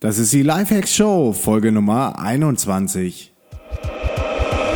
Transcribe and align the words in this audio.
Das 0.00 0.16
ist 0.16 0.32
die 0.32 0.42
Lifehacks 0.42 0.96
Show, 0.96 1.34
Folge 1.34 1.70
Nummer 1.70 2.18
21. 2.18 3.34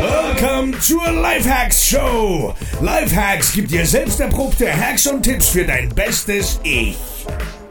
Welcome 0.03 0.79
zur 0.81 1.11
Lifehacks 1.13 1.83
Show. 1.83 2.55
Lifehacks 2.83 3.55
gibt 3.55 3.71
dir 3.71 3.87
selbst 3.87 4.21
erprobte 4.21 4.71
Hacks 4.71 5.07
und 5.07 5.23
Tipps 5.23 5.49
für 5.49 5.65
dein 5.65 5.89
bestes 5.89 6.61
Ich. 6.63 6.99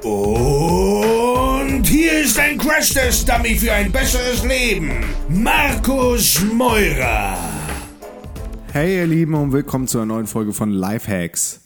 Und 0.02 1.84
hier 1.86 2.22
ist 2.22 2.40
ein 2.40 2.58
Crash-Test-Dummy 2.58 3.56
für 3.56 3.72
ein 3.72 3.92
besseres 3.92 4.44
Leben. 4.44 5.06
Markus 5.30 6.44
Meurer. 6.56 7.38
Hey 8.72 8.96
ihr 8.96 9.06
Lieben 9.06 9.36
und 9.36 9.52
willkommen 9.54 9.88
zu 9.88 10.00
einer 10.00 10.08
neuen 10.08 10.26
Folge 10.26 10.54
von 10.54 10.72
Lifehacks. 10.72 11.63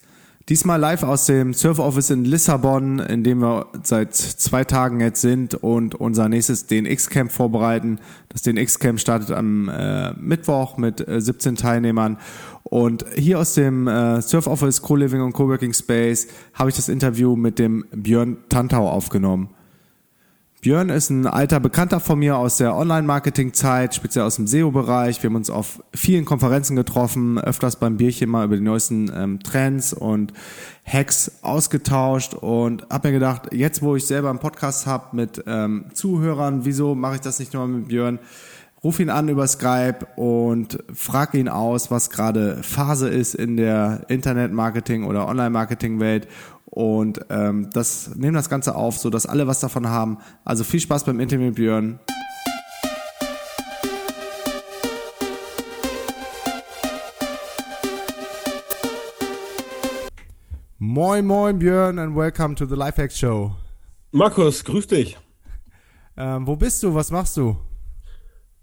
Diesmal 0.49 0.79
live 0.79 1.03
aus 1.03 1.25
dem 1.25 1.53
Surf 1.53 1.77
Office 1.77 2.09
in 2.09 2.23
Lissabon, 2.23 2.99
in 2.99 3.25
dem 3.25 3.41
wir 3.41 3.65
seit 3.83 4.15
zwei 4.15 4.63
Tagen 4.63 5.01
jetzt 5.01 5.19
sind 5.19 5.55
und 5.55 5.93
unser 5.95 6.29
nächstes 6.29 6.67
DNX-Camp 6.67 7.33
vorbereiten. 7.33 7.99
Das 8.29 8.43
DNX-Camp 8.43 8.97
startet 8.97 9.31
am 9.31 9.67
äh, 9.67 10.13
Mittwoch 10.13 10.77
mit 10.77 11.05
äh, 11.05 11.19
17 11.19 11.57
Teilnehmern. 11.57 12.17
Und 12.63 13.03
hier 13.13 13.39
aus 13.39 13.55
dem 13.55 13.89
äh, 13.89 14.21
Surf 14.21 14.47
Office 14.47 14.81
Co-Living 14.81 15.21
und 15.21 15.33
Coworking 15.33 15.73
Space 15.73 16.27
habe 16.53 16.69
ich 16.69 16.77
das 16.77 16.87
Interview 16.87 17.35
mit 17.35 17.59
dem 17.59 17.83
Björn 17.91 18.37
Tantau 18.47 18.89
aufgenommen. 18.89 19.49
Björn 20.67 20.89
ist 20.89 21.09
ein 21.09 21.25
alter 21.25 21.61
Bekannter 21.61 22.01
von 22.01 22.19
mir 22.19 22.37
aus 22.37 22.57
der 22.57 22.75
Online-Marketing-Zeit, 22.75 23.95
speziell 23.95 24.25
aus 24.25 24.35
dem 24.35 24.47
SEO-Bereich. 24.47 25.23
Wir 25.23 25.29
haben 25.29 25.37
uns 25.37 25.49
auf 25.49 25.81
vielen 25.93 26.25
Konferenzen 26.25 26.75
getroffen, 26.75 27.39
öfters 27.39 27.77
beim 27.77 27.95
Bierchen 27.95 28.29
mal 28.29 28.43
über 28.43 28.57
die 28.57 28.63
neuesten 28.63 29.09
ähm, 29.15 29.39
Trends 29.39 29.93
und 29.93 30.33
Hacks 30.85 31.41
ausgetauscht 31.41 32.33
und 32.33 32.85
habe 32.89 33.07
mir 33.07 33.13
gedacht, 33.13 33.53
jetzt 33.53 33.81
wo 33.81 33.95
ich 33.95 34.05
selber 34.05 34.29
einen 34.29 34.39
Podcast 34.39 34.87
habe 34.87 35.15
mit 35.15 35.41
ähm, 35.47 35.85
Zuhörern, 35.93 36.65
wieso 36.65 36.95
mache 36.95 37.15
ich 37.15 37.21
das 37.21 37.39
nicht 37.39 37.53
nur 37.53 37.65
mit 37.65 37.87
Björn? 37.87 38.19
Ruf 38.83 38.99
ihn 38.99 39.09
an 39.09 39.29
über 39.29 39.47
Skype 39.47 40.05
und 40.17 40.83
frag 40.93 41.33
ihn 41.33 41.47
aus, 41.47 41.91
was 41.91 42.09
gerade 42.09 42.61
Phase 42.61 43.07
ist 43.07 43.35
in 43.35 43.55
der 43.55 44.01
Internet-Marketing- 44.09 45.05
oder 45.05 45.29
Online-Marketing-Welt 45.29 46.27
und 46.77 47.21
ähm, 47.31 47.71
das 47.73 48.13
nehmen 48.13 48.35
das 48.35 48.49
Ganze 48.49 48.75
auf, 48.75 48.99
so 48.99 49.09
dass 49.09 49.25
alle 49.25 49.47
was 49.47 49.59
davon 49.61 49.87
haben. 49.87 50.19
Also 50.45 50.63
viel 50.63 50.79
Spaß 50.79 51.05
beim 51.05 51.19
Interview 51.19 51.47
mit 51.47 51.55
Björn. 51.55 51.99
Moin, 60.77 61.25
moin, 61.25 61.57
Björn, 61.57 61.97
and 61.97 62.15
welcome 62.15 62.53
to 62.53 62.67
the 62.67 62.75
Lifehacks 62.75 63.17
Show. 63.17 63.55
Markus, 64.11 64.63
grüß 64.63 64.85
dich. 64.85 65.17
Ähm, 66.15 66.45
wo 66.45 66.57
bist 66.57 66.83
du? 66.83 66.93
Was 66.93 67.09
machst 67.09 67.37
du? 67.37 67.57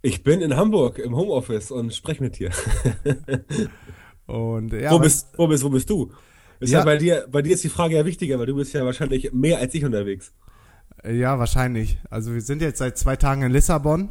Ich 0.03 0.23
bin 0.23 0.41
in 0.41 0.55
Hamburg 0.55 1.01
im 1.01 1.17
Homeoffice 1.17 1.73
und 1.73 1.93
spreche 1.93 2.23
mit 2.23 2.39
dir. 2.39 2.53
und, 4.27 4.73
ja, 4.73 4.93
wo, 4.93 5.01
bist, 5.01 5.37
wo, 5.37 5.49
bist, 5.49 5.65
wo 5.65 5.71
bist 5.71 5.91
du? 5.91 6.13
Ist 6.61 6.71
ja. 6.71 6.81
Ja. 6.81 6.85
bei, 6.85 6.97
dir, 6.97 7.27
bei 7.31 7.43
dir 7.43 7.55
ist 7.55 7.65
die 7.65 7.69
Frage 7.69 7.97
ja 7.97 8.05
wichtiger, 8.05 8.39
weil 8.39 8.47
du 8.47 8.57
bist 8.57 8.73
ja 8.75 8.85
wahrscheinlich 8.85 9.33
mehr 9.33 9.59
als 9.59 9.75
ich 9.75 9.85
unterwegs. 9.85 10.33
Ja, 11.07 11.39
wahrscheinlich. 11.39 11.99
Also 12.11 12.33
wir 12.33 12.41
sind 12.41 12.63
jetzt 12.63 12.79
seit 12.79 12.97
zwei 12.97 13.17
Tagen 13.17 13.43
in 13.43 13.53
Lissabon 13.53 14.11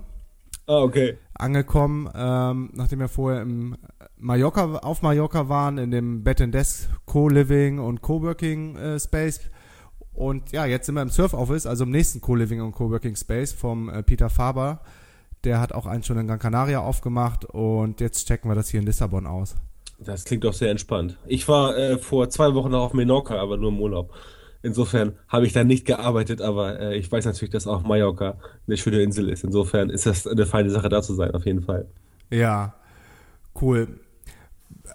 Ah, 0.68 0.78
okay. 0.82 1.18
angekommen, 1.34 2.10
ähm, 2.16 2.70
nachdem 2.74 3.00
wir 3.00 3.10
vorher 3.10 3.42
im 3.42 3.76
Mallorca, 4.18 4.76
auf 4.78 5.02
Mallorca 5.02 5.50
waren, 5.50 5.78
in 5.78 5.92
dem 5.92 6.24
Bed 6.24 6.40
and 6.42 6.54
Desk 6.54 6.90
Co-Living 7.06 7.80
und 7.80 8.02
Co-Working 8.02 8.76
äh, 8.78 9.00
Space. 9.00 9.42
Und 10.14 10.52
ja, 10.52 10.66
jetzt 10.66 10.86
sind 10.86 10.96
wir 10.96 11.02
im 11.02 11.10
Surf 11.10 11.34
Office, 11.34 11.66
also 11.66 11.84
im 11.84 11.90
nächsten 11.90 12.22
Co-Living 12.22 12.62
und 12.62 12.72
Co-Working 12.72 13.16
Space 13.16 13.52
vom 13.52 13.90
äh, 13.90 14.04
Peter 14.04 14.30
Faber. 14.30 14.82
Der 15.44 15.60
hat 15.60 15.74
auch 15.74 15.86
einen 15.88 16.04
schon 16.04 16.18
in 16.18 16.28
Gran 16.28 16.40
Canaria 16.40 16.80
aufgemacht 16.80 17.44
und 17.46 18.00
jetzt 18.00 18.28
checken 18.28 18.50
wir 18.50 18.56
das 18.56 18.70
hier 18.70 18.80
in 18.80 18.86
Lissabon 18.86 19.26
aus. 19.28 19.56
Das 20.06 20.26
klingt 20.26 20.44
doch 20.44 20.54
sehr 20.54 20.72
entspannt. 20.72 21.18
Ich 21.26 21.48
war 21.48 21.78
äh, 21.78 21.98
vor 21.98 22.30
zwei 22.30 22.54
Wochen 22.54 22.72
noch 22.72 22.84
auf 22.84 22.94
Menorca, 22.94 23.36
aber 23.36 23.58
nur 23.58 23.70
im 23.70 23.80
Urlaub. 23.80 24.14
Insofern 24.62 25.18
habe 25.28 25.46
ich 25.46 25.52
da 25.52 25.66
nicht 25.66 25.86
gearbeitet, 25.86 26.42
aber 26.42 26.80
äh, 26.80 26.98
ich 26.98 27.12
weiß 27.12 27.26
natürlich, 27.26 27.52
dass 27.52 27.68
auch 27.68 27.84
Mallorca 27.84 28.38
eine 28.66 28.78
schöne 28.78 29.02
Insel 29.02 29.28
ist. 29.28 29.44
Insofern 29.44 29.90
ist 29.90 30.06
das 30.06 30.26
eine 30.26 30.46
feine 30.46 30.70
Sache, 30.70 30.88
da 30.88 31.02
zu 31.02 31.14
sein, 31.14 31.32
auf 31.32 31.46
jeden 31.46 31.62
Fall. 31.62 31.86
Ja, 32.30 32.74
cool. 33.62 34.00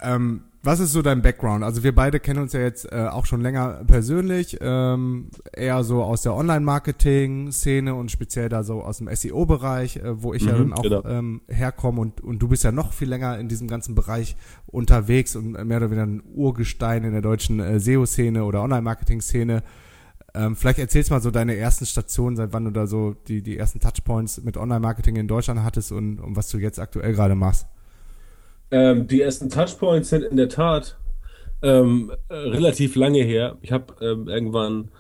Ähm, 0.00 0.44
was 0.63 0.81
ist 0.81 0.93
so 0.93 1.03
dein 1.03 1.23
Background? 1.23 1.63
Also 1.63 1.85
wir 1.85 1.95
beide 1.95 2.19
kennen 2.19 2.41
uns 2.41 2.53
ja 2.53 2.61
jetzt 2.61 2.91
äh, 2.91 3.07
auch 3.11 3.27
schon 3.27 3.41
länger 3.41 3.85
persönlich, 3.87 4.59
ähm, 4.61 5.31
eher 5.53 5.85
so 5.85 6.03
aus 6.03 6.23
der 6.23 6.35
Online-Marketing-Szene 6.35 7.95
und 7.95 8.11
speziell 8.11 8.49
da 8.49 8.65
so 8.65 8.83
aus 8.83 8.99
dem 8.99 9.09
SEO-Bereich, 9.15 9.97
äh, 9.97 10.23
wo 10.23 10.35
ich 10.35 10.45
ja 10.45 10.55
Mhm, 10.55 10.59
dann 10.59 10.73
auch 10.73 10.83
genau. 10.83 11.05
ähm, 11.05 11.41
herkomme 11.49 12.01
und, 12.01 12.21
und 12.21 12.41
du 12.41 12.49
bist 12.49 12.65
ja 12.65 12.73
noch 12.73 12.93
viel 12.93 13.09
länger 13.09 13.39
in 13.39 13.49
diesem 13.49 13.69
ganzen 13.69 13.95
Bereich 13.95 14.37
unterwegs 14.67 15.37
und 15.37 15.53
mehr 15.53 15.77
oder 15.79 15.91
weniger 15.91 16.07
ein 16.07 16.23
Urgestein 16.35 17.05
in 17.05 17.13
der 17.13 17.23
deutschen 17.23 17.61
äh, 17.61 17.79
SEO-Szene 17.79 18.45
oder 18.45 18.63
Online-Marketing-Szene. 18.63 19.63
Ähm, 20.35 20.57
vielleicht 20.57 20.79
erzählst 20.81 21.11
mal 21.11 21.23
so 21.23 21.31
deine 21.31 21.57
ersten 21.57 21.87
Stationen, 21.87 22.37
seit 22.37 22.53
wann 22.53 22.65
du 22.65 22.71
da 22.71 22.87
so 22.87 23.15
die, 23.29 23.43
die 23.43 23.57
ersten 23.57 23.81
Touchpoints 23.81 24.43
mit 24.43 24.57
Online-Marketing 24.57 25.17
in 25.17 25.29
Deutschland 25.29 25.63
hattest 25.63 25.93
und, 25.93 26.19
und 26.19 26.37
was 26.37 26.49
du 26.49 26.59
jetzt 26.59 26.79
aktuell 26.81 27.13
gerade 27.13 27.35
machst. 27.35 27.67
Ähm, 28.71 29.06
die 29.06 29.23
ersten 29.23 29.49
Touchpoints 29.49 30.11
sind 30.11 30.25
in 30.25 30.37
der 30.37 30.49
Tat 30.49 30.99
ähm, 31.62 32.12
äh, 32.29 32.34
relativ 32.34 32.97
lange 32.97 33.23
her. 33.23 33.59
Ich 33.62 33.73
habe 33.73 33.95
ähm, 34.01 34.29
irgendwann, 34.29 34.91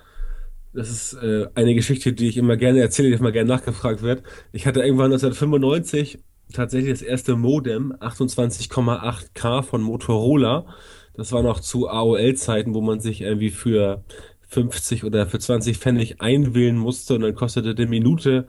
das 0.72 0.90
ist 0.90 1.14
äh, 1.14 1.46
eine 1.54 1.74
Geschichte, 1.74 2.12
die 2.12 2.28
ich 2.28 2.36
immer 2.36 2.56
gerne 2.56 2.80
erzähle, 2.80 3.08
die 3.08 3.14
immer 3.14 3.32
gerne 3.32 3.48
nachgefragt 3.48 4.02
wird. 4.02 4.22
Ich 4.52 4.66
hatte 4.66 4.80
irgendwann 4.80 5.12
1995 5.12 6.18
tatsächlich 6.52 6.90
das 6.90 7.02
erste 7.02 7.36
Modem, 7.36 7.92
28,8K 7.94 9.62
von 9.62 9.82
Motorola. 9.82 10.66
Das 11.14 11.32
war 11.32 11.42
noch 11.42 11.60
zu 11.60 11.88
AOL-Zeiten, 11.88 12.74
wo 12.74 12.80
man 12.80 13.00
sich 13.00 13.20
irgendwie 13.20 13.50
für 13.50 14.04
50 14.48 15.04
oder 15.04 15.26
für 15.26 15.38
20 15.38 15.78
Pfennig 15.78 16.20
einwählen 16.20 16.76
musste 16.76 17.14
und 17.14 17.20
dann 17.20 17.34
kostete 17.34 17.74
die 17.74 17.86
Minute 17.86 18.48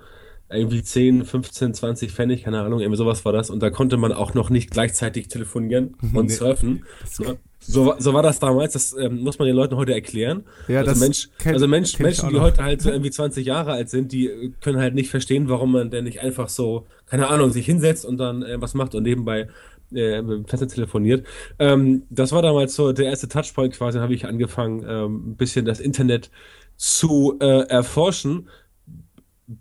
irgendwie 0.51 0.81
10, 0.81 1.25
15, 1.25 1.73
20 1.73 2.11
Pfennig, 2.11 2.43
keine 2.43 2.61
Ahnung, 2.61 2.79
irgendwie 2.79 2.97
sowas 2.97 3.23
war 3.25 3.33
das. 3.33 3.49
Und 3.49 3.61
da 3.61 3.69
konnte 3.69 3.97
man 3.97 4.11
auch 4.11 4.33
noch 4.33 4.49
nicht 4.49 4.71
gleichzeitig 4.71 5.27
telefonieren 5.27 5.95
und 6.13 6.27
Nee. 6.27 6.33
surfen. 6.33 6.85
So, 7.09 7.37
so, 7.59 7.85
war- 7.85 8.01
so 8.01 8.13
war 8.13 8.23
das 8.23 8.39
damals, 8.39 8.73
das 8.73 8.95
ähm, 8.97 9.19
muss 9.21 9.37
man 9.37 9.45
den 9.47 9.55
Leuten 9.55 9.75
heute 9.75 9.93
erklären. 9.93 10.43
Ja, 10.67 10.79
also 10.79 10.91
das 10.91 10.99
Mensch, 10.99 11.29
kenn- 11.39 11.53
also 11.53 11.67
Mensch, 11.67 11.99
Menschen, 11.99 12.29
die 12.29 12.39
heute 12.39 12.63
halt 12.63 12.81
so 12.81 12.89
irgendwie 12.89 13.11
20 13.11 13.45
Jahre 13.45 13.73
alt 13.73 13.89
sind, 13.89 14.11
die 14.11 14.27
äh, 14.27 14.51
können 14.61 14.79
halt 14.79 14.95
nicht 14.95 15.09
verstehen, 15.09 15.49
warum 15.49 15.71
man 15.73 15.89
denn 15.91 16.05
nicht 16.05 16.21
einfach 16.21 16.49
so, 16.49 16.87
keine 17.05 17.27
Ahnung, 17.27 17.51
sich 17.51 17.65
hinsetzt 17.65 18.05
und 18.05 18.17
dann 18.17 18.41
äh, 18.43 18.59
was 18.61 18.73
macht 18.73 18.95
und 18.95 19.03
nebenbei 19.03 19.49
äh, 19.93 20.21
mit 20.21 20.31
dem 20.37 20.45
Festnetz 20.45 20.73
telefoniert. 20.73 21.27
Ähm, 21.59 22.03
das 22.09 22.31
war 22.31 22.41
damals 22.41 22.75
so 22.75 22.91
der 22.91 23.05
erste 23.07 23.27
Touchpoint 23.27 23.73
quasi, 23.75 23.99
habe 23.99 24.13
ich 24.13 24.25
angefangen, 24.25 24.85
ähm, 24.87 25.31
ein 25.31 25.35
bisschen 25.35 25.65
das 25.65 25.79
Internet 25.79 26.31
zu 26.77 27.37
äh, 27.41 27.67
erforschen. 27.67 28.47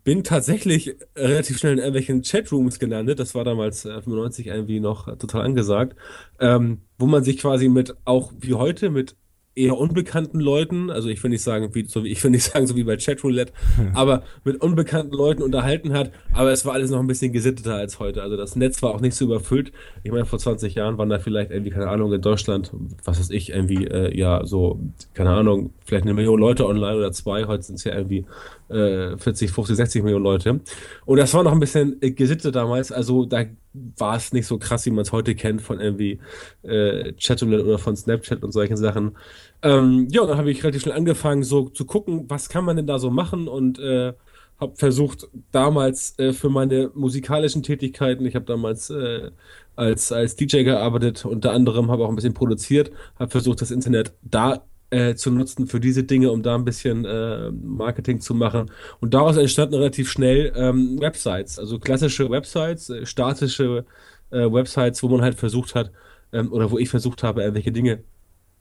Bin 0.04 0.22
tatsächlich 0.22 0.97
relativ 1.16 1.56
schnell 1.56 1.72
in 1.72 1.78
irgendwelchen 1.78 2.21
Chatrooms 2.22 2.78
gelandet. 2.78 3.19
Das 3.19 3.34
war 3.34 3.44
damals 3.44 3.87
äh, 3.87 4.03
95 4.03 4.47
irgendwie 4.47 4.81
noch 4.81 5.09
äh, 5.09 5.16
total 5.16 5.47
angesagt, 5.47 5.97
ähm, 6.41 6.82
wo 6.99 7.06
man 7.06 7.25
sich 7.25 7.38
quasi 7.38 7.71
mit 7.71 7.97
auch 8.04 8.32
wie 8.38 8.53
heute 8.53 8.91
mit 8.91 9.16
eher 9.55 9.77
unbekannten 9.77 10.39
Leuten, 10.41 10.89
also 10.91 11.09
ich 11.09 11.23
will 11.23 11.31
nicht 11.31 11.43
sagen, 11.43 11.75
wie, 11.75 11.85
so 11.85 12.05
wie 12.05 12.09
ich 12.09 12.23
will 12.23 12.31
nicht 12.31 12.45
sagen, 12.53 12.67
so 12.67 12.77
wie 12.77 12.85
bei 12.85 12.97
Chatroulette, 12.97 13.53
aber 13.95 14.23
mit 14.45 14.61
unbekannten 14.61 15.15
Leuten 15.15 15.43
unterhalten 15.43 15.93
hat. 15.93 16.13
Aber 16.33 16.53
es 16.53 16.65
war 16.65 16.75
alles 16.75 16.91
noch 16.91 17.01
ein 17.01 17.07
bisschen 17.07 17.33
gesitteter 17.33 17.75
als 17.75 17.99
heute. 17.99 18.23
Also 18.23 18.37
das 18.37 18.57
Netz 18.57 18.83
war 18.83 18.95
auch 18.95 19.01
nicht 19.01 19.15
so 19.15 19.25
überfüllt. 19.25 19.73
Ich 20.05 20.13
meine, 20.13 20.25
vor 20.25 20.39
20 20.39 20.75
Jahren 20.75 20.97
waren 20.99 21.09
da 21.09 21.19
vielleicht 21.19 21.51
irgendwie, 21.51 21.71
keine 21.71 21.89
Ahnung, 21.89 22.13
in 22.13 22.23
Deutschland, 22.23 22.71
was 23.05 23.19
weiß 23.19 23.31
ich, 23.31 23.51
irgendwie, 23.51 23.87
äh, 23.87 24.17
ja, 24.17 24.47
so, 24.47 24.79
keine 25.15 25.31
Ahnung, 25.31 25.71
vielleicht 25.85 26.05
eine 26.05 26.15
Million 26.15 26.39
Leute 26.39 26.67
online 26.67 26.97
oder 26.97 27.13
zwei. 27.13 27.47
Heute 27.47 27.65
sind 27.65 27.77
es 27.77 27.85
ja 27.85 27.95
irgendwie 27.95 28.25
äh, 28.69 29.17
40, 29.17 29.51
50, 29.51 29.77
60 29.77 30.03
Millionen 30.05 30.25
Leute. 30.25 30.61
Und 31.05 31.19
das 31.19 31.35
war 31.35 31.43
noch 31.43 31.53
ein 31.53 31.61
bisschen 31.61 31.97
äh, 32.01 32.12
gesittet 32.12 32.55
damals. 32.55 32.93
Also 32.93 33.25
da 33.25 33.44
war 33.73 34.17
es 34.17 34.32
nicht 34.32 34.47
so 34.47 34.59
krass, 34.59 34.87
wie 34.87 34.91
man 34.91 35.03
es 35.03 35.12
heute 35.12 35.35
kennt 35.35 35.62
von 35.62 35.81
irgendwie 35.81 36.19
äh, 36.62 37.12
Chatroulette 37.12 37.65
oder 37.65 37.79
von 37.79 37.97
Snapchat 37.97 38.43
und 38.43 38.53
solchen 38.53 38.76
Sachen. 38.76 39.17
Ähm, 39.62 40.09
ja, 40.11 40.25
dann 40.26 40.38
habe 40.38 40.50
ich 40.50 40.62
relativ 40.62 40.82
schnell 40.82 40.97
angefangen, 40.97 41.43
so 41.43 41.69
zu 41.69 41.85
gucken, 41.85 42.25
was 42.29 42.49
kann 42.49 42.65
man 42.65 42.76
denn 42.76 42.87
da 42.87 42.99
so 42.99 43.11
machen 43.11 43.49
und 43.49 43.79
äh, 43.79 44.12
habe 44.61 44.76
versucht 44.76 45.29
damals 45.53 46.19
äh, 46.19 46.32
für 46.32 46.49
meine 46.49 46.91
musikalischen 46.94 47.62
Tätigkeiten, 47.62 48.26
ich 48.26 48.35
habe 48.35 48.44
damals 48.44 48.91
äh, 48.91 49.31
als 49.76 50.11
als 50.11 50.35
DJ 50.35 50.65
gearbeitet, 50.65 51.25
unter 51.25 51.53
anderem 51.53 51.91
habe 51.91 52.05
auch 52.05 52.09
ein 52.09 52.17
bisschen 52.17 52.35
produziert, 52.35 52.91
habe 53.19 53.31
versucht 53.31 53.61
das 53.62 53.70
Internet 53.70 54.12
da 54.23 54.65
äh, 54.90 55.14
zu 55.14 55.31
nutzen 55.31 55.67
für 55.67 55.81
diese 55.81 56.05
Dinge, 56.05 56.31
um 56.31 56.43
da 56.43 56.55
ein 56.55 56.64
bisschen 56.64 57.05
äh, 57.05 57.50
Marketing 57.50 58.20
zu 58.20 58.35
machen. 58.35 58.70
Und 59.00 59.14
daraus 59.14 59.37
entstanden 59.37 59.75
relativ 59.75 60.11
schnell 60.11 60.52
ähm, 60.56 61.00
Websites, 61.00 61.58
also 61.58 61.79
klassische 61.79 62.31
Websites, 62.31 62.90
äh, 62.90 63.06
statische 63.06 63.85
äh, 64.31 64.50
Websites, 64.50 65.02
wo 65.02 65.08
man 65.08 65.23
halt 65.23 65.35
versucht 65.35 65.75
hat, 65.75 65.90
ähm, 66.32 66.52
oder 66.52 66.70
wo 66.70 66.79
ich 66.79 66.88
versucht 66.88 67.23
habe, 67.23 67.43
irgendwelche 67.43 67.73
Dinge 67.73 68.02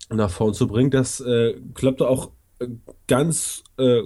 nach 0.10 0.30
vorn 0.30 0.54
zu 0.54 0.68
bringen. 0.68 0.92
Das 0.92 1.20
äh, 1.20 1.56
klappte 1.74 2.08
auch 2.08 2.32
ganz, 3.08 3.64
äh, 3.78 4.02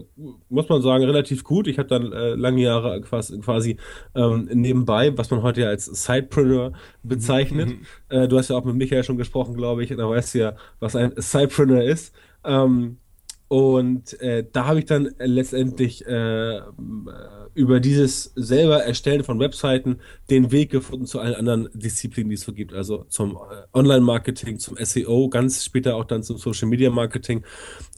muss 0.49 0.67
man 0.67 0.81
sagen, 0.81 1.03
relativ 1.03 1.43
gut. 1.43 1.67
Ich 1.67 1.77
habe 1.79 1.89
dann 1.89 2.11
äh, 2.11 2.35
lange 2.35 2.61
Jahre 2.61 2.99
quasi, 3.01 3.39
quasi 3.39 3.77
ähm, 4.15 4.49
nebenbei, 4.51 5.17
was 5.17 5.31
man 5.31 5.41
heute 5.41 5.61
ja 5.61 5.67
als 5.67 5.85
Sidepreneur 5.85 6.73
bezeichnet. 7.03 7.69
Mhm. 7.69 7.85
Äh, 8.09 8.27
du 8.27 8.37
hast 8.37 8.49
ja 8.49 8.57
auch 8.57 8.65
mit 8.65 8.75
Michael 8.75 9.03
schon 9.03 9.17
gesprochen, 9.17 9.55
glaube 9.55 9.83
ich. 9.83 9.89
Da 9.89 10.09
weißt 10.09 10.35
du 10.35 10.39
ja, 10.39 10.55
was 10.79 10.95
ein 10.95 11.13
Sidepreneur 11.15 11.83
ist. 11.83 12.13
Ähm, 12.43 12.97
und 13.47 14.17
äh, 14.21 14.45
da 14.49 14.65
habe 14.65 14.79
ich 14.79 14.85
dann 14.85 15.13
letztendlich 15.19 16.05
äh, 16.05 16.61
über 17.53 17.81
dieses 17.81 18.31
selber 18.35 18.85
Erstellen 18.85 19.25
von 19.25 19.39
Webseiten 19.41 19.99
den 20.31 20.51
Weg 20.51 20.71
gefunden 20.71 21.05
zu 21.05 21.19
allen 21.19 21.35
anderen 21.35 21.69
Disziplinen, 21.73 22.29
die 22.29 22.35
es 22.35 22.41
so 22.41 22.53
gibt. 22.53 22.73
Also 22.73 23.05
zum 23.09 23.35
äh, 23.35 23.77
Online-Marketing, 23.77 24.59
zum 24.59 24.77
SEO, 24.77 25.27
ganz 25.29 25.63
später 25.63 25.95
auch 25.95 26.05
dann 26.05 26.23
zum 26.23 26.37
Social-Media-Marketing. 26.37 27.43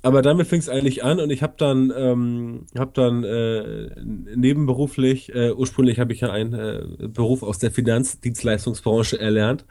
Aber 0.02 0.22
damit 0.22 0.48
fing 0.48 0.60
es 0.60 0.68
eigentlich 0.68 1.04
an 1.04 1.20
und 1.20 1.30
ich 1.30 1.44
habe 1.44 1.54
dann, 1.58 1.94
ähm, 1.96 2.66
hab 2.78 2.94
dann 2.96 3.24
äh, 3.24 3.92
nebenberuflich, 4.04 5.34
äh, 5.34 5.54
ursprünglich 5.54 6.00
habe 6.00 6.12
ich 6.12 6.22
ja 6.22 6.32
einen 6.32 6.54
äh, 6.54 7.08
Beruf 7.08 7.44
aus 7.44 7.60
der 7.60 7.72
Finanzdienstleistungsbranche 7.72 9.20
erlernt, 9.20 9.66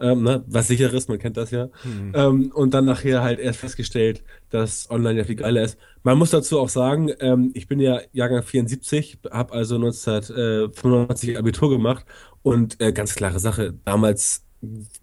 ähm, 0.00 0.24
ne, 0.24 0.44
was 0.46 0.66
sicher 0.66 0.92
ist, 0.92 1.08
man 1.08 1.18
kennt 1.18 1.36
das 1.36 1.52
ja. 1.52 1.70
Mhm. 1.84 2.12
Ähm, 2.14 2.52
und 2.52 2.74
dann 2.74 2.84
nachher 2.84 3.22
halt 3.22 3.38
erst 3.38 3.60
festgestellt, 3.60 4.22
dass 4.50 4.90
online 4.90 5.18
ja 5.18 5.24
viel 5.24 5.36
geiler 5.36 5.62
ist. 5.62 5.78
Man 6.02 6.18
muss 6.18 6.30
dazu 6.30 6.58
auch 6.58 6.68
sagen, 6.68 7.10
ähm, 7.20 7.50
ich 7.54 7.66
bin 7.66 7.80
ja 7.80 8.00
Jahrgang 8.12 8.42
74, 8.42 9.18
habe 9.30 9.52
also 9.52 9.76
1995 9.76 11.38
Abitur 11.38 11.70
gemacht 11.70 12.04
und 12.42 12.80
äh, 12.80 12.92
ganz 12.92 13.14
klare 13.14 13.40
Sache, 13.40 13.74
damals 13.84 14.44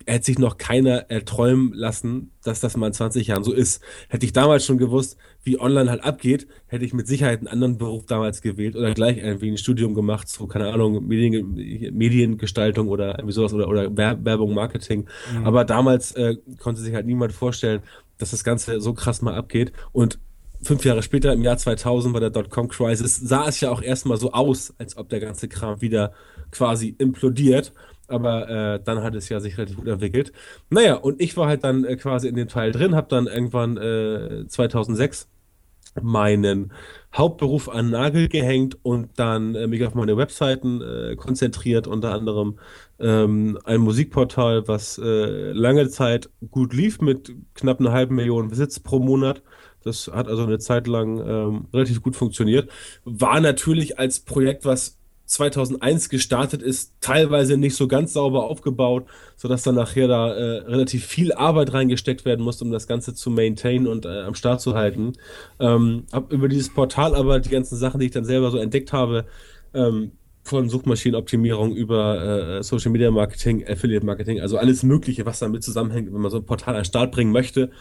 hätte 0.05 0.25
sich 0.25 0.37
noch 0.37 0.57
keiner 0.57 1.09
erträumen 1.09 1.73
lassen, 1.73 2.31
dass 2.43 2.59
das 2.59 2.75
mal 2.75 2.87
in 2.87 2.93
20 2.93 3.27
Jahren 3.27 3.43
so 3.43 3.53
ist. 3.53 3.81
Hätte 4.09 4.25
ich 4.25 4.33
damals 4.33 4.65
schon 4.65 4.77
gewusst, 4.77 5.17
wie 5.43 5.59
online 5.59 5.89
halt 5.89 6.03
abgeht, 6.03 6.47
hätte 6.67 6.83
ich 6.83 6.93
mit 6.93 7.07
Sicherheit 7.07 7.39
einen 7.39 7.47
anderen 7.47 7.77
Beruf 7.77 8.05
damals 8.05 8.41
gewählt 8.41 8.75
oder 8.75 8.93
gleich 8.93 9.17
irgendwie 9.17 9.49
ein 9.49 9.57
Studium 9.57 9.93
gemacht, 9.93 10.27
so, 10.27 10.47
keine 10.47 10.73
Ahnung, 10.73 11.07
Medien, 11.07 11.53
Mediengestaltung 11.93 12.89
oder 12.89 13.17
irgendwie 13.17 13.33
sowas 13.33 13.53
oder, 13.53 13.69
oder 13.69 13.95
Werbung, 13.95 14.53
Marketing. 14.53 15.07
Mhm. 15.33 15.45
Aber 15.45 15.63
damals 15.63 16.11
äh, 16.13 16.35
konnte 16.59 16.81
sich 16.81 16.93
halt 16.93 17.05
niemand 17.05 17.31
vorstellen, 17.31 17.81
dass 18.17 18.31
das 18.31 18.43
Ganze 18.43 18.81
so 18.81 18.93
krass 18.93 19.21
mal 19.21 19.35
abgeht 19.35 19.71
und 19.93 20.19
fünf 20.61 20.85
Jahre 20.85 21.03
später, 21.03 21.33
im 21.33 21.41
Jahr 21.41 21.57
2000 21.57 22.13
bei 22.13 22.19
der 22.19 22.29
Dotcom-Crisis, 22.29 23.17
sah 23.17 23.47
es 23.47 23.61
ja 23.61 23.71
auch 23.71 23.81
erstmal 23.81 24.17
so 24.17 24.31
aus, 24.31 24.73
als 24.77 24.97
ob 24.97 25.09
der 25.09 25.19
ganze 25.19 25.47
Kram 25.47 25.81
wieder 25.81 26.13
quasi 26.51 26.95
implodiert 26.97 27.73
aber 28.07 28.49
äh, 28.49 28.79
dann 28.83 29.01
hat 29.01 29.15
es 29.15 29.29
ja 29.29 29.39
sich 29.39 29.57
relativ 29.57 29.77
gut 29.77 29.87
entwickelt. 29.87 30.31
Naja, 30.69 30.95
und 30.95 31.21
ich 31.21 31.35
war 31.37 31.47
halt 31.47 31.63
dann 31.63 31.85
äh, 31.85 31.95
quasi 31.95 32.27
in 32.27 32.35
dem 32.35 32.47
Teil 32.47 32.71
drin, 32.71 32.95
habe 32.95 33.07
dann 33.09 33.27
irgendwann 33.27 33.77
äh, 33.77 34.47
2006 34.47 35.27
meinen 36.01 36.73
Hauptberuf 37.15 37.69
an 37.69 37.91
Nagel 37.91 38.27
gehängt 38.27 38.77
und 38.83 39.17
dann 39.17 39.55
äh, 39.55 39.67
mich 39.67 39.85
auf 39.85 39.95
meine 39.95 40.17
Webseiten 40.17 40.81
äh, 40.81 41.15
konzentriert, 41.15 41.87
unter 41.87 42.13
anderem 42.13 42.59
ähm, 42.99 43.57
ein 43.63 43.79
Musikportal, 43.79 44.67
was 44.67 44.97
äh, 44.97 45.51
lange 45.53 45.87
Zeit 45.89 46.29
gut 46.51 46.73
lief 46.73 46.99
mit 46.99 47.33
knapp 47.53 47.79
einer 47.79 47.93
halben 47.93 48.15
Million 48.15 48.51
Visits 48.51 48.79
pro 48.81 48.99
Monat. 48.99 49.41
Das 49.85 50.09
hat 50.11 50.27
also 50.27 50.43
eine 50.43 50.57
Zeit 50.57 50.87
lang 50.87 51.19
ähm, 51.19 51.65
relativ 51.71 52.01
gut 52.01 52.15
funktioniert. 52.15 52.69
War 53.05 53.39
natürlich 53.39 53.99
als 53.99 54.19
Projekt, 54.19 54.65
was 54.65 54.97
2001 55.27 56.09
gestartet 56.09 56.61
ist, 56.61 56.93
teilweise 57.01 57.57
nicht 57.57 57.75
so 57.75 57.87
ganz 57.87 58.13
sauber 58.13 58.45
aufgebaut, 58.45 59.05
sodass 59.35 59.63
dann 59.63 59.75
nachher 59.75 60.07
da 60.07 60.33
äh, 60.33 60.57
relativ 60.61 61.05
viel 61.05 61.33
Arbeit 61.33 61.73
reingesteckt 61.73 62.25
werden 62.25 62.43
musste, 62.43 62.63
um 62.63 62.71
das 62.71 62.87
Ganze 62.87 63.13
zu 63.13 63.29
maintainen 63.29 63.87
und 63.87 64.05
äh, 64.05 64.21
am 64.21 64.35
Start 64.35 64.59
zu 64.59 64.75
halten. 64.75 65.13
Ähm, 65.59 66.05
hab 66.11 66.31
über 66.31 66.47
dieses 66.47 66.73
Portal 66.73 67.15
aber 67.15 67.39
die 67.39 67.49
ganzen 67.49 67.77
Sachen, 67.77 67.99
die 67.99 68.07
ich 68.07 68.11
dann 68.11 68.25
selber 68.25 68.51
so 68.51 68.57
entdeckt 68.57 68.91
habe, 68.91 69.25
ähm, 69.73 70.11
von 70.43 70.69
Suchmaschinenoptimierung 70.69 71.75
über 71.75 72.57
äh, 72.59 72.63
Social 72.63 72.91
Media 72.91 73.09
Marketing, 73.09 73.67
Affiliate 73.67 74.05
Marketing, 74.05 74.41
also 74.41 74.57
alles 74.59 74.83
Mögliche, 74.83 75.25
was 75.25 75.39
damit 75.39 75.63
zusammenhängt, 75.63 76.13
wenn 76.13 76.21
man 76.21 76.29
so 76.29 76.37
ein 76.37 76.45
Portal 76.45 76.75
an 76.75 76.81
den 76.81 76.85
Start 76.85 77.11
bringen 77.11 77.31
möchte. 77.31 77.71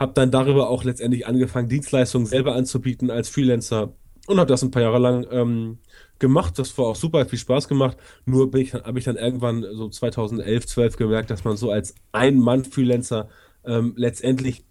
Habe 0.00 0.12
dann 0.14 0.30
darüber 0.30 0.70
auch 0.70 0.82
letztendlich 0.82 1.26
angefangen, 1.26 1.68
Dienstleistungen 1.68 2.26
selber 2.26 2.54
anzubieten 2.54 3.10
als 3.10 3.28
Freelancer 3.28 3.92
und 4.26 4.38
habe 4.38 4.48
das 4.48 4.62
ein 4.62 4.70
paar 4.70 4.82
Jahre 4.82 4.98
lang 4.98 5.26
ähm, 5.30 5.78
gemacht. 6.18 6.58
Das 6.58 6.76
war 6.78 6.86
auch 6.86 6.96
super, 6.96 7.20
hat 7.20 7.30
viel 7.30 7.38
Spaß 7.38 7.68
gemacht. 7.68 7.96
Nur 8.24 8.46
habe 8.46 8.98
ich 8.98 9.04
dann 9.04 9.16
irgendwann 9.16 9.62
so 9.72 9.88
2011, 9.88 10.66
12 10.66 10.96
gemerkt, 10.96 11.30
dass 11.30 11.44
man 11.44 11.56
so 11.56 11.70
als 11.70 11.94
Ein-Mann-Freelancer 12.12 13.28
ähm, 13.64 13.92
letztendlich 13.96 14.64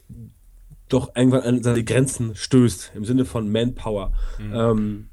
doch 0.87 1.15
irgendwann 1.15 1.41
an 1.41 1.63
seine 1.63 1.83
Grenzen 1.83 2.35
stößt, 2.35 2.93
im 2.95 3.05
Sinne 3.05 3.25
von 3.25 3.51
Manpower. 3.51 4.11
Mhm. 4.39 4.53
Ähm, 4.55 5.08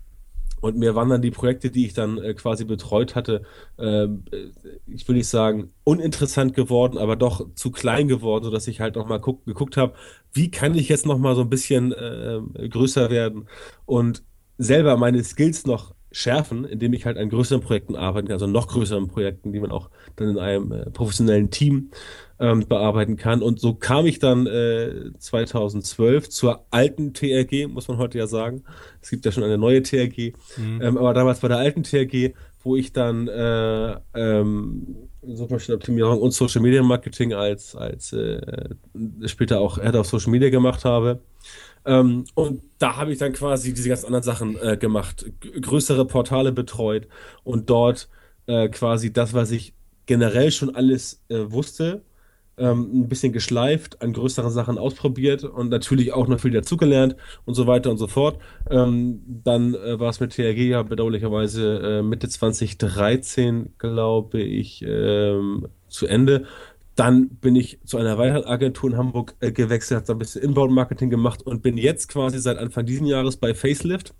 und 0.66 0.76
mir 0.76 0.94
waren 0.94 1.08
dann 1.08 1.22
die 1.22 1.30
Projekte, 1.30 1.70
die 1.70 1.86
ich 1.86 1.94
dann 1.94 2.18
äh, 2.18 2.34
quasi 2.34 2.64
betreut 2.64 3.14
hatte, 3.14 3.42
äh, 3.78 4.06
ich 4.86 5.08
will 5.08 5.16
nicht 5.16 5.28
sagen 5.28 5.72
uninteressant 5.84 6.54
geworden, 6.54 6.98
aber 6.98 7.16
doch 7.16 7.46
zu 7.54 7.70
klein 7.70 8.08
geworden, 8.08 8.44
sodass 8.44 8.68
ich 8.68 8.80
halt 8.80 8.96
nochmal 8.96 9.20
geguckt 9.20 9.76
habe, 9.76 9.94
wie 10.32 10.50
kann 10.50 10.74
ich 10.74 10.88
jetzt 10.88 11.06
nochmal 11.06 11.34
so 11.34 11.42
ein 11.42 11.50
bisschen 11.50 11.92
äh, 11.92 12.68
größer 12.68 13.10
werden 13.10 13.48
und 13.86 14.22
selber 14.58 14.96
meine 14.96 15.22
Skills 15.24 15.66
noch 15.66 15.95
schärfen, 16.16 16.64
indem 16.64 16.94
ich 16.94 17.04
halt 17.04 17.18
an 17.18 17.28
größeren 17.28 17.60
Projekten 17.60 17.94
arbeiten 17.94 18.28
kann, 18.28 18.36
also 18.36 18.46
noch 18.46 18.68
größeren 18.68 19.06
Projekten, 19.06 19.52
die 19.52 19.60
man 19.60 19.70
auch 19.70 19.90
dann 20.16 20.30
in 20.30 20.38
einem 20.38 20.72
äh, 20.72 20.90
professionellen 20.90 21.50
Team 21.50 21.90
ähm, 22.40 22.66
bearbeiten 22.66 23.18
kann. 23.18 23.42
Und 23.42 23.60
so 23.60 23.74
kam 23.74 24.06
ich 24.06 24.18
dann 24.18 24.46
äh, 24.46 25.10
2012 25.18 26.30
zur 26.30 26.64
alten 26.70 27.12
TRG, 27.12 27.68
muss 27.68 27.86
man 27.88 27.98
heute 27.98 28.16
ja 28.16 28.26
sagen. 28.26 28.64
Es 29.02 29.10
gibt 29.10 29.26
ja 29.26 29.32
schon 29.32 29.44
eine 29.44 29.58
neue 29.58 29.82
TRG, 29.82 30.32
mhm. 30.56 30.80
ähm, 30.80 30.96
aber 30.96 31.12
damals 31.12 31.40
bei 31.40 31.48
der 31.48 31.58
alten 31.58 31.82
TRG, 31.82 32.32
wo 32.62 32.76
ich 32.76 32.94
dann 32.94 33.28
äh, 33.28 33.96
ähm, 34.14 34.96
Suchmaschinenoptimierung 35.22 36.18
und 36.18 36.30
Social 36.30 36.62
Media 36.62 36.82
Marketing 36.82 37.34
als, 37.34 37.76
als 37.76 38.14
äh, 38.14 38.70
später 39.26 39.60
auch 39.60 39.78
Head 39.82 39.96
of 39.96 40.06
Social 40.06 40.30
Media 40.30 40.48
gemacht 40.48 40.86
habe. 40.86 41.20
Ähm, 41.86 42.24
und 42.34 42.62
da 42.78 42.96
habe 42.96 43.12
ich 43.12 43.18
dann 43.18 43.32
quasi 43.32 43.72
diese 43.72 43.88
ganzen 43.88 44.06
anderen 44.06 44.24
Sachen 44.24 44.56
äh, 44.60 44.76
gemacht, 44.76 45.24
größere 45.60 46.04
Portale 46.04 46.52
betreut 46.52 47.08
und 47.44 47.70
dort 47.70 48.08
äh, 48.46 48.68
quasi 48.68 49.12
das, 49.12 49.32
was 49.34 49.50
ich 49.52 49.74
generell 50.06 50.50
schon 50.50 50.74
alles 50.74 51.22
äh, 51.28 51.50
wusste, 51.50 52.02
ähm, 52.58 53.02
ein 53.02 53.08
bisschen 53.08 53.32
geschleift, 53.32 54.02
an 54.02 54.12
größeren 54.12 54.50
Sachen 54.50 54.78
ausprobiert 54.78 55.44
und 55.44 55.68
natürlich 55.68 56.12
auch 56.12 56.26
noch 56.26 56.40
viel 56.40 56.52
dazugelernt 56.52 57.16
und 57.44 57.54
so 57.54 57.66
weiter 57.66 57.90
und 57.90 57.98
so 57.98 58.06
fort. 58.06 58.40
Ähm, 58.70 59.22
dann 59.44 59.74
äh, 59.74 60.00
war 60.00 60.10
es 60.10 60.20
mit 60.20 60.32
TRG 60.32 60.68
ja 60.68 60.82
bedauerlicherweise 60.82 61.98
äh, 61.98 62.02
Mitte 62.02 62.28
2013, 62.28 63.74
glaube 63.78 64.40
ich, 64.40 64.82
ähm, 64.86 65.68
zu 65.88 66.06
Ende. 66.06 66.46
Dann 66.96 67.28
bin 67.28 67.54
ich 67.56 67.78
zu 67.84 67.98
einer 67.98 68.18
weiteren 68.18 68.44
Agentur 68.44 68.90
in 68.90 68.96
Hamburg 68.96 69.34
äh, 69.40 69.52
gewechselt, 69.52 69.98
habe 69.98 70.06
da 70.06 70.12
ein 70.14 70.18
bisschen 70.18 70.42
Inbound-Marketing 70.42 71.10
gemacht 71.10 71.42
und 71.42 71.62
bin 71.62 71.76
jetzt 71.76 72.08
quasi 72.08 72.38
seit 72.38 72.58
Anfang 72.58 72.86
dieses 72.86 73.06
Jahres 73.08 73.36
bei 73.36 73.54
Facelift. 73.54 74.14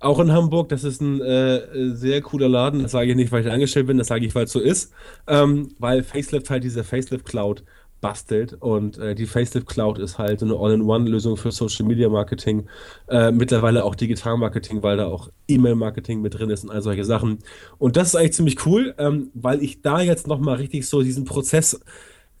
Auch 0.00 0.20
in 0.20 0.32
Hamburg, 0.32 0.68
das 0.68 0.84
ist 0.84 1.00
ein 1.00 1.20
äh, 1.20 1.94
sehr 1.94 2.22
cooler 2.22 2.48
Laden. 2.48 2.82
Das 2.82 2.92
sage 2.92 3.10
ich 3.10 3.16
nicht, 3.16 3.32
weil 3.32 3.44
ich 3.44 3.50
angestellt 3.52 3.88
bin, 3.88 3.98
das 3.98 4.06
sage 4.06 4.24
ich, 4.24 4.34
weil 4.34 4.44
es 4.44 4.52
so 4.52 4.60
ist. 4.60 4.92
Ähm, 5.26 5.74
weil 5.78 6.02
Facelift 6.02 6.50
halt 6.50 6.64
diese 6.64 6.84
Facelift 6.84 7.26
Cloud 7.26 7.64
bastelt. 8.00 8.54
Und 8.54 8.98
äh, 8.98 9.14
die 9.14 9.26
Facelift 9.26 9.68
Cloud 9.68 9.98
ist 9.98 10.18
halt 10.18 10.42
eine 10.42 10.56
All-in-One-Lösung 10.56 11.36
für 11.36 11.50
Social 11.52 11.86
Media 11.86 12.08
Marketing, 12.08 12.66
äh, 13.08 13.30
mittlerweile 13.30 13.84
auch 13.84 13.94
Digital 13.94 14.36
Marketing, 14.36 14.82
weil 14.82 14.96
da 14.96 15.06
auch 15.06 15.30
E-Mail-Marketing 15.48 16.20
mit 16.20 16.38
drin 16.38 16.50
ist 16.50 16.64
und 16.64 16.70
all 16.70 16.82
solche 16.82 17.04
Sachen. 17.04 17.38
Und 17.78 17.96
das 17.96 18.08
ist 18.08 18.14
eigentlich 18.16 18.34
ziemlich 18.34 18.66
cool, 18.66 18.94
ähm, 18.98 19.30
weil 19.34 19.62
ich 19.62 19.82
da 19.82 20.00
jetzt 20.00 20.26
nochmal 20.26 20.56
richtig 20.56 20.86
so 20.86 21.02
diesen 21.02 21.24
Prozess 21.24 21.80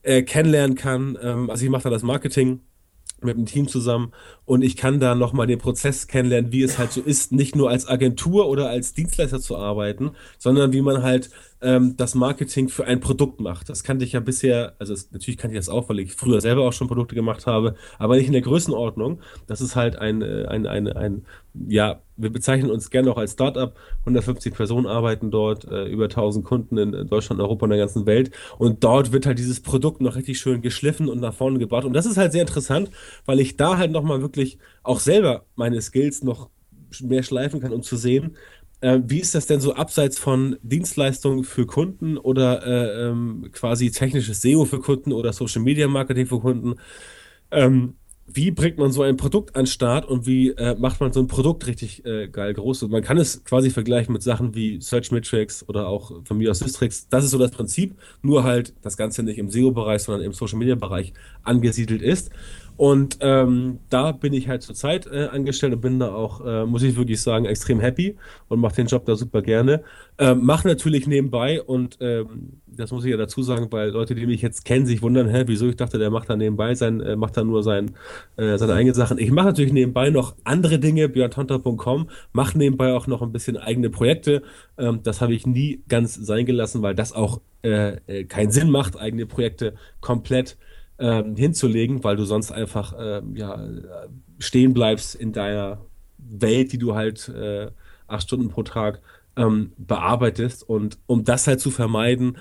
äh, 0.02 0.22
kennenlernen 0.22 0.76
kann. 0.76 1.18
Ähm, 1.20 1.50
also 1.50 1.64
ich 1.64 1.70
mache 1.70 1.84
da 1.84 1.90
das 1.90 2.02
Marketing 2.02 2.60
mit 3.20 3.36
dem 3.36 3.46
Team 3.46 3.66
zusammen 3.66 4.12
und 4.44 4.62
ich 4.62 4.76
kann 4.76 5.00
da 5.00 5.14
nochmal 5.14 5.46
den 5.46 5.58
Prozess 5.58 6.06
kennenlernen, 6.06 6.52
wie 6.52 6.62
es 6.62 6.78
halt 6.78 6.92
so 6.92 7.00
ist, 7.00 7.32
nicht 7.32 7.56
nur 7.56 7.68
als 7.68 7.88
Agentur 7.88 8.48
oder 8.48 8.68
als 8.68 8.94
Dienstleister 8.94 9.40
zu 9.40 9.56
arbeiten, 9.56 10.12
sondern 10.38 10.72
wie 10.72 10.82
man 10.82 11.02
halt 11.02 11.30
ähm, 11.60 11.96
das 11.96 12.14
Marketing 12.14 12.68
für 12.68 12.84
ein 12.84 13.00
Produkt 13.00 13.40
macht. 13.40 13.68
Das 13.68 13.82
kannte 13.82 14.04
ich 14.04 14.12
ja 14.12 14.20
bisher, 14.20 14.74
also 14.78 14.92
es, 14.92 15.10
natürlich 15.10 15.38
kannte 15.38 15.54
ich 15.54 15.58
das 15.58 15.68
auch, 15.68 15.88
weil 15.88 15.98
ich 15.98 16.12
früher 16.12 16.40
selber 16.40 16.62
auch 16.62 16.72
schon 16.72 16.88
Produkte 16.88 17.14
gemacht 17.14 17.46
habe, 17.46 17.74
aber 17.98 18.16
nicht 18.16 18.26
in 18.26 18.32
der 18.32 18.42
Größenordnung. 18.42 19.20
Das 19.46 19.60
ist 19.60 19.76
halt 19.76 19.96
ein, 19.96 20.22
äh, 20.22 20.46
ein, 20.48 20.66
ein, 20.66 20.88
ein 20.88 21.26
ja, 21.66 22.00
wir 22.16 22.30
bezeichnen 22.30 22.70
uns 22.70 22.90
gerne 22.90 23.10
auch 23.10 23.16
als 23.16 23.32
Startup. 23.32 23.74
150 24.00 24.54
Personen 24.54 24.86
arbeiten 24.86 25.30
dort, 25.30 25.64
äh, 25.64 25.86
über 25.86 26.04
1000 26.04 26.44
Kunden 26.44 26.78
in 26.78 27.08
Deutschland, 27.08 27.40
Europa 27.40 27.64
und 27.64 27.70
der 27.70 27.78
ganzen 27.78 28.06
Welt. 28.06 28.30
Und 28.58 28.84
dort 28.84 29.12
wird 29.12 29.26
halt 29.26 29.38
dieses 29.38 29.60
Produkt 29.60 30.00
noch 30.00 30.16
richtig 30.16 30.38
schön 30.38 30.62
geschliffen 30.62 31.08
und 31.08 31.20
nach 31.20 31.34
vorne 31.34 31.58
gebracht. 31.58 31.84
Und 31.84 31.94
das 31.94 32.06
ist 32.06 32.16
halt 32.16 32.32
sehr 32.32 32.42
interessant, 32.42 32.90
weil 33.24 33.40
ich 33.40 33.56
da 33.56 33.78
halt 33.78 33.90
nochmal 33.90 34.20
wirklich 34.20 34.58
auch 34.82 35.00
selber 35.00 35.44
meine 35.56 35.80
Skills 35.80 36.22
noch 36.22 36.50
mehr 37.00 37.22
schleifen 37.22 37.60
kann, 37.60 37.72
um 37.72 37.82
zu 37.82 37.96
sehen, 37.96 38.36
äh, 38.80 39.00
wie 39.04 39.20
ist 39.20 39.34
das 39.34 39.46
denn 39.46 39.60
so 39.60 39.74
abseits 39.74 40.18
von 40.18 40.56
Dienstleistungen 40.62 41.44
für 41.44 41.66
Kunden 41.66 42.16
oder 42.16 42.66
äh, 42.66 43.08
ähm, 43.08 43.48
quasi 43.52 43.90
technisches 43.90 44.42
SEO 44.42 44.64
für 44.64 44.80
Kunden 44.80 45.12
oder 45.12 45.32
Social 45.32 45.62
Media 45.62 45.88
Marketing 45.88 46.26
für 46.26 46.40
Kunden? 46.40 46.76
Ähm, 47.50 47.94
wie 48.30 48.50
bringt 48.50 48.76
man 48.76 48.92
so 48.92 49.02
ein 49.02 49.16
Produkt 49.16 49.56
an 49.56 49.62
den 49.62 49.66
Start 49.66 50.04
und 50.04 50.26
wie 50.26 50.50
äh, 50.50 50.76
macht 50.78 51.00
man 51.00 51.12
so 51.12 51.20
ein 51.20 51.28
Produkt 51.28 51.66
richtig 51.66 52.04
äh, 52.04 52.28
geil 52.28 52.52
groß? 52.52 52.82
Und 52.82 52.92
man 52.92 53.02
kann 53.02 53.16
es 53.16 53.42
quasi 53.42 53.70
vergleichen 53.70 54.12
mit 54.12 54.22
Sachen 54.22 54.54
wie 54.54 54.80
Search 54.82 55.10
Metrics 55.10 55.66
oder 55.66 55.88
auch 55.88 56.12
von 56.24 56.36
mir 56.36 56.50
aus 56.50 56.58
Systrix. 56.58 57.08
Das 57.08 57.24
ist 57.24 57.30
so 57.30 57.38
das 57.38 57.52
Prinzip, 57.52 57.96
nur 58.20 58.44
halt 58.44 58.74
das 58.82 58.98
Ganze 58.98 59.22
nicht 59.22 59.38
im 59.38 59.48
SEO-Bereich, 59.50 60.02
sondern 60.02 60.24
im 60.24 60.34
Social-Media-Bereich 60.34 61.14
angesiedelt 61.42 62.02
ist. 62.02 62.30
Und 62.78 63.18
ähm, 63.22 63.80
da 63.90 64.12
bin 64.12 64.32
ich 64.32 64.46
halt 64.46 64.62
zurzeit 64.62 65.08
äh, 65.08 65.26
angestellt 65.32 65.74
und 65.74 65.80
bin 65.80 65.98
da 65.98 66.14
auch, 66.14 66.46
äh, 66.46 66.64
muss 66.64 66.84
ich 66.84 66.96
wirklich 66.96 67.20
sagen, 67.20 67.44
extrem 67.44 67.80
happy 67.80 68.16
und 68.46 68.60
mache 68.60 68.76
den 68.76 68.86
Job 68.86 69.04
da 69.04 69.16
super 69.16 69.42
gerne. 69.42 69.82
Ähm, 70.16 70.46
mache 70.46 70.68
natürlich 70.68 71.08
nebenbei 71.08 71.60
und 71.60 71.98
ähm, 72.00 72.60
das 72.66 72.92
muss 72.92 73.04
ich 73.04 73.10
ja 73.10 73.16
dazu 73.16 73.42
sagen, 73.42 73.66
weil 73.72 73.90
Leute, 73.90 74.14
die 74.14 74.26
mich 74.26 74.42
jetzt 74.42 74.64
kennen, 74.64 74.86
sich 74.86 75.02
wundern, 75.02 75.28
hä, 75.28 75.42
wieso 75.46 75.66
ich 75.66 75.74
dachte, 75.74 75.98
der 75.98 76.10
macht 76.10 76.30
da 76.30 76.36
nebenbei 76.36 76.76
sein, 76.76 77.00
äh, 77.00 77.16
macht 77.16 77.36
da 77.36 77.42
nur 77.42 77.64
sein, 77.64 77.96
äh, 78.36 78.56
seine 78.58 78.74
eigenen 78.74 78.94
Sachen. 78.94 79.18
Ich 79.18 79.32
mache 79.32 79.46
natürlich 79.46 79.72
nebenbei 79.72 80.10
noch 80.10 80.36
andere 80.44 80.78
Dinge, 80.78 81.08
björntonter.com, 81.08 82.08
mache 82.32 82.56
nebenbei 82.56 82.92
auch 82.92 83.08
noch 83.08 83.22
ein 83.22 83.32
bisschen 83.32 83.56
eigene 83.56 83.90
Projekte. 83.90 84.44
Ähm, 84.78 85.00
das 85.02 85.20
habe 85.20 85.34
ich 85.34 85.48
nie 85.48 85.82
ganz 85.88 86.14
sein 86.14 86.46
gelassen, 86.46 86.80
weil 86.82 86.94
das 86.94 87.12
auch 87.12 87.40
äh, 87.64 87.96
äh 88.06 88.24
keinen 88.24 88.52
Sinn 88.52 88.70
macht, 88.70 88.96
eigene 88.96 89.26
Projekte 89.26 89.74
komplett 90.00 90.56
ähm, 90.98 91.36
hinzulegen, 91.36 92.04
weil 92.04 92.16
du 92.16 92.24
sonst 92.24 92.50
einfach 92.50 92.94
ähm, 92.98 93.36
ja, 93.36 93.68
stehen 94.38 94.74
bleibst 94.74 95.14
in 95.14 95.32
deiner 95.32 95.78
Welt, 96.18 96.72
die 96.72 96.78
du 96.78 96.94
halt 96.94 97.28
äh, 97.28 97.70
acht 98.06 98.22
Stunden 98.24 98.48
pro 98.48 98.62
Tag 98.62 99.00
ähm, 99.36 99.72
bearbeitest. 99.78 100.68
Und 100.68 100.98
um 101.06 101.24
das 101.24 101.46
halt 101.46 101.60
zu 101.60 101.70
vermeiden, 101.70 102.38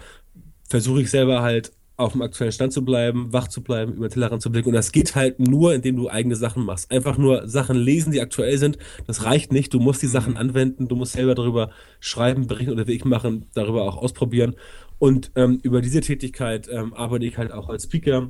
versuche 0.68 1.02
ich 1.02 1.10
selber 1.10 1.42
halt 1.42 1.72
auf 1.98 2.12
dem 2.12 2.22
aktuellen 2.22 2.52
Stand 2.52 2.74
zu 2.74 2.86
bleiben, 2.86 3.34
wach 3.34 3.48
zu 3.48 3.64
bleiben, 3.64 3.94
über 3.94 4.08
den 4.08 4.14
Tellerrand 4.14 4.42
zu 4.42 4.52
blicken. 4.52 4.70
Und 4.70 4.76
das 4.76 4.92
geht 4.92 5.16
halt 5.16 5.40
nur, 5.40 5.74
indem 5.74 5.96
du 5.96 6.10
eigene 6.10 6.36
Sachen 6.36 6.64
machst. 6.64 6.92
Einfach 6.92 7.18
nur 7.18 7.48
Sachen 7.48 7.76
lesen, 7.76 8.12
die 8.12 8.22
aktuell 8.22 8.58
sind. 8.60 8.78
Das 9.08 9.24
reicht 9.24 9.52
nicht. 9.52 9.74
Du 9.74 9.80
musst 9.80 10.04
die 10.04 10.08
Sachen 10.08 10.34
mhm. 10.34 10.38
anwenden. 10.38 10.88
Du 10.88 10.96
musst 10.96 11.14
selber 11.14 11.34
darüber 11.34 11.72
schreiben, 12.00 12.46
berichten 12.46 12.74
oder 12.74 12.86
wie 12.86 12.94
ich 12.94 13.04
machen, 13.04 13.48
darüber 13.56 13.84
auch 13.84 13.98
ausprobieren. 13.98 14.56
Und 15.00 15.32
ähm, 15.36 15.60
über 15.64 15.82
diese 15.82 16.02
Tätigkeit 16.02 16.70
ähm, 16.72 16.94
arbeite 16.94 17.26
ich 17.26 17.38
halt 17.38 17.52
auch 17.52 17.68
als 17.68 17.84
Speaker 17.84 18.30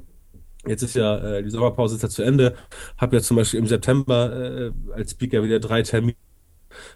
Jetzt 0.68 0.84
ist 0.84 0.96
ja 0.96 1.18
äh, 1.18 1.44
die 1.44 1.50
Sommerpause 1.50 1.96
ist 1.96 2.04
ja 2.04 2.10
zu 2.10 2.24
Ende. 2.24 2.56
Habe 2.98 3.18
ja 3.18 3.22
zum 3.22 3.38
Beispiel 3.38 3.60
im 3.60 3.68
September 3.68 4.72
äh, 4.72 4.72
als 4.94 5.12
Speaker 5.12 5.44
wieder 5.44 5.60
drei 5.60 5.82
Termine. 5.82 6.16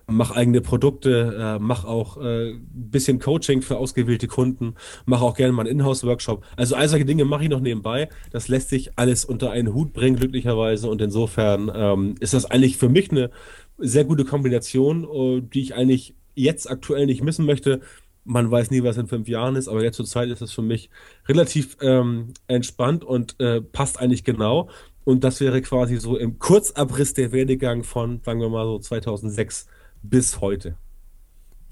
Mach 0.05 0.31
eigene 0.31 0.61
Produkte, 0.61 1.35
äh, 1.39 1.59
mach 1.59 1.85
auch 1.85 2.21
äh, 2.21 2.53
bisschen 2.73 3.19
Coaching 3.19 3.61
für 3.61 3.77
ausgewählte 3.77 4.27
Kunden, 4.27 4.75
mach 5.05 5.21
auch 5.21 5.35
gerne 5.35 5.53
mal 5.53 5.61
einen 5.61 5.79
Inhouse-Workshop. 5.79 6.43
Also 6.55 6.75
all 6.75 6.87
solche 6.89 7.05
Dinge 7.05 7.25
mache 7.25 7.43
ich 7.43 7.49
noch 7.49 7.61
nebenbei. 7.61 8.09
Das 8.31 8.47
lässt 8.47 8.69
sich 8.69 8.97
alles 8.97 9.25
unter 9.25 9.51
einen 9.51 9.73
Hut 9.73 9.93
bringen, 9.93 10.17
glücklicherweise. 10.17 10.89
Und 10.89 11.01
insofern 11.01 11.71
ähm, 11.73 12.15
ist 12.19 12.33
das 12.33 12.45
eigentlich 12.45 12.77
für 12.77 12.89
mich 12.89 13.11
eine 13.11 13.31
sehr 13.77 14.03
gute 14.03 14.25
Kombination, 14.25 15.05
uh, 15.05 15.39
die 15.39 15.61
ich 15.61 15.73
eigentlich 15.73 16.15
jetzt 16.35 16.69
aktuell 16.69 17.05
nicht 17.05 17.23
missen 17.23 17.45
möchte 17.45 17.81
man 18.23 18.51
weiß 18.51 18.71
nie, 18.71 18.83
was 18.83 18.97
in 18.97 19.07
fünf 19.07 19.27
Jahren 19.27 19.55
ist, 19.55 19.67
aber 19.67 19.83
jetzt 19.83 19.97
zur 19.97 20.05
Zeit 20.05 20.29
ist 20.29 20.41
es 20.41 20.51
für 20.51 20.61
mich 20.61 20.89
relativ 21.27 21.77
ähm, 21.81 22.33
entspannt 22.47 23.03
und 23.03 23.39
äh, 23.39 23.61
passt 23.61 23.99
eigentlich 23.99 24.23
genau. 24.23 24.69
Und 25.03 25.23
das 25.23 25.41
wäre 25.41 25.61
quasi 25.61 25.97
so 25.97 26.17
im 26.17 26.37
Kurzabriss 26.37 27.13
der 27.13 27.31
Werdegang 27.31 27.83
von, 27.83 28.21
sagen 28.23 28.39
wir 28.39 28.49
mal 28.49 28.65
so 28.65 28.79
2006 28.79 29.65
bis 30.03 30.39
heute. 30.41 30.75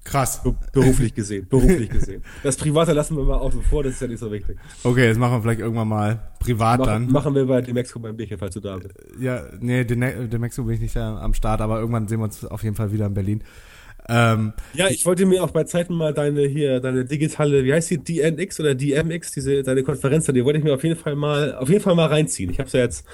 Krass. 0.03 0.41
beruflich 0.73 1.13
gesehen, 1.13 1.47
beruflich 1.47 1.89
gesehen. 1.89 2.23
Das 2.43 2.55
Private 2.55 2.93
lassen 2.93 3.17
wir 3.17 3.23
mal 3.23 3.37
außen 3.37 3.61
vor, 3.61 3.83
das 3.83 3.93
ist 3.93 4.01
ja 4.01 4.07
nicht 4.07 4.19
so 4.19 4.31
wichtig. 4.31 4.57
Okay, 4.83 5.07
das 5.07 5.17
machen 5.17 5.33
wir 5.33 5.41
vielleicht 5.41 5.59
irgendwann 5.59 5.89
mal 5.89 6.31
privat 6.39 6.79
Mach, 6.79 6.85
dann. 6.87 7.11
Machen 7.11 7.35
wir 7.35 7.45
bei 7.45 7.61
Demexco 7.61 7.99
beim 7.99 8.15
Bierchen, 8.15 8.37
falls 8.37 8.53
du 8.53 8.59
da 8.59 8.77
bist. 8.77 8.95
Ja, 9.19 9.43
nee, 9.59 9.83
Demexco 9.83 10.63
bin 10.63 10.75
ich 10.75 10.81
nicht 10.81 10.97
am 10.97 11.33
Start, 11.33 11.61
aber 11.61 11.79
irgendwann 11.79 12.07
sehen 12.07 12.19
wir 12.19 12.23
uns 12.23 12.43
auf 12.45 12.63
jeden 12.63 12.75
Fall 12.75 12.91
wieder 12.91 13.05
in 13.05 13.13
Berlin. 13.13 13.43
Ähm, 14.09 14.53
ja, 14.73 14.87
ich 14.87 15.05
wollte 15.05 15.25
mir 15.27 15.43
auch 15.43 15.51
bei 15.51 15.63
Zeiten 15.65 15.93
mal 15.93 16.13
deine 16.13 16.41
hier, 16.47 16.79
deine 16.79 17.05
digitale, 17.05 17.63
wie 17.63 17.71
heißt 17.71 17.91
die, 17.91 17.97
DNX 17.97 18.59
oder 18.59 18.73
DMX, 18.73 19.31
diese, 19.31 19.61
deine 19.61 19.83
Konferenz, 19.83 20.25
die 20.25 20.43
wollte 20.43 20.57
ich 20.57 20.65
mir 20.65 20.73
auf 20.73 20.83
jeden 20.83 20.95
Fall 20.95 21.15
mal, 21.15 21.55
auf 21.55 21.69
jeden 21.69 21.81
Fall 21.81 21.93
mal 21.93 22.07
reinziehen. 22.07 22.49
Ich 22.49 22.59
habe 22.59 22.69
ja 22.73 22.79
jetzt, 22.79 23.05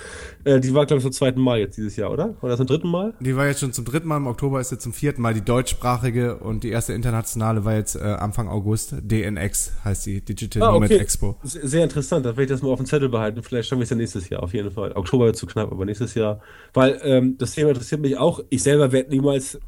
äh, 0.45 0.59
die 0.61 0.73
war 0.73 0.85
glaube 0.85 0.99
ich 0.99 1.03
zum 1.03 1.11
zweiten 1.11 1.41
Mal 1.41 1.59
jetzt 1.59 1.77
dieses 1.77 1.97
Jahr, 1.97 2.11
oder? 2.11 2.35
Oder 2.41 2.55
zum 2.55 2.65
dritten 2.65 2.87
Mal? 2.87 3.13
Die 3.19 3.35
war 3.35 3.47
jetzt 3.47 3.59
schon 3.59 3.73
zum 3.73 3.83
dritten 3.83 4.07
Mal, 4.07 4.17
im 4.17 4.27
Oktober 4.27 4.61
ist 4.61 4.69
sie 4.69 4.77
zum 4.77 4.93
vierten 4.93 5.21
Mal 5.21 5.33
die 5.33 5.43
deutschsprachige 5.43 6.37
und 6.37 6.63
die 6.63 6.69
erste 6.69 6.93
internationale 6.93 7.65
war 7.65 7.75
jetzt 7.75 7.95
äh, 7.95 7.99
Anfang 7.99 8.47
August, 8.47 8.95
DNX 9.01 9.73
heißt 9.83 10.05
die, 10.05 10.21
Digital 10.21 10.63
ah, 10.63 10.71
Nomad 10.71 10.91
Expo. 10.91 11.37
Sehr 11.43 11.83
interessant, 11.83 12.25
da 12.25 12.29
werde 12.29 12.43
ich 12.43 12.49
das 12.49 12.61
mal 12.61 12.69
auf 12.69 12.79
dem 12.79 12.85
Zettel 12.85 13.09
behalten, 13.09 13.43
vielleicht 13.43 13.67
schaffen 13.67 13.79
wir 13.79 13.83
es 13.83 13.89
ja 13.89 13.97
nächstes 13.97 14.29
Jahr, 14.29 14.43
auf 14.43 14.53
jeden 14.53 14.71
Fall. 14.71 14.93
Oktober 14.93 15.25
wird 15.25 15.35
zu 15.35 15.45
knapp, 15.45 15.71
aber 15.71 15.83
nächstes 15.83 16.15
Jahr, 16.15 16.39
weil 16.73 16.99
ähm, 17.03 17.37
das 17.37 17.51
Thema 17.51 17.69
interessiert 17.69 17.99
mich 17.99 18.17
auch. 18.17 18.39
Ich 18.49 18.63
selber 18.63 18.93
werde 18.93 19.09
niemals 19.09 19.59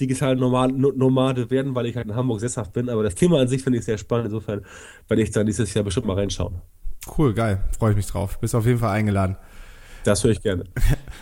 digital 0.00 0.36
Nomade 0.36 1.50
werden, 1.50 1.74
weil 1.74 1.86
ich 1.86 1.96
halt 1.96 2.06
in 2.06 2.14
Hamburg 2.14 2.40
sesshaft 2.40 2.72
bin. 2.72 2.88
Aber 2.88 3.02
das 3.02 3.14
Thema 3.14 3.40
an 3.40 3.48
sich 3.48 3.62
finde 3.62 3.78
ich 3.78 3.84
sehr 3.84 3.98
spannend. 3.98 4.26
Insofern 4.26 4.62
werde 5.08 5.22
ich 5.22 5.30
da 5.30 5.44
dieses 5.44 5.72
Jahr 5.74 5.84
bestimmt 5.84 6.06
mal 6.06 6.14
reinschauen. 6.14 6.60
Cool, 7.16 7.32
geil. 7.34 7.64
Freue 7.78 7.90
ich 7.90 7.96
mich 7.96 8.06
drauf. 8.06 8.38
Bist 8.40 8.54
auf 8.54 8.66
jeden 8.66 8.78
Fall 8.78 8.90
eingeladen. 8.90 9.36
Das 10.08 10.24
höre 10.24 10.30
ich 10.30 10.42
gerne. 10.42 10.64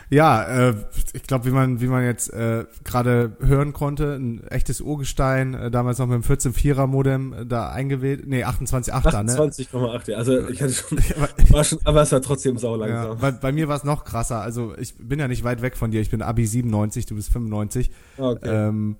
Ja, 0.08 0.68
äh, 0.68 0.74
ich 1.14 1.24
glaube, 1.24 1.46
wie 1.46 1.50
man, 1.50 1.80
wie 1.80 1.88
man 1.88 2.04
jetzt 2.04 2.32
äh, 2.32 2.64
gerade 2.84 3.36
hören 3.40 3.72
konnte, 3.72 4.14
ein 4.14 4.46
echtes 4.46 4.80
Urgestein, 4.80 5.54
äh, 5.54 5.70
damals 5.72 5.98
noch 5.98 6.06
mit 6.06 6.22
dem 6.22 6.22
14.4er 6.22 6.86
Modem 6.86 7.32
äh, 7.32 7.46
da 7.46 7.70
eingewählt, 7.70 8.22
nee, 8.26 8.44
28.8er, 8.44 9.24
ne? 9.24 9.32
28,8, 9.32 10.10
ja. 10.12 10.16
Also 10.18 10.48
ich 10.48 10.62
hatte 10.62 10.72
schon, 10.72 10.98
war 11.50 11.64
schon, 11.64 11.80
aber 11.82 12.02
es 12.02 12.12
war 12.12 12.22
trotzdem 12.22 12.56
saulangsam. 12.58 13.08
Ja, 13.08 13.14
bei, 13.14 13.32
bei 13.32 13.50
mir 13.50 13.66
war 13.66 13.76
es 13.76 13.82
noch 13.82 14.04
krasser. 14.04 14.40
Also 14.40 14.76
ich 14.78 14.94
bin 14.96 15.18
ja 15.18 15.26
nicht 15.26 15.42
weit 15.42 15.62
weg 15.62 15.76
von 15.76 15.90
dir. 15.90 16.00
Ich 16.00 16.10
bin 16.10 16.22
Abi 16.22 16.46
97, 16.46 17.06
du 17.06 17.16
bist 17.16 17.32
95. 17.32 17.90
Okay. 18.18 18.48
Ähm, 18.48 18.96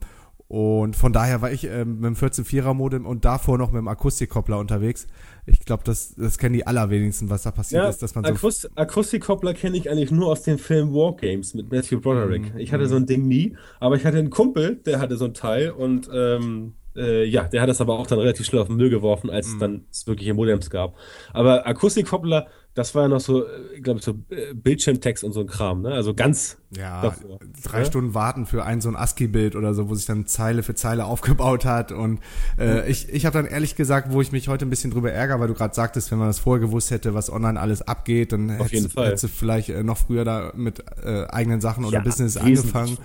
und 0.48 0.94
von 0.94 1.12
daher 1.12 1.42
war 1.42 1.50
ich 1.50 1.64
ähm, 1.64 2.00
mit 2.00 2.04
dem 2.04 2.14
14.4er 2.14 2.74
Modem 2.74 3.04
und 3.04 3.24
davor 3.24 3.58
noch 3.58 3.72
mit 3.72 3.78
dem 3.78 3.88
Akustikkoppler 3.88 4.58
unterwegs. 4.58 5.06
Ich 5.48 5.60
glaube, 5.60 5.84
das, 5.84 6.14
das 6.16 6.38
kennen 6.38 6.54
die 6.54 6.66
allerwenigsten, 6.66 7.30
was 7.30 7.44
da 7.44 7.52
passiert 7.52 7.84
ja, 7.84 7.88
ist, 7.88 8.02
dass 8.02 8.14
man 8.16 8.24
so. 8.24 8.32
Akust 8.32 8.70
Akustikkoppler 8.74 9.54
kenne 9.54 9.76
ich 9.76 9.88
eigentlich 9.88 10.10
nur 10.10 10.26
aus 10.26 10.42
dem 10.42 10.58
Film 10.58 10.92
War 10.92 11.14
Games 11.14 11.54
mit 11.54 11.70
Matthew 11.70 12.00
Broderick. 12.00 12.52
Mhm. 12.52 12.58
Ich 12.58 12.72
hatte 12.72 12.86
so 12.86 12.96
ein 12.96 13.06
Ding 13.06 13.28
nie, 13.28 13.56
aber 13.78 13.94
ich 13.94 14.04
hatte 14.04 14.18
einen 14.18 14.30
Kumpel, 14.30 14.76
der 14.84 14.98
hatte 14.98 15.16
so 15.16 15.24
ein 15.26 15.34
Teil 15.34 15.70
und 15.70 16.10
ähm, 16.12 16.74
äh, 16.96 17.24
ja, 17.24 17.44
der 17.44 17.62
hat 17.62 17.68
das 17.68 17.80
aber 17.80 17.98
auch 17.98 18.08
dann 18.08 18.18
relativ 18.18 18.44
schnell 18.46 18.60
auf 18.60 18.66
den 18.66 18.76
Müll 18.76 18.90
geworfen, 18.90 19.30
als 19.30 19.46
mhm. 19.46 19.52
es 19.52 19.58
dann 19.60 19.84
wirkliche 20.06 20.34
Modems 20.34 20.68
gab. 20.68 20.96
Aber 21.32 21.66
Akustikkoppler 21.66 22.48
das 22.76 22.94
war 22.94 23.04
ja 23.04 23.08
noch 23.08 23.20
so, 23.20 23.46
ich 23.74 23.82
glaube, 23.82 24.02
so 24.02 24.12
äh, 24.28 24.52
Bildschirmtext 24.52 25.24
und 25.24 25.32
so 25.32 25.40
ein 25.40 25.46
Kram, 25.46 25.80
ne? 25.80 25.94
Also 25.94 26.12
ganz. 26.12 26.58
Ja, 26.76 27.00
davor, 27.00 27.38
drei 27.62 27.78
ja? 27.78 27.84
Stunden 27.86 28.12
warten 28.12 28.44
für 28.44 28.64
ein 28.66 28.82
so 28.82 28.90
ein 28.90 28.96
ASCII-Bild 28.96 29.56
oder 29.56 29.72
so, 29.72 29.88
wo 29.88 29.94
sich 29.94 30.04
dann 30.04 30.26
Zeile 30.26 30.62
für 30.62 30.74
Zeile 30.74 31.04
aufgebaut 31.06 31.64
hat. 31.64 31.90
Und 31.90 32.20
äh, 32.58 32.82
mhm. 32.82 32.90
ich, 32.90 33.08
ich 33.08 33.24
habe 33.24 33.32
dann 33.32 33.46
ehrlich 33.46 33.76
gesagt, 33.76 34.12
wo 34.12 34.20
ich 34.20 34.30
mich 34.30 34.48
heute 34.48 34.66
ein 34.66 34.70
bisschen 34.70 34.90
drüber 34.90 35.10
ärgere, 35.10 35.40
weil 35.40 35.48
du 35.48 35.54
gerade 35.54 35.74
sagtest, 35.74 36.10
wenn 36.10 36.18
man 36.18 36.28
das 36.28 36.38
vorher 36.38 36.60
gewusst 36.60 36.90
hätte, 36.90 37.14
was 37.14 37.32
online 37.32 37.58
alles 37.58 37.80
abgeht, 37.80 38.32
dann 38.32 38.50
hättest, 38.50 38.94
hättest 38.94 39.24
du 39.24 39.28
vielleicht 39.28 39.70
äh, 39.70 39.82
noch 39.82 39.96
früher 39.96 40.26
da 40.26 40.52
mit 40.54 40.84
äh, 41.02 41.24
eigenen 41.28 41.62
Sachen 41.62 41.82
oder 41.86 41.96
ja, 41.96 42.02
Business 42.02 42.36
angefangen. 42.36 42.98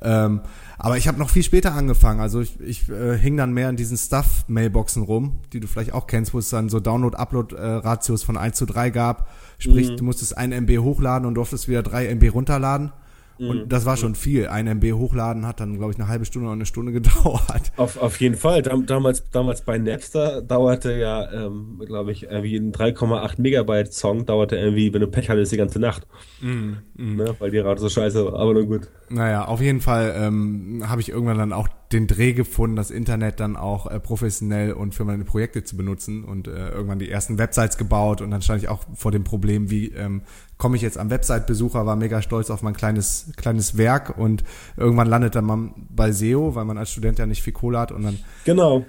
Ähm, 0.00 0.40
aber 0.78 0.96
ich 0.96 1.08
habe 1.08 1.18
noch 1.18 1.30
viel 1.30 1.42
später 1.42 1.74
angefangen. 1.74 2.20
Also 2.20 2.40
ich, 2.40 2.60
ich 2.60 2.88
äh, 2.88 3.16
hing 3.16 3.36
dann 3.36 3.52
mehr 3.52 3.70
in 3.70 3.76
diesen 3.76 3.96
Stuff-Mailboxen 3.96 5.02
rum, 5.02 5.40
die 5.52 5.60
du 5.60 5.66
vielleicht 5.66 5.92
auch 5.92 6.06
kennst, 6.06 6.34
wo 6.34 6.38
es 6.38 6.50
dann 6.50 6.68
so 6.68 6.80
Download-Upload-Ratios 6.80 8.22
von 8.22 8.36
1 8.36 8.56
zu 8.56 8.66
3 8.66 8.90
gab. 8.90 9.30
Sprich, 9.58 9.90
mhm. 9.90 9.96
du 9.96 10.04
musstest 10.04 10.36
ein 10.36 10.52
MB 10.52 10.78
hochladen 10.78 11.26
und 11.26 11.34
durftest 11.34 11.68
wieder 11.68 11.82
3 11.82 12.06
MB 12.06 12.32
runterladen. 12.32 12.92
Und 13.38 13.64
mhm. 13.64 13.68
das 13.68 13.84
war 13.84 13.96
schon 13.96 14.14
viel. 14.14 14.46
Ein 14.46 14.66
MB 14.66 14.92
hochladen 14.92 15.46
hat 15.46 15.60
dann, 15.60 15.76
glaube 15.76 15.92
ich, 15.92 15.98
eine 15.98 16.08
halbe 16.08 16.24
Stunde 16.24 16.46
oder 16.46 16.54
eine 16.54 16.66
Stunde 16.66 16.92
gedauert. 16.92 17.72
Auf, 17.76 18.00
auf 18.00 18.20
jeden 18.20 18.36
Fall. 18.36 18.62
Dam 18.62 18.86
damals, 18.86 19.28
damals 19.30 19.62
bei 19.62 19.78
Napster 19.78 20.42
dauerte 20.42 20.96
ja, 20.96 21.30
ähm, 21.32 21.82
glaube 21.84 22.12
ich, 22.12 22.24
irgendwie 22.24 22.56
ein 22.56 22.72
3,8 22.72 23.40
Megabyte 23.40 23.92
Song 23.92 24.26
dauerte 24.26 24.56
irgendwie, 24.56 24.92
wenn 24.92 25.00
du 25.00 25.08
Pech 25.08 25.28
hattest, 25.28 25.52
die 25.52 25.56
ganze 25.56 25.80
Nacht. 25.80 26.06
Mm, 26.40 26.74
mm. 26.96 27.16
Ne? 27.16 27.34
Weil 27.38 27.50
die 27.50 27.58
Rate 27.58 27.80
so 27.80 27.88
scheiße 27.88 28.24
war, 28.24 28.34
aber 28.34 28.54
nur 28.54 28.66
gut. 28.66 28.88
Naja, 29.08 29.44
auf 29.44 29.60
jeden 29.60 29.80
Fall 29.80 30.14
ähm, 30.16 30.84
habe 30.86 31.00
ich 31.00 31.10
irgendwann 31.10 31.38
dann 31.38 31.52
auch 31.52 31.68
den 31.92 32.06
Dreh 32.06 32.32
gefunden, 32.32 32.76
das 32.76 32.90
Internet 32.90 33.40
dann 33.40 33.56
auch 33.56 33.86
äh, 33.86 34.00
professionell 34.00 34.72
und 34.72 34.94
für 34.94 35.04
meine 35.04 35.24
Projekte 35.24 35.62
zu 35.62 35.76
benutzen 35.76 36.24
und 36.24 36.48
äh, 36.48 36.70
irgendwann 36.70 36.98
die 36.98 37.10
ersten 37.10 37.38
Websites 37.38 37.76
gebaut 37.76 38.20
und 38.20 38.30
dann 38.30 38.42
stand 38.42 38.62
ich 38.62 38.68
auch 38.68 38.80
vor 38.94 39.12
dem 39.12 39.22
Problem, 39.22 39.70
wie 39.70 39.88
ähm, 39.88 40.22
komme 40.56 40.76
ich 40.76 40.82
jetzt 40.82 40.98
am 40.98 41.10
Website-Besucher, 41.10 41.86
war 41.86 41.96
mega 41.96 42.22
stolz 42.22 42.50
auf 42.50 42.62
mein 42.62 42.74
kleines, 42.74 43.32
kleines 43.36 43.76
Werk 43.76 44.16
und 44.18 44.44
irgendwann 44.76 45.08
landet 45.08 45.34
dann 45.34 45.44
man 45.44 45.74
bei 45.90 46.12
SEO, 46.12 46.54
weil 46.54 46.64
man 46.64 46.78
als 46.78 46.90
Student 46.90 47.18
ja 47.18 47.26
nicht 47.26 47.42
viel 47.42 47.52
Kohle 47.52 47.78
hat 47.78 47.92
und 47.92 48.02
dann 48.02 48.18
genau. 48.44 48.84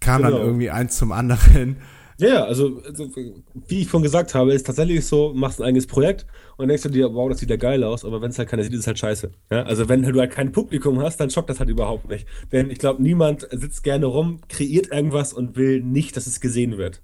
kam 0.00 0.22
genau. 0.22 0.36
dann 0.36 0.46
irgendwie 0.46 0.70
eins 0.70 0.96
zum 0.96 1.12
anderen. 1.12 1.78
Ja, 2.20 2.44
also, 2.44 2.82
also, 2.84 3.08
wie 3.68 3.82
ich 3.82 3.90
schon 3.90 4.02
gesagt 4.02 4.34
habe, 4.34 4.52
ist 4.52 4.66
tatsächlich 4.66 5.06
so, 5.06 5.32
machst 5.34 5.60
ein 5.60 5.64
eigenes 5.64 5.86
Projekt 5.86 6.26
und 6.56 6.66
denkst 6.66 6.82
du 6.82 6.88
dir, 6.88 7.14
wow, 7.14 7.28
das 7.28 7.38
sieht 7.38 7.50
ja 7.50 7.56
geil 7.56 7.84
aus, 7.84 8.04
aber 8.04 8.20
wenn 8.20 8.30
es 8.30 8.38
halt 8.38 8.48
keiner 8.48 8.64
sieht, 8.64 8.72
ist 8.72 8.80
es 8.80 8.86
halt 8.88 8.98
scheiße. 8.98 9.30
Ja? 9.52 9.62
Also 9.62 9.88
wenn 9.88 10.02
du 10.02 10.18
halt 10.18 10.32
kein 10.32 10.50
Publikum 10.50 11.00
hast, 11.00 11.18
dann 11.18 11.30
schockt 11.30 11.48
das 11.48 11.60
halt 11.60 11.70
überhaupt 11.70 12.08
nicht. 12.08 12.26
Denn 12.50 12.70
ich 12.70 12.78
glaube, 12.78 13.00
niemand 13.00 13.46
sitzt 13.52 13.84
gerne 13.84 14.06
rum, 14.06 14.40
kreiert 14.48 14.90
irgendwas 14.90 15.32
und 15.32 15.54
will 15.54 15.80
nicht, 15.80 16.16
dass 16.16 16.26
es 16.26 16.40
gesehen 16.40 16.76
wird. 16.76 17.02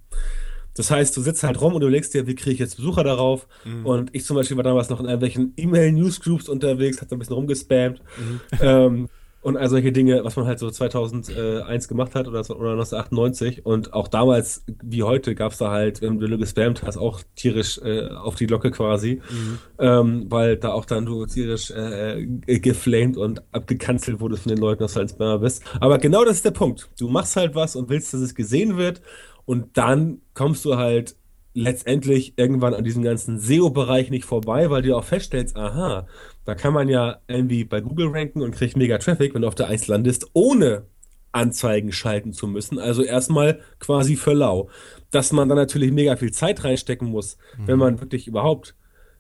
Das 0.75 0.91
heißt, 0.91 1.17
du 1.17 1.21
sitzt 1.21 1.43
halt 1.43 1.61
rum 1.61 1.75
und 1.75 1.83
überlegst 1.83 2.15
dir, 2.15 2.27
wie 2.27 2.35
kriege 2.35 2.55
ich 2.55 2.59
jetzt 2.59 2.77
Besucher 2.77 3.05
darauf? 3.05 3.47
Mhm. 3.65 3.87
Und 3.87 4.15
ich 4.15 4.25
zum 4.25 4.37
Beispiel 4.37 4.57
war 4.57 4.65
damals 4.65 4.89
noch 4.91 5.01
in 5.01 5.07
irgendwelchen 5.07 5.53
E-Mail-Newsgroups 5.57 6.49
unterwegs, 6.49 7.01
hat 7.01 7.11
so 7.11 7.17
ein 7.17 7.19
bisschen 7.19 7.35
rumgespammt. 7.35 8.03
Mhm. 8.19 8.41
Ähm, 8.61 9.09
und 9.45 9.59
all 9.59 9.69
solche 9.69 9.93
Dinge, 9.93 10.25
was 10.25 10.37
man 10.37 10.47
halt 10.47 10.59
so 10.59 10.71
2001 10.71 11.87
gemacht 11.87 12.15
hat 12.15 12.27
oder, 12.27 12.39
oder 12.39 12.73
1998. 12.73 13.67
Und 13.67 13.93
auch 13.93 14.09
damals, 14.09 14.65
wie 14.83 15.03
heute, 15.03 15.35
gab 15.35 15.53
es 15.53 15.59
da 15.59 15.71
halt, 15.71 16.01
wenn 16.01 16.19
du 16.19 16.39
gespammt 16.39 16.83
hast, 16.83 16.97
auch 16.97 17.21
tierisch 17.37 17.79
äh, 17.85 18.09
auf 18.09 18.37
die 18.37 18.47
Glocke 18.47 18.71
quasi. 18.71 19.21
Mhm. 19.29 19.59
Ähm, 19.79 20.27
weil 20.31 20.57
da 20.57 20.73
auch 20.73 20.87
dann 20.87 21.05
du 21.05 21.27
tierisch 21.27 21.71
äh, 21.71 22.27
geflamed 22.47 23.19
und 23.19 23.43
abgekanzelt 23.53 24.19
wurdest 24.19 24.45
von 24.45 24.51
den 24.51 24.59
Leuten, 24.59 24.83
dass 24.83 24.95
du 24.95 25.01
ein 25.01 25.09
Spammer 25.11 25.39
bist. 25.41 25.63
Aber 25.79 25.99
genau 25.99 26.25
das 26.25 26.37
ist 26.37 26.47
der 26.47 26.53
Punkt. 26.53 26.89
Du 26.99 27.11
machst 27.11 27.37
halt 27.37 27.55
was 27.55 27.77
und 27.77 27.91
willst, 27.91 28.15
dass 28.15 28.23
es 28.23 28.35
gesehen 28.35 28.79
wird. 28.79 29.03
Und 29.45 29.77
dann 29.77 30.23
kommst 30.33 30.65
du 30.65 30.77
halt 30.77 31.17
letztendlich 31.55 32.35
irgendwann 32.37 32.75
an 32.75 32.85
diesem 32.85 33.03
ganzen 33.03 33.39
SEO-Bereich 33.39 34.11
nicht 34.11 34.25
vorbei, 34.25 34.71
weil 34.71 34.83
du 34.83 34.97
auch 34.97 35.05
feststellst, 35.05 35.57
aha, 35.57 36.07
da 36.45 36.55
kann 36.55 36.75
man 36.75 36.89
ja 36.89 37.21
irgendwie 37.29 37.65
bei 37.65 37.81
Google 37.81 38.09
ranken 38.09 38.43
und 38.43 38.55
kriegt 38.55 38.77
mega 38.77 38.99
Traffic, 38.99 39.35
wenn 39.35 39.43
du 39.43 39.49
auf 39.49 39.55
der 39.55 39.69
1 39.69 39.87
landest, 39.87 40.31
ohne 40.33 40.87
Anzeigen 41.31 41.93
schalten 41.93 42.33
zu 42.33 42.47
müssen. 42.47 42.79
Also 42.79 43.03
erstmal 43.03 43.61
quasi 43.79 44.17
für 44.17 44.35
lau. 44.35 44.69
Dass 45.11 45.33
man 45.33 45.49
dann 45.49 45.59
natürlich 45.59 45.93
mega 45.93 46.17
viel 46.17 46.33
Zeit 46.33 46.65
reinstecken 46.65 47.09
muss, 47.09 47.37
mhm. 47.57 47.69
wenn 47.69 47.79
man 47.79 48.01
wirklich 48.01 48.27
überhaupt, 48.27 48.75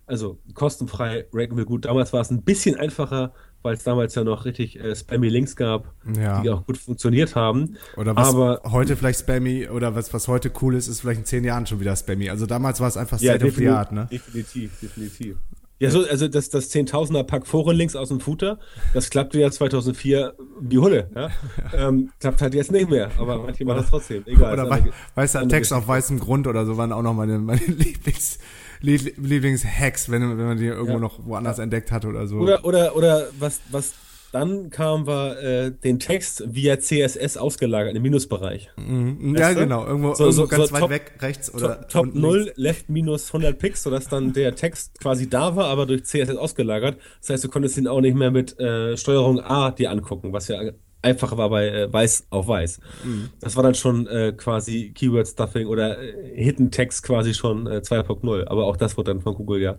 also 0.06 0.38
kostenfrei 0.54 1.26
ranken 1.32 1.56
will. 1.56 1.64
Gut, 1.64 1.84
damals 1.84 2.12
war 2.12 2.20
es 2.20 2.30
ein 2.30 2.42
bisschen 2.42 2.76
einfacher, 2.76 3.32
weil 3.64 3.74
es 3.74 3.82
damals 3.82 4.14
ja 4.14 4.22
noch 4.24 4.44
richtig 4.44 4.78
äh, 4.78 4.94
spammy 4.94 5.28
Links 5.28 5.56
gab, 5.56 5.92
ja. 6.16 6.42
die 6.42 6.50
auch 6.50 6.66
gut 6.66 6.76
funktioniert 6.76 7.34
haben. 7.34 7.76
Oder 7.96 8.14
was 8.14 8.28
Aber, 8.28 8.60
heute 8.64 8.94
vielleicht 8.94 9.20
spammy 9.20 9.68
oder 9.68 9.94
was, 9.94 10.12
was 10.12 10.28
heute 10.28 10.52
cool 10.60 10.74
ist, 10.74 10.86
ist 10.86 11.00
vielleicht 11.00 11.20
in 11.20 11.26
zehn 11.26 11.44
Jahren 11.44 11.66
schon 11.66 11.80
wieder 11.80 11.96
spammy. 11.96 12.28
Also 12.28 12.44
damals 12.44 12.80
war 12.80 12.88
es 12.88 12.98
einfach 12.98 13.18
State 13.18 13.42
ja, 13.42 13.50
of 13.50 13.56
the 13.56 13.68
Art, 13.68 13.92
ne? 13.92 14.06
Definitiv, 14.10 14.78
definitiv. 14.80 15.36
Ja, 15.80 15.90
so, 15.90 16.04
also 16.06 16.28
das, 16.28 16.50
das 16.50 16.68
Zehntausender 16.68 17.24
Pack 17.24 17.46
Forenlinks 17.46 17.96
aus 17.96 18.08
dem 18.08 18.20
Footer, 18.20 18.58
das 18.92 19.10
klappte 19.10 19.40
ja 19.40 19.50
2004 19.50 20.34
wie 20.60 20.78
Hulle. 20.78 21.10
Ja? 21.14 21.30
ähm, 21.88 22.10
klappt 22.20 22.42
halt 22.42 22.54
jetzt 22.54 22.70
nicht 22.70 22.88
mehr, 22.88 23.10
aber 23.18 23.38
manche 23.38 23.64
machen 23.64 23.78
das 23.78 23.90
trotzdem. 23.90 24.22
Egal. 24.26 24.52
Oder 24.52 24.70
wei 24.70 24.84
weißer 25.14 25.48
Text 25.48 25.72
auf 25.72 25.88
weißem 25.88 26.20
Grund 26.20 26.46
oder 26.46 26.64
so 26.64 26.76
waren 26.76 26.92
auch 26.92 27.02
noch 27.02 27.14
meine, 27.14 27.38
meine 27.38 27.60
Lieblings, 27.66 28.38
Lieblingshacks, 28.84 30.10
wenn, 30.10 30.22
wenn 30.22 30.46
man 30.46 30.58
die 30.58 30.66
irgendwo 30.66 30.92
ja. 30.92 30.98
noch 30.98 31.24
woanders 31.26 31.58
ja. 31.58 31.64
entdeckt 31.64 31.90
hat 31.90 32.04
oder 32.04 32.26
so. 32.26 32.36
Oder, 32.36 32.64
oder, 32.64 32.96
oder 32.96 33.28
was, 33.38 33.60
was 33.70 33.94
dann 34.34 34.68
kam, 34.70 35.06
war 35.06 35.40
äh, 35.40 35.70
den 35.70 36.00
Text 36.00 36.42
via 36.52 36.80
CSS 36.80 37.36
ausgelagert 37.36 37.94
im 37.94 38.02
Minusbereich. 38.02 38.68
Mhm. 38.76 39.36
Ja, 39.36 39.52
genau. 39.52 39.86
Irgendwo, 39.86 40.14
so, 40.14 40.24
irgendwo 40.24 40.42
so, 40.42 40.48
ganz 40.48 40.68
so 40.68 40.74
weit 40.74 40.80
top, 40.80 40.90
weg, 40.90 41.12
rechts 41.20 41.54
oder. 41.54 41.82
Top, 41.82 42.06
top 42.06 42.14
0, 42.14 42.52
left 42.56 42.88
minus 42.88 43.28
100 43.28 43.56
Pix, 43.56 43.84
sodass 43.84 44.08
dann 44.08 44.32
der 44.32 44.56
Text 44.56 44.98
quasi 44.98 45.30
da 45.30 45.54
war, 45.54 45.66
aber 45.66 45.86
durch 45.86 46.04
CSS 46.04 46.36
ausgelagert. 46.36 46.98
Das 47.20 47.30
heißt, 47.30 47.44
du 47.44 47.48
konntest 47.48 47.78
ihn 47.78 47.86
auch 47.86 48.00
nicht 48.00 48.16
mehr 48.16 48.32
mit 48.32 48.58
äh, 48.58 48.96
Steuerung 48.96 49.38
A 49.38 49.70
dir 49.70 49.92
angucken, 49.92 50.32
was 50.32 50.48
ja 50.48 50.60
einfacher 51.04 51.36
war 51.36 51.50
bei 51.50 51.68
äh, 51.68 51.92
Weiß 51.92 52.26
auf 52.30 52.48
Weiß. 52.48 52.80
Mhm. 53.04 53.30
Das 53.40 53.56
war 53.56 53.62
dann 53.62 53.74
schon 53.74 54.06
äh, 54.06 54.32
quasi 54.36 54.92
Keyword 54.94 55.28
Stuffing 55.28 55.66
oder 55.66 56.00
äh, 56.00 56.42
Hidden 56.42 56.70
Text 56.70 57.02
quasi 57.04 57.34
schon 57.34 57.66
äh, 57.66 57.82
2.0. 57.84 58.46
Aber 58.48 58.64
auch 58.64 58.76
das 58.76 58.96
wurde 58.96 59.12
dann 59.12 59.22
von 59.22 59.34
Google 59.34 59.60
ja 59.60 59.76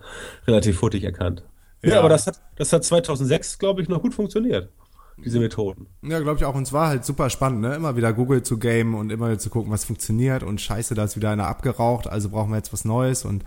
relativ 0.48 0.82
hurtig 0.82 1.04
erkannt. 1.04 1.44
Ja, 1.84 1.92
ja 1.92 2.00
aber 2.00 2.10
das 2.10 2.28
hat, 2.28 2.42
das 2.56 2.72
hat 2.72 2.84
2006, 2.84 3.60
glaube 3.60 3.82
ich, 3.82 3.90
noch 3.90 4.02
gut 4.02 4.14
funktioniert 4.14 4.70
diese 5.24 5.40
Methoden. 5.40 5.88
Ja, 6.02 6.20
glaube 6.20 6.38
ich 6.38 6.46
auch. 6.46 6.56
Und 6.56 6.64
es 6.64 6.74
war 6.74 6.90
halt 6.90 7.06
super 7.06 7.30
spannend, 7.30 7.62
ne? 7.62 7.76
Immer 7.76 7.96
wieder 7.96 8.12
Google 8.14 8.44
zu 8.44 8.60
gamen 8.60 8.96
und 8.96 9.12
immer 9.12 9.28
wieder 9.28 9.40
zu 9.40 9.50
gucken, 9.50 9.72
was 9.72 9.86
funktioniert. 9.86 10.44
Und 10.44 10.60
scheiße, 10.60 10.94
da 10.96 11.06
ist 11.06 11.16
wieder 11.16 11.30
einer 11.30 11.48
abgeraucht, 11.48 12.08
also 12.08 12.30
brauchen 12.30 12.52
wir 12.52 12.58
jetzt 12.58 12.74
was 12.74 12.86
Neues. 12.86 13.24
Und 13.24 13.44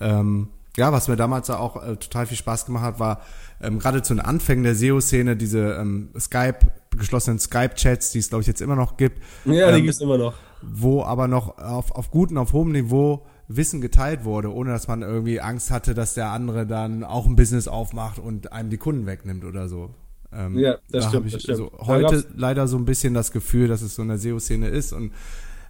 ähm, 0.00 0.48
ja, 0.76 0.92
was 0.92 1.08
mir 1.08 1.16
damals 1.16 1.50
auch 1.50 1.82
äh, 1.82 1.96
total 1.96 2.26
viel 2.26 2.36
Spaß 2.36 2.66
gemacht 2.66 2.84
hat, 2.84 3.00
war 3.00 3.20
ähm, 3.60 3.78
gerade 3.78 4.02
zu 4.02 4.14
den 4.14 4.20
Anfängen 4.20 4.64
der 4.64 4.74
SEO-Szene 4.74 5.36
diese 5.36 5.74
ähm, 5.74 6.10
Skype, 6.18 6.58
geschlossenen 6.96 7.38
Skype-Chats, 7.38 8.12
die 8.12 8.18
es, 8.18 8.28
glaube 8.28 8.42
ich, 8.42 8.46
jetzt 8.46 8.60
immer 8.60 8.76
noch 8.76 8.96
gibt. 8.96 9.22
Ja, 9.44 9.70
die 9.72 9.78
ähm, 9.78 9.84
gibt 9.84 9.94
es 9.94 10.00
immer 10.00 10.18
noch. 10.18 10.34
Wo 10.62 11.02
aber 11.02 11.28
noch 11.28 11.58
auf, 11.58 11.92
auf 11.92 12.10
gutem, 12.10 12.38
auf 12.38 12.52
hohem 12.52 12.72
Niveau 12.72 13.26
Wissen 13.48 13.80
geteilt 13.80 14.24
wurde, 14.24 14.52
ohne 14.52 14.70
dass 14.70 14.88
man 14.88 15.02
irgendwie 15.02 15.40
Angst 15.40 15.70
hatte, 15.70 15.94
dass 15.94 16.14
der 16.14 16.30
andere 16.30 16.66
dann 16.66 17.04
auch 17.04 17.26
ein 17.26 17.36
Business 17.36 17.68
aufmacht 17.68 18.18
und 18.18 18.52
einem 18.52 18.70
die 18.70 18.76
Kunden 18.76 19.06
wegnimmt 19.06 19.44
oder 19.44 19.68
so. 19.68 19.90
Ähm, 20.32 20.58
ja, 20.58 20.78
das 20.90 21.04
da 21.04 21.08
stimmt. 21.10 21.26
Ich 21.26 21.32
das 21.34 21.42
stimmt. 21.42 21.58
So 21.58 21.72
heute 21.78 22.26
leider 22.34 22.66
so 22.66 22.76
ein 22.76 22.84
bisschen 22.84 23.14
das 23.14 23.30
Gefühl, 23.30 23.68
dass 23.68 23.82
es 23.82 23.94
so 23.94 24.02
eine 24.02 24.18
SEO-Szene 24.18 24.68
ist 24.68 24.92
und 24.92 25.12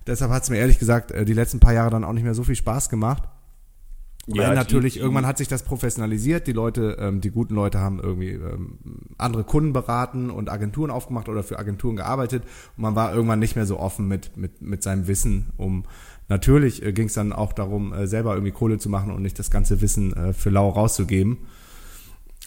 deshalb 0.07 0.31
hat 0.31 0.45
es 0.45 0.51
mir 0.51 0.57
ehrlich 0.57 0.79
gesagt 0.79 1.11
äh, 1.11 1.25
die 1.25 1.35
letzten 1.35 1.61
paar 1.61 1.75
Jahre 1.75 1.91
dann 1.91 2.05
auch 2.05 2.15
nicht 2.15 2.25
mehr 2.25 2.35
so 2.35 2.45
viel 2.45 2.57
Spaß 2.57 2.89
gemacht. 2.89 3.25
Ja, 4.29 4.49
Weil 4.49 4.55
natürlich, 4.57 4.95
die, 4.95 4.99
irgendwann 4.99 5.27
hat 5.27 5.39
sich 5.39 5.47
das 5.47 5.63
professionalisiert. 5.63 6.49
Die 6.49 6.53
Leute, 6.53 6.97
ähm, 6.99 7.21
die 7.21 7.31
guten 7.31 7.55
Leute 7.55 7.79
haben 7.79 8.01
irgendwie 8.01 8.31
ähm, 8.31 8.79
andere 9.19 9.45
Kunden 9.45 9.73
beraten 9.73 10.31
und 10.31 10.51
Agenturen 10.51 10.91
aufgemacht 10.91 11.29
oder 11.29 11.45
für 11.45 11.61
Agenturen 11.61 11.95
gearbeitet. 11.95 12.43
Und 12.77 12.83
man 12.83 12.97
war 12.97 13.15
irgendwann 13.15 13.39
nicht 13.39 13.55
mehr 13.55 13.67
so 13.67 13.79
offen 13.79 14.09
mit, 14.09 14.37
mit, 14.37 14.61
mit 14.63 14.83
seinem 14.83 15.07
Wissen, 15.07 15.53
um 15.57 15.85
Natürlich 16.29 16.85
äh, 16.85 16.93
ging 16.93 17.07
es 17.07 17.15
dann 17.15 17.33
auch 17.33 17.53
darum, 17.53 17.93
äh, 17.93 18.07
selber 18.07 18.35
irgendwie 18.35 18.53
Kohle 18.53 18.79
zu 18.79 18.89
machen 18.89 19.13
und 19.13 19.23
nicht 19.23 19.39
das 19.39 19.51
ganze 19.51 19.81
Wissen 19.81 20.13
äh, 20.17 20.33
für 20.33 20.51
lau 20.51 20.69
rauszugeben. 20.69 21.39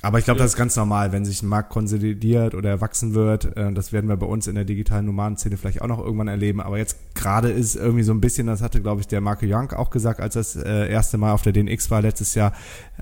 Aber 0.02 0.18
ich 0.20 0.26
glaube, 0.26 0.40
ja. 0.40 0.46
das 0.46 0.54
ist 0.54 0.58
ganz 0.58 0.76
normal, 0.76 1.12
wenn 1.12 1.26
sich 1.26 1.44
ein 1.44 1.48
Markt 1.48 1.70
konsolidiert 1.72 2.56
oder 2.56 2.70
erwachsen 2.70 3.14
wird. 3.14 3.58
Äh, 3.58 3.74
das 3.74 3.92
werden 3.92 4.08
wir 4.08 4.16
bei 4.16 4.26
uns 4.26 4.48
in 4.48 4.56
der 4.56 4.64
digitalen 4.64 5.06
Nomadenszene 5.06 5.58
vielleicht 5.58 5.82
auch 5.82 5.88
noch 5.88 6.00
irgendwann 6.00 6.30
erleben. 6.30 6.62
Aber 6.62 6.78
jetzt 6.78 6.98
gerade 7.16 7.50
ist 7.50 7.76
irgendwie 7.76 8.04
so 8.04 8.14
ein 8.14 8.22
bisschen, 8.22 8.48
das 8.48 8.62
hatte, 8.62 8.82
glaube 8.82 9.02
ich, 9.02 9.08
der 9.08 9.20
Marco 9.20 9.46
Young 9.46 9.72
auch 9.72 9.90
gesagt, 9.90 10.22
als 10.22 10.36
das 10.36 10.56
äh, 10.56 10.90
erste 10.90 11.18
Mal 11.18 11.34
auf 11.34 11.42
der 11.42 11.52
DNX 11.52 11.92
war 11.92 12.02
letztes 12.02 12.34
Jahr, 12.36 12.54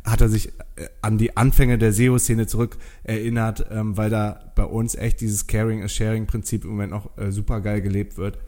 hat 0.04 0.22
er 0.22 0.30
sich 0.30 0.48
äh, 0.48 0.88
an 1.02 1.18
die 1.18 1.38
Anfänge 1.38 1.78
der 1.78 1.94
SEO-Szene 1.94 2.48
zurück 2.48 2.78
erinnert, 3.04 3.66
ähm, 3.70 3.96
weil 3.96 4.10
da 4.10 4.52
bei 4.56 4.66
uns 4.66 4.96
echt 4.96 5.22
dieses 5.22 5.46
Caring-Sharing-Prinzip 5.46 6.64
im 6.64 6.72
Moment 6.72 6.92
noch 6.92 7.12
super 7.30 7.62
geil 7.62 7.82
gelebt 7.82 8.18
wird. 8.18 8.40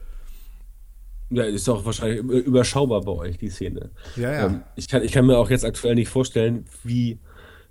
Ja, 1.30 1.44
ist 1.44 1.68
auch 1.68 1.84
wahrscheinlich 1.84 2.20
überschaubar 2.20 3.02
bei 3.02 3.12
euch, 3.12 3.38
die 3.38 3.50
Szene. 3.50 3.90
Ja, 4.16 4.32
ja. 4.32 4.46
Ähm, 4.46 4.62
ich, 4.74 4.88
kann, 4.88 5.04
ich 5.04 5.12
kann 5.12 5.26
mir 5.26 5.38
auch 5.38 5.48
jetzt 5.48 5.64
aktuell 5.64 5.94
nicht 5.94 6.08
vorstellen, 6.08 6.64
wie, 6.82 7.20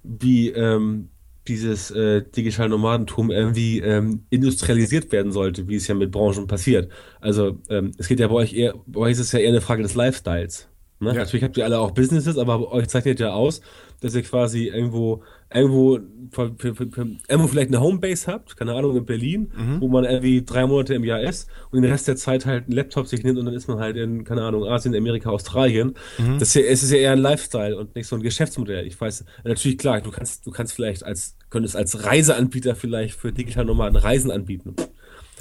wie 0.03 0.49
ähm, 0.49 1.09
dieses 1.47 1.91
äh, 1.91 2.21
digitale 2.21 2.69
Nomadentum 2.69 3.31
irgendwie 3.31 3.79
ähm, 3.79 4.25
industrialisiert 4.29 5.11
werden 5.11 5.31
sollte, 5.31 5.67
wie 5.67 5.75
es 5.75 5.87
ja 5.87 5.95
mit 5.95 6.11
Branchen 6.11 6.47
passiert. 6.47 6.91
Also 7.21 7.57
ähm, 7.69 7.91
es 7.97 8.07
geht 8.07 8.19
ja 8.19 8.27
bei 8.27 8.35
euch 8.35 8.53
eher, 8.53 8.75
bei 8.85 9.01
euch 9.01 9.13
ist 9.13 9.19
es 9.19 9.31
ja 9.31 9.39
eher 9.39 9.49
eine 9.49 9.61
Frage 9.61 9.81
des 9.83 9.95
Lifestyles. 9.95 10.69
Ne? 10.99 11.09
Ja. 11.09 11.15
Natürlich 11.15 11.43
habt 11.43 11.57
ihr 11.57 11.65
alle 11.65 11.79
auch 11.79 11.91
Businesses, 11.91 12.37
aber 12.37 12.71
euch 12.71 12.87
zeichnet 12.87 13.19
ja 13.19 13.33
aus, 13.33 13.61
dass 14.01 14.15
ihr 14.15 14.23
quasi 14.23 14.67
irgendwo 14.67 15.23
irgendwo, 15.53 15.99
für, 16.31 16.53
für, 16.57 16.75
für, 16.75 17.07
irgendwo 17.27 17.47
vielleicht 17.47 17.69
eine 17.69 17.81
Homebase 17.81 18.31
habt, 18.31 18.55
keine 18.55 18.73
Ahnung, 18.73 18.95
in 18.95 19.05
Berlin, 19.05 19.51
mhm. 19.55 19.81
wo 19.81 19.87
man 19.87 20.05
irgendwie 20.05 20.43
drei 20.45 20.67
Monate 20.67 20.93
im 20.93 21.03
Jahr 21.03 21.21
ist 21.21 21.49
und 21.71 21.81
den 21.81 21.91
Rest 21.91 22.07
der 22.07 22.15
Zeit 22.15 22.45
halt 22.45 22.65
einen 22.65 22.73
Laptop 22.73 23.07
sich 23.07 23.23
nimmt 23.23 23.39
und 23.39 23.45
dann 23.45 23.55
ist 23.55 23.67
man 23.67 23.79
halt 23.79 23.97
in, 23.97 24.23
keine 24.23 24.43
Ahnung, 24.43 24.65
Asien, 24.65 24.95
Amerika, 24.95 25.29
Australien. 25.31 25.95
Mhm. 26.19 26.37
Das 26.37 26.49
ist 26.49 26.53
ja, 26.55 26.61
es 26.61 26.83
ist 26.83 26.91
ja 26.91 26.97
eher 26.97 27.11
ein 27.13 27.19
Lifestyle 27.19 27.77
und 27.77 27.95
nicht 27.95 28.07
so 28.07 28.15
ein 28.15 28.21
Geschäftsmodell. 28.21 28.85
Ich 28.85 28.99
weiß, 28.99 29.25
natürlich 29.43 29.79
klar, 29.79 30.01
du 30.01 30.11
kannst, 30.11 30.45
du 30.45 30.51
kannst 30.51 30.73
vielleicht 30.73 31.03
als, 31.03 31.35
könntest 31.49 31.75
als 31.75 32.03
Reiseanbieter 32.05 32.75
vielleicht 32.75 33.15
für 33.15 33.31
digital 33.31 33.65
Nomaden 33.65 33.95
Reisen 33.95 34.29
anbieten. 34.29 34.75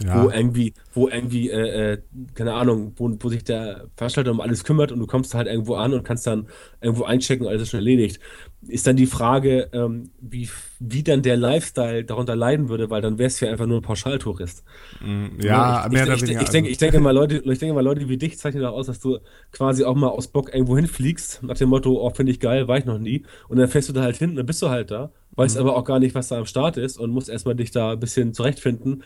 Ja. 0.04 0.22
Wo 0.22 0.30
irgendwie, 0.30 0.74
wo 0.92 1.08
irgendwie, 1.08 1.50
äh, 1.50 1.92
äh, 1.92 1.98
keine 2.34 2.54
Ahnung, 2.54 2.92
wo, 2.96 3.10
wo 3.18 3.28
sich 3.28 3.42
der 3.42 3.86
Veranstalter 3.96 4.30
um 4.30 4.40
alles 4.40 4.62
kümmert 4.62 4.92
und 4.92 5.00
du 5.00 5.06
kommst 5.06 5.34
halt 5.34 5.48
irgendwo 5.48 5.74
an 5.74 5.92
und 5.92 6.04
kannst 6.04 6.26
dann 6.26 6.46
irgendwo 6.80 7.04
einchecken 7.04 7.44
und 7.44 7.50
alles 7.50 7.62
ist 7.62 7.70
schon 7.70 7.80
erledigt. 7.80 8.20
Ist 8.66 8.86
dann 8.86 8.96
die 8.96 9.06
Frage, 9.06 9.68
ähm, 9.72 10.10
wie, 10.20 10.48
wie 10.78 11.02
dann 11.02 11.22
der 11.22 11.36
Lifestyle 11.36 12.04
darunter 12.04 12.36
leiden 12.36 12.68
würde, 12.68 12.90
weil 12.90 13.02
dann 13.02 13.18
wärst 13.18 13.40
du 13.40 13.46
ja 13.46 13.52
einfach 13.52 13.66
nur 13.66 13.78
ein 13.78 13.82
Pauschaltourist. 13.82 14.64
Mm, 15.00 15.40
ja, 15.40 15.86
ich, 15.86 15.92
mehr 15.92 16.02
ich, 16.02 16.08
oder 16.08 16.16
ich, 16.16 16.22
weniger. 16.22 16.42
Ich, 16.42 16.50
denke, 16.50 16.70
ich 16.70 16.78
denke 16.78 17.00
mal, 17.00 17.12
Leute, 17.14 17.42
ich 17.44 17.58
denke 17.58 17.74
mal, 17.74 17.84
Leute 17.84 18.08
wie 18.08 18.16
dich 18.16 18.38
zeichnen 18.38 18.64
auch 18.64 18.74
aus, 18.74 18.86
dass 18.86 19.00
du 19.00 19.18
quasi 19.52 19.84
auch 19.84 19.94
mal 19.94 20.08
aus 20.08 20.28
Bock 20.28 20.52
irgendwo 20.52 20.76
hinfliegst, 20.76 21.42
nach 21.42 21.56
dem 21.56 21.70
Motto, 21.70 22.00
oh, 22.00 22.10
finde 22.10 22.32
ich 22.32 22.40
geil, 22.40 22.68
war 22.68 22.78
ich 22.78 22.84
noch 22.84 22.98
nie. 22.98 23.24
Und 23.48 23.58
dann 23.58 23.68
fährst 23.68 23.88
du 23.88 23.92
da 23.92 24.02
halt 24.02 24.16
hin, 24.16 24.36
dann 24.36 24.46
bist 24.46 24.62
du 24.62 24.68
halt 24.68 24.90
da, 24.90 25.10
weißt 25.32 25.56
mhm. 25.56 25.62
aber 25.62 25.76
auch 25.76 25.84
gar 25.84 25.98
nicht, 25.98 26.14
was 26.14 26.28
da 26.28 26.38
am 26.38 26.46
Start 26.46 26.76
ist 26.76 26.98
und 26.98 27.10
musst 27.10 27.28
erstmal 27.28 27.54
dich 27.54 27.70
da 27.70 27.92
ein 27.92 28.00
bisschen 28.00 28.34
zurechtfinden 28.34 29.02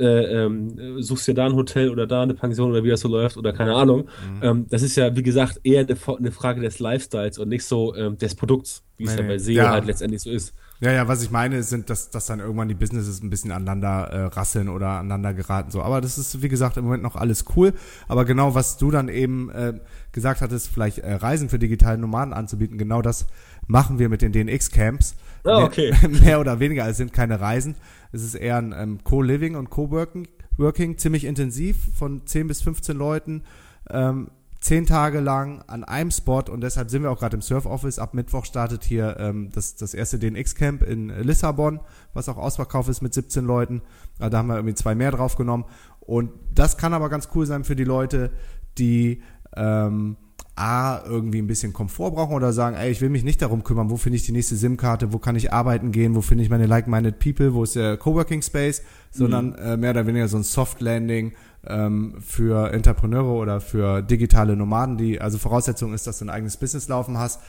äh, 0.00 0.44
ähm, 0.44 1.02
suchst 1.02 1.28
dir 1.28 1.34
da 1.34 1.46
ein 1.46 1.54
Hotel 1.54 1.90
oder 1.90 2.06
da 2.06 2.22
eine 2.22 2.34
Pension 2.34 2.70
oder 2.70 2.82
wie 2.82 2.88
das 2.88 3.00
so 3.00 3.08
läuft 3.08 3.36
oder 3.36 3.52
keine 3.52 3.74
Ahnung. 3.74 4.08
Mhm. 4.34 4.42
Ähm, 4.42 4.66
das 4.70 4.82
ist 4.82 4.96
ja, 4.96 5.14
wie 5.14 5.22
gesagt, 5.22 5.60
eher 5.62 5.80
eine, 5.80 5.96
eine, 6.18 6.32
Frage 6.32 6.60
des 6.60 6.78
Lifestyles 6.78 7.38
und 7.38 7.48
nicht 7.48 7.64
so 7.64 7.94
ähm, 7.94 8.18
des 8.18 8.34
Produkts, 8.34 8.82
wie 8.96 9.04
es 9.04 9.14
ja 9.14 9.22
bei 9.22 9.38
SEO 9.38 9.52
ja. 9.52 9.70
halt 9.70 9.86
letztendlich 9.86 10.22
so 10.22 10.30
ist. 10.30 10.54
Ja, 10.80 10.92
ja, 10.92 11.08
was 11.08 11.22
ich 11.22 11.30
meine, 11.30 11.62
sind, 11.62 11.90
dass, 11.90 12.08
dass 12.08 12.24
dann 12.24 12.40
irgendwann 12.40 12.68
die 12.68 12.74
Businesses 12.74 13.22
ein 13.22 13.28
bisschen 13.28 13.52
aneinander 13.52 14.08
äh, 14.10 14.24
rasseln 14.24 14.70
oder 14.70 14.88
aneinander 14.88 15.34
geraten. 15.34 15.70
So, 15.70 15.82
aber 15.82 16.00
das 16.00 16.16
ist, 16.16 16.40
wie 16.40 16.48
gesagt, 16.48 16.78
im 16.78 16.84
Moment 16.84 17.02
noch 17.02 17.16
alles 17.16 17.44
cool. 17.54 17.74
Aber 18.08 18.24
genau, 18.24 18.54
was 18.54 18.78
du 18.78 18.90
dann 18.90 19.08
eben 19.08 19.50
äh, 19.50 19.74
gesagt 20.12 20.40
hattest, 20.40 20.68
vielleicht 20.68 20.98
äh, 20.98 21.12
Reisen 21.12 21.50
für 21.50 21.58
digitale 21.58 21.98
Nomaden 21.98 22.32
anzubieten, 22.32 22.78
genau 22.78 23.02
das 23.02 23.26
machen 23.66 23.98
wir 23.98 24.08
mit 24.08 24.22
den 24.22 24.32
DNX-Camps. 24.32 25.16
Oh, 25.44 25.64
okay. 25.64 25.92
Mehr, 26.00 26.20
mehr, 26.22 26.40
oder 26.40 26.60
weniger, 26.60 26.88
es 26.88 26.96
sind 26.96 27.12
keine 27.12 27.40
Reisen. 27.40 27.74
Es 28.12 28.22
ist 28.22 28.34
eher 28.34 28.56
ein 28.56 28.74
ähm, 28.74 29.04
Co-Living 29.04 29.56
und 29.56 29.68
Co-Working, 29.68 30.28
working, 30.56 30.96
ziemlich 30.96 31.24
intensiv 31.24 31.94
von 31.94 32.26
10 32.26 32.46
bis 32.46 32.62
15 32.62 32.96
Leuten. 32.96 33.42
Ähm, 33.90 34.30
zehn 34.60 34.84
Tage 34.86 35.20
lang 35.20 35.62
an 35.66 35.84
einem 35.84 36.10
Spot 36.10 36.42
und 36.50 36.60
deshalb 36.60 36.90
sind 36.90 37.02
wir 37.02 37.10
auch 37.10 37.18
gerade 37.18 37.36
im 37.36 37.42
Surf 37.42 37.66
Office. 37.66 37.98
Ab 37.98 38.14
Mittwoch 38.14 38.44
startet 38.44 38.84
hier 38.84 39.16
ähm, 39.18 39.50
das, 39.52 39.76
das 39.76 39.94
erste 39.94 40.18
DNX 40.18 40.54
Camp 40.54 40.82
in 40.82 41.08
Lissabon, 41.08 41.80
was 42.12 42.28
auch 42.28 42.36
ausverkauft 42.36 42.88
ist 42.88 43.00
mit 43.00 43.14
17 43.14 43.44
Leuten. 43.44 43.82
Da 44.18 44.36
haben 44.36 44.48
wir 44.48 44.56
irgendwie 44.56 44.74
zwei 44.74 44.94
mehr 44.94 45.12
drauf 45.12 45.36
genommen. 45.36 45.64
Und 46.00 46.30
das 46.54 46.76
kann 46.76 46.92
aber 46.92 47.08
ganz 47.08 47.30
cool 47.34 47.46
sein 47.46 47.64
für 47.64 47.76
die 47.76 47.84
Leute, 47.84 48.30
die 48.76 49.22
ähm, 49.56 50.16
A, 50.60 51.02
irgendwie 51.06 51.38
ein 51.38 51.46
bisschen 51.46 51.72
Komfort 51.72 52.10
brauchen 52.12 52.34
oder 52.34 52.52
sagen, 52.52 52.76
ey, 52.76 52.90
ich 52.90 53.00
will 53.00 53.08
mich 53.08 53.24
nicht 53.24 53.40
darum 53.40 53.64
kümmern, 53.64 53.88
wo 53.88 53.96
finde 53.96 54.16
ich 54.16 54.24
die 54.24 54.32
nächste 54.32 54.56
SIM-Karte, 54.56 55.12
wo 55.12 55.18
kann 55.18 55.34
ich 55.34 55.52
arbeiten 55.52 55.90
gehen, 55.90 56.14
wo 56.14 56.20
finde 56.20 56.44
ich 56.44 56.50
meine 56.50 56.66
like-minded 56.66 57.18
people, 57.18 57.54
wo 57.54 57.64
ist 57.64 57.76
der 57.76 57.96
Coworking 57.96 58.42
Space, 58.42 58.82
sondern 59.10 59.50
mhm. 59.50 59.56
äh, 59.56 59.76
mehr 59.78 59.90
oder 59.92 60.06
weniger 60.06 60.28
so 60.28 60.36
ein 60.36 60.42
Soft 60.42 60.82
Landing 60.82 61.32
ähm, 61.66 62.14
für 62.20 62.72
Entrepreneure 62.72 63.32
oder 63.32 63.60
für 63.60 64.02
digitale 64.02 64.54
Nomaden, 64.54 64.98
die, 64.98 65.20
also 65.20 65.38
Voraussetzung 65.38 65.94
ist, 65.94 66.06
dass 66.06 66.18
du 66.18 66.26
ein 66.26 66.30
eigenes 66.30 66.58
Business 66.58 66.88
laufen 66.88 67.16
hast 67.16 67.40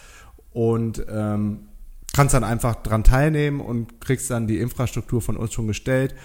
und 0.53 1.05
ähm, 1.09 1.67
kannst 2.13 2.33
dann 2.33 2.43
einfach 2.43 2.75
dran 2.75 3.03
teilnehmen 3.03 3.59
und 3.59 3.99
kriegst 3.99 4.31
dann 4.31 4.47
die 4.47 4.59
Infrastruktur 4.59 5.21
von 5.21 5.35
uns 5.35 5.53
schon 5.53 5.67
gestellt 5.67 6.15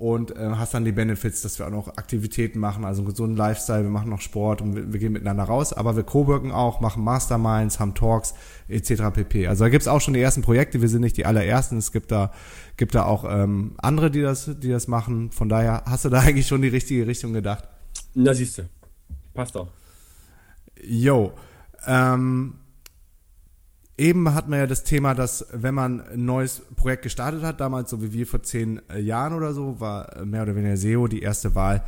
und 0.00 0.34
äh, 0.34 0.52
hast 0.56 0.72
dann 0.72 0.86
die 0.86 0.92
Benefits, 0.92 1.42
dass 1.42 1.58
wir 1.58 1.66
auch 1.66 1.70
noch 1.70 1.88
Aktivitäten 1.88 2.58
machen, 2.58 2.86
also 2.86 3.02
einen 3.02 3.10
gesunden 3.10 3.36
Lifestyle, 3.36 3.82
wir 3.82 3.90
machen 3.90 4.08
noch 4.08 4.22
Sport 4.22 4.62
und 4.62 4.74
wir, 4.74 4.94
wir 4.94 4.98
gehen 4.98 5.12
miteinander 5.12 5.44
raus, 5.44 5.74
aber 5.74 5.94
wir 5.94 6.04
coworken 6.04 6.52
auch, 6.52 6.80
machen 6.80 7.04
Masterminds, 7.04 7.78
haben 7.78 7.94
Talks 7.94 8.32
etc. 8.68 9.02
pp. 9.12 9.46
Also 9.46 9.64
da 9.64 9.68
gibt's 9.68 9.86
auch 9.86 10.00
schon 10.00 10.14
die 10.14 10.20
ersten 10.20 10.40
Projekte, 10.40 10.80
wir 10.80 10.88
sind 10.88 11.02
nicht 11.02 11.18
die 11.18 11.26
allerersten, 11.26 11.76
es 11.76 11.92
gibt 11.92 12.10
da 12.10 12.32
gibt 12.78 12.94
da 12.94 13.04
auch 13.04 13.26
ähm, 13.28 13.74
andere, 13.76 14.10
die 14.10 14.22
das 14.22 14.50
die 14.58 14.70
das 14.70 14.88
machen. 14.88 15.32
Von 15.32 15.50
daher 15.50 15.82
hast 15.84 16.06
du 16.06 16.08
da 16.08 16.20
eigentlich 16.20 16.46
schon 16.46 16.62
die 16.62 16.68
richtige 16.68 17.06
Richtung 17.06 17.34
gedacht. 17.34 17.68
Na 18.14 18.32
siehst 18.32 18.56
du, 18.56 18.62
passt 19.34 19.54
auch. 19.54 19.68
Jo, 20.82 21.34
ähm, 21.86 22.54
Eben 24.00 24.32
hat 24.32 24.48
man 24.48 24.60
ja 24.60 24.66
das 24.66 24.82
Thema, 24.82 25.14
dass 25.14 25.46
wenn 25.52 25.74
man 25.74 26.00
ein 26.00 26.24
neues 26.24 26.62
Projekt 26.74 27.02
gestartet 27.02 27.42
hat, 27.42 27.60
damals 27.60 27.90
so 27.90 28.02
wie 28.02 28.14
wir 28.14 28.26
vor 28.26 28.42
zehn 28.42 28.80
äh, 28.88 28.98
Jahren 28.98 29.34
oder 29.34 29.52
so, 29.52 29.78
war 29.78 30.24
mehr 30.24 30.42
oder 30.44 30.56
weniger 30.56 30.78
SEO 30.78 31.06
die 31.06 31.20
erste 31.20 31.54
Wahl. 31.54 31.84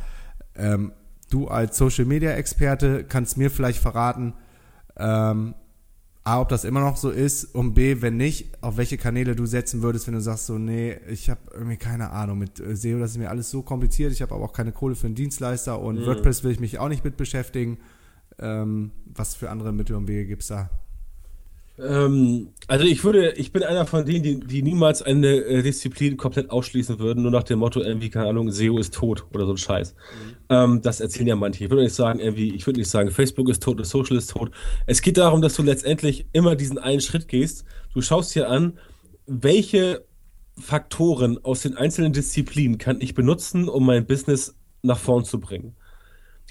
Ähm, 0.55 0.91
du 1.31 1.47
als 1.47 1.75
Social 1.75 2.05
Media 2.05 2.33
Experte 2.33 3.03
kannst 3.03 3.35
mir 3.37 3.49
vielleicht 3.49 3.79
verraten, 3.79 4.33
ähm, 4.95 5.55
A, 6.23 6.39
ob 6.39 6.49
das 6.49 6.65
immer 6.65 6.81
noch 6.81 6.97
so 6.97 7.09
ist 7.09 7.45
und 7.45 7.73
B, 7.73 8.03
wenn 8.03 8.15
nicht, 8.15 8.61
auf 8.61 8.77
welche 8.77 8.99
Kanäle 8.99 9.35
du 9.35 9.47
setzen 9.47 9.81
würdest, 9.81 10.05
wenn 10.05 10.13
du 10.13 10.21
sagst 10.21 10.45
so, 10.45 10.59
nee, 10.59 10.95
ich 11.09 11.31
habe 11.31 11.41
irgendwie 11.51 11.77
keine 11.77 12.11
Ahnung 12.11 12.37
mit 12.37 12.59
äh, 12.59 12.75
SEO, 12.75 12.99
das 12.99 13.11
ist 13.11 13.17
mir 13.17 13.31
alles 13.31 13.49
so 13.49 13.63
kompliziert, 13.63 14.11
ich 14.11 14.21
habe 14.21 14.35
aber 14.35 14.45
auch 14.45 14.53
keine 14.53 14.71
Kohle 14.71 14.93
für 14.93 15.07
einen 15.07 15.15
Dienstleister 15.15 15.79
und 15.79 15.99
mhm. 16.01 16.05
WordPress 16.05 16.43
will 16.43 16.51
ich 16.51 16.59
mich 16.59 16.77
auch 16.77 16.89
nicht 16.89 17.03
mit 17.03 17.17
beschäftigen. 17.17 17.79
Ähm, 18.37 18.91
was 19.05 19.33
für 19.33 19.49
andere 19.49 19.73
Mittel 19.73 19.95
und 19.95 20.07
Wege 20.07 20.27
gibt's 20.27 20.47
da? 20.47 20.69
Ähm, 21.79 22.49
also 22.67 22.85
ich 22.85 23.03
würde, 23.03 23.31
ich 23.31 23.51
bin 23.51 23.63
einer 23.63 23.85
von 23.85 24.05
denen, 24.05 24.23
die, 24.23 24.39
die 24.39 24.61
niemals 24.61 25.01
eine 25.01 25.27
äh, 25.27 25.63
Disziplin 25.63 26.17
komplett 26.17 26.51
ausschließen 26.51 26.99
würden, 26.99 27.23
nur 27.23 27.31
nach 27.31 27.43
dem 27.43 27.59
Motto, 27.59 27.81
irgendwie, 27.81 28.09
keine 28.09 28.29
Ahnung, 28.29 28.51
SEO 28.51 28.77
ist 28.77 28.93
tot 28.93 29.25
oder 29.33 29.45
so 29.45 29.53
ein 29.53 29.57
Scheiß. 29.57 29.93
Mhm. 29.93 30.35
Ähm, 30.49 30.81
das 30.83 30.99
erzählen 30.99 31.27
ja 31.27 31.35
manche. 31.35 31.63
Ich 31.63 31.69
würde 31.71 31.83
nicht 31.83 31.95
sagen, 31.95 32.19
irgendwie, 32.19 32.53
ich 32.53 32.65
würde 32.67 32.79
nicht 32.79 32.89
sagen, 32.89 33.09
Facebook 33.09 33.49
ist 33.49 33.63
tot 33.63 33.75
oder 33.75 33.85
Social 33.85 34.17
ist 34.17 34.29
tot. 34.29 34.51
Es 34.85 35.01
geht 35.01 35.17
darum, 35.17 35.41
dass 35.41 35.55
du 35.55 35.63
letztendlich 35.63 36.27
immer 36.31 36.55
diesen 36.55 36.77
einen 36.77 37.01
Schritt 37.01 37.27
gehst. 37.27 37.65
Du 37.93 38.01
schaust 38.01 38.35
dir 38.35 38.49
an, 38.49 38.77
welche 39.25 40.05
Faktoren 40.59 41.43
aus 41.43 41.61
den 41.61 41.75
einzelnen 41.75 42.13
Disziplinen 42.13 42.77
kann 42.77 43.01
ich 43.01 43.15
benutzen, 43.15 43.67
um 43.67 43.85
mein 43.85 44.05
Business 44.05 44.55
nach 44.83 44.99
vorn 44.99 45.25
zu 45.25 45.39
bringen. 45.39 45.75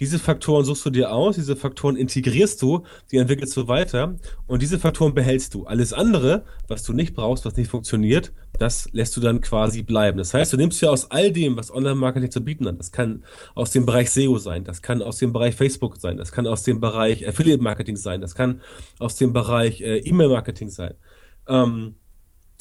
Diese 0.01 0.19
Faktoren 0.19 0.65
suchst 0.65 0.87
du 0.87 0.91
dir 0.91 1.13
aus, 1.13 1.37
diese 1.37 1.55
Faktoren 1.55 1.97
integrierst 1.97 2.61
du, 2.63 2.85
die 3.11 3.19
entwickelst 3.19 3.57
du 3.57 3.69
weiter 3.69 4.17
und 4.47 4.63
diese 4.63 4.79
Faktoren 4.79 5.15
behältst 5.15 5.53
du. 5.55 5.67
Alles 5.67 5.93
andere, 5.93 6.45
was 6.67 6.83
du 6.83 6.93
nicht 6.93 7.15
brauchst, 7.15 7.45
was 7.45 7.57
nicht 7.57 7.71
funktioniert, 7.71 8.33
das 8.59 8.89
lässt 8.93 9.17
du 9.17 9.21
dann 9.21 9.41
quasi 9.43 9.83
bleiben. 9.83 10.19
Das 10.19 10.33
heißt, 10.33 10.53
du 10.53 10.57
nimmst 10.57 10.81
ja 10.81 10.89
aus 10.89 11.11
all 11.11 11.31
dem, 11.31 11.57
was 11.57 11.71
Online-Marketing 11.71 12.31
zu 12.31 12.43
bieten 12.43 12.67
hat, 12.67 12.79
das 12.79 12.91
kann 12.91 13.23
aus 13.55 13.71
dem 13.71 13.85
Bereich 13.85 14.11
SEO 14.11 14.39
sein, 14.39 14.65
das 14.65 14.81
kann 14.81 15.03
aus 15.03 15.19
dem 15.19 15.33
Bereich 15.33 15.55
Facebook 15.55 15.99
sein, 15.99 16.17
das 16.17 16.33
kann 16.33 16.47
aus 16.47 16.63
dem 16.63 16.81
Bereich 16.81 17.29
Affiliate-Marketing 17.29 17.97
sein, 17.97 18.21
das 18.23 18.35
kann 18.35 18.63
aus 18.99 19.17
dem 19.17 19.33
Bereich 19.33 19.83
äh, 19.83 19.99
E-Mail-Marketing 19.99 20.71
sein. 20.71 20.95
Ähm, 21.47 21.97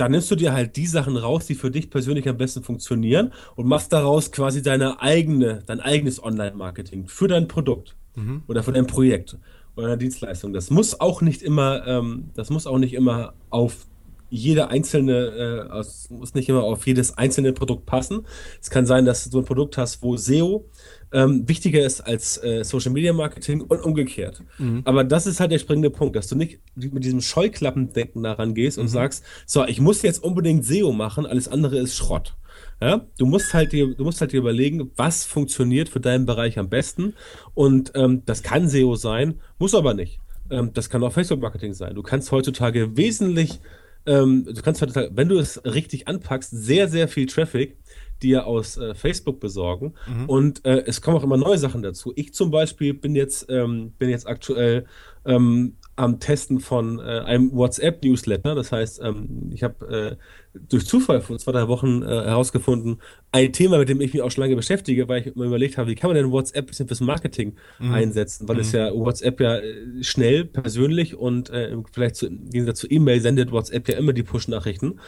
dann 0.01 0.13
nimmst 0.13 0.31
du 0.31 0.35
dir 0.35 0.51
halt 0.51 0.77
die 0.77 0.87
Sachen 0.87 1.15
raus, 1.15 1.45
die 1.45 1.53
für 1.53 1.69
dich 1.69 1.91
persönlich 1.91 2.27
am 2.27 2.35
besten 2.35 2.63
funktionieren 2.63 3.33
und 3.55 3.67
machst 3.67 3.93
daraus 3.93 4.31
quasi 4.31 4.63
deine 4.63 4.99
eigene, 4.99 5.61
dein 5.67 5.79
eigenes 5.79 6.23
Online-Marketing 6.23 7.07
für 7.07 7.27
dein 7.27 7.47
Produkt 7.47 7.95
mhm. 8.15 8.41
oder 8.47 8.63
für 8.63 8.71
dein 8.71 8.87
Projekt 8.87 9.37
oder 9.75 9.89
deine 9.89 9.99
Dienstleistung. 9.99 10.53
Das 10.53 10.71
muss 10.71 10.99
auch 10.99 11.21
nicht 11.21 11.43
immer, 11.43 11.85
ähm, 11.85 12.31
das 12.33 12.49
muss 12.49 12.65
auch 12.65 12.79
nicht 12.79 12.95
immer 12.95 13.35
auf 13.51 13.85
jede 14.32 14.70
einzelne, 14.70 15.67
äh, 15.70 16.13
muss 16.13 16.34
nicht 16.34 16.48
immer 16.48 16.63
auf 16.63 16.88
jedes 16.88 17.17
einzelne 17.17 17.52
Produkt 17.52 17.86
passen. 17.86 18.26
Es 18.62 18.70
kann 18.70 18.86
sein, 18.86 19.06
dass 19.06 19.30
du 19.30 19.39
ein 19.39 19.46
Produkt 19.46 19.78
hast, 19.78 20.02
wo 20.02 20.15
SEO 20.15 20.65
ähm, 21.12 21.48
wichtiger 21.50 21.82
ist 21.82 22.00
als 22.00 22.41
äh, 22.41 22.63
Social 22.63 22.94
Media 22.94 23.12
Marketing 23.12 23.60
und 23.62 23.84
umgekehrt. 23.84 24.41
Mhm. 24.58 24.84
Aber 24.86 25.04
das 25.04 25.28
ist 25.28 25.41
halt 25.41 25.52
der 25.52 25.60
springende 25.60 25.89
Punkt, 25.89 26.15
dass 26.15 26.28
du 26.28 26.38
nicht 26.38 26.60
mit 26.76 27.04
diesem 27.04 27.20
Scheuklappendenken 27.20 28.24
daran 28.24 28.56
gehst 28.56 28.78
und 28.78 28.86
mhm. 28.86 28.89
sagst, 28.89 29.26
so, 29.46 29.65
ich 29.65 29.82
muss 29.82 30.02
jetzt 30.02 30.24
unbedingt 30.24 30.65
SEO 30.65 30.94
machen, 30.94 31.26
alles 31.26 31.50
andere 31.50 31.78
ist 31.78 31.98
Schrott. 31.98 32.34
Ja, 32.80 33.06
du 33.17 33.26
musst 33.26 33.54
halt 33.54 33.74
dir, 33.74 33.94
du 33.94 34.04
musst 34.04 34.22
halt 34.22 34.32
dir 34.32 34.39
überlegen, 34.39 34.91
was 34.96 35.26
funktioniert 35.26 35.89
für 35.89 36.00
deinen 36.00 36.26
Bereich 36.26 36.58
am 36.58 36.70
besten. 36.70 37.13
Und 37.54 37.91
ähm, 37.96 38.24
das 38.26 38.44
kann 38.44 38.70
SEO 38.70 38.96
sein, 38.96 39.41
muss 39.60 39.76
aber 39.76 39.94
nicht. 39.94 40.20
Ähm, 40.50 40.72
das 40.74 40.89
kann 40.89 41.04
auch 41.04 41.13
Facebook-Marketing 41.13 41.74
sein. 41.74 41.96
Du 41.96 42.02
kannst 42.02 42.32
heutzutage 42.32 42.98
wesentlich, 42.98 43.60
ähm, 44.05 44.45
du 44.45 44.61
kannst 44.61 44.81
heutzutage, 44.81 45.11
wenn 45.13 45.29
du 45.29 45.37
es 45.37 45.63
richtig 45.65 46.07
anpackst, 46.07 46.51
sehr, 46.51 46.87
sehr 46.87 47.07
viel 47.07 47.27
Traffic 47.27 47.77
dir 48.21 48.45
aus 48.45 48.77
äh, 48.77 48.93
Facebook 48.93 49.39
besorgen. 49.39 49.93
Mhm. 50.07 50.25
Und 50.29 50.65
äh, 50.65 50.83
es 50.85 51.01
kommen 51.01 51.17
auch 51.17 51.23
immer 51.23 51.37
neue 51.37 51.57
Sachen 51.57 51.81
dazu. 51.81 52.13
Ich 52.15 52.33
zum 52.33 52.51
Beispiel 52.51 52.93
bin 52.93 53.15
jetzt, 53.15 53.47
ähm, 53.49 53.93
bin 53.97 54.09
jetzt 54.09 54.27
aktuell 54.27 54.85
ähm, 55.25 55.77
am 56.01 56.19
Testen 56.19 56.59
von 56.59 56.99
äh, 56.99 57.01
einem 57.01 57.51
WhatsApp-Newsletter. 57.53 58.55
Das 58.55 58.71
heißt, 58.71 59.01
ähm, 59.03 59.51
ich 59.53 59.63
habe 59.63 60.17
äh, 60.53 60.59
durch 60.67 60.85
Zufall 60.85 61.21
vor 61.21 61.37
zwei, 61.37 61.51
drei 61.51 61.67
Wochen 61.67 62.01
äh, 62.01 62.07
herausgefunden, 62.07 63.01
ein 63.31 63.53
Thema, 63.53 63.77
mit 63.77 63.87
dem 63.87 64.01
ich 64.01 64.13
mich 64.13 64.21
auch 64.21 64.31
schon 64.31 64.41
lange 64.43 64.55
beschäftige, 64.55 65.07
weil 65.07 65.21
ich 65.21 65.35
mir 65.35 65.45
überlegt 65.45 65.77
habe, 65.77 65.89
wie 65.89 65.95
kann 65.95 66.09
man 66.09 66.15
denn 66.17 66.31
WhatsApp 66.31 66.65
ein 66.65 66.67
bisschen 66.67 66.87
fürs 66.87 67.01
Marketing 67.01 67.55
mhm. 67.79 67.93
einsetzen, 67.93 68.49
weil 68.49 68.55
mhm. 68.55 68.61
es 68.61 68.71
ja 68.71 68.91
WhatsApp 68.93 69.39
ja 69.39 69.57
äh, 69.57 70.03
schnell, 70.03 70.45
persönlich 70.45 71.15
und 71.15 71.49
äh, 71.51 71.77
vielleicht 71.91 72.15
zu, 72.15 72.27
im 72.27 72.49
Gegensatz 72.49 72.79
zu 72.79 72.87
E-Mail 72.89 73.21
sendet 73.21 73.51
WhatsApp 73.51 73.87
ja 73.87 73.97
immer 73.97 74.13
die 74.13 74.23
Push-Nachrichten 74.23 74.99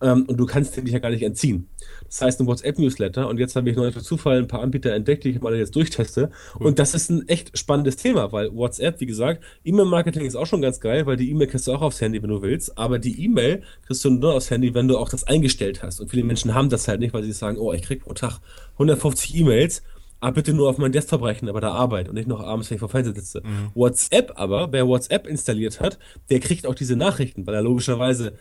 ähm, 0.00 0.24
und 0.26 0.36
du 0.36 0.46
kannst 0.46 0.76
dich 0.76 0.92
ja 0.92 0.98
gar 0.98 1.10
nicht 1.10 1.22
entziehen. 1.22 1.68
Das 2.06 2.22
heißt 2.22 2.40
ein 2.40 2.46
WhatsApp-Newsletter 2.46 3.28
und 3.28 3.38
jetzt 3.38 3.56
habe 3.56 3.70
ich 3.70 3.76
noch 3.76 3.90
durch 3.90 4.04
Zufall 4.04 4.38
ein 4.38 4.48
paar 4.48 4.62
Anbieter 4.62 4.92
entdeckt, 4.92 5.24
die 5.24 5.30
ich 5.30 5.40
mal 5.40 5.54
jetzt 5.54 5.74
durchteste 5.76 6.30
cool. 6.58 6.66
und 6.66 6.78
das 6.78 6.94
ist 6.94 7.10
ein 7.10 7.28
echt 7.28 7.56
spannendes 7.56 7.96
Thema, 7.96 8.32
weil 8.32 8.54
WhatsApp, 8.54 9.00
wie 9.00 9.06
gesagt, 9.06 9.42
E-Mail-Marketing 9.64 10.24
ist 10.24 10.36
auch 10.36 10.46
schon 10.46 10.62
ganz 10.62 10.80
geil, 10.80 11.06
weil 11.06 11.16
die 11.16 11.30
E-Mail 11.30 11.46
kriegst 11.46 11.66
du 11.66 11.72
auch 11.72 11.82
aufs 11.82 12.00
Handy, 12.00 12.22
wenn 12.22 12.30
du 12.30 12.42
willst, 12.42 12.76
aber 12.76 12.98
die 12.98 13.24
E-Mail 13.24 13.62
kriegst 13.86 14.04
du 14.04 14.10
nur 14.10 14.34
aufs 14.34 14.50
Handy, 14.50 14.74
wenn 14.74 14.88
du 14.88 14.98
auch 14.98 15.08
das 15.08 15.24
eingestellt 15.24 15.82
hast 15.82 16.00
und 16.00 16.10
viele 16.10 16.24
Menschen 16.24 16.54
haben 16.54 16.68
das 16.68 16.88
halt 16.88 17.00
nicht, 17.00 17.14
weil 17.14 17.22
sie 17.22 17.32
sagen, 17.32 17.58
oh, 17.58 17.72
ich 17.72 17.82
krieg 17.82 18.02
pro 18.02 18.14
Tag 18.14 18.40
150 18.74 19.36
E-Mails, 19.36 19.82
aber 20.20 20.34
bitte 20.34 20.52
nur 20.52 20.68
auf 20.68 20.78
meinen 20.78 20.92
Desktop 20.92 21.22
rechnen, 21.22 21.52
bei 21.52 21.60
der 21.60 21.72
Arbeit 21.72 22.08
und 22.08 22.14
nicht 22.14 22.28
noch 22.28 22.40
abends, 22.40 22.70
wenn 22.70 22.76
ich 22.76 22.80
vor 22.80 22.88
Fernseher 22.88 23.14
sitze. 23.14 23.40
Mhm. 23.42 23.70
WhatsApp 23.74 24.32
aber, 24.36 24.70
wer 24.70 24.86
WhatsApp 24.86 25.26
installiert 25.26 25.80
hat, 25.80 25.98
der 26.28 26.40
kriegt 26.40 26.66
auch 26.66 26.74
diese 26.74 26.96
Nachrichten, 26.96 27.46
weil 27.46 27.54
er 27.54 27.62
logischerweise 27.62 28.34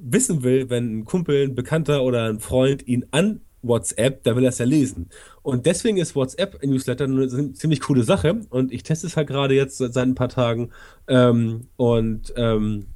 wissen 0.00 0.42
will, 0.42 0.70
wenn 0.70 0.98
ein 0.98 1.04
Kumpel, 1.04 1.44
ein 1.44 1.54
Bekannter 1.54 2.02
oder 2.02 2.28
ein 2.28 2.40
Freund 2.40 2.86
ihn 2.86 3.06
an 3.10 3.40
WhatsApp, 3.62 4.22
da 4.22 4.36
will 4.36 4.44
er 4.44 4.50
es 4.50 4.58
ja 4.58 4.64
lesen. 4.64 5.08
Und 5.42 5.66
deswegen 5.66 5.96
ist 5.96 6.14
WhatsApp 6.14 6.62
Newsletter 6.62 7.04
eine 7.04 7.52
ziemlich 7.54 7.80
coole 7.80 8.02
Sache. 8.02 8.40
Und 8.50 8.72
ich 8.72 8.82
teste 8.82 9.06
es 9.06 9.16
halt 9.16 9.28
gerade 9.28 9.54
jetzt 9.54 9.78
seit 9.78 9.96
ein 9.96 10.14
paar 10.14 10.28
Tagen 10.28 10.70
ähm, 11.08 11.68
und 11.76 12.32
ähm, 12.36 12.86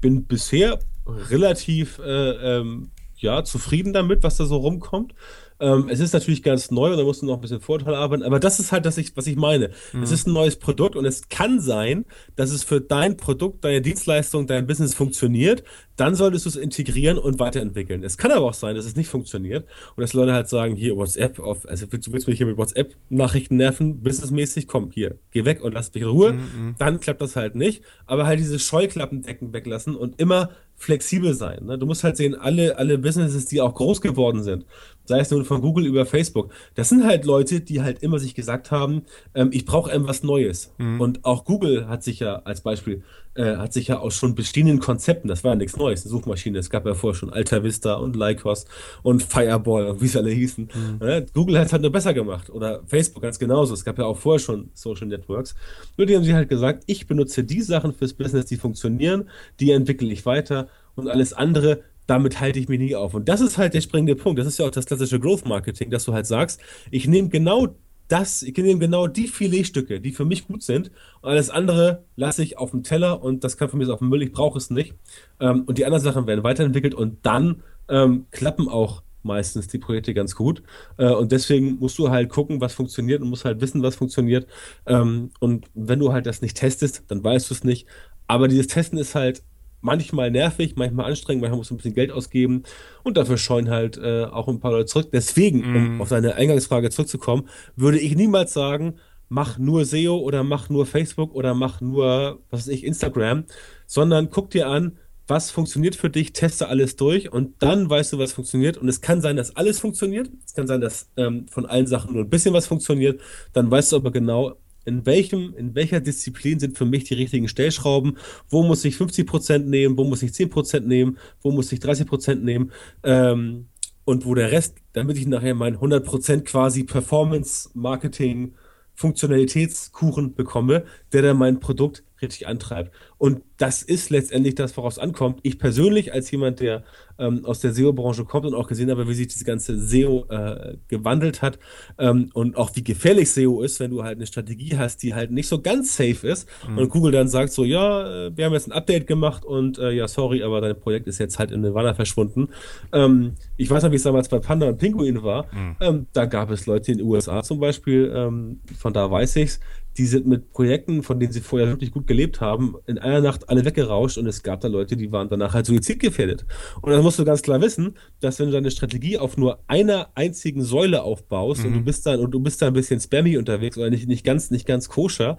bin 0.00 0.24
bisher 0.24 0.78
relativ 1.06 1.98
äh, 2.00 2.58
ähm, 2.58 2.90
ja, 3.16 3.42
zufrieden 3.44 3.92
damit, 3.92 4.22
was 4.22 4.36
da 4.36 4.44
so 4.44 4.56
rumkommt. 4.56 5.14
Ähm, 5.60 5.88
es 5.88 6.00
ist 6.00 6.12
natürlich 6.12 6.42
ganz 6.42 6.70
neu 6.70 6.92
und 6.92 6.98
da 6.98 7.04
musst 7.04 7.22
du 7.22 7.26
noch 7.26 7.34
ein 7.34 7.40
bisschen 7.40 7.60
Vorteil 7.60 7.94
arbeiten, 7.94 8.22
aber 8.22 8.38
das 8.38 8.60
ist 8.60 8.70
halt 8.70 8.86
das, 8.86 8.96
was 9.16 9.26
ich 9.26 9.36
meine. 9.36 9.70
Mhm. 9.92 10.02
Es 10.02 10.12
ist 10.12 10.26
ein 10.26 10.32
neues 10.32 10.56
Produkt 10.56 10.94
und 10.94 11.04
es 11.04 11.28
kann 11.28 11.60
sein, 11.60 12.04
dass 12.36 12.50
es 12.50 12.62
für 12.62 12.80
dein 12.80 13.16
Produkt, 13.16 13.64
deine 13.64 13.82
Dienstleistung, 13.82 14.46
dein 14.46 14.66
Business 14.66 14.94
funktioniert. 14.94 15.64
Dann 15.96 16.14
solltest 16.14 16.44
du 16.44 16.50
es 16.50 16.56
integrieren 16.56 17.18
und 17.18 17.40
weiterentwickeln. 17.40 18.04
Es 18.04 18.16
kann 18.16 18.30
aber 18.30 18.46
auch 18.46 18.54
sein, 18.54 18.76
dass 18.76 18.84
es 18.84 18.94
nicht 18.94 19.08
funktioniert 19.08 19.66
und 19.96 20.00
dass 20.00 20.12
Leute 20.12 20.32
halt 20.32 20.48
sagen, 20.48 20.76
hier 20.76 20.96
WhatsApp, 20.96 21.40
auf, 21.40 21.68
also 21.68 21.86
willst 21.90 22.06
du 22.06 22.12
willst 22.12 22.28
mich 22.28 22.38
hier 22.38 22.46
mit 22.46 22.56
WhatsApp-Nachrichten 22.56 23.56
nerven, 23.56 24.00
businessmäßig, 24.00 24.68
komm, 24.68 24.92
hier, 24.92 25.18
geh 25.32 25.44
weg 25.44 25.62
und 25.62 25.74
lass 25.74 25.92
mich 25.92 26.04
in 26.04 26.08
Ruhe. 26.08 26.34
Mhm, 26.34 26.38
mhm. 26.38 26.74
Dann 26.78 27.00
klappt 27.00 27.20
das 27.20 27.34
halt 27.34 27.56
nicht, 27.56 27.82
aber 28.06 28.26
halt 28.26 28.38
diese 28.38 28.60
Scheuklappendecken 28.60 29.52
weglassen 29.52 29.96
und 29.96 30.20
immer 30.20 30.50
flexibel 30.76 31.34
sein. 31.34 31.64
Ne? 31.64 31.76
Du 31.76 31.86
musst 31.86 32.04
halt 32.04 32.16
sehen, 32.16 32.36
alle, 32.36 32.78
alle 32.78 32.98
Businesses, 32.98 33.46
die 33.46 33.60
auch 33.60 33.74
groß 33.74 34.00
geworden 34.00 34.44
sind, 34.44 34.64
sei 35.08 35.20
es 35.20 35.30
nun 35.30 35.44
von 35.44 35.62
Google 35.62 35.86
über 35.86 36.06
Facebook, 36.06 36.52
das 36.74 36.90
sind 36.90 37.04
halt 37.04 37.24
Leute, 37.24 37.60
die 37.60 37.80
halt 37.82 38.02
immer 38.02 38.18
sich 38.18 38.34
gesagt 38.34 38.70
haben, 38.70 39.02
ähm, 39.34 39.48
ich 39.52 39.64
brauche 39.64 39.90
irgendwas 39.90 40.22
Neues. 40.22 40.72
Mhm. 40.78 41.00
Und 41.00 41.24
auch 41.24 41.44
Google 41.44 41.88
hat 41.88 42.04
sich 42.04 42.20
ja 42.20 42.42
als 42.44 42.60
Beispiel, 42.60 43.02
äh, 43.34 43.56
hat 43.56 43.72
sich 43.72 43.88
ja 43.88 43.98
aus 43.98 44.14
schon 44.14 44.34
bestehenden 44.34 44.80
Konzepten, 44.80 45.26
das 45.26 45.44
war 45.44 45.52
ja 45.52 45.56
nichts 45.56 45.76
Neues, 45.76 46.02
eine 46.02 46.10
Suchmaschine, 46.10 46.58
es 46.58 46.68
gab 46.68 46.84
ja 46.84 46.94
vorher 46.94 47.18
schon 47.18 47.32
Alta 47.32 47.62
Vista 47.62 47.94
und 47.94 48.16
Lycos 48.16 48.66
und 49.02 49.22
Fireball, 49.22 49.98
wie 50.00 50.06
sie 50.06 50.18
alle 50.18 50.30
hießen. 50.30 50.68
Mhm. 51.00 51.26
Google 51.32 51.58
hat 51.58 51.66
es 51.66 51.72
halt 51.72 51.82
nur 51.82 51.92
besser 51.92 52.12
gemacht 52.12 52.50
oder 52.50 52.82
Facebook 52.86 53.22
ganz 53.22 53.38
genauso. 53.38 53.72
Es 53.72 53.84
gab 53.84 53.98
ja 53.98 54.04
auch 54.04 54.18
vorher 54.18 54.40
schon 54.40 54.70
Social 54.74 55.06
Networks. 55.06 55.54
Nur 55.96 56.06
die 56.06 56.14
haben 56.14 56.24
sich 56.24 56.34
halt 56.34 56.50
gesagt, 56.50 56.84
ich 56.86 57.06
benutze 57.06 57.44
die 57.44 57.62
Sachen 57.62 57.94
fürs 57.94 58.12
Business, 58.12 58.44
die 58.44 58.56
funktionieren, 58.56 59.30
die 59.58 59.70
entwickle 59.70 60.12
ich 60.12 60.26
weiter 60.26 60.68
und 60.96 61.08
alles 61.08 61.32
andere 61.32 61.80
damit 62.08 62.40
halte 62.40 62.58
ich 62.58 62.68
mich 62.68 62.80
nie 62.80 62.96
auf. 62.96 63.14
Und 63.14 63.28
das 63.28 63.40
ist 63.40 63.58
halt 63.58 63.74
der 63.74 63.80
springende 63.82 64.16
Punkt. 64.16 64.40
Das 64.40 64.46
ist 64.46 64.58
ja 64.58 64.66
auch 64.66 64.70
das 64.70 64.86
klassische 64.86 65.20
Growth 65.20 65.46
Marketing, 65.46 65.90
dass 65.90 66.04
du 66.04 66.12
halt 66.12 66.26
sagst, 66.26 66.60
ich 66.90 67.06
nehme 67.06 67.28
genau 67.28 67.76
das, 68.08 68.42
ich 68.42 68.56
nehme 68.56 68.80
genau 68.80 69.06
die 69.06 69.28
Filetstücke, 69.28 70.00
die 70.00 70.12
für 70.12 70.24
mich 70.24 70.48
gut 70.48 70.62
sind 70.62 70.90
und 71.20 71.28
alles 71.28 71.50
andere 71.50 72.04
lasse 72.16 72.42
ich 72.42 72.56
auf 72.56 72.70
dem 72.70 72.82
Teller 72.82 73.22
und 73.22 73.44
das 73.44 73.58
kann 73.58 73.68
von 73.68 73.78
mir 73.78 73.84
so 73.84 73.92
auf 73.92 73.98
dem 73.98 74.08
Müll, 74.08 74.22
ich 74.22 74.32
brauche 74.32 74.56
es 74.56 74.70
nicht. 74.70 74.94
Ähm, 75.38 75.64
und 75.66 75.76
die 75.76 75.84
anderen 75.84 76.02
Sachen 76.02 76.26
werden 76.26 76.42
weiterentwickelt 76.42 76.94
und 76.94 77.18
dann 77.26 77.62
ähm, 77.90 78.26
klappen 78.30 78.68
auch 78.68 79.02
meistens 79.22 79.68
die 79.68 79.78
Projekte 79.78 80.14
ganz 80.14 80.34
gut. 80.34 80.62
Äh, 80.96 81.10
und 81.10 81.30
deswegen 81.30 81.76
musst 81.78 81.98
du 81.98 82.08
halt 82.08 82.30
gucken, 82.30 82.62
was 82.62 82.72
funktioniert 82.72 83.20
und 83.20 83.28
musst 83.28 83.44
halt 83.44 83.60
wissen, 83.60 83.82
was 83.82 83.96
funktioniert. 83.96 84.46
Ähm, 84.86 85.30
und 85.40 85.66
wenn 85.74 85.98
du 85.98 86.12
halt 86.12 86.24
das 86.24 86.40
nicht 86.40 86.56
testest, 86.56 87.04
dann 87.08 87.22
weißt 87.22 87.50
du 87.50 87.54
es 87.54 87.64
nicht. 87.64 87.86
Aber 88.26 88.48
dieses 88.48 88.68
Testen 88.68 88.98
ist 88.98 89.14
halt 89.14 89.42
manchmal 89.80 90.30
nervig, 90.30 90.74
manchmal 90.76 91.06
anstrengend, 91.06 91.42
manchmal 91.42 91.58
muss 91.58 91.70
man 91.70 91.76
ein 91.76 91.78
bisschen 91.78 91.94
Geld 91.94 92.10
ausgeben 92.10 92.64
und 93.04 93.16
dafür 93.16 93.38
scheuen 93.38 93.70
halt 93.70 93.96
äh, 93.96 94.24
auch 94.24 94.48
ein 94.48 94.60
paar 94.60 94.72
Leute 94.72 94.86
zurück. 94.86 95.08
Deswegen, 95.12 95.60
mm. 95.60 95.76
um 95.76 95.94
mhm. 95.94 96.00
auf 96.00 96.08
deine 96.08 96.34
Eingangsfrage 96.34 96.90
zurückzukommen, 96.90 97.48
würde 97.76 97.98
ich 97.98 98.16
niemals 98.16 98.52
sagen, 98.52 98.94
mach 99.28 99.58
nur 99.58 99.84
SEO 99.84 100.16
oder 100.18 100.42
mach 100.42 100.68
nur 100.68 100.86
Facebook 100.86 101.34
oder 101.34 101.54
mach 101.54 101.80
nur, 101.80 102.40
was 102.50 102.60
weiß 102.60 102.68
ich, 102.68 102.84
Instagram, 102.84 103.44
sondern 103.86 104.30
guck 104.30 104.50
dir 104.50 104.68
an, 104.68 104.98
was 105.28 105.50
funktioniert 105.50 105.94
für 105.94 106.08
dich, 106.08 106.32
teste 106.32 106.68
alles 106.68 106.96
durch 106.96 107.30
und 107.30 107.62
dann 107.62 107.88
weißt 107.88 108.14
du, 108.14 108.18
was 108.18 108.32
funktioniert. 108.32 108.78
Und 108.78 108.88
es 108.88 109.02
kann 109.02 109.20
sein, 109.20 109.36
dass 109.36 109.54
alles 109.56 109.78
funktioniert. 109.78 110.30
Es 110.44 110.54
kann 110.54 110.66
sein, 110.66 110.80
dass 110.80 111.10
ähm, 111.18 111.46
von 111.48 111.66
allen 111.66 111.86
Sachen 111.86 112.14
nur 112.14 112.24
ein 112.24 112.30
bisschen 112.30 112.54
was 112.54 112.66
funktioniert. 112.66 113.20
Dann 113.52 113.70
weißt 113.70 113.92
du 113.92 113.96
aber 113.96 114.10
genau, 114.10 114.56
in 114.88 115.06
welchem, 115.06 115.54
in 115.56 115.74
welcher 115.74 116.00
Disziplin 116.00 116.58
sind 116.58 116.76
für 116.76 116.86
mich 116.86 117.04
die 117.04 117.14
richtigen 117.14 117.46
Stellschrauben, 117.46 118.16
wo 118.48 118.62
muss 118.62 118.84
ich 118.84 118.96
50% 118.96 119.58
nehmen, 119.58 119.96
wo 119.98 120.04
muss 120.04 120.22
ich 120.22 120.32
10% 120.32 120.80
nehmen, 120.80 121.18
wo 121.42 121.52
muss 121.52 121.70
ich 121.70 121.80
30% 121.80 122.36
nehmen? 122.36 122.72
Ähm, 123.04 123.66
und 124.04 124.24
wo 124.24 124.34
der 124.34 124.50
Rest, 124.50 124.76
damit 124.94 125.18
ich 125.18 125.26
nachher 125.26 125.54
mein 125.54 125.76
100% 125.76 126.40
quasi 126.40 126.84
Performance 126.84 127.68
Marketing 127.74 128.54
Funktionalitätskuchen 128.94 130.34
bekomme, 130.34 130.84
der 131.12 131.22
dann 131.22 131.36
mein 131.36 131.60
Produkt 131.60 132.02
richtig 132.22 132.46
antreibt. 132.46 132.92
Und 133.18 133.42
das 133.56 133.82
ist 133.82 134.10
letztendlich 134.10 134.54
das, 134.54 134.76
woraus 134.76 134.98
ankommt. 134.98 135.40
Ich 135.42 135.58
persönlich, 135.58 136.12
als 136.12 136.30
jemand, 136.30 136.60
der 136.60 136.84
ähm, 137.18 137.44
aus 137.44 137.60
der 137.60 137.72
SEO-Branche 137.72 138.24
kommt 138.24 138.46
und 138.46 138.54
auch 138.54 138.68
gesehen 138.68 138.90
habe, 138.90 139.08
wie 139.08 139.14
sich 139.14 139.28
diese 139.28 139.44
ganze 139.44 139.78
SEO 139.78 140.26
äh, 140.28 140.76
gewandelt 140.88 141.42
hat 141.42 141.58
ähm, 141.98 142.30
und 142.32 142.56
auch 142.56 142.70
wie 142.74 142.84
gefährlich 142.84 143.30
SEO 143.32 143.62
ist, 143.62 143.80
wenn 143.80 143.90
du 143.90 144.04
halt 144.04 144.18
eine 144.18 144.26
Strategie 144.26 144.76
hast, 144.76 145.02
die 145.02 145.14
halt 145.14 145.30
nicht 145.30 145.48
so 145.48 145.60
ganz 145.60 145.96
safe 145.96 146.26
ist 146.26 146.48
mhm. 146.68 146.78
und 146.78 146.88
Google 146.90 147.12
dann 147.12 147.28
sagt 147.28 147.52
so, 147.52 147.64
ja, 147.64 148.26
äh, 148.26 148.36
wir 148.36 148.44
haben 148.44 148.52
jetzt 148.52 148.68
ein 148.68 148.72
Update 148.72 149.06
gemacht 149.06 149.44
und 149.44 149.78
äh, 149.78 149.90
ja, 149.90 150.06
sorry, 150.06 150.42
aber 150.42 150.60
dein 150.60 150.78
Projekt 150.78 151.08
ist 151.08 151.18
jetzt 151.18 151.38
halt 151.38 151.50
in 151.50 151.60
Nirvana 151.60 151.94
verschwunden. 151.94 152.48
Ähm, 152.92 153.32
ich 153.56 153.68
weiß 153.68 153.82
noch, 153.82 153.90
wie 153.90 153.96
es 153.96 154.02
damals 154.04 154.28
bei 154.28 154.38
Panda 154.38 154.68
und 154.68 154.78
Pinguin 154.78 155.22
war. 155.22 155.46
Mhm. 155.52 155.76
Ähm, 155.80 156.06
da 156.12 156.26
gab 156.26 156.50
es 156.50 156.66
Leute 156.66 156.92
in 156.92 156.98
den 156.98 157.06
USA 157.06 157.42
zum 157.42 157.58
Beispiel, 157.58 158.12
ähm, 158.14 158.60
von 158.78 158.92
da 158.92 159.10
weiß 159.10 159.36
ich's, 159.36 159.60
die 159.98 160.06
sind 160.06 160.26
mit 160.26 160.52
Projekten, 160.52 161.02
von 161.02 161.18
denen 161.18 161.32
sie 161.32 161.40
vorher 161.40 161.68
wirklich 161.68 161.90
gut 161.90 162.06
gelebt 162.06 162.40
haben, 162.40 162.76
in 162.86 162.98
einer 162.98 163.20
Nacht 163.20 163.48
alle 163.48 163.64
weggerauscht 163.64 164.16
und 164.16 164.26
es 164.26 164.44
gab 164.44 164.60
da 164.60 164.68
Leute, 164.68 164.96
die 164.96 165.10
waren 165.10 165.28
danach 165.28 165.54
halt 165.54 165.66
suizidgefährdet. 165.66 166.46
Und 166.80 166.92
dann 166.92 167.02
musst 167.02 167.18
du 167.18 167.24
ganz 167.24 167.42
klar 167.42 167.60
wissen, 167.60 167.96
dass 168.20 168.38
wenn 168.38 168.46
du 168.46 168.52
deine 168.52 168.70
Strategie 168.70 169.18
auf 169.18 169.36
nur 169.36 169.58
einer 169.66 170.10
einzigen 170.14 170.62
Säule 170.62 171.02
aufbaust 171.02 171.62
mhm. 171.62 171.66
und 171.66 171.72
du 171.74 171.80
bist 171.82 172.06
dann 172.06 172.20
und 172.20 172.30
du 172.30 172.40
bist 172.40 172.62
da 172.62 172.68
ein 172.68 172.72
bisschen 172.72 173.00
spammy 173.00 173.36
unterwegs 173.36 173.76
oder 173.76 173.90
nicht, 173.90 174.06
nicht 174.06 174.24
ganz, 174.24 174.50
nicht 174.52 174.66
ganz 174.66 174.88
koscher 174.88 175.36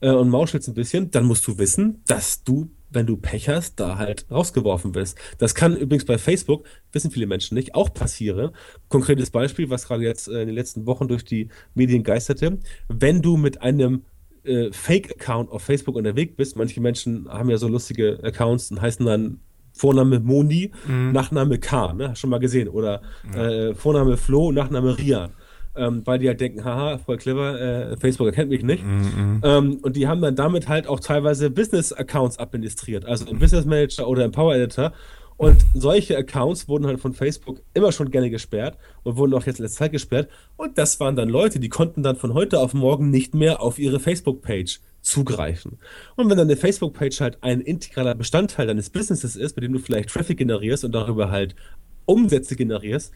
äh, 0.00 0.10
und 0.10 0.28
mauschelst 0.28 0.68
ein 0.68 0.74
bisschen, 0.74 1.10
dann 1.10 1.24
musst 1.24 1.46
du 1.46 1.56
wissen, 1.56 2.02
dass 2.06 2.44
du 2.44 2.70
wenn 2.92 3.06
du 3.06 3.16
Pech 3.16 3.48
hast, 3.48 3.80
da 3.80 3.98
halt 3.98 4.26
rausgeworfen 4.30 4.94
wirst. 4.94 5.18
Das 5.38 5.54
kann 5.54 5.76
übrigens 5.76 6.04
bei 6.04 6.18
Facebook, 6.18 6.66
wissen 6.92 7.10
viele 7.10 7.26
Menschen 7.26 7.54
nicht, 7.54 7.74
auch 7.74 7.92
passieren. 7.92 8.50
Konkretes 8.88 9.30
Beispiel, 9.30 9.70
was 9.70 9.86
gerade 9.88 10.02
jetzt 10.04 10.28
äh, 10.28 10.42
in 10.42 10.48
den 10.48 10.54
letzten 10.54 10.86
Wochen 10.86 11.08
durch 11.08 11.24
die 11.24 11.48
Medien 11.74 12.02
geisterte. 12.02 12.58
Wenn 12.88 13.22
du 13.22 13.36
mit 13.36 13.62
einem 13.62 14.04
äh, 14.44 14.72
Fake-Account 14.72 15.50
auf 15.50 15.62
Facebook 15.62 15.96
unterwegs 15.96 16.34
bist, 16.36 16.56
manche 16.56 16.80
Menschen 16.80 17.28
haben 17.28 17.50
ja 17.50 17.58
so 17.58 17.68
lustige 17.68 18.18
Accounts 18.22 18.70
und 18.70 18.80
heißen 18.80 19.04
dann 19.06 19.40
Vorname 19.74 20.20
Moni, 20.20 20.70
mhm. 20.86 21.12
Nachname 21.12 21.58
K, 21.58 21.94
ne? 21.94 22.10
Hast 22.10 22.18
schon 22.18 22.28
mal 22.28 22.40
gesehen. 22.40 22.68
Oder 22.68 23.00
äh, 23.34 23.72
Vorname 23.74 24.18
Flo, 24.18 24.52
Nachname 24.52 24.98
Rian 24.98 25.32
ähm, 25.76 26.02
weil 26.04 26.18
die 26.18 26.28
halt 26.28 26.40
denken, 26.40 26.64
haha, 26.64 26.98
voll 26.98 27.16
clever, 27.16 27.60
äh, 27.60 27.96
Facebook 27.96 28.26
erkennt 28.26 28.50
mich 28.50 28.62
nicht. 28.62 28.84
Mm 28.84 29.00
-hmm. 29.00 29.40
ähm, 29.42 29.78
und 29.82 29.96
die 29.96 30.06
haben 30.06 30.20
dann 30.20 30.36
damit 30.36 30.68
halt 30.68 30.86
auch 30.86 31.00
teilweise 31.00 31.50
Business-Accounts 31.50 32.38
administriert, 32.38 33.04
also 33.04 33.26
im 33.26 33.38
Business 33.38 33.64
Manager 33.64 34.08
oder 34.08 34.24
im 34.24 34.32
Power 34.32 34.54
Editor. 34.54 34.92
Und 35.38 35.64
solche 35.74 36.16
Accounts 36.16 36.68
wurden 36.68 36.86
halt 36.86 37.00
von 37.00 37.14
Facebook 37.14 37.62
immer 37.74 37.90
schon 37.90 38.10
gerne 38.10 38.30
gesperrt 38.30 38.76
und 39.02 39.16
wurden 39.16 39.34
auch 39.34 39.44
jetzt 39.44 39.58
letzte 39.58 39.78
Zeit 39.78 39.92
gesperrt. 39.92 40.28
Und 40.56 40.78
das 40.78 41.00
waren 41.00 41.16
dann 41.16 41.28
Leute, 41.28 41.58
die 41.58 41.68
konnten 41.68 42.02
dann 42.02 42.16
von 42.16 42.34
heute 42.34 42.60
auf 42.60 42.74
morgen 42.74 43.10
nicht 43.10 43.34
mehr 43.34 43.60
auf 43.60 43.78
ihre 43.78 43.98
Facebook-Page 43.98 44.80
zugreifen. 45.00 45.78
Und 46.14 46.30
wenn 46.30 46.36
deine 46.36 46.56
Facebook-Page 46.56 47.20
halt 47.20 47.38
ein 47.42 47.60
integraler 47.60 48.14
Bestandteil 48.14 48.68
deines 48.68 48.90
Businesses 48.90 49.34
ist, 49.34 49.56
mit 49.56 49.64
dem 49.64 49.72
du 49.72 49.80
vielleicht 49.80 50.10
Traffic 50.10 50.38
generierst 50.38 50.84
und 50.84 50.92
darüber 50.92 51.30
halt 51.30 51.56
Umsätze 52.04 52.54
generierst, 52.54 53.12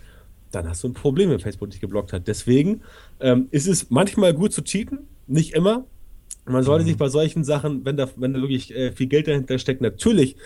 dann 0.50 0.68
hast 0.68 0.82
du 0.84 0.88
ein 0.88 0.94
Problem, 0.94 1.30
wenn 1.30 1.40
Facebook 1.40 1.70
dich 1.70 1.80
geblockt 1.80 2.12
hat. 2.12 2.28
Deswegen 2.28 2.82
ähm, 3.20 3.48
ist 3.50 3.66
es 3.66 3.90
manchmal 3.90 4.34
gut 4.34 4.52
zu 4.52 4.62
cheaten, 4.62 5.00
nicht 5.26 5.54
immer. 5.54 5.84
Man 6.44 6.62
sollte 6.62 6.84
mhm. 6.84 6.88
sich 6.88 6.96
bei 6.96 7.08
solchen 7.08 7.44
Sachen, 7.44 7.84
wenn 7.84 7.96
da, 7.96 8.08
wenn 8.16 8.34
da 8.34 8.40
wirklich 8.40 8.74
äh, 8.74 8.92
viel 8.92 9.08
Geld 9.08 9.26
dahinter 9.26 9.58
steckt, 9.58 9.80
natürlich 9.80 10.36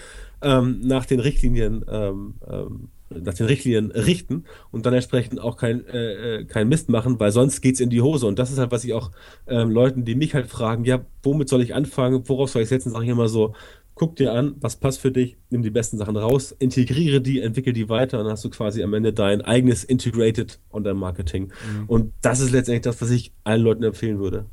ähm, 0.42 0.80
nach 0.82 1.04
den 1.04 1.20
Richtlinien 1.20 1.84
ähm, 1.88 2.34
ähm 2.50 2.88
nach 3.12 3.34
den 3.34 3.46
Richtlinien 3.46 3.90
richten 3.90 4.44
und 4.70 4.86
dann 4.86 4.94
entsprechend 4.94 5.40
auch 5.40 5.56
kein, 5.56 5.84
äh, 5.86 6.38
äh 6.38 6.44
kein 6.44 6.68
Mist 6.68 6.88
machen, 6.88 7.18
weil 7.18 7.32
sonst 7.32 7.60
geht 7.60 7.74
es 7.74 7.80
in 7.80 7.90
die 7.90 8.00
Hose. 8.00 8.26
Und 8.26 8.38
das 8.38 8.52
ist 8.52 8.58
halt, 8.58 8.70
was 8.70 8.84
ich 8.84 8.92
auch 8.92 9.10
ähm, 9.48 9.70
Leuten, 9.70 10.04
die 10.04 10.14
mich 10.14 10.34
halt 10.34 10.46
fragen, 10.46 10.84
ja, 10.84 11.04
womit 11.22 11.48
soll 11.48 11.62
ich 11.62 11.74
anfangen, 11.74 12.22
worauf 12.28 12.50
soll 12.50 12.62
ich 12.62 12.68
setzen, 12.68 12.90
sage 12.90 13.04
ich 13.04 13.10
immer 13.10 13.28
so, 13.28 13.54
guck 13.94 14.16
dir 14.16 14.32
an, 14.32 14.54
was 14.60 14.76
passt 14.76 15.00
für 15.00 15.10
dich, 15.10 15.36
nimm 15.50 15.62
die 15.62 15.70
besten 15.70 15.98
Sachen 15.98 16.16
raus, 16.16 16.52
integriere 16.58 17.20
die, 17.20 17.40
entwickel 17.40 17.72
die 17.72 17.88
weiter 17.88 18.18
und 18.18 18.24
dann 18.24 18.32
hast 18.32 18.44
du 18.44 18.50
quasi 18.50 18.82
am 18.82 18.94
Ende 18.94 19.12
dein 19.12 19.42
eigenes 19.42 19.84
Integrated 19.84 20.58
Online-Marketing. 20.70 21.44
Mhm. 21.44 21.84
Und 21.86 22.12
das 22.22 22.40
ist 22.40 22.50
letztendlich 22.50 22.82
das, 22.82 23.00
was 23.02 23.10
ich 23.10 23.32
allen 23.44 23.62
Leuten 23.62 23.82
empfehlen 23.82 24.18
würde. 24.18 24.46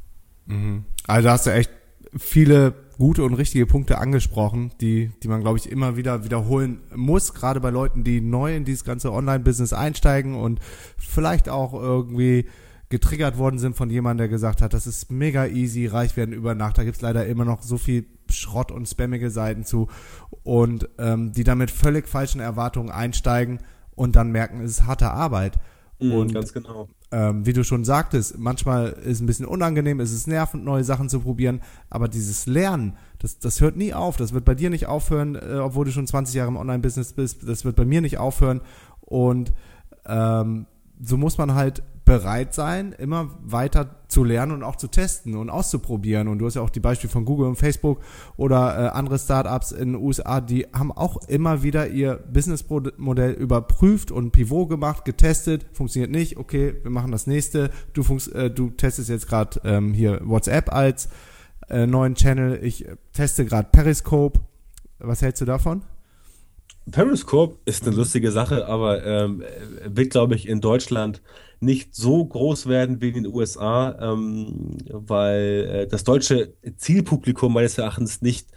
Mhm. 0.48 0.84
Also 1.06 1.30
hast 1.30 1.46
du 1.46 1.52
echt 1.52 1.72
viele 2.16 2.74
gute 2.98 3.24
und 3.24 3.36
richtige 3.36 3.66
Punkte 3.66 4.00
angesprochen, 4.00 4.72
die, 4.82 5.12
die 5.22 5.28
man, 5.28 5.42
glaube 5.42 5.58
ich, 5.60 5.72
immer 5.72 5.98
wieder 5.98 6.26
wiederholen 6.26 6.80
muss, 6.96 7.34
gerade 7.34 7.60
bei 7.60 7.70
Leuten, 7.70 8.04
die 8.04 8.22
neu 8.22 8.56
in 8.56 8.66
dieses 8.66 8.84
ganze 8.84 9.12
Online-Business 9.12 9.72
einsteigen 9.72 10.36
und 10.36 10.60
vielleicht 10.98 11.48
auch 11.48 11.74
irgendwie 11.74 12.48
getriggert 12.90 13.38
worden 13.38 13.60
sind 13.60 13.76
von 13.76 13.90
jemandem, 13.90 14.20
der 14.20 14.28
gesagt 14.30 14.62
hat, 14.62 14.74
das 14.74 14.88
ist 14.88 15.12
mega 15.12 15.46
easy, 15.46 15.88
reich 15.88 16.16
werden 16.16 16.34
über 16.34 16.56
Nacht. 16.56 16.78
Da 16.78 16.84
gibt's 16.84 17.02
leider 17.02 17.26
immer 17.26 17.44
noch 17.44 17.62
so 17.62 17.78
viel 17.78 18.06
Schrott 18.30 18.72
und 18.72 18.88
spammige 18.88 19.30
Seiten 19.30 19.66
zu 19.66 19.88
und 20.44 20.90
ähm, 20.98 21.34
die 21.34 21.44
dann 21.44 21.58
mit 21.58 21.72
völlig 21.72 22.08
falschen 22.08 22.40
Erwartungen 22.40 22.90
einsteigen 22.90 23.60
und 23.96 24.16
dann 24.16 24.32
merken, 24.32 24.62
es 24.62 24.72
ist 24.72 24.86
harte 24.86 25.12
Arbeit. 25.12 25.58
Mhm, 26.00 26.12
und 26.14 26.34
ganz 26.34 26.54
genau. 26.54 26.88
Ähm, 27.12 27.46
wie 27.46 27.54
du 27.54 27.64
schon 27.64 27.86
sagtest, 27.86 28.38
manchmal 28.38 28.90
ist 28.90 29.06
es 29.06 29.22
ein 29.22 29.28
bisschen 29.28 29.46
unangenehm, 29.46 30.00
ist 30.02 30.12
es 30.12 30.28
nervend, 30.28 30.66
neue 30.66 30.84
Sachen 30.84 31.08
zu 31.08 31.22
probieren, 31.22 31.62
aber 31.90 32.10
dieses 32.10 32.46
Lernen, 32.48 32.98
das, 33.20 33.40
das 33.40 33.62
hört 33.62 33.78
nie 33.78 33.94
auf. 33.94 34.18
Das 34.18 34.34
wird 34.34 34.46
bei 34.46 34.56
dir 34.56 34.70
nicht 34.70 34.88
aufhören, 34.88 35.36
äh, 35.36 35.56
obwohl 35.56 35.86
du 35.86 35.92
schon 35.92 36.08
20 36.08 36.36
Jahre 36.36 36.50
im 36.50 36.58
Online-Business 36.58 37.14
bist. 37.14 37.48
Das 37.48 37.66
wird 37.66 37.76
bei 37.76 37.86
mir 37.86 38.02
nicht 38.02 38.18
aufhören. 38.18 38.62
Und 39.00 39.54
ähm, 40.06 40.68
so 41.02 41.18
muss 41.18 41.38
man 41.38 41.56
halt 41.56 41.82
bereit 42.08 42.54
sein, 42.54 42.94
immer 42.94 43.38
weiter 43.44 43.98
zu 44.08 44.24
lernen 44.24 44.54
und 44.54 44.64
auch 44.64 44.78
zu 44.78 44.88
testen 44.88 45.36
und 45.36 45.50
auszuprobieren. 45.50 46.30
Und 46.30 46.40
du 46.40 46.46
hast 46.46 46.56
ja 46.56 46.62
auch 46.62 46.70
die 46.70 46.80
Beispiele 46.80 47.12
von 47.12 47.26
Google 47.26 47.48
und 47.48 47.58
Facebook 47.58 48.00
oder 48.38 48.58
äh, 48.58 48.88
andere 48.98 49.20
Startups 49.20 49.74
in 49.74 49.92
den 49.92 50.02
USA, 50.02 50.40
die 50.40 50.66
haben 50.74 50.94
auch 50.94 51.28
immer 51.28 51.64
wieder 51.64 51.90
ihr 51.90 52.16
Businessmodell 52.32 53.34
überprüft 53.34 54.12
und 54.12 54.32
Pivot 54.32 54.70
gemacht, 54.70 55.04
getestet, 55.04 55.66
funktioniert 55.74 56.10
nicht, 56.10 56.38
okay, 56.38 56.76
wir 56.82 56.92
machen 56.92 57.12
das 57.12 57.28
nächste. 57.28 57.72
Du, 57.92 58.02
äh, 58.34 58.50
du 58.50 58.70
testest 58.70 59.10
jetzt 59.10 59.28
gerade 59.28 59.60
ähm, 59.66 59.94
hier 59.94 60.22
WhatsApp 60.24 60.72
als 60.72 61.10
äh, 61.68 61.86
neuen 61.86 62.16
Channel, 62.16 62.64
ich 62.64 62.86
teste 63.12 63.44
gerade 63.44 63.68
Periscope. 63.70 64.40
Was 65.00 65.22
hältst 65.22 65.42
du 65.42 65.46
davon? 65.46 65.84
Periscope 66.90 67.58
ist 67.66 67.86
eine 67.86 67.98
lustige 67.98 68.32
Sache, 68.32 68.66
aber 68.68 69.06
ähm, 69.06 69.44
wird, 69.86 70.12
glaube 70.12 70.36
ich, 70.36 70.48
in 70.48 70.62
Deutschland 70.62 71.22
nicht 71.60 71.96
so 71.96 72.26
groß 72.26 72.68
werden 72.68 73.02
wie 73.02 73.10
in 73.10 73.24
den 73.24 73.34
USA, 73.34 73.98
ähm, 74.00 74.78
weil 74.92 75.70
äh, 75.72 75.88
das 75.88 76.04
deutsche 76.04 76.54
Zielpublikum 76.78 77.54
meines 77.54 77.78
Erachtens 77.78 78.22
nicht 78.22 78.50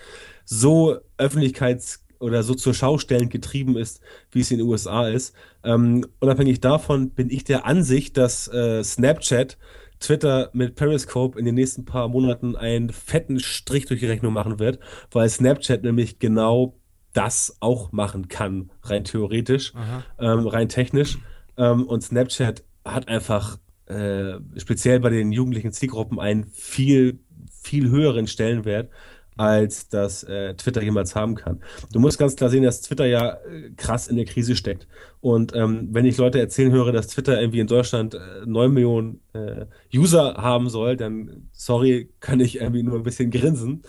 so 0.45 0.99
öffentlichkeits- 1.19 2.01
oder 2.19 2.43
so 2.43 2.55
zur 2.55 2.75
Schaustellen 2.75 3.31
getrieben 3.31 3.77
ist, 3.77 4.01
wie 4.31 4.41
es 4.41 4.51
in 4.51 4.59
den 4.59 4.67
USA 4.67 5.09
ist. 5.09 5.35
Ähm, 5.65 6.07
unabhängig 6.21 6.61
davon 6.61 7.11
bin 7.11 7.31
ich 7.31 7.45
der 7.45 7.65
Ansicht, 7.65 8.17
dass 8.17 8.47
äh, 8.49 8.85
Snapchat 8.85 9.57
Twitter 10.01 10.51
mit 10.53 10.77
Periscope 10.77 11.39
in 11.39 11.45
den 11.45 11.55
nächsten 11.55 11.85
paar 11.85 12.09
Monaten 12.09 12.57
einen 12.57 12.91
fetten 12.91 13.39
Strich 13.39 13.87
durch 13.87 14.01
die 14.01 14.07
Rechnung 14.07 14.33
machen 14.33 14.59
wird, 14.59 14.79
weil 15.11 15.29
Snapchat 15.29 15.83
nämlich 15.83 16.19
genau 16.19 16.75
das 17.13 17.57
auch 17.61 17.93
machen 17.93 18.29
kann, 18.29 18.71
rein 18.83 19.05
theoretisch, 19.05 19.73
ähm, 20.19 20.47
rein 20.47 20.69
technisch. 20.69 21.19
Ähm, 21.57 21.87
und 21.87 22.03
Snapchat 22.03 22.65
hat 22.85 23.09
einfach 23.09 23.59
äh, 23.87 24.39
speziell 24.57 25.01
bei 25.01 25.11
den 25.11 25.33
jugendlichen 25.33 25.73
Zielgruppen 25.73 26.21
einen 26.21 26.47
viel, 26.47 27.19
viel 27.63 27.91
höheren 27.91 28.27
Stellenwert, 28.27 28.91
als 29.37 29.89
das 29.89 30.23
äh, 30.25 30.55
Twitter 30.55 30.83
jemals 30.83 31.17
haben 31.17 31.35
kann. 31.35 31.61
Du 31.93 31.99
musst 31.99 32.19
ganz 32.19 32.37
klar 32.37 32.51
sehen, 32.51 32.63
dass 32.63 32.83
Twitter 32.83 33.07
ja 33.07 33.39
äh, 33.51 33.71
krass 33.77 34.07
in 34.07 34.17
der 34.17 34.27
Krise 34.27 34.55
steckt. 34.55 34.87
Und 35.21 35.55
ähm, 35.57 35.89
wenn 35.93 36.05
ich 36.05 36.19
Leute 36.19 36.39
erzählen 36.39 36.73
höre, 36.73 36.93
dass 36.93 37.09
Twitter 37.09 37.41
irgendwie 37.41 37.61
in 37.61 37.67
Deutschland 37.67 38.15
äh, 38.15 38.19
9 38.45 38.73
Millionen 38.73 39.21
äh, 39.33 39.65
User 39.95 40.35
haben 40.35 40.69
soll, 40.69 40.97
dann 40.97 41.49
sorry, 41.53 42.11
kann 42.21 42.41
ich 42.41 42.61
irgendwie 42.61 42.83
nur 42.83 42.97
ein 42.97 43.03
bisschen 43.03 43.31
grinsen. 43.31 43.83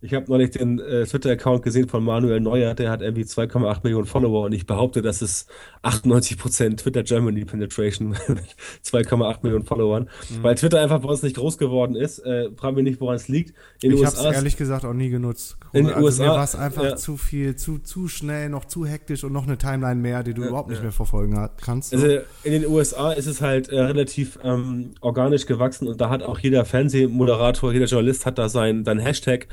Ich 0.00 0.14
habe 0.14 0.26
neulich 0.28 0.50
den 0.50 0.78
äh, 0.78 1.04
Twitter-Account 1.04 1.64
gesehen 1.64 1.88
von 1.88 2.04
Manuel 2.04 2.38
Neuer, 2.40 2.74
der 2.74 2.88
hat 2.88 3.02
irgendwie 3.02 3.24
2,8 3.24 3.80
Millionen 3.82 4.06
Follower 4.06 4.44
und 4.44 4.52
ich 4.52 4.64
behaupte, 4.64 5.02
das 5.02 5.22
ist 5.22 5.50
98% 5.82 6.76
Twitter 6.76 7.02
Germany 7.02 7.44
Penetration 7.44 8.10
mit 8.28 8.44
2,8 8.84 9.38
Millionen 9.42 9.64
Followern, 9.64 10.04
mhm. 10.30 10.42
weil 10.42 10.54
Twitter 10.54 10.80
einfach 10.80 11.00
bei 11.00 11.08
uns 11.08 11.24
nicht 11.24 11.34
groß 11.34 11.58
geworden 11.58 11.96
ist. 11.96 12.20
Äh, 12.20 12.50
fragen 12.56 12.76
wir 12.76 12.84
nicht, 12.84 13.00
woran 13.00 13.16
es 13.16 13.26
liegt. 13.26 13.54
In 13.82 13.90
ich 13.90 14.04
habe 14.04 14.14
es 14.14 14.22
ehrlich 14.22 14.56
gesagt 14.56 14.84
auch 14.84 14.92
nie 14.92 15.08
genutzt. 15.10 15.56
In 15.72 15.86
den 15.86 15.94
also 15.94 16.06
USA 16.06 16.26
war 16.28 16.44
es 16.44 16.54
einfach 16.54 16.84
ja. 16.84 16.96
zu 16.96 17.16
viel, 17.16 17.56
zu, 17.56 17.78
zu 17.78 18.06
schnell, 18.06 18.50
noch 18.50 18.66
zu 18.66 18.86
hektisch 18.86 19.24
und 19.24 19.32
noch 19.32 19.48
eine 19.48 19.58
Timeline 19.58 20.00
mehr, 20.00 20.22
die 20.22 20.32
du 20.32 20.42
ja, 20.42 20.48
überhaupt 20.48 20.68
nicht 20.68 20.78
ja. 20.78 20.84
mehr 20.84 20.92
verfolgen 20.92 21.48
kannst. 21.60 21.92
Also 21.92 22.06
in 22.44 22.52
den 22.52 22.66
USA 22.66 23.10
ist 23.10 23.26
es 23.26 23.40
halt 23.40 23.68
äh, 23.68 23.80
relativ 23.80 24.38
ähm, 24.44 24.92
organisch 25.00 25.46
gewachsen 25.46 25.88
und 25.88 26.00
da 26.00 26.08
hat 26.08 26.22
auch 26.22 26.38
jeder 26.38 26.64
Fernsehmoderator, 26.64 27.72
jeder 27.72 27.86
Journalist 27.86 28.26
hat 28.26 28.38
da 28.38 28.48
sein, 28.48 28.84
sein 28.84 29.00
Hashtag 29.00 29.48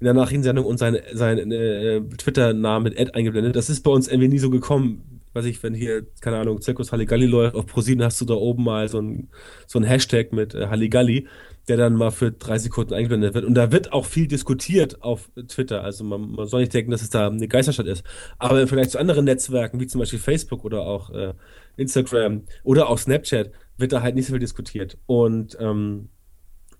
in 0.00 0.04
der 0.04 0.14
Nachrichtensendung 0.14 0.64
und 0.64 0.78
sein, 0.78 0.98
sein 1.12 1.52
äh, 1.52 2.00
Twitter-Namen 2.00 2.84
mit 2.84 3.00
Ad 3.00 3.12
eingeblendet. 3.12 3.56
Das 3.56 3.70
ist 3.70 3.82
bei 3.82 3.90
uns 3.90 4.08
irgendwie 4.08 4.28
nie 4.28 4.38
so 4.38 4.50
gekommen. 4.50 5.20
Weiß 5.32 5.46
ich, 5.46 5.62
wenn 5.62 5.74
hier, 5.74 6.06
keine 6.20 6.36
Ahnung, 6.36 6.60
Zirkus 6.60 6.92
Halligalli 6.92 7.26
läuft, 7.26 7.56
auf 7.56 7.66
ProSieben 7.66 8.04
hast 8.04 8.20
du 8.20 8.24
da 8.24 8.34
oben 8.34 8.62
mal 8.62 8.88
so 8.88 9.00
ein, 9.00 9.28
so 9.66 9.78
ein 9.78 9.84
Hashtag 9.84 10.32
mit 10.32 10.54
äh, 10.54 10.68
Halligalli, 10.68 11.26
der 11.68 11.76
dann 11.76 11.94
mal 11.94 12.10
für 12.10 12.30
drei 12.30 12.58
Sekunden 12.58 12.94
eingeblendet 12.94 13.34
wird. 13.34 13.44
Und 13.44 13.54
da 13.54 13.72
wird 13.72 13.92
auch 13.92 14.04
viel 14.04 14.28
diskutiert 14.28 15.02
auf 15.02 15.30
Twitter. 15.48 15.82
Also 15.82 16.04
man, 16.04 16.32
man 16.32 16.46
soll 16.46 16.60
nicht 16.60 16.74
denken, 16.74 16.90
dass 16.90 17.02
es 17.02 17.10
da 17.10 17.28
eine 17.28 17.48
Geisterstadt 17.48 17.86
ist. 17.86 18.04
Aber 18.38 18.60
im 18.60 18.68
Vergleich 18.68 18.90
zu 18.90 18.98
anderen 18.98 19.24
Netzwerken, 19.24 19.80
wie 19.80 19.86
zum 19.86 19.98
Beispiel 19.98 20.18
Facebook 20.18 20.64
oder 20.64 20.82
auch 20.82 21.10
äh, 21.10 21.32
Instagram 21.76 22.42
oder 22.62 22.88
auch 22.88 22.98
Snapchat, 22.98 23.50
wird 23.78 23.92
da 23.92 24.02
halt 24.02 24.14
nicht 24.14 24.26
so 24.26 24.32
viel 24.32 24.40
diskutiert. 24.40 24.98
Und 25.06 25.56
ähm, 25.58 26.10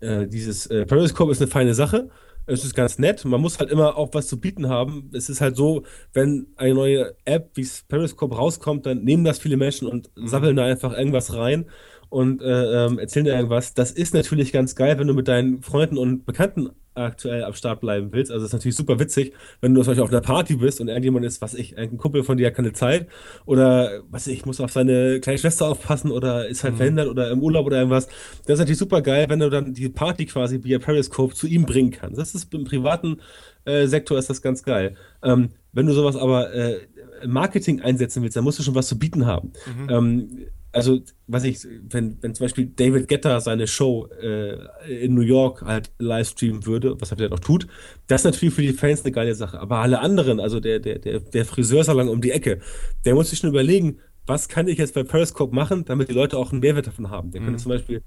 äh, 0.00 0.26
dieses 0.26 0.66
äh, 0.66 0.86
Periscope 0.86 1.32
ist 1.32 1.40
eine 1.40 1.50
feine 1.50 1.74
Sache 1.74 2.10
es 2.46 2.64
ist 2.64 2.74
ganz 2.74 2.98
nett. 2.98 3.24
Man 3.24 3.40
muss 3.40 3.58
halt 3.58 3.70
immer 3.70 3.96
auch 3.96 4.10
was 4.12 4.26
zu 4.26 4.40
bieten 4.40 4.68
haben. 4.68 5.10
Es 5.12 5.28
ist 5.28 5.40
halt 5.40 5.56
so, 5.56 5.84
wenn 6.12 6.48
eine 6.56 6.74
neue 6.74 7.14
App 7.24 7.50
wie 7.54 7.66
Periscope 7.88 8.36
rauskommt, 8.36 8.86
dann 8.86 9.02
nehmen 9.04 9.24
das 9.24 9.38
viele 9.38 9.56
Menschen 9.56 9.88
und 9.88 10.10
mhm. 10.16 10.26
sabbeln 10.26 10.56
da 10.56 10.64
einfach 10.64 10.96
irgendwas 10.96 11.34
rein 11.34 11.66
und 12.10 12.42
äh, 12.42 12.86
ähm, 12.86 12.98
erzählen 12.98 13.24
dir 13.24 13.34
irgendwas. 13.34 13.74
Das 13.74 13.90
ist 13.90 14.14
natürlich 14.14 14.52
ganz 14.52 14.74
geil, 14.74 14.98
wenn 14.98 15.08
du 15.08 15.14
mit 15.14 15.28
deinen 15.28 15.62
Freunden 15.62 15.98
und 15.98 16.26
Bekannten 16.26 16.70
aktuell 16.94 17.44
am 17.44 17.52
Start 17.54 17.80
bleiben 17.80 18.12
willst. 18.12 18.30
Also 18.30 18.44
es 18.44 18.50
ist 18.50 18.52
natürlich 18.52 18.76
super 18.76 18.98
witzig, 18.98 19.32
wenn 19.60 19.74
du 19.74 19.82
zum 19.82 19.90
Beispiel 19.90 20.04
auf 20.04 20.10
einer 20.10 20.20
Party 20.20 20.56
bist 20.56 20.80
und 20.80 20.88
irgendjemand 20.88 21.24
ist, 21.24 21.40
was 21.42 21.54
ich, 21.54 21.76
ein 21.76 21.96
Kumpel 21.96 22.22
von 22.22 22.36
dir 22.36 22.46
hat 22.46 22.54
keine 22.54 22.72
Zeit 22.72 23.08
oder 23.46 24.02
was 24.10 24.26
ich, 24.26 24.46
muss 24.46 24.60
auf 24.60 24.72
seine 24.72 25.20
kleine 25.20 25.38
Schwester 25.38 25.68
aufpassen 25.68 26.10
oder 26.10 26.46
ist 26.46 26.64
halt 26.64 26.74
mhm. 26.74 26.78
verhindert 26.78 27.08
oder 27.08 27.30
im 27.30 27.42
Urlaub 27.42 27.66
oder 27.66 27.78
irgendwas. 27.78 28.06
Das 28.46 28.54
ist 28.54 28.58
natürlich 28.60 28.78
super 28.78 29.02
geil, 29.02 29.26
wenn 29.28 29.40
du 29.40 29.50
dann 29.50 29.74
die 29.74 29.88
Party 29.88 30.26
quasi 30.26 30.62
via 30.62 30.78
Periscope 30.78 31.34
zu 31.34 31.46
ihm 31.46 31.66
bringen 31.66 31.90
kannst. 31.90 32.18
Das 32.18 32.34
ist 32.34 32.52
im 32.54 32.64
privaten 32.64 33.20
äh, 33.64 33.86
Sektor 33.86 34.18
ist 34.18 34.30
das 34.30 34.42
ganz 34.42 34.62
geil. 34.62 34.96
Ähm, 35.22 35.50
wenn 35.72 35.86
du 35.86 35.92
sowas 35.92 36.16
aber 36.16 36.52
äh, 36.54 36.80
Marketing 37.26 37.80
einsetzen 37.80 38.22
willst, 38.22 38.36
dann 38.36 38.44
musst 38.44 38.58
du 38.58 38.62
schon 38.62 38.74
was 38.74 38.88
zu 38.88 38.98
bieten 38.98 39.26
haben. 39.26 39.52
Mhm. 39.66 39.90
Ähm, 39.90 40.46
also, 40.74 41.00
was 41.26 41.44
ich, 41.44 41.66
wenn, 41.88 42.18
wenn 42.20 42.34
zum 42.34 42.44
Beispiel 42.44 42.66
David 42.66 43.08
Getter 43.08 43.40
seine 43.40 43.66
Show 43.66 44.08
äh, 44.20 45.04
in 45.04 45.14
New 45.14 45.22
York 45.22 45.62
halt 45.62 45.92
livestreamen 45.98 46.66
würde, 46.66 47.00
was 47.00 47.10
er 47.10 47.16
vielleicht 47.16 47.32
auch 47.32 47.40
tut, 47.40 47.66
das 48.08 48.22
ist 48.22 48.24
natürlich 48.24 48.54
für 48.54 48.62
die 48.62 48.72
Fans 48.72 49.02
eine 49.02 49.12
geile 49.12 49.34
Sache. 49.34 49.60
Aber 49.60 49.78
alle 49.78 50.00
anderen, 50.00 50.40
also 50.40 50.60
der, 50.60 50.80
der, 50.80 50.98
der, 50.98 51.20
der 51.20 51.44
Friseursalon 51.44 52.08
um 52.08 52.20
die 52.20 52.32
Ecke, 52.32 52.60
der 53.04 53.14
muss 53.14 53.30
sich 53.30 53.38
schon 53.38 53.50
überlegen, 53.50 53.98
was 54.26 54.48
kann 54.48 54.68
ich 54.68 54.78
jetzt 54.78 54.94
bei 54.94 55.04
Periscope 55.04 55.54
machen, 55.54 55.84
damit 55.84 56.08
die 56.08 56.14
Leute 56.14 56.36
auch 56.36 56.50
einen 56.50 56.60
Mehrwert 56.60 56.86
davon 56.86 57.10
haben. 57.10 57.30
Der 57.30 57.40
mhm. 57.40 57.46
könnte 57.46 57.62
zum 57.62 57.70
Beispiel 57.70 58.02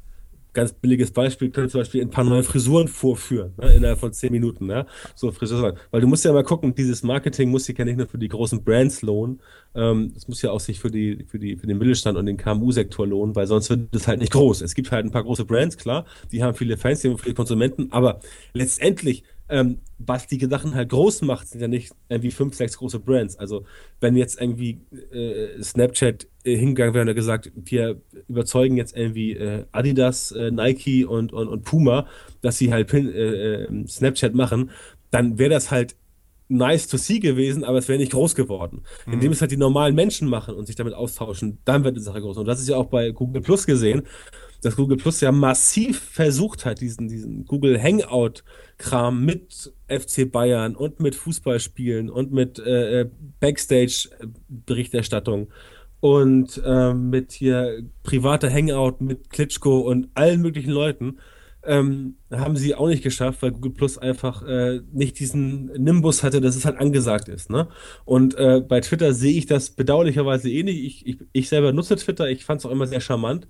ganz 0.57 0.73
billiges 0.73 1.11
Beispiel, 1.11 1.51
könnte 1.51 1.69
zum 1.69 1.81
Beispiel 1.81 2.01
ein 2.01 2.09
paar 2.09 2.23
neue 2.23 2.41
Frisuren 2.41 2.87
vorführen, 2.87 3.53
ne, 3.57 3.73
innerhalb 3.73 3.99
von 3.99 4.11
zehn 4.11 4.31
Minuten, 4.31 4.65
ne? 4.65 4.87
so 5.13 5.31
Friseur 5.31 5.75
Weil 5.91 6.01
du 6.01 6.07
musst 6.07 6.25
ja 6.25 6.33
mal 6.33 6.43
gucken, 6.43 6.73
dieses 6.73 7.03
Marketing 7.03 7.51
muss 7.51 7.65
sich 7.65 7.77
ja 7.77 7.85
nicht 7.85 7.97
nur 7.97 8.07
für 8.07 8.17
die 8.17 8.27
großen 8.27 8.63
Brands 8.63 9.03
lohnen, 9.03 9.39
ähm, 9.75 10.13
es 10.17 10.27
muss 10.27 10.41
ja 10.41 10.49
auch 10.49 10.59
sich 10.59 10.79
für, 10.79 10.89
die, 10.89 11.25
für, 11.29 11.37
die, 11.37 11.57
für 11.57 11.67
den 11.67 11.77
Mittelstand 11.77 12.17
und 12.17 12.25
den 12.25 12.37
KMU-Sektor 12.37 13.05
lohnen, 13.05 13.35
weil 13.35 13.45
sonst 13.45 13.69
wird 13.69 13.93
es 13.93 14.07
halt 14.07 14.19
nicht 14.19 14.33
groß. 14.33 14.61
Es 14.61 14.73
gibt 14.73 14.91
halt 14.91 15.05
ein 15.05 15.11
paar 15.11 15.23
große 15.23 15.45
Brands, 15.45 15.77
klar, 15.77 16.05
die 16.31 16.43
haben 16.43 16.55
viele 16.55 16.75
Fans, 16.75 17.01
die 17.01 17.09
haben 17.09 17.19
viele 17.19 17.35
Konsumenten, 17.35 17.91
aber 17.91 18.19
letztendlich 18.53 19.23
ähm, 19.49 19.79
was 19.97 20.27
die 20.27 20.39
Sachen 20.45 20.75
halt 20.75 20.89
groß 20.89 21.21
macht, 21.23 21.47
sind 21.47 21.61
ja 21.61 21.67
nicht 21.67 21.93
irgendwie 22.09 22.31
fünf, 22.31 22.55
sechs 22.55 22.77
große 22.77 22.99
Brands. 22.99 23.37
Also 23.37 23.65
wenn 23.99 24.15
jetzt 24.15 24.39
irgendwie 24.39 24.81
äh, 25.11 25.61
Snapchat 25.61 26.27
äh, 26.43 26.55
hingegangen 26.55 26.93
wäre 26.93 27.07
und 27.07 27.15
gesagt, 27.15 27.51
wir 27.55 28.01
überzeugen 28.27 28.77
jetzt 28.77 28.95
irgendwie 28.95 29.33
äh, 29.33 29.65
Adidas, 29.71 30.31
äh, 30.31 30.51
Nike 30.51 31.05
und, 31.05 31.33
und, 31.33 31.47
und 31.47 31.63
Puma, 31.63 32.07
dass 32.41 32.57
sie 32.57 32.71
halt 32.71 32.87
Pin, 32.87 33.09
äh, 33.11 33.63
äh, 33.63 33.87
Snapchat 33.87 34.35
machen, 34.35 34.71
dann 35.11 35.39
wäre 35.39 35.49
das 35.49 35.71
halt 35.71 35.95
nice 36.49 36.87
to 36.87 36.97
see 36.97 37.19
gewesen, 37.19 37.63
aber 37.63 37.77
es 37.77 37.87
wäre 37.87 37.99
nicht 37.99 38.11
groß 38.11 38.35
geworden. 38.35 38.83
Mhm. 39.05 39.13
Indem 39.13 39.31
es 39.31 39.41
halt 39.41 39.51
die 39.51 39.57
normalen 39.57 39.95
Menschen 39.95 40.29
machen 40.29 40.55
und 40.55 40.65
sich 40.65 40.75
damit 40.75 40.93
austauschen, 40.93 41.59
dann 41.65 41.83
wird 41.83 41.97
die 41.97 42.01
Sache 42.01 42.21
groß. 42.21 42.37
Und 42.37 42.45
das 42.45 42.59
ist 42.59 42.69
ja 42.69 42.77
auch 42.77 42.85
bei 42.85 43.11
Google 43.11 43.41
Plus 43.41 43.65
gesehen 43.65 44.03
dass 44.61 44.75
Google 44.75 44.97
Plus 44.97 45.21
ja 45.21 45.31
massiv 45.31 45.99
versucht 45.99 46.65
hat, 46.65 46.81
diesen, 46.81 47.07
diesen 47.07 47.45
Google 47.45 47.81
Hangout-Kram 47.81 49.23
mit 49.23 49.73
FC 49.87 50.31
Bayern 50.31 50.75
und 50.75 50.99
mit 50.99 51.15
Fußballspielen 51.15 52.09
und 52.09 52.31
mit 52.31 52.59
äh, 52.59 53.01
äh, 53.01 53.09
Backstage-Berichterstattung 53.39 55.49
und 55.99 56.61
äh, 56.63 56.93
mit 56.93 57.31
hier 57.31 57.83
privater 58.03 58.51
Hangout 58.51 58.97
mit 58.99 59.29
Klitschko 59.29 59.79
und 59.79 60.09
allen 60.13 60.41
möglichen 60.41 60.71
Leuten. 60.71 61.17
Ähm, 61.63 62.15
haben 62.31 62.55
sie 62.55 62.75
auch 62.75 62.87
nicht 62.87 63.03
geschafft, 63.03 63.41
weil 63.41 63.51
Google 63.51 63.71
Plus 63.71 63.97
einfach 63.97 64.41
äh, 64.43 64.79
nicht 64.93 65.19
diesen 65.19 65.65
Nimbus 65.65 66.23
hatte, 66.23 66.39
dass 66.39 66.55
es 66.55 66.63
halt 66.63 66.77
angesagt 66.77 67.27
ist. 67.27 67.49
Ne? 67.49 67.67
Und 68.05 68.35
äh, 68.35 68.61
bei 68.61 68.79
Twitter 68.79 69.11
sehe 69.11 69.37
ich 69.37 69.47
das 69.47 69.71
bedauerlicherweise 69.71 70.49
eh 70.49 70.63
nicht. 70.63 70.85
Ich, 70.85 71.05
ich, 71.05 71.17
ich 71.33 71.49
selber 71.49 71.73
nutze 71.73 71.97
Twitter, 71.97 72.29
ich 72.29 72.45
fand 72.45 72.61
es 72.61 72.65
auch 72.65 72.71
immer 72.71 72.87
sehr 72.87 73.01
charmant. 73.01 73.47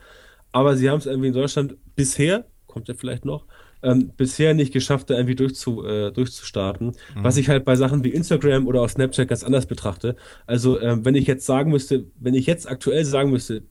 Aber 0.51 0.75
sie 0.75 0.89
haben 0.89 0.99
es 0.99 1.05
irgendwie 1.05 1.27
in 1.27 1.33
Deutschland 1.33 1.77
bisher, 1.95 2.45
kommt 2.67 2.88
ja 2.88 2.93
vielleicht 2.93 3.25
noch, 3.25 3.45
ähm, 3.83 4.12
bisher 4.17 4.53
nicht 4.53 4.73
geschafft, 4.73 5.10
da 5.10 5.15
irgendwie 5.15 5.36
durchzu, 5.36 5.86
äh, 5.86 6.12
durchzustarten. 6.12 6.88
Mhm. 6.88 7.23
Was 7.23 7.38
ich 7.38 7.49
halt 7.49 7.65
bei 7.65 7.75
Sachen 7.75 8.03
wie 8.03 8.10
Instagram 8.10 8.67
oder 8.67 8.81
auch 8.81 8.89
Snapchat 8.89 9.27
ganz 9.27 9.43
anders 9.43 9.65
betrachte. 9.65 10.15
Also, 10.45 10.79
ähm, 10.79 11.05
wenn 11.05 11.15
ich 11.15 11.27
jetzt 11.27 11.45
sagen 11.45 11.71
müsste, 11.71 12.05
wenn 12.19 12.33
ich 12.33 12.45
jetzt 12.45 12.67
aktuell 12.67 13.05
sagen 13.05 13.31
müsste, 13.31 13.63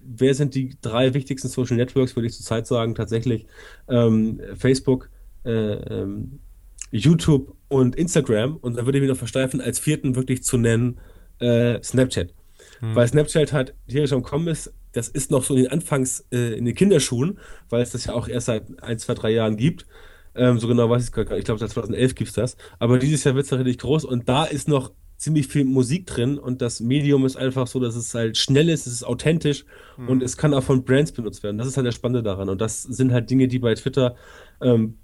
wer 0.00 0.34
sind 0.34 0.54
die 0.54 0.76
drei 0.80 1.14
wichtigsten 1.14 1.48
Social 1.48 1.76
Networks, 1.76 2.16
würde 2.16 2.26
ich 2.26 2.34
zurzeit 2.34 2.66
sagen, 2.66 2.94
tatsächlich 2.94 3.46
ähm, 3.88 4.40
Facebook, 4.56 5.10
äh, 5.44 5.50
ähm, 5.50 6.40
YouTube 6.90 7.54
und 7.68 7.96
Instagram. 7.96 8.56
Und 8.56 8.76
dann 8.76 8.86
würde 8.86 8.98
ich 8.98 9.02
mich 9.02 9.10
noch 9.10 9.18
versteifen, 9.18 9.60
als 9.60 9.78
vierten 9.78 10.16
wirklich 10.16 10.42
zu 10.42 10.56
nennen 10.56 10.98
äh, 11.38 11.82
Snapchat. 11.82 12.34
Mhm. 12.80 12.94
Weil 12.94 13.08
Snapchat 13.08 13.52
halt 13.52 13.74
hier 13.86 14.06
schon 14.06 14.22
kommen 14.22 14.48
ist, 14.48 14.72
das 14.92 15.08
ist 15.08 15.30
noch 15.30 15.44
so 15.44 15.54
in 15.54 15.64
den 15.64 15.72
Anfangs, 15.72 16.24
äh, 16.32 16.56
in 16.56 16.64
den 16.64 16.74
Kinderschuhen, 16.74 17.38
weil 17.68 17.82
es 17.82 17.90
das 17.90 18.06
ja 18.06 18.14
auch 18.14 18.28
erst 18.28 18.46
seit 18.46 18.82
ein, 18.82 18.98
zwei, 18.98 19.14
drei 19.14 19.30
Jahren 19.30 19.56
gibt. 19.56 19.86
Ähm, 20.34 20.58
so 20.58 20.68
genau 20.68 20.88
weiß 20.88 21.02
ich 21.02 21.08
es 21.08 21.12
gar 21.12 21.24
nicht. 21.24 21.38
Ich 21.38 21.44
glaube, 21.44 21.60
seit 21.60 21.70
2011 21.70 22.14
gibt 22.14 22.28
es 22.30 22.34
das. 22.34 22.56
Aber 22.78 22.98
dieses 22.98 23.24
Jahr 23.24 23.34
wird 23.34 23.46
es 23.46 23.52
richtig 23.52 23.78
groß 23.78 24.04
und 24.04 24.28
da 24.28 24.44
ist 24.44 24.68
noch 24.68 24.92
ziemlich 25.18 25.48
viel 25.48 25.64
Musik 25.64 26.06
drin 26.06 26.38
und 26.38 26.62
das 26.62 26.80
Medium 26.80 27.26
ist 27.26 27.36
einfach 27.36 27.66
so, 27.66 27.80
dass 27.80 27.96
es 27.96 28.14
halt 28.14 28.38
schnell 28.38 28.68
ist, 28.68 28.86
es 28.86 28.92
ist 28.92 29.02
authentisch 29.02 29.64
mhm. 29.96 30.08
und 30.08 30.22
es 30.22 30.36
kann 30.36 30.54
auch 30.54 30.62
von 30.62 30.84
Brands 30.84 31.10
benutzt 31.10 31.42
werden. 31.42 31.58
Das 31.58 31.66
ist 31.66 31.76
halt 31.76 31.86
das 31.86 31.96
Spannende 31.96 32.22
daran. 32.22 32.48
Und 32.48 32.60
das 32.60 32.84
sind 32.84 33.12
halt 33.12 33.28
Dinge, 33.28 33.48
die 33.48 33.58
bei 33.58 33.74
Twitter 33.74 34.14
ähm, 34.62 34.96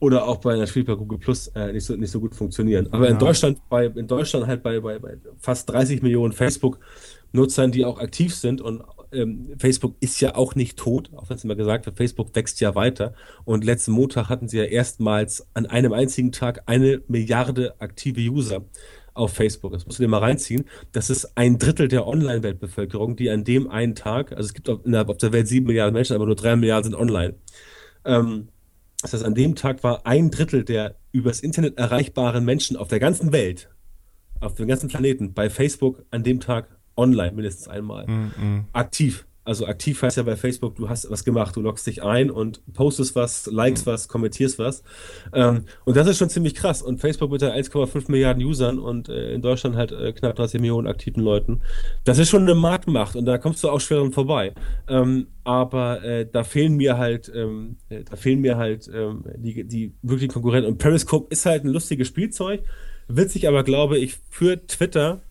oder 0.00 0.26
auch 0.26 0.38
bei 0.38 0.56
natürlich 0.56 0.86
bei 0.86 0.94
Google 0.94 1.18
Plus 1.18 1.48
äh, 1.48 1.72
nicht, 1.72 1.84
so, 1.84 1.96
nicht 1.96 2.10
so 2.10 2.18
gut 2.18 2.34
funktionieren. 2.34 2.88
Aber 2.92 3.06
ja. 3.06 3.12
in 3.12 3.18
Deutschland, 3.18 3.58
bei, 3.68 3.86
in 3.86 4.06
Deutschland 4.06 4.46
halt 4.46 4.62
bei, 4.62 4.80
bei, 4.80 4.98
bei 4.98 5.18
fast 5.38 5.68
30 5.68 6.02
Millionen 6.02 6.32
Facebook-Nutzern, 6.32 7.70
die 7.70 7.84
auch 7.84 8.00
aktiv 8.00 8.34
sind 8.34 8.62
und 8.62 8.82
ähm, 9.12 9.54
Facebook 9.58 9.96
ist 10.00 10.20
ja 10.20 10.34
auch 10.34 10.54
nicht 10.54 10.78
tot, 10.78 11.10
auch 11.14 11.28
wenn 11.28 11.36
es 11.36 11.44
immer 11.44 11.56
gesagt 11.56 11.86
wird, 11.86 11.96
Facebook 11.96 12.34
wächst 12.34 12.60
ja 12.60 12.74
weiter. 12.74 13.14
Und 13.44 13.64
letzten 13.64 13.92
Montag 13.92 14.28
hatten 14.28 14.48
sie 14.48 14.58
ja 14.58 14.64
erstmals 14.64 15.46
an 15.54 15.66
einem 15.66 15.92
einzigen 15.92 16.32
Tag 16.32 16.62
eine 16.66 17.02
Milliarde 17.08 17.80
aktive 17.80 18.20
User 18.20 18.64
auf 19.14 19.32
Facebook. 19.32 19.72
Das 19.72 19.84
musst 19.84 19.98
du 19.98 20.02
dir 20.02 20.08
mal 20.08 20.18
reinziehen. 20.18 20.64
Das 20.92 21.10
ist 21.10 21.36
ein 21.36 21.58
Drittel 21.58 21.88
der 21.88 22.06
Online-Weltbevölkerung, 22.06 23.16
die 23.16 23.30
an 23.30 23.44
dem 23.44 23.68
einen 23.68 23.94
Tag, 23.94 24.32
also 24.32 24.46
es 24.46 24.54
gibt 24.54 24.68
auf, 24.68 24.80
auf 24.86 25.18
der 25.18 25.32
Welt 25.32 25.48
sieben 25.48 25.66
Milliarden 25.66 25.94
Menschen, 25.94 26.14
aber 26.14 26.26
nur 26.26 26.36
drei 26.36 26.56
Milliarden 26.56 26.92
sind 26.92 27.00
online. 27.00 27.34
Ähm, 28.04 28.48
das 29.02 29.12
heißt, 29.12 29.24
an 29.24 29.34
dem 29.34 29.54
Tag 29.54 29.82
war 29.84 30.06
ein 30.06 30.30
Drittel 30.30 30.64
der 30.64 30.96
übers 31.12 31.40
Internet 31.40 31.78
erreichbaren 31.78 32.44
Menschen 32.44 32.76
auf 32.76 32.88
der 32.88 32.98
ganzen 32.98 33.32
Welt, 33.32 33.70
auf 34.40 34.54
dem 34.54 34.68
ganzen 34.68 34.88
Planeten, 34.88 35.34
bei 35.34 35.50
Facebook 35.50 36.04
an 36.10 36.22
dem 36.22 36.40
Tag 36.40 36.77
online 36.98 37.32
mindestens 37.32 37.68
einmal. 37.68 38.06
Mm 38.06 38.32
-mm. 38.38 38.64
Aktiv. 38.72 39.24
Also 39.48 39.66
aktiv 39.66 40.02
heißt 40.02 40.18
ja 40.18 40.24
bei 40.24 40.36
Facebook, 40.36 40.76
du 40.76 40.90
hast 40.90 41.10
was 41.10 41.24
gemacht, 41.24 41.56
du 41.56 41.62
loggst 41.62 41.86
dich 41.86 42.02
ein 42.02 42.30
und 42.30 42.60
postest 42.74 43.16
was, 43.16 43.46
likest 43.46 43.86
was, 43.86 44.06
kommentierst 44.06 44.58
was. 44.58 44.82
Ähm, 45.32 45.64
und 45.86 45.96
das 45.96 46.06
ist 46.06 46.18
schon 46.18 46.28
ziemlich 46.28 46.54
krass. 46.54 46.82
Und 46.82 47.00
Facebook 47.00 47.30
mit 47.30 47.42
1,5 47.42 48.10
Milliarden 48.10 48.44
Usern 48.44 48.78
und 48.78 49.08
äh, 49.08 49.32
in 49.32 49.40
Deutschland 49.40 49.74
halt 49.74 49.90
äh, 49.90 50.12
knapp 50.12 50.36
30 50.36 50.60
Millionen 50.60 50.86
aktiven 50.86 51.22
Leuten. 51.22 51.62
Das 52.04 52.18
ist 52.18 52.28
schon 52.28 52.42
eine 52.42 52.54
Marktmacht 52.54 53.16
und 53.16 53.24
da 53.24 53.38
kommst 53.38 53.64
du 53.64 53.70
auch 53.70 53.80
schwer 53.80 54.00
dran 54.00 54.12
vorbei. 54.12 54.52
Ähm, 54.86 55.28
aber 55.44 56.04
äh, 56.04 56.26
da 56.30 56.44
fehlen 56.44 56.76
mir 56.76 56.98
halt, 56.98 57.32
ähm, 57.34 57.78
äh, 57.88 58.04
da 58.04 58.16
fehlen 58.16 58.42
mir 58.42 58.58
halt 58.58 58.90
ähm, 58.94 59.24
die, 59.38 59.64
die 59.64 59.94
wirklichen 60.02 60.34
Konkurrenten. 60.34 60.72
Und 60.72 60.76
Periscope 60.76 61.28
ist 61.30 61.46
halt 61.46 61.64
ein 61.64 61.70
lustiges 61.70 62.06
Spielzeug, 62.06 62.64
wird 63.06 63.30
sich 63.30 63.48
aber, 63.48 63.62
glaube 63.62 63.96
ich, 63.96 64.18
für 64.28 64.66
Twitter 64.66 65.22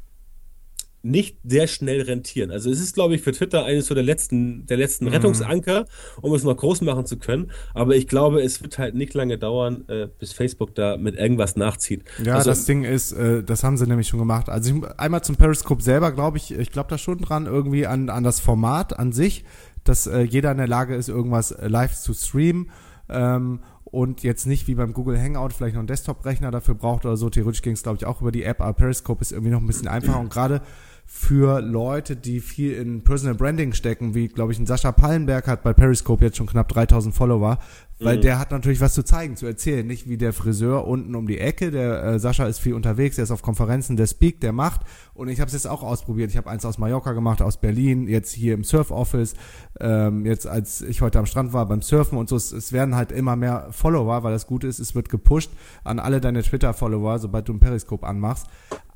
nicht 1.08 1.38
sehr 1.43 1.68
schnell 1.68 2.01
rentieren. 2.01 2.51
Also 2.51 2.70
es 2.70 2.80
ist, 2.80 2.93
glaube 2.93 3.16
ich, 3.16 3.22
für 3.22 3.32
Twitter 3.32 3.66
eines 3.66 3.88
so 3.88 3.95
der 3.95 4.03
letzten, 4.03 4.66
der 4.66 4.78
letzten 4.78 5.05
mhm. 5.05 5.12
Rettungsanker, 5.12 5.86
um 6.22 6.34
es 6.34 6.43
noch 6.43 6.55
groß 6.55 6.82
machen 6.82 7.05
zu 7.05 7.18
können. 7.18 7.51
Aber 7.74 7.95
ich 7.95 8.08
glaube, 8.08 8.41
es 8.41 8.62
wird 8.62 8.78
halt 8.78 8.95
nicht 8.95 9.14
lange 9.14 9.38
dauern, 9.38 9.86
äh, 9.88 10.08
bis 10.20 10.34
Facebook 10.34 10.76
da 10.76 10.97
mit 10.97 11.16
irgendwas 11.16 11.55
nachzieht. 11.55 12.03
Ja, 12.24 12.36
also, 12.36 12.49
das 12.49 12.66
Ding 12.66 12.84
ist, 12.84 13.14
äh, 13.14 13.43
das 13.43 13.64
haben 13.64 13.78
sie 13.78 13.88
nämlich 13.88 14.08
schon 14.08 14.20
gemacht. 14.20 14.49
Also 14.49 14.76
ich, 14.76 14.84
einmal 14.97 15.24
zum 15.24 15.36
Periscope 15.36 15.82
selber, 15.82 16.12
glaube 16.12 16.38
ich, 16.38 16.51
ich 16.51 16.72
glaube 16.72 16.89
da 16.89 16.97
schon 16.97 17.20
dran, 17.20 17.45
irgendwie 17.45 17.88
an, 17.88 18.10
an 18.10 18.24
das 18.24 18.39
Format 18.39 18.97
an 18.97 19.12
sich, 19.12 19.45
dass 19.84 20.08
äh, 20.08 20.22
jeder 20.22 20.51
in 20.51 20.58
der 20.58 20.68
Lage 20.68 20.95
ist, 20.95 21.10
irgendwas 21.10 21.51
äh, 21.51 21.68
live 21.68 21.95
zu 21.95 22.14
streamen. 22.14 22.70
Ähm, 23.10 23.60
und 23.89 24.24
jetzt 24.24 24.45
nicht 24.45 24.68
wie 24.68 24.76
beim 24.76 24.91
Google 24.91 25.18
Hangout 25.18 25.49
vielleicht 25.55 25.76
noch 25.76 25.80
einen 25.80 25.88
Desktop-Rechner 25.88 26.51
dafür 26.51 26.76
braucht 26.76 27.05
oder 27.05 27.16
so. 27.16 27.30
Theoretisch 27.30 27.62
ging 27.62 27.74
es, 27.74 27.84
glaube 27.84 27.97
ich, 27.97 28.05
auch 28.05 28.22
über 28.22 28.34
die 28.34 28.43
App, 28.43 28.60
aber 28.60 28.74
Periscope 28.74 29.22
ist 29.22 29.32
irgendwie 29.32 29.51
noch 29.51 29.62
ein 29.62 29.68
bisschen 29.68 29.88
einfacher 29.88 30.20
und 30.20 30.30
gerade 30.30 30.62
für 31.10 31.62
Leute, 31.62 32.18
die 32.18 32.41
viel 32.41 32.74
in 32.74 33.01
Personal 33.01 33.34
Branding 33.34 33.72
stecken, 33.72 34.14
wie, 34.14 34.28
glaube 34.28 34.51
ich, 34.51 34.60
ein 34.60 34.66
Sascha 34.66 34.91
Pallenberg 34.91 35.47
hat 35.47 35.64
bei 35.64 35.72
Periscope 35.72 36.24
jetzt 36.24 36.36
schon 36.36 36.47
knapp 36.47 36.68
3000 36.68 37.16
Follower, 37.16 37.60
weil 37.99 38.17
mhm. 38.17 38.21
der 38.21 38.39
hat 38.39 38.51
natürlich 38.51 38.79
was 38.79 38.93
zu 38.93 39.03
zeigen, 39.03 39.35
zu 39.35 39.45
erzählen, 39.45 39.85
nicht 39.85 40.07
wie 40.07 40.17
der 40.17 40.33
Friseur 40.33 40.87
unten 40.87 41.15
um 41.15 41.27
die 41.27 41.39
Ecke, 41.39 41.71
der 41.71 42.03
äh, 42.03 42.19
Sascha 42.19 42.45
ist 42.45 42.59
viel 42.59 42.73
unterwegs, 42.73 43.15
der 43.15 43.23
ist 43.23 43.31
auf 43.31 43.41
Konferenzen, 43.41 43.97
der 43.97 44.05
speakt, 44.05 44.43
der 44.43 44.53
macht. 44.53 44.81
Und 45.13 45.29
ich 45.29 45.39
habe 45.39 45.47
es 45.47 45.53
jetzt 45.53 45.67
auch 45.67 45.81
ausprobiert, 45.81 46.29
ich 46.29 46.37
habe 46.37 46.49
eins 46.49 46.63
aus 46.63 46.77
Mallorca 46.77 47.13
gemacht, 47.13 47.41
aus 47.41 47.57
Berlin, 47.57 48.07
jetzt 48.07 48.33
hier 48.33 48.53
im 48.53 48.63
Surf 48.63 48.91
Office, 48.91 49.33
ähm, 49.79 50.25
jetzt 50.25 50.45
als 50.45 50.81
ich 50.81 51.01
heute 51.01 51.17
am 51.17 51.25
Strand 51.25 51.53
war 51.53 51.65
beim 51.65 51.81
Surfen 51.81 52.17
und 52.17 52.29
so, 52.29 52.35
es, 52.35 52.51
es 52.51 52.71
werden 52.71 52.95
halt 52.95 53.11
immer 53.11 53.35
mehr 53.35 53.67
Follower, 53.71 54.23
weil 54.23 54.33
das 54.33 54.45
Gute 54.45 54.67
ist, 54.67 54.79
es 54.79 54.93
wird 54.93 55.09
gepusht 55.09 55.49
an 55.83 55.99
alle 55.99 56.21
deine 56.21 56.43
Twitter-Follower, 56.43 57.17
sobald 57.19 57.47
du 57.47 57.53
ein 57.53 57.59
Periscope 57.59 58.05
anmachst, 58.05 58.47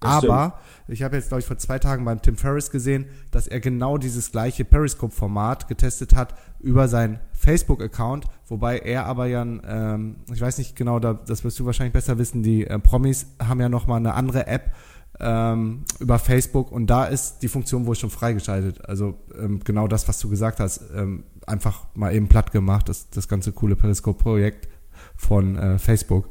aber 0.02 0.60
ich 0.88 1.04
habe 1.04 1.16
jetzt, 1.16 1.28
glaube 1.28 1.42
ich, 1.42 1.46
vor 1.46 1.58
zwei 1.58 1.78
Tagen 1.78 2.04
beim 2.06 2.22
Tim 2.22 2.36
Ferriss 2.36 2.72
gesehen, 2.72 3.06
dass 3.30 3.48
er 3.48 3.60
genau 3.60 4.00
dieses 4.00 4.32
gleiche 4.32 4.66
Periscope-Format 4.66 5.68
getestet 5.68 6.16
hat 6.16 6.34
über 6.60 6.88
seinen 6.88 7.20
Facebook-Account, 7.42 8.28
wobei 8.48 8.78
er 8.78 9.06
aber 9.08 9.26
ja, 9.26 9.42
ähm, 9.42 10.18
ich 10.32 10.40
weiß 10.40 10.60
nicht 10.60 10.76
genau, 10.76 11.00
da, 11.00 11.14
das 11.14 11.44
wirst 11.44 11.60
du 11.60 11.66
wahrscheinlich 11.66 11.94
besser 11.94 12.20
wissen, 12.20 12.44
die 12.44 12.68
äh, 12.68 12.78
Promis 12.78 13.26
haben 13.42 13.60
ja 13.60 13.68
nochmal 13.68 13.98
eine 13.98 14.14
andere 14.14 14.46
App 14.46 14.72
ähm, 15.20 15.84
über 16.00 16.20
Facebook 16.20 16.72
und 16.72 16.88
da 16.88 17.06
ist 17.06 17.40
die 17.40 17.48
Funktion 17.48 17.88
wohl 17.88 17.96
schon 17.96 18.12
freigeschaltet. 18.12 18.88
Also 18.88 19.16
ähm, 19.40 19.60
genau 19.64 19.88
das, 19.88 20.08
was 20.08 20.20
du 20.20 20.30
gesagt 20.30 20.60
hast, 20.60 20.84
ähm, 20.96 21.24
einfach 21.48 21.86
mal 21.96 22.14
eben 22.14 22.28
platt 22.28 22.52
gemacht, 22.52 22.88
das, 22.90 23.10
das 23.10 23.28
ganze 23.28 23.52
coole 23.52 23.76
Periscope-Projekt 23.76 24.70
von 25.16 25.58
äh, 25.58 25.80
Facebook. 25.80 26.30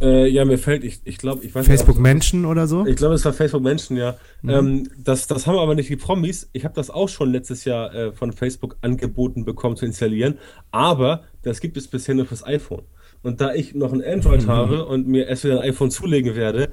Äh, 0.00 0.28
ja, 0.28 0.44
mir 0.44 0.58
fällt, 0.58 0.84
ich, 0.84 1.00
ich 1.04 1.18
glaube, 1.18 1.44
ich 1.44 1.54
weiß 1.54 1.66
Facebook 1.66 1.96
nicht, 1.96 2.02
Menschen 2.02 2.44
oder 2.44 2.66
so? 2.66 2.86
Ich 2.86 2.96
glaube, 2.96 3.14
es 3.14 3.24
war 3.24 3.32
Facebook 3.32 3.62
Menschen, 3.62 3.96
ja. 3.96 4.16
Mhm. 4.42 4.50
Ähm, 4.50 4.88
das, 4.98 5.26
das 5.26 5.46
haben 5.46 5.58
aber 5.58 5.74
nicht 5.74 5.88
die 5.88 5.96
Promis. 5.96 6.48
Ich 6.52 6.64
habe 6.64 6.74
das 6.74 6.90
auch 6.90 7.08
schon 7.08 7.30
letztes 7.30 7.64
Jahr 7.64 7.94
äh, 7.94 8.12
von 8.12 8.32
Facebook 8.32 8.76
angeboten 8.80 9.44
bekommen 9.44 9.76
zu 9.76 9.86
installieren, 9.86 10.38
aber 10.70 11.22
das 11.42 11.60
gibt 11.60 11.76
es 11.76 11.88
bisher 11.88 12.14
nur 12.14 12.26
fürs 12.26 12.44
iPhone. 12.44 12.82
Und 13.22 13.40
da 13.40 13.54
ich 13.54 13.74
noch 13.74 13.92
ein 13.92 14.04
Android 14.04 14.42
mhm. 14.42 14.48
habe 14.48 14.84
und 14.84 15.06
mir 15.06 15.26
erst 15.26 15.44
wieder 15.44 15.60
ein 15.60 15.70
iPhone 15.70 15.90
zulegen 15.90 16.34
werde, 16.34 16.70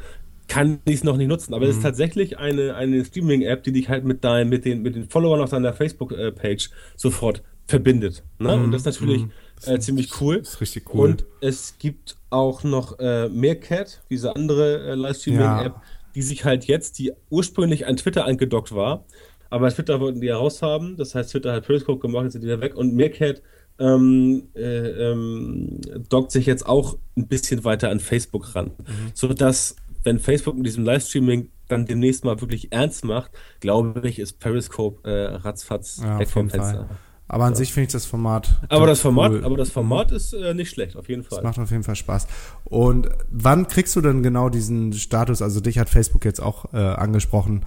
kann 0.48 0.80
ich 0.86 0.96
es 0.96 1.04
noch 1.04 1.16
nicht 1.16 1.30
nutzen. 1.30 1.54
Aber 1.54 1.64
es 1.64 1.72
ist 1.72 1.78
mhm. 1.78 1.84
tatsächlich 1.84 2.40
eine, 2.40 2.76
eine 2.76 3.06
Streaming-App, 3.06 3.64
die 3.64 3.72
dich 3.72 3.88
halt 3.88 4.04
mit, 4.04 4.24
dein, 4.24 4.50
mit, 4.50 4.66
den, 4.66 4.82
mit 4.82 4.96
den 4.96 5.08
Followern 5.08 5.40
auf 5.40 5.52
deiner 5.52 5.72
Facebook-Page 5.72 6.66
äh, 6.66 6.74
sofort 6.98 7.44
verbindet. 7.68 8.24
Ne? 8.38 8.54
Und 8.54 8.72
das 8.72 8.82
ist 8.82 9.00
natürlich 9.00 9.24
mhm 9.24 9.32
äh, 9.68 9.80
ziemlich 9.80 10.22
cool. 10.22 10.38
Ist 10.38 10.62
richtig 10.62 10.94
cool. 10.94 11.10
Und 11.10 11.26
es 11.42 11.76
gibt 11.80 12.18
auch 12.30 12.64
noch 12.64 13.00
äh, 13.00 13.30
Meerkat, 13.30 14.02
diese 14.10 14.36
andere 14.36 14.92
äh, 14.92 14.96
Livestreaming-App, 14.96 15.74
ja. 15.76 15.82
die 16.16 16.22
sich 16.22 16.46
halt 16.46 16.66
jetzt, 16.66 17.00
die 17.00 17.14
ursprünglich 17.30 17.88
an 17.88 17.98
Twitter 17.98 18.26
angedockt 18.26 18.74
war, 18.74 19.06
aber 19.50 19.70
Twitter 19.70 20.00
wollten 20.00 20.22
die 20.22 20.28
ja 20.28 20.38
raushaben. 20.38 20.96
Das 20.98 21.14
heißt, 21.14 21.32
Twitter 21.32 21.54
hat 21.54 21.66
Periscope 21.66 22.00
gemacht, 22.00 22.24
jetzt 22.24 22.34
sind 22.34 22.42
die 22.42 22.48
wieder 22.48 22.62
weg. 22.62 22.76
Und 22.76 22.96
Meerkat 22.96 23.42
ähm, 23.80 24.48
äh, 24.56 25.12
ähm, 25.12 25.82
dockt 26.10 26.32
sich 26.32 26.46
jetzt 26.46 26.66
auch 26.66 26.98
ein 27.18 27.28
bisschen 27.28 27.64
weiter 27.64 27.90
an 27.90 28.00
Facebook 28.00 28.56
ran. 28.56 28.68
Mhm. 28.78 29.12
Sodass, 29.14 29.76
wenn 30.04 30.20
Facebook 30.20 30.56
mit 30.56 30.66
diesem 30.66 30.86
Livestreaming 30.86 31.50
dann 31.68 31.86
demnächst 31.86 32.24
mal 32.24 32.40
wirklich 32.40 32.72
ernst 32.72 33.04
macht, 33.04 33.32
glaube 33.60 34.08
ich, 34.08 34.20
ist 34.20 34.40
Periscope 34.40 35.10
äh, 35.10 35.36
ratzfatz 35.36 36.00
ja, 36.02 36.20
weg 36.20 36.30
vom 36.30 36.50
Fenster. 36.50 36.88
Fall. 36.88 36.98
Aber 37.34 37.46
an 37.46 37.54
ja. 37.54 37.60
sich 37.60 37.72
finde 37.72 37.88
ich 37.88 37.94
das 37.94 38.06
Format. 38.06 38.60
Aber 38.68 38.88
das 38.88 39.00
Format, 39.00 39.32
cool. 39.32 39.46
aber 39.46 39.56
das 39.56 39.70
Format 39.70 40.12
ist 40.12 40.34
äh, 40.34 40.54
nicht 40.54 40.70
schlecht, 40.70 40.98
auf 40.98 41.08
jeden 41.08 41.24
Fall. 41.24 41.38
Das 41.38 41.44
macht 41.46 41.60
auf 41.60 41.72
jeden 41.72 41.84
Fall 41.84 41.96
Spaß. 41.96 42.28
Und 42.66 43.08
wann 43.32 43.70
kriegst 43.70 43.96
du 43.96 44.02
denn 44.02 44.22
genau 44.22 44.50
diesen 44.50 44.92
Status? 44.92 45.42
Also 45.42 45.62
dich 45.62 45.80
hat 45.80 45.90
Facebook 45.90 46.26
jetzt 46.26 46.42
auch 46.42 46.74
äh, 46.74 46.78
angesprochen. 46.78 47.62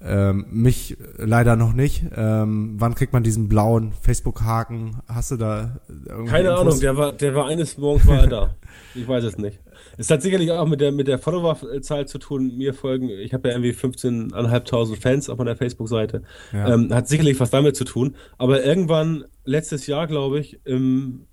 Ähm, 0.00 0.46
mich 0.52 0.96
leider 1.16 1.56
noch 1.56 1.72
nicht. 1.72 2.04
Ähm, 2.14 2.76
wann 2.78 2.94
kriegt 2.94 3.12
man 3.12 3.24
diesen 3.24 3.48
blauen 3.48 3.92
Facebook-Haken? 4.00 4.98
Hast 5.08 5.32
du 5.32 5.36
da 5.36 5.80
Keine 6.28 6.50
Infos? 6.50 6.60
Ahnung, 6.60 6.80
der 6.80 6.96
war, 6.96 7.12
der 7.12 7.34
war 7.34 7.46
eines 7.48 7.78
Morgens 7.78 8.06
war 8.06 8.20
er 8.20 8.26
da. 8.28 8.54
Ich 8.94 9.06
weiß 9.06 9.24
es 9.24 9.38
nicht. 9.38 9.58
Es 10.00 10.10
hat 10.10 10.22
sicherlich 10.22 10.50
auch 10.50 10.66
mit 10.66 10.80
der, 10.80 10.92
mit 10.92 11.08
der 11.08 11.18
Followerzahl 11.18 12.08
zu 12.08 12.16
tun. 12.16 12.56
Mir 12.56 12.72
folgen, 12.72 13.10
ich 13.10 13.34
habe 13.34 13.48
ja 13.48 13.54
irgendwie 13.54 13.72
15.500 13.72 14.98
Fans 14.98 15.28
auf 15.28 15.36
meiner 15.36 15.56
Facebook-Seite. 15.56 16.22
Ja. 16.54 16.72
Ähm, 16.72 16.94
hat 16.94 17.06
sicherlich 17.06 17.38
was 17.38 17.50
damit 17.50 17.76
zu 17.76 17.84
tun. 17.84 18.16
Aber 18.38 18.64
irgendwann, 18.64 19.26
letztes 19.44 19.86
Jahr, 19.86 20.06
glaube 20.06 20.40
ich, 20.40 20.58
im, 20.64 21.26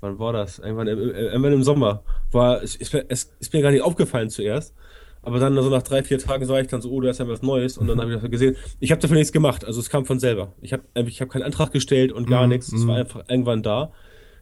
wann 0.00 0.18
war 0.18 0.34
das? 0.34 0.58
Irgendwann, 0.58 0.86
irgendwann 0.86 1.54
im 1.54 1.62
Sommer, 1.62 2.02
war, 2.30 2.62
es 2.62 2.76
ist, 2.76 2.92
es 2.92 3.34
ist 3.40 3.54
mir 3.54 3.62
gar 3.62 3.70
nicht 3.70 3.82
aufgefallen 3.82 4.28
zuerst. 4.28 4.74
Aber 5.22 5.38
dann 5.38 5.54
so 5.54 5.70
nach 5.70 5.82
drei, 5.82 6.02
vier 6.02 6.18
Tagen 6.18 6.44
sah 6.44 6.60
ich 6.60 6.68
dann 6.68 6.82
so, 6.82 6.90
oh, 6.90 7.00
da 7.00 7.08
ist 7.08 7.20
ja 7.20 7.26
was 7.26 7.40
Neues. 7.40 7.78
Und 7.78 7.86
dann 7.86 7.98
habe 8.02 8.12
ich 8.12 8.20
das 8.20 8.30
gesehen. 8.30 8.56
Ich 8.80 8.90
habe 8.90 9.00
dafür 9.00 9.16
nichts 9.16 9.32
gemacht. 9.32 9.64
Also 9.64 9.80
es 9.80 9.88
kam 9.88 10.04
von 10.04 10.20
selber. 10.20 10.52
Ich 10.60 10.74
habe 10.74 10.82
ich 10.94 11.22
hab 11.22 11.30
keinen 11.30 11.42
Antrag 11.42 11.72
gestellt 11.72 12.12
und 12.12 12.28
gar 12.28 12.46
mm, 12.46 12.50
nichts. 12.50 12.68
Es 12.70 12.84
mm. 12.84 12.86
war 12.86 12.94
mhm. 12.96 13.00
einfach 13.00 13.24
irgendwann 13.28 13.62
da. 13.62 13.92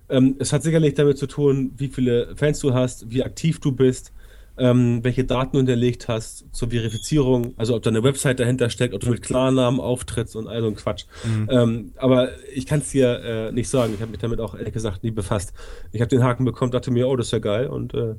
Ähm, 0.09 0.36
es 0.38 0.52
hat 0.52 0.62
sicherlich 0.62 0.94
damit 0.94 1.18
zu 1.18 1.26
tun, 1.26 1.72
wie 1.76 1.88
viele 1.88 2.34
Fans 2.36 2.59
du 2.61 2.74
hast, 2.74 3.11
wie 3.11 3.22
aktiv 3.22 3.61
du 3.61 3.72
bist, 3.72 4.12
ähm, 4.57 5.02
welche 5.02 5.24
Daten 5.24 5.52
du 5.52 5.59
hinterlegt 5.59 6.09
hast 6.09 6.44
zur 6.52 6.70
Verifizierung, 6.70 7.55
also 7.57 7.74
ob 7.74 7.82
da 7.82 7.90
eine 7.90 8.05
Website 8.05 8.38
dahinter 8.38 8.70
steckt, 8.70 8.94
ob 8.94 9.00
du 9.00 9.11
mit 9.11 9.22
Klarnamen 9.22 9.80
auftrittst 9.80 10.36
und 10.36 10.46
all 10.46 10.61
so 10.61 10.68
ein 10.68 10.76
Quatsch. 10.76 11.07
Mhm. 11.24 11.48
Ähm, 11.50 11.92
aber 11.96 12.30
ich 12.55 12.66
kann 12.66 12.80
es 12.80 12.90
dir 12.90 13.20
äh, 13.24 13.52
nicht 13.52 13.68
sagen. 13.68 13.94
Ich 13.94 14.00
habe 14.00 14.11
mich 14.11 14.20
damit 14.20 14.40
auch 14.40 14.55
ehrlich 14.55 14.72
gesagt 14.72 15.02
nie 15.02 15.11
befasst. 15.11 15.52
Ich 15.92 16.00
habe 16.00 16.09
den 16.09 16.22
Haken 16.22 16.44
bekommen, 16.44 16.70
dachte 16.70 16.90
mir, 16.90 17.09
oh, 17.09 17.16
das 17.16 17.26
ist 17.26 17.32
ja 17.32 17.38
geil 17.40 17.66
und 17.66 17.94
äh, 17.94 18.14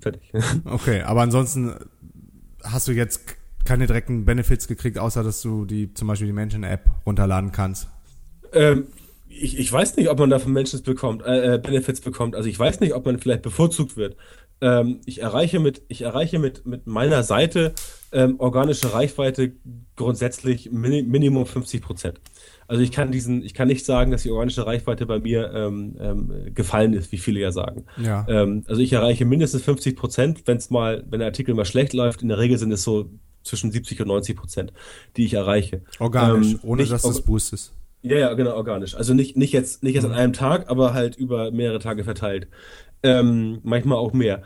fertig. 0.00 0.32
okay, 0.64 1.00
aber 1.02 1.22
ansonsten 1.22 1.74
hast 2.62 2.86
du 2.86 2.92
jetzt 2.92 3.36
keine 3.64 3.86
direkten 3.86 4.24
Benefits 4.24 4.68
gekriegt, 4.68 4.98
außer 4.98 5.24
dass 5.24 5.42
du 5.42 5.64
die 5.64 5.92
zum 5.94 6.08
Beispiel 6.08 6.26
die 6.26 6.34
Menschen-App 6.34 6.88
runterladen 7.06 7.50
kannst. 7.50 7.88
Ähm, 8.52 8.86
ich, 9.40 9.58
ich 9.58 9.72
weiß 9.72 9.96
nicht, 9.96 10.08
ob 10.10 10.18
man 10.18 10.30
davon 10.30 10.52
Menschen 10.52 10.82
bekommt, 10.82 11.22
äh, 11.24 11.54
äh, 11.54 11.58
Benefits 11.58 12.00
bekommt. 12.00 12.34
Also 12.36 12.48
ich 12.48 12.58
weiß 12.58 12.80
nicht, 12.80 12.94
ob 12.94 13.04
man 13.06 13.18
vielleicht 13.18 13.42
bevorzugt 13.42 13.96
wird. 13.96 14.16
Ähm, 14.60 15.00
ich 15.04 15.20
erreiche 15.20 15.60
mit, 15.60 15.82
ich 15.88 16.02
erreiche 16.02 16.38
mit, 16.38 16.64
mit 16.66 16.86
meiner 16.86 17.22
Seite 17.22 17.74
ähm, 18.12 18.36
organische 18.38 18.92
Reichweite 18.92 19.52
grundsätzlich 19.96 20.70
min 20.70 21.08
Minimum 21.10 21.46
50 21.46 21.82
Prozent. 21.82 22.20
Also 22.66 22.82
ich 22.82 22.92
kann 22.92 23.10
diesen, 23.12 23.42
ich 23.44 23.52
kann 23.52 23.68
nicht 23.68 23.84
sagen, 23.84 24.10
dass 24.10 24.22
die 24.22 24.30
organische 24.30 24.66
Reichweite 24.66 25.04
bei 25.06 25.18
mir 25.18 25.52
ähm, 25.52 25.96
ähm, 26.00 26.32
gefallen 26.54 26.94
ist, 26.94 27.12
wie 27.12 27.18
viele 27.18 27.40
ja 27.40 27.52
sagen. 27.52 27.84
Ja. 28.02 28.24
Ähm, 28.28 28.62
also 28.66 28.80
ich 28.80 28.92
erreiche 28.92 29.24
mindestens 29.24 29.62
50 29.62 29.96
Prozent, 29.96 30.42
wenn 30.46 30.56
es 30.56 30.70
mal, 30.70 31.04
wenn 31.10 31.18
der 31.18 31.28
Artikel 31.28 31.54
mal 31.54 31.64
schlecht 31.66 31.92
läuft. 31.92 32.22
In 32.22 32.28
der 32.28 32.38
Regel 32.38 32.56
sind 32.56 32.72
es 32.72 32.82
so 32.82 33.10
zwischen 33.42 33.70
70 33.70 34.00
und 34.00 34.08
90 34.08 34.36
Prozent, 34.36 34.72
die 35.16 35.24
ich 35.26 35.34
erreiche. 35.34 35.82
Organisch, 35.98 36.52
Ähm, 36.54 36.60
ohne 36.62 36.82
nicht 36.82 36.92
dass 36.92 37.02
das 37.02 37.16
org- 37.16 37.26
Boost 37.26 37.52
ist. 37.52 37.72
Ja, 38.04 38.18
ja, 38.18 38.34
genau, 38.34 38.54
organisch. 38.54 38.94
Also 38.94 39.14
nicht, 39.14 39.36
nicht 39.36 39.52
jetzt, 39.52 39.82
nicht 39.82 39.94
jetzt 39.94 40.04
an 40.04 40.10
Mhm. 40.12 40.16
einem 40.18 40.32
Tag, 40.34 40.68
aber 40.70 40.92
halt 40.92 41.16
über 41.16 41.50
mehrere 41.50 41.78
Tage 41.78 42.04
verteilt. 42.04 42.48
Ähm, 43.02 43.60
manchmal 43.62 43.98
auch 43.98 44.12
mehr. 44.12 44.42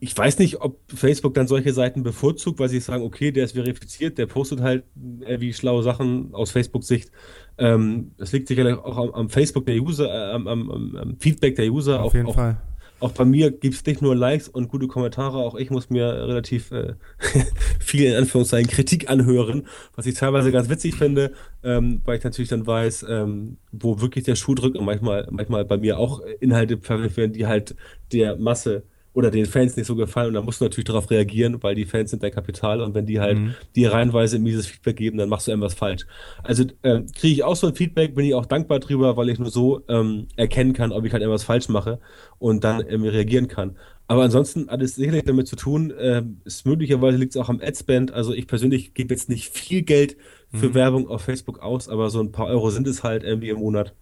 Ich 0.00 0.16
weiß 0.16 0.38
nicht, 0.40 0.60
ob 0.60 0.80
Facebook 0.92 1.34
dann 1.34 1.46
solche 1.46 1.72
Seiten 1.72 2.02
bevorzugt, 2.02 2.58
weil 2.58 2.68
sie 2.68 2.80
sagen, 2.80 3.02
okay, 3.04 3.30
der 3.32 3.44
ist 3.44 3.52
verifiziert, 3.52 4.18
der 4.18 4.26
postet 4.26 4.60
halt 4.60 4.84
irgendwie 5.20 5.52
schlaue 5.54 5.82
Sachen 5.84 6.34
aus 6.34 6.50
Facebook-Sicht. 6.50 7.10
Ähm, 7.58 8.12
das 8.18 8.32
liegt 8.32 8.48
sicherlich 8.48 8.76
auch 8.76 8.98
am, 8.98 9.10
am 9.14 9.30
Facebook 9.30 9.66
der 9.66 9.76
User, 9.80 10.06
äh, 10.12 10.32
am, 10.34 10.48
am, 10.48 10.70
am 10.70 10.96
am 10.96 11.16
Feedback 11.20 11.56
der 11.56 11.72
User. 11.72 12.02
Auf 12.02 12.08
auch, 12.10 12.14
jeden 12.14 12.26
auch, 12.26 12.34
Fall. 12.34 12.60
Auch 13.00 13.12
bei 13.12 13.24
mir 13.24 13.50
gibt 13.50 13.74
es 13.74 13.84
nicht 13.84 14.00
nur 14.00 14.14
Likes 14.14 14.48
und 14.48 14.68
gute 14.68 14.86
Kommentare, 14.88 15.38
auch 15.38 15.54
ich 15.54 15.70
muss 15.70 15.90
mir 15.90 16.06
relativ 16.06 16.70
äh, 16.72 16.94
viel 17.80 18.10
in 18.10 18.16
Anführungszeichen 18.16 18.70
Kritik 18.70 19.10
anhören, 19.10 19.66
was 19.94 20.06
ich 20.06 20.14
teilweise 20.14 20.50
ganz 20.52 20.68
witzig 20.68 20.94
finde, 20.94 21.32
ähm, 21.62 22.00
weil 22.04 22.18
ich 22.18 22.24
natürlich 22.24 22.48
dann 22.48 22.66
weiß, 22.66 23.06
ähm, 23.08 23.58
wo 23.72 24.00
wirklich 24.00 24.24
der 24.24 24.36
Schuh 24.36 24.54
drückt 24.54 24.76
und 24.76 24.84
manchmal, 24.84 25.28
manchmal 25.30 25.64
bei 25.64 25.76
mir 25.76 25.98
auch 25.98 26.20
Inhalte 26.40 26.78
verwendet 26.78 27.16
werden, 27.16 27.32
die 27.32 27.46
halt 27.46 27.76
der 28.12 28.36
Masse 28.36 28.84
oder 29.16 29.30
den 29.30 29.46
Fans 29.46 29.78
nicht 29.78 29.86
so 29.86 29.96
gefallen 29.96 30.28
und 30.28 30.34
da 30.34 30.42
musst 30.42 30.60
du 30.60 30.66
natürlich 30.66 30.84
darauf 30.84 31.10
reagieren, 31.10 31.62
weil 31.62 31.74
die 31.74 31.86
Fans 31.86 32.10
sind 32.10 32.22
dein 32.22 32.32
Kapital 32.32 32.82
und 32.82 32.94
wenn 32.94 33.06
die 33.06 33.18
halt 33.18 33.38
dir 33.74 33.90
reihenweise 33.90 34.38
mieses 34.38 34.66
Feedback 34.66 34.96
geben, 34.96 35.16
dann 35.16 35.30
machst 35.30 35.46
du 35.46 35.52
irgendwas 35.52 35.72
falsch. 35.72 36.04
Also 36.42 36.64
äh, 36.82 37.00
kriege 37.18 37.32
ich 37.32 37.42
auch 37.42 37.56
so 37.56 37.68
ein 37.68 37.74
Feedback, 37.74 38.14
bin 38.14 38.26
ich 38.26 38.34
auch 38.34 38.44
dankbar 38.44 38.78
drüber, 38.78 39.16
weil 39.16 39.30
ich 39.30 39.38
nur 39.38 39.48
so 39.48 39.80
ähm, 39.88 40.28
erkennen 40.36 40.74
kann, 40.74 40.92
ob 40.92 41.06
ich 41.06 41.14
halt 41.14 41.22
irgendwas 41.22 41.44
falsch 41.44 41.70
mache 41.70 41.98
und 42.38 42.62
dann 42.62 42.84
ähm, 42.90 43.04
reagieren 43.04 43.48
kann. 43.48 43.78
Aber 44.06 44.22
ansonsten 44.22 44.68
hat 44.68 44.82
es 44.82 44.96
sicherlich 44.96 45.24
damit 45.24 45.48
zu 45.48 45.56
tun, 45.56 45.94
ähm, 45.98 46.42
ist 46.44 46.66
möglicherweise 46.66 47.16
liegt 47.16 47.34
es 47.34 47.40
auch 47.40 47.48
am 47.48 47.62
Adspend. 47.62 48.12
Also 48.12 48.34
ich 48.34 48.46
persönlich 48.46 48.92
gebe 48.92 49.14
jetzt 49.14 49.30
nicht 49.30 49.48
viel 49.48 49.80
Geld 49.80 50.18
für 50.52 50.74
Werbung 50.74 51.08
auf 51.08 51.22
Facebook 51.22 51.60
aus, 51.60 51.88
aber 51.88 52.10
so 52.10 52.20
ein 52.20 52.32
paar 52.32 52.48
Euro 52.48 52.68
sind 52.68 52.86
es 52.86 53.02
halt 53.02 53.24
irgendwie 53.24 53.48
im 53.48 53.60
Monat. 53.60 53.94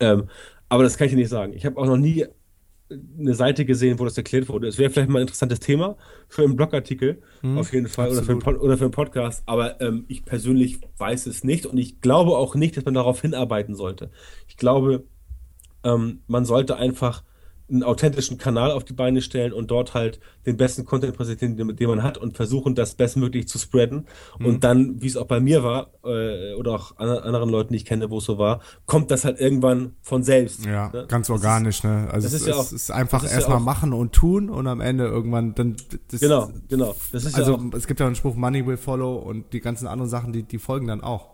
Ähm, 0.00 0.24
aber 0.68 0.82
das 0.82 0.98
kann 0.98 1.06
ich 1.06 1.14
dir 1.14 1.18
nicht 1.18 1.30
sagen. 1.30 1.54
Ich 1.54 1.64
habe 1.64 1.78
auch 1.78 1.86
noch 1.86 1.96
nie 1.96 2.26
eine 2.90 3.34
Seite 3.34 3.64
gesehen, 3.64 3.98
wo 3.98 4.04
das 4.04 4.16
erklärt 4.16 4.48
wurde. 4.48 4.68
Es 4.68 4.78
wäre 4.78 4.90
vielleicht 4.90 5.08
mal 5.08 5.18
ein 5.20 5.22
interessantes 5.22 5.60
Thema 5.60 5.96
für 6.28 6.42
einen 6.42 6.56
Blogartikel, 6.56 7.22
auf 7.56 7.72
jeden 7.72 7.88
Fall, 7.88 8.10
oder 8.10 8.22
für, 8.22 8.36
oder 8.36 8.76
für 8.76 8.84
einen 8.84 8.90
Podcast. 8.90 9.42
Aber 9.46 9.80
ähm, 9.80 10.04
ich 10.08 10.24
persönlich 10.24 10.80
weiß 10.98 11.26
es 11.26 11.44
nicht 11.44 11.66
und 11.66 11.78
ich 11.78 12.00
glaube 12.00 12.36
auch 12.36 12.54
nicht, 12.54 12.76
dass 12.76 12.84
man 12.84 12.94
darauf 12.94 13.22
hinarbeiten 13.22 13.74
sollte. 13.74 14.10
Ich 14.48 14.56
glaube, 14.56 15.04
ähm, 15.82 16.20
man 16.26 16.44
sollte 16.44 16.76
einfach 16.76 17.24
einen 17.70 17.82
authentischen 17.82 18.36
Kanal 18.36 18.70
auf 18.70 18.84
die 18.84 18.92
Beine 18.92 19.22
stellen 19.22 19.52
und 19.54 19.70
dort 19.70 19.94
halt 19.94 20.20
den 20.44 20.58
besten 20.58 20.84
Content 20.84 21.16
präsentieren, 21.16 21.56
den, 21.56 21.74
den 21.76 21.88
man 21.88 22.02
hat 22.02 22.18
und 22.18 22.36
versuchen, 22.36 22.74
das 22.74 22.94
bestmöglich 22.94 23.48
zu 23.48 23.58
spreaden. 23.58 24.06
Mhm. 24.38 24.46
Und 24.46 24.64
dann, 24.64 25.00
wie 25.00 25.06
es 25.06 25.16
auch 25.16 25.26
bei 25.26 25.40
mir 25.40 25.62
war, 25.64 25.88
äh, 26.04 26.52
oder 26.54 26.72
auch 26.72 26.98
an, 26.98 27.08
anderen 27.08 27.48
Leuten, 27.48 27.72
die 27.72 27.78
ich 27.78 27.86
kenne, 27.86 28.10
wo 28.10 28.18
es 28.18 28.24
so 28.26 28.36
war, 28.36 28.60
kommt 28.84 29.10
das 29.10 29.24
halt 29.24 29.40
irgendwann 29.40 29.94
von 30.02 30.22
selbst. 30.22 30.66
Ja, 30.66 30.90
ne? 30.92 31.06
ganz 31.08 31.28
Das 31.28 31.36
ist- 31.38 31.42
organisch, 31.44 31.82
ne? 31.84 32.08
Also 32.12 32.26
es 32.26 32.34
ist 32.34 32.46
ja 32.46 32.52
es 32.52 32.58
auch- 32.58 32.72
ist 32.72 32.90
einfach 32.90 33.24
ja 33.24 33.30
erstmal 33.30 33.56
auch- 33.58 33.62
machen 33.62 33.94
und 33.94 34.12
tun 34.12 34.50
und 34.50 34.66
am 34.66 34.82
Ende 34.82 35.04
irgendwann 35.06 35.54
dann 35.54 35.76
das, 36.10 36.20
Genau, 36.20 36.50
genau. 36.68 36.94
Das 37.12 37.24
ist 37.24 37.34
also 37.34 37.52
ja 37.52 37.58
auch, 37.58 37.74
es 37.74 37.86
gibt 37.86 37.98
ja 37.98 38.06
einen 38.06 38.14
Spruch 38.14 38.34
Money 38.34 38.66
will 38.66 38.76
follow 38.76 39.16
und 39.16 39.52
die 39.54 39.60
ganzen 39.60 39.86
anderen 39.86 40.10
Sachen, 40.10 40.32
die 40.34 40.42
die 40.42 40.58
folgen 40.58 40.86
dann 40.86 41.00
auch. 41.00 41.33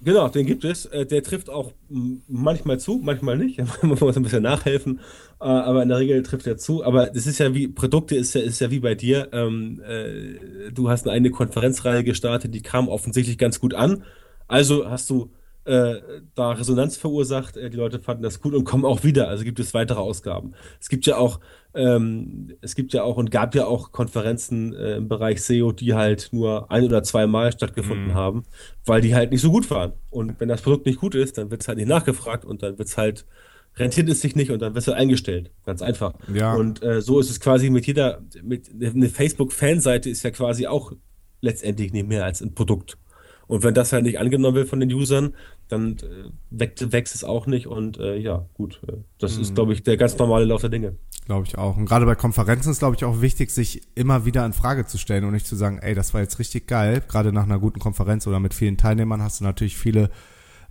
Genau, 0.00 0.28
den 0.28 0.46
gibt 0.46 0.64
es. 0.64 0.86
Äh, 0.86 1.06
Der 1.06 1.22
trifft 1.24 1.50
auch 1.50 1.72
manchmal 2.28 2.78
zu, 2.78 3.00
manchmal 3.02 3.36
nicht. 3.36 3.58
Man 3.82 3.98
muss 3.98 4.16
ein 4.16 4.22
bisschen 4.22 4.44
nachhelfen, 4.44 5.00
äh, 5.40 5.44
aber 5.44 5.82
in 5.82 5.88
der 5.88 5.98
Regel 5.98 6.22
trifft 6.22 6.46
er 6.46 6.56
zu. 6.56 6.84
Aber 6.84 7.06
das 7.06 7.26
ist 7.26 7.38
ja 7.38 7.52
wie, 7.54 7.66
Produkte 7.66 8.14
ist 8.14 8.34
ja, 8.34 8.40
ist 8.40 8.60
ja 8.60 8.70
wie 8.70 8.78
bei 8.80 8.94
dir. 8.94 9.28
Ähm, 9.32 9.82
äh, 9.82 10.70
du 10.72 10.88
hast 10.88 11.08
eine 11.08 11.30
Konferenzreihe 11.30 12.04
gestartet, 12.04 12.54
die 12.54 12.62
kam 12.62 12.88
offensichtlich 12.88 13.38
ganz 13.38 13.58
gut 13.60 13.74
an. 13.74 14.04
Also 14.46 14.88
hast 14.88 15.10
du 15.10 15.30
äh, 15.68 16.00
da 16.34 16.52
Resonanz 16.52 16.96
verursacht, 16.96 17.56
äh, 17.56 17.68
die 17.68 17.76
Leute 17.76 18.00
fanden 18.00 18.22
das 18.22 18.40
gut 18.40 18.54
und 18.54 18.64
kommen 18.64 18.86
auch 18.86 19.04
wieder. 19.04 19.28
Also 19.28 19.44
gibt 19.44 19.60
es 19.60 19.74
weitere 19.74 20.00
Ausgaben. 20.00 20.54
Es 20.80 20.88
gibt 20.88 21.04
ja 21.06 21.18
auch, 21.18 21.40
ähm, 21.74 22.54
es 22.62 22.74
gibt 22.74 22.94
ja 22.94 23.02
auch 23.02 23.18
und 23.18 23.30
gab 23.30 23.54
ja 23.54 23.66
auch 23.66 23.92
Konferenzen 23.92 24.74
äh, 24.74 24.96
im 24.96 25.08
Bereich 25.08 25.42
SEO, 25.42 25.72
die 25.72 25.94
halt 25.94 26.30
nur 26.32 26.70
ein 26.70 26.84
oder 26.84 27.02
zweimal 27.02 27.52
stattgefunden 27.52 28.14
haben, 28.14 28.44
weil 28.86 29.02
die 29.02 29.14
halt 29.14 29.30
nicht 29.30 29.42
so 29.42 29.50
gut 29.50 29.70
waren. 29.70 29.92
Und 30.08 30.40
wenn 30.40 30.48
das 30.48 30.62
Produkt 30.62 30.86
nicht 30.86 31.00
gut 31.00 31.14
ist, 31.14 31.36
dann 31.36 31.50
wird 31.50 31.60
es 31.60 31.68
halt 31.68 31.76
nicht 31.76 31.88
nachgefragt 31.88 32.46
und 32.46 32.62
dann 32.62 32.78
wird 32.78 32.88
es 32.88 32.96
halt, 32.96 33.26
rentiert 33.76 34.08
es 34.08 34.22
sich 34.22 34.34
nicht 34.36 34.50
und 34.50 34.62
dann 34.62 34.74
wird 34.74 34.82
es 34.82 34.88
halt 34.88 34.96
eingestellt. 34.96 35.50
Ganz 35.66 35.82
einfach. 35.82 36.14
Ja. 36.32 36.54
Und 36.54 36.82
äh, 36.82 37.02
so 37.02 37.20
ist 37.20 37.28
es 37.28 37.40
quasi 37.40 37.68
mit 37.68 37.86
jeder, 37.86 38.22
mit 38.42 38.70
eine 38.80 39.10
Facebook-Fanseite 39.10 40.08
ist 40.08 40.22
ja 40.22 40.30
quasi 40.30 40.66
auch 40.66 40.92
letztendlich 41.42 41.92
nicht 41.92 42.08
mehr 42.08 42.24
als 42.24 42.40
ein 42.40 42.54
Produkt. 42.54 42.96
Und 43.48 43.64
wenn 43.64 43.74
das 43.74 43.92
halt 43.92 44.04
nicht 44.04 44.18
angenommen 44.20 44.54
wird 44.54 44.68
von 44.68 44.78
den 44.78 44.92
Usern, 44.92 45.34
dann 45.68 45.96
äh, 45.96 46.30
wächst, 46.50 46.92
wächst 46.92 47.14
es 47.14 47.24
auch 47.24 47.46
nicht. 47.46 47.66
Und 47.66 47.98
äh, 47.98 48.16
ja, 48.16 48.46
gut, 48.54 48.80
äh, 48.86 48.92
das 49.18 49.36
ist, 49.38 49.54
glaube 49.54 49.72
ich, 49.72 49.82
der 49.82 49.96
ganz 49.96 50.16
normale 50.18 50.44
Lauf 50.44 50.60
der 50.60 50.70
Dinge. 50.70 50.96
Glaube 51.24 51.46
ich 51.46 51.58
auch. 51.58 51.76
Und 51.76 51.86
gerade 51.86 52.06
bei 52.06 52.14
Konferenzen 52.14 52.70
ist, 52.70 52.78
glaube 52.78 52.96
ich, 52.96 53.04
auch 53.04 53.20
wichtig, 53.20 53.50
sich 53.50 53.82
immer 53.94 54.24
wieder 54.24 54.46
in 54.46 54.52
Frage 54.52 54.86
zu 54.86 54.98
stellen 54.98 55.24
und 55.24 55.32
nicht 55.32 55.46
zu 55.46 55.56
sagen, 55.56 55.78
ey, 55.78 55.94
das 55.94 56.14
war 56.14 56.20
jetzt 56.20 56.38
richtig 56.38 56.66
geil. 56.66 57.02
Gerade 57.06 57.32
nach 57.32 57.44
einer 57.44 57.58
guten 57.58 57.80
Konferenz 57.80 58.26
oder 58.26 58.38
mit 58.38 58.54
vielen 58.54 58.76
Teilnehmern 58.76 59.22
hast 59.22 59.40
du 59.40 59.44
natürlich 59.44 59.76
viele 59.76 60.10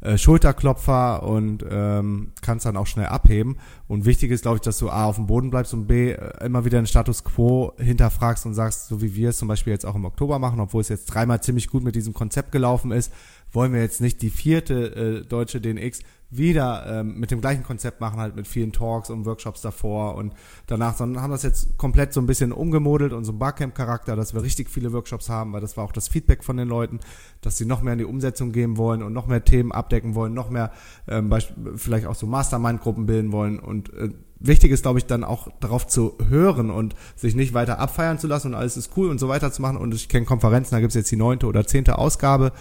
äh, 0.01 0.17
Schulterklopfer 0.17 1.23
und 1.23 1.65
ähm, 1.69 2.31
kannst 2.41 2.65
dann 2.65 2.77
auch 2.77 2.85
schnell 2.85 3.07
abheben. 3.07 3.57
Und 3.87 4.05
wichtig 4.05 4.31
ist, 4.31 4.43
glaube 4.43 4.57
ich, 4.57 4.61
dass 4.61 4.77
du 4.77 4.89
A 4.89 5.05
auf 5.05 5.15
dem 5.15 5.25
Boden 5.25 5.49
bleibst 5.49 5.73
und 5.73 5.87
B 5.87 6.11
äh, 6.11 6.45
immer 6.45 6.65
wieder 6.65 6.79
den 6.79 6.85
Status 6.85 7.23
quo 7.23 7.73
hinterfragst 7.77 8.45
und 8.45 8.53
sagst, 8.53 8.87
so 8.87 9.01
wie 9.01 9.15
wir 9.15 9.29
es 9.29 9.37
zum 9.37 9.47
Beispiel 9.47 9.73
jetzt 9.73 9.85
auch 9.85 9.95
im 9.95 10.05
Oktober 10.05 10.37
machen, 10.37 10.59
obwohl 10.59 10.81
es 10.81 10.89
jetzt 10.89 11.05
dreimal 11.07 11.41
ziemlich 11.41 11.67
gut 11.67 11.83
mit 11.83 11.95
diesem 11.95 12.13
Konzept 12.13 12.51
gelaufen 12.51 12.91
ist, 12.91 13.11
wollen 13.51 13.73
wir 13.73 13.81
jetzt 13.81 14.01
nicht 14.01 14.21
die 14.21 14.29
vierte 14.29 15.23
äh, 15.23 15.25
deutsche 15.25 15.61
DNX 15.61 16.01
wieder 16.29 16.85
ähm, 16.87 17.19
mit 17.19 17.31
dem 17.31 17.39
gleichen 17.39 17.63
Konzept 17.63 18.01
machen, 18.01 18.19
halt 18.19 18.35
mit 18.35 18.47
vielen 18.47 18.73
Talks 18.73 19.09
und 19.09 19.25
Workshops 19.25 19.61
davor 19.61 20.15
und 20.15 20.33
danach, 20.65 20.95
sondern 20.97 21.23
haben 21.23 21.31
das 21.31 21.43
jetzt 21.43 21.77
komplett 21.77 22.11
so 22.11 22.19
ein 22.19 22.25
bisschen 22.25 22.51
umgemodelt 22.51 23.13
und 23.13 23.23
so 23.23 23.31
einen 23.31 23.39
Barcamp-Charakter, 23.39 24.15
dass 24.15 24.33
wir 24.33 24.43
richtig 24.43 24.69
viele 24.69 24.91
Workshops 24.91 25.29
haben, 25.29 25.53
weil 25.53 25.61
das 25.61 25.77
war 25.77 25.85
auch 25.85 25.93
das 25.93 26.09
Feedback 26.09 26.43
von 26.43 26.57
den 26.57 26.67
Leuten, 26.67 26.99
dass 27.41 27.57
sie 27.57 27.65
noch 27.65 27.81
mehr 27.81 27.93
in 27.93 27.99
die 27.99 28.05
Umsetzung 28.05 28.51
gehen 28.51 28.75
wollen 28.75 29.03
und 29.03 29.13
noch 29.13 29.27
mehr 29.27 29.45
Themen 29.45 29.71
abdecken 29.71 30.15
wollen, 30.15 30.33
noch 30.33 30.49
mehr 30.49 30.71
ähm, 31.07 31.33
vielleicht 31.75 32.07
auch 32.07 32.15
so 32.15 32.27
Mastermind-Gruppen 32.27 33.05
bilden 33.05 33.31
wollen 33.31 33.59
und 33.59 33.93
äh, 33.93 34.09
wichtig 34.39 34.71
ist, 34.71 34.83
glaube 34.83 34.99
ich, 34.99 35.05
dann 35.05 35.23
auch 35.23 35.47
darauf 35.59 35.87
zu 35.87 36.17
hören 36.29 36.69
und 36.69 36.93
sich 37.15 37.35
nicht 37.35 37.53
weiter 37.53 37.79
abfeiern 37.79 38.19
zu 38.19 38.27
lassen 38.27 38.49
und 38.49 38.55
alles 38.55 38.77
ist 38.77 38.91
cool 38.97 39.09
und 39.09 39.19
so 39.19 39.29
weiter 39.29 39.51
zu 39.51 39.61
machen. 39.61 39.77
Und 39.77 39.93
ich 39.93 40.09
kenne 40.09 40.25
Konferenzen, 40.25 40.75
da 40.75 40.79
gibt 40.79 40.91
es 40.91 40.95
jetzt 40.95 41.11
die 41.11 41.15
neunte 41.15 41.47
oder 41.47 41.65
zehnte 41.65 41.97
Ausgabe, 41.97 42.51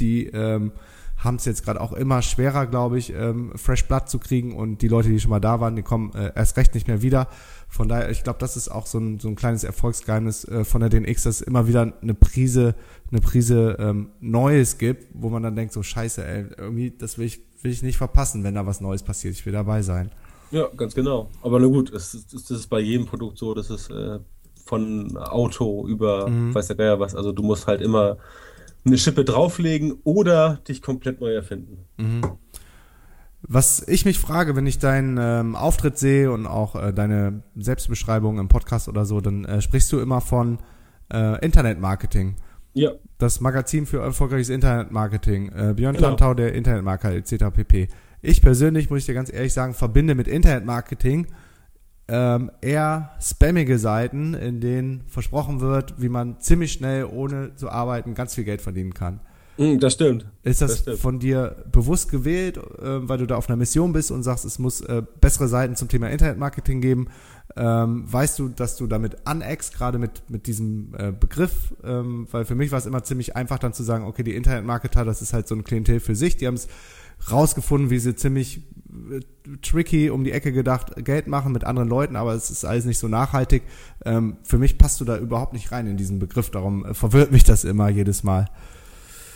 die 0.00 0.26
ähm, 0.26 0.72
haben 1.22 1.36
es 1.36 1.44
jetzt 1.44 1.64
gerade 1.64 1.80
auch 1.80 1.92
immer 1.92 2.22
schwerer, 2.22 2.66
glaube 2.66 2.98
ich, 2.98 3.12
ähm, 3.12 3.52
Fresh 3.54 3.86
Blood 3.86 4.08
zu 4.08 4.18
kriegen 4.18 4.56
und 4.56 4.80
die 4.82 4.88
Leute, 4.88 5.10
die 5.10 5.20
schon 5.20 5.30
mal 5.30 5.40
da 5.40 5.60
waren, 5.60 5.76
die 5.76 5.82
kommen 5.82 6.12
äh, 6.14 6.32
erst 6.34 6.56
recht 6.56 6.74
nicht 6.74 6.88
mehr 6.88 7.02
wieder. 7.02 7.28
Von 7.68 7.88
daher, 7.88 8.10
ich 8.10 8.24
glaube, 8.24 8.38
das 8.38 8.56
ist 8.56 8.68
auch 8.68 8.86
so 8.86 8.98
ein, 8.98 9.20
so 9.20 9.28
ein 9.28 9.36
kleines 9.36 9.62
Erfolgsgeheimnis 9.62 10.44
äh, 10.44 10.64
von 10.64 10.80
der 10.80 10.88
DNX, 10.88 11.24
dass 11.24 11.40
es 11.40 11.42
immer 11.42 11.68
wieder 11.68 11.92
eine 12.00 12.14
Prise, 12.14 12.74
eine 13.10 13.20
Prise 13.20 13.76
ähm, 13.78 14.10
Neues 14.20 14.78
gibt, 14.78 15.08
wo 15.12 15.28
man 15.28 15.42
dann 15.42 15.56
denkt, 15.56 15.72
so 15.72 15.82
scheiße, 15.82 16.24
ey, 16.26 16.46
irgendwie, 16.56 16.90
das 16.90 17.18
will 17.18 17.26
ich, 17.26 17.40
will 17.62 17.70
ich 17.70 17.82
nicht 17.82 17.98
verpassen, 17.98 18.42
wenn 18.42 18.54
da 18.54 18.66
was 18.66 18.80
Neues 18.80 19.02
passiert. 19.02 19.34
Ich 19.34 19.44
will 19.44 19.52
dabei 19.52 19.82
sein. 19.82 20.10
Ja, 20.50 20.68
ganz 20.76 20.94
genau. 20.94 21.28
Aber 21.42 21.60
na 21.60 21.66
gut, 21.66 21.92
es 21.92 22.14
ist, 22.14 22.32
das 22.32 22.50
ist 22.50 22.66
bei 22.68 22.80
jedem 22.80 23.06
Produkt 23.06 23.38
so, 23.38 23.54
das 23.54 23.70
ist 23.70 23.90
äh, 23.90 24.18
von 24.64 25.16
Auto 25.16 25.86
über 25.86 26.28
weiß 26.30 26.68
der 26.68 26.76
Geier 26.76 27.00
was. 27.00 27.14
Also 27.14 27.32
du 27.32 27.42
musst 27.42 27.66
halt 27.66 27.80
immer 27.80 28.16
eine 28.84 28.98
Schippe 28.98 29.24
drauflegen 29.24 29.94
oder 30.04 30.60
dich 30.68 30.82
komplett 30.82 31.20
neu 31.20 31.32
erfinden. 31.32 31.78
Was 33.42 33.86
ich 33.88 34.04
mich 34.04 34.18
frage, 34.18 34.54
wenn 34.54 34.66
ich 34.66 34.78
deinen 34.78 35.18
ähm, 35.20 35.56
Auftritt 35.56 35.98
sehe 35.98 36.30
und 36.30 36.46
auch 36.46 36.76
äh, 36.76 36.92
deine 36.92 37.42
Selbstbeschreibung 37.56 38.38
im 38.38 38.48
Podcast 38.48 38.88
oder 38.88 39.04
so, 39.06 39.20
dann 39.20 39.44
äh, 39.44 39.60
sprichst 39.62 39.90
du 39.92 39.98
immer 40.00 40.20
von 40.20 40.58
äh, 41.12 41.44
Internetmarketing. 41.44 42.36
Ja, 42.72 42.92
Das 43.18 43.40
Magazin 43.40 43.86
für 43.86 44.00
erfolgreiches 44.00 44.50
Internetmarketing. 44.50 45.48
Äh, 45.48 45.74
Björn 45.74 45.96
Genau. 45.96 46.08
Tantau, 46.08 46.34
der 46.34 46.54
Internetmarker 46.54 47.12
etc. 47.12 47.46
pp. 47.52 47.88
Ich 48.22 48.42
persönlich, 48.42 48.90
muss 48.90 49.00
ich 49.00 49.06
dir 49.06 49.14
ganz 49.14 49.32
ehrlich 49.32 49.52
sagen, 49.52 49.74
verbinde 49.74 50.14
mit 50.14 50.28
Internetmarketing 50.28 51.26
ähm, 52.12 52.50
eher 52.60 53.12
spammige 53.20 53.78
Seiten, 53.78 54.34
in 54.34 54.60
denen 54.60 55.02
versprochen 55.06 55.60
wird, 55.60 55.94
wie 56.02 56.08
man 56.08 56.40
ziemlich 56.40 56.72
schnell, 56.72 57.04
ohne 57.04 57.54
zu 57.54 57.70
arbeiten, 57.70 58.14
ganz 58.14 58.34
viel 58.34 58.42
Geld 58.42 58.60
verdienen 58.60 58.94
kann. 58.94 59.20
Mm, 59.58 59.78
das 59.78 59.92
stimmt. 59.92 60.26
Ist 60.42 60.60
das, 60.60 60.70
Das 60.72 60.78
stimmt. 60.80 60.98
von 60.98 61.18
dir 61.20 61.64
bewusst 61.70 62.10
gewählt, 62.10 62.56
äh, 62.56 63.08
weil 63.08 63.18
du 63.18 63.26
da 63.26 63.36
auf 63.36 63.48
einer 63.48 63.56
Mission 63.56 63.92
bist 63.92 64.10
und 64.10 64.24
sagst, 64.24 64.44
es 64.44 64.58
muss 64.58 64.80
äh, 64.80 65.02
bessere 65.20 65.46
Seiten 65.46 65.76
zum 65.76 65.86
Thema 65.86 66.10
Internetmarketing 66.10 66.80
geben? 66.80 67.06
Ähm, 67.56 68.04
weißt 68.12 68.38
du, 68.40 68.48
dass 68.48 68.76
du 68.76 68.88
damit 68.88 69.26
aneckst, 69.26 69.74
gerade 69.74 69.98
mit, 69.98 70.28
mit 70.28 70.48
diesem 70.48 70.94
äh, 70.98 71.12
Begriff? 71.12 71.74
Ähm, 71.84 72.26
weil 72.32 72.44
für 72.44 72.56
mich 72.56 72.72
war 72.72 72.78
es 72.80 72.86
immer 72.86 73.04
ziemlich 73.04 73.36
einfach 73.36 73.60
dann 73.60 73.72
zu 73.72 73.84
sagen, 73.84 74.04
okay, 74.04 74.24
die 74.24 74.34
Internetmarketer, 74.34 75.04
das 75.04 75.22
ist 75.22 75.32
halt 75.32 75.46
so 75.46 75.54
ein 75.54 75.62
Klientel 75.62 76.00
für 76.00 76.16
sich. 76.16 76.36
Die 76.36 76.48
haben 76.48 76.54
es 76.54 76.66
rausgefunden, 77.30 77.90
wie 77.90 77.98
sie 77.98 78.16
ziemlich 78.16 78.62
tricky 79.62 80.10
um 80.10 80.24
die 80.24 80.32
Ecke 80.32 80.52
gedacht 80.52 80.92
Geld 81.04 81.26
machen 81.26 81.52
mit 81.52 81.64
anderen 81.64 81.88
Leuten, 81.88 82.16
aber 82.16 82.34
es 82.34 82.50
ist 82.50 82.64
alles 82.64 82.84
nicht 82.84 82.98
so 82.98 83.08
nachhaltig. 83.08 83.62
Ähm, 84.04 84.36
für 84.42 84.58
mich 84.58 84.78
passt 84.78 85.00
du 85.00 85.04
da 85.04 85.16
überhaupt 85.16 85.52
nicht 85.52 85.72
rein 85.72 85.86
in 85.86 85.96
diesen 85.96 86.18
Begriff, 86.18 86.50
darum 86.50 86.84
äh, 86.84 86.94
verwirrt 86.94 87.32
mich 87.32 87.44
das 87.44 87.64
immer 87.64 87.88
jedes 87.88 88.22
Mal. 88.22 88.46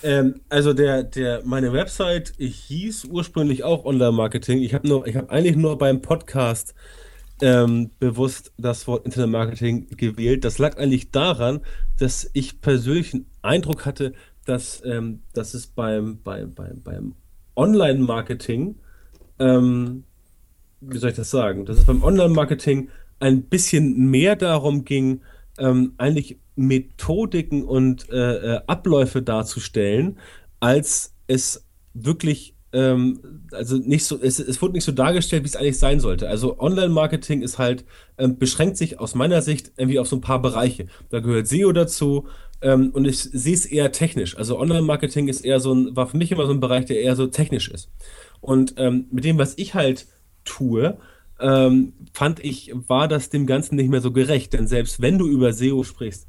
Ähm, 0.02 0.40
also 0.48 0.74
der, 0.74 1.02
der, 1.02 1.42
meine 1.44 1.72
Website 1.72 2.34
hieß 2.38 3.06
ursprünglich 3.06 3.64
auch 3.64 3.84
Online-Marketing. 3.84 4.62
Ich 4.62 4.74
habe 4.74 4.88
habe 4.88 5.30
eigentlich 5.30 5.56
nur 5.56 5.78
beim 5.78 6.02
Podcast 6.02 6.74
ähm, 7.40 7.90
bewusst 7.98 8.52
das 8.58 8.86
Wort 8.86 9.06
Internet-Marketing 9.06 9.88
gewählt. 9.96 10.44
Das 10.44 10.58
lag 10.58 10.76
eigentlich 10.76 11.10
daran, 11.10 11.60
dass 11.98 12.30
ich 12.32 12.60
persönlich 12.60 13.14
einen 13.14 13.26
Eindruck 13.42 13.86
hatte, 13.86 14.12
dass, 14.44 14.82
ähm, 14.84 15.22
dass 15.32 15.54
es 15.54 15.66
beim, 15.66 16.22
beim, 16.22 16.54
beim, 16.54 16.82
beim 16.82 17.14
Online-Marketing, 17.56 18.76
ähm, 19.38 20.04
wie 20.80 20.98
soll 20.98 21.10
ich 21.10 21.16
das 21.16 21.30
sagen, 21.30 21.64
dass 21.64 21.78
es 21.78 21.84
beim 21.84 22.02
Online-Marketing 22.02 22.88
ein 23.20 23.42
bisschen 23.42 24.10
mehr 24.10 24.36
darum 24.36 24.84
ging, 24.84 25.20
ähm, 25.58 25.94
eigentlich 25.98 26.38
Methodiken 26.56 27.64
und 27.64 28.10
äh, 28.10 28.56
äh, 28.56 28.60
Abläufe 28.66 29.22
darzustellen, 29.22 30.18
als 30.60 31.14
es 31.26 31.64
wirklich, 31.94 32.54
ähm, 32.72 33.20
also 33.52 33.76
nicht 33.76 34.04
so, 34.04 34.18
es, 34.20 34.38
es 34.38 34.60
wurde 34.60 34.74
nicht 34.74 34.84
so 34.84 34.92
dargestellt, 34.92 35.44
wie 35.44 35.48
es 35.48 35.56
eigentlich 35.56 35.78
sein 35.78 36.00
sollte. 36.00 36.28
Also 36.28 36.58
Online-Marketing 36.58 37.42
ist 37.42 37.58
halt, 37.58 37.84
ähm, 38.18 38.38
beschränkt 38.38 38.76
sich 38.76 39.00
aus 39.00 39.14
meiner 39.14 39.42
Sicht 39.42 39.72
irgendwie 39.76 39.98
auf 39.98 40.08
so 40.08 40.16
ein 40.16 40.20
paar 40.20 40.42
Bereiche. 40.42 40.86
Da 41.10 41.20
gehört 41.20 41.48
SEO 41.48 41.72
dazu, 41.72 42.26
ähm, 42.64 42.90
und 42.94 43.04
ich 43.04 43.20
sehe 43.20 43.54
es 43.54 43.66
eher 43.66 43.92
technisch. 43.92 44.36
Also 44.38 44.58
Online-Marketing 44.58 45.28
ist 45.28 45.42
eher 45.42 45.60
so 45.60 45.74
ein, 45.74 45.94
war 45.94 46.06
für 46.06 46.16
mich 46.16 46.32
immer 46.32 46.46
so 46.46 46.52
ein 46.52 46.60
Bereich, 46.60 46.86
der 46.86 47.00
eher 47.00 47.14
so 47.14 47.26
technisch 47.26 47.68
ist. 47.68 47.90
Und 48.44 48.74
ähm, 48.76 49.06
mit 49.10 49.24
dem, 49.24 49.38
was 49.38 49.56
ich 49.56 49.74
halt 49.74 50.06
tue, 50.44 50.98
ähm, 51.40 51.94
fand 52.12 52.44
ich, 52.44 52.72
war 52.88 53.08
das 53.08 53.30
dem 53.30 53.46
Ganzen 53.46 53.76
nicht 53.76 53.88
mehr 53.88 54.02
so 54.02 54.12
gerecht. 54.12 54.52
Denn 54.52 54.66
selbst 54.66 55.00
wenn 55.00 55.18
du 55.18 55.26
über 55.26 55.52
SEO 55.54 55.82
sprichst 55.82 56.26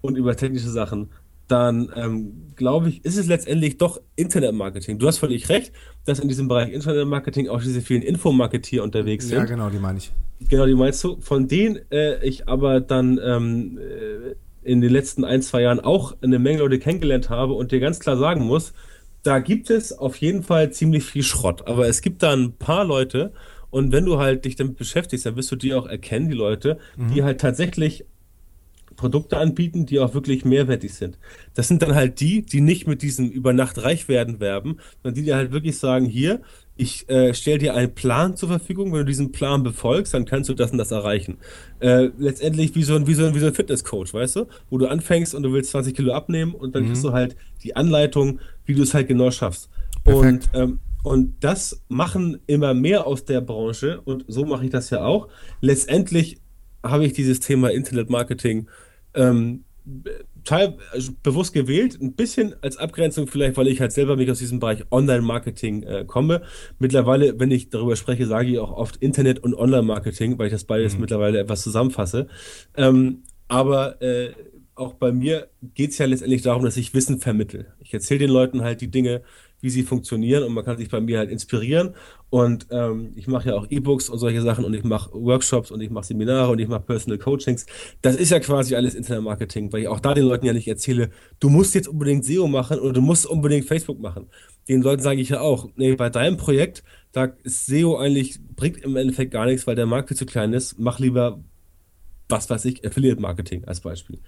und 0.00 0.16
über 0.16 0.36
technische 0.36 0.70
Sachen, 0.70 1.10
dann 1.46 1.92
ähm, 1.94 2.52
glaube 2.56 2.88
ich, 2.88 3.04
ist 3.04 3.16
es 3.16 3.28
letztendlich 3.28 3.78
doch 3.78 4.00
Internetmarketing. 4.16 4.98
Du 4.98 5.06
hast 5.06 5.18
völlig 5.18 5.48
recht, 5.48 5.72
dass 6.04 6.18
in 6.18 6.28
diesem 6.28 6.48
Bereich 6.48 6.72
Internetmarketing 6.72 7.48
auch 7.48 7.62
diese 7.62 7.80
vielen 7.80 8.02
Infomarketeer 8.02 8.82
unterwegs 8.82 9.28
sind. 9.28 9.38
Ja, 9.38 9.44
genau, 9.44 9.70
die 9.70 9.78
meine 9.78 9.98
ich. 9.98 10.10
Genau, 10.48 10.66
die 10.66 10.74
meinst 10.74 11.04
du. 11.04 11.20
Von 11.20 11.46
denen 11.46 11.78
äh, 11.92 12.26
ich 12.26 12.48
aber 12.48 12.80
dann 12.80 13.20
ähm, 13.22 13.78
äh, 13.78 14.34
in 14.68 14.80
den 14.80 14.90
letzten 14.90 15.24
ein, 15.24 15.42
zwei 15.42 15.62
Jahren 15.62 15.78
auch 15.78 16.16
eine 16.22 16.40
Menge 16.40 16.58
Leute 16.58 16.80
kennengelernt 16.80 17.30
habe 17.30 17.52
und 17.52 17.70
dir 17.70 17.78
ganz 17.78 18.00
klar 18.00 18.16
sagen 18.16 18.44
muss, 18.44 18.72
da 19.22 19.38
gibt 19.38 19.70
es 19.70 19.92
auf 19.96 20.16
jeden 20.16 20.42
Fall 20.42 20.72
ziemlich 20.72 21.04
viel 21.04 21.22
Schrott. 21.22 21.66
Aber 21.66 21.88
es 21.88 22.02
gibt 22.02 22.22
da 22.22 22.32
ein 22.32 22.52
paar 22.54 22.84
Leute 22.84 23.32
und 23.70 23.92
wenn 23.92 24.04
du 24.04 24.18
halt 24.18 24.44
dich 24.44 24.56
damit 24.56 24.76
beschäftigst, 24.76 25.24
dann 25.24 25.36
wirst 25.36 25.50
du 25.50 25.56
die 25.56 25.74
auch 25.74 25.86
erkennen, 25.86 26.28
die 26.28 26.36
Leute, 26.36 26.78
die 26.96 27.22
halt 27.22 27.40
tatsächlich 27.40 28.04
Produkte 28.96 29.38
anbieten, 29.38 29.86
die 29.86 29.98
auch 30.00 30.14
wirklich 30.14 30.44
mehrwertig 30.44 30.94
sind. 30.94 31.18
Das 31.54 31.68
sind 31.68 31.82
dann 31.82 31.94
halt 31.94 32.20
die, 32.20 32.42
die 32.42 32.60
nicht 32.60 32.86
mit 32.86 33.02
diesem 33.02 33.30
über 33.30 33.52
Nacht 33.52 33.82
reich 33.82 34.08
werden 34.08 34.40
werben, 34.40 34.78
sondern 35.02 35.14
die 35.14 35.22
dir 35.24 35.36
halt 35.36 35.52
wirklich 35.52 35.78
sagen, 35.78 36.06
hier, 36.06 36.42
ich 36.76 37.08
äh, 37.08 37.34
stelle 37.34 37.58
dir 37.58 37.74
einen 37.74 37.94
Plan 37.94 38.36
zur 38.36 38.48
Verfügung, 38.48 38.92
wenn 38.92 39.00
du 39.00 39.04
diesen 39.04 39.30
Plan 39.30 39.62
befolgst, 39.62 40.14
dann 40.14 40.24
kannst 40.24 40.48
du 40.48 40.54
das 40.54 40.72
und 40.72 40.78
das 40.78 40.90
erreichen. 40.90 41.38
Äh, 41.80 42.10
letztendlich 42.18 42.74
wie 42.74 42.82
so 42.82 42.94
ein, 42.94 43.06
wie 43.06 43.14
so 43.14 43.24
ein, 43.24 43.34
wie 43.34 43.40
so 43.40 43.46
ein 43.46 43.54
Fitnesscoach, 43.54 44.14
weißt 44.14 44.36
du? 44.36 44.46
Wo 44.70 44.78
du 44.78 44.86
anfängst 44.86 45.34
und 45.34 45.42
du 45.42 45.52
willst 45.52 45.70
20 45.70 45.94
Kilo 45.94 46.12
abnehmen 46.12 46.54
und 46.54 46.74
dann 46.74 46.86
kriegst 46.86 47.04
du 47.04 47.12
halt 47.12 47.36
die 47.62 47.76
Anleitung, 47.76 48.40
wie 48.64 48.74
du 48.74 48.82
es 48.82 48.94
halt 48.94 49.08
genau 49.08 49.30
schaffst. 49.30 49.68
Perfekt. 50.02 50.48
Und, 50.52 50.60
ähm, 50.60 50.78
und 51.02 51.34
das 51.40 51.82
machen 51.88 52.38
immer 52.46 52.74
mehr 52.74 53.06
aus 53.06 53.24
der 53.24 53.40
Branche 53.40 54.00
und 54.00 54.24
so 54.28 54.46
mache 54.46 54.64
ich 54.64 54.70
das 54.70 54.90
ja 54.90 55.04
auch. 55.04 55.28
Letztendlich 55.60 56.38
habe 56.82 57.04
ich 57.04 57.12
dieses 57.12 57.40
Thema 57.40 57.70
Internetmarketing 57.70 58.68
ähm, 59.14 59.64
teil, 60.44 60.78
also 60.90 61.12
bewusst 61.22 61.52
gewählt, 61.52 61.98
ein 62.00 62.14
bisschen 62.14 62.54
als 62.62 62.76
Abgrenzung 62.76 63.26
vielleicht, 63.26 63.56
weil 63.56 63.68
ich 63.68 63.80
halt 63.80 63.92
selber 63.92 64.16
mich 64.16 64.30
aus 64.30 64.38
diesem 64.38 64.60
Bereich 64.60 64.84
Online-Marketing 64.90 65.82
äh, 65.82 66.04
komme. 66.06 66.42
Mittlerweile, 66.78 67.38
wenn 67.38 67.50
ich 67.50 67.70
darüber 67.70 67.96
spreche, 67.96 68.26
sage 68.26 68.50
ich 68.50 68.58
auch 68.58 68.72
oft 68.72 68.96
Internet- 68.96 69.40
und 69.40 69.54
Online-Marketing, 69.54 70.38
weil 70.38 70.46
ich 70.46 70.52
das 70.52 70.64
beides 70.64 70.98
mittlerweile 70.98 71.38
etwas 71.38 71.62
zusammenfasse. 71.62 72.28
Ähm, 72.76 73.22
aber 73.48 74.00
äh, 74.02 74.30
auch 74.74 74.94
bei 74.94 75.12
mir 75.12 75.48
geht 75.74 75.90
es 75.90 75.98
ja 75.98 76.06
letztendlich 76.06 76.42
darum, 76.42 76.64
dass 76.64 76.76
ich 76.76 76.94
Wissen 76.94 77.20
vermittle. 77.20 77.66
Ich 77.80 77.92
erzähle 77.92 78.20
den 78.20 78.30
Leuten 78.30 78.62
halt 78.62 78.80
die 78.80 78.90
Dinge, 78.90 79.22
wie 79.62 79.70
sie 79.70 79.84
funktionieren 79.84 80.42
und 80.42 80.52
man 80.52 80.64
kann 80.64 80.76
sich 80.76 80.90
bei 80.90 81.00
mir 81.00 81.18
halt 81.18 81.30
inspirieren. 81.30 81.94
Und 82.28 82.66
ähm, 82.70 83.12
ich 83.14 83.28
mache 83.28 83.50
ja 83.50 83.54
auch 83.54 83.66
E-Books 83.70 84.10
und 84.10 84.18
solche 84.18 84.42
Sachen 84.42 84.64
und 84.64 84.74
ich 84.74 84.84
mache 84.84 85.10
Workshops 85.12 85.70
und 85.70 85.80
ich 85.80 85.88
mache 85.88 86.04
Seminare 86.04 86.50
und 86.50 86.58
ich 86.58 86.68
mache 86.68 86.82
Personal 86.82 87.18
Coachings. 87.18 87.64
Das 88.02 88.16
ist 88.16 88.30
ja 88.30 88.40
quasi 88.40 88.74
alles 88.74 88.94
Internetmarketing, 88.94 89.72
weil 89.72 89.82
ich 89.82 89.88
auch 89.88 90.00
da 90.00 90.12
den 90.12 90.24
Leuten 90.24 90.44
ja 90.44 90.52
nicht 90.52 90.68
erzähle, 90.68 91.10
du 91.40 91.48
musst 91.48 91.74
jetzt 91.74 91.88
unbedingt 91.88 92.24
SEO 92.24 92.48
machen 92.48 92.80
oder 92.80 92.92
du 92.92 93.00
musst 93.00 93.24
unbedingt 93.24 93.66
Facebook 93.66 94.00
machen. 94.00 94.26
Den 94.68 94.82
Leuten 94.82 95.02
sage 95.02 95.20
ich 95.20 95.30
ja 95.30 95.40
auch, 95.40 95.68
nee, 95.76 95.94
bei 95.94 96.10
deinem 96.10 96.36
Projekt, 96.36 96.82
da 97.12 97.32
ist 97.44 97.66
SEO 97.66 97.96
eigentlich, 97.96 98.40
bringt 98.56 98.78
im 98.78 98.96
Endeffekt 98.96 99.30
gar 99.30 99.46
nichts, 99.46 99.66
weil 99.66 99.76
der 99.76 99.86
Markt 99.86 100.08
viel 100.08 100.16
zu 100.16 100.26
klein 100.26 100.52
ist. 100.52 100.78
Mach 100.78 100.98
lieber 100.98 101.40
was 102.32 102.48
weiß 102.50 102.64
ich, 102.64 102.84
Affiliate 102.84 103.20
Marketing 103.20 103.64
als 103.66 103.80
Beispiel. 103.80 104.18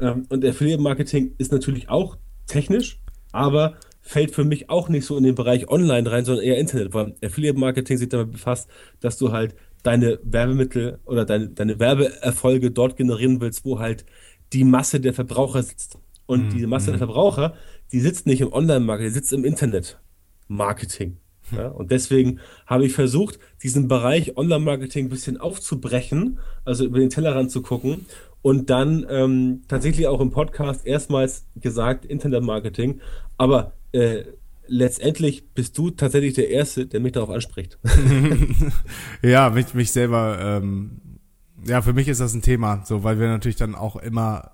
Ähm, 0.00 0.26
und 0.28 0.44
Affiliate 0.44 0.82
Marketing 0.82 1.34
ist 1.38 1.52
natürlich 1.52 1.88
auch 1.88 2.18
technisch, 2.46 3.00
aber 3.30 3.76
fällt 4.02 4.34
für 4.34 4.44
mich 4.44 4.68
auch 4.68 4.88
nicht 4.88 5.06
so 5.06 5.16
in 5.16 5.24
den 5.24 5.34
Bereich 5.34 5.68
Online 5.68 6.10
rein, 6.10 6.24
sondern 6.24 6.44
eher 6.44 6.58
Internet, 6.58 6.92
weil 6.92 7.14
Affiliate 7.24 7.58
Marketing 7.58 7.96
sich 7.96 8.08
damit 8.08 8.32
befasst, 8.32 8.68
dass 9.00 9.16
du 9.16 9.32
halt 9.32 9.54
deine 9.82 10.18
Werbemittel 10.22 10.98
oder 11.04 11.24
deine, 11.24 11.48
deine 11.48 11.78
Werbeerfolge 11.78 12.70
dort 12.70 12.96
generieren 12.96 13.40
willst, 13.40 13.64
wo 13.64 13.78
halt 13.78 14.04
die 14.52 14.64
Masse 14.64 15.00
der 15.00 15.14
Verbraucher 15.14 15.62
sitzt. 15.62 15.98
Und 16.26 16.50
diese 16.50 16.66
Masse 16.66 16.90
der 16.90 16.98
Verbraucher, 16.98 17.54
die 17.90 18.00
sitzt 18.00 18.26
nicht 18.26 18.40
im 18.40 18.52
Online-Marketing, 18.52 19.08
die 19.08 19.14
sitzt 19.14 19.32
im 19.32 19.44
Internet-Marketing. 19.44 21.18
Ja, 21.50 21.68
und 21.68 21.90
deswegen 21.90 22.40
habe 22.66 22.86
ich 22.86 22.92
versucht, 22.92 23.38
diesen 23.62 23.88
Bereich 23.88 24.36
Online-Marketing 24.36 25.06
ein 25.06 25.10
bisschen 25.10 25.36
aufzubrechen, 25.38 26.38
also 26.64 26.84
über 26.84 26.98
den 26.98 27.10
Tellerrand 27.10 27.50
zu 27.50 27.60
gucken 27.60 28.06
und 28.40 28.70
dann 28.70 29.06
ähm, 29.10 29.62
tatsächlich 29.68 30.06
auch 30.06 30.20
im 30.20 30.30
Podcast 30.30 30.86
erstmals 30.86 31.46
gesagt 31.56 32.04
Internet-Marketing. 32.04 33.00
Aber 33.36 33.72
äh, 33.92 34.24
letztendlich 34.66 35.52
bist 35.54 35.76
du 35.78 35.90
tatsächlich 35.90 36.34
der 36.34 36.50
Erste, 36.50 36.86
der 36.86 37.00
mich 37.00 37.12
darauf 37.12 37.30
anspricht. 37.30 37.78
Ja, 39.22 39.50
mich, 39.50 39.74
mich 39.74 39.92
selber, 39.92 40.38
ähm, 40.40 41.00
ja, 41.64 41.80
für 41.82 41.92
mich 41.92 42.08
ist 42.08 42.20
das 42.20 42.34
ein 42.34 42.42
Thema, 42.42 42.82
so, 42.84 43.04
weil 43.04 43.20
wir 43.20 43.28
natürlich 43.28 43.56
dann 43.56 43.74
auch 43.74 43.96
immer 43.96 44.50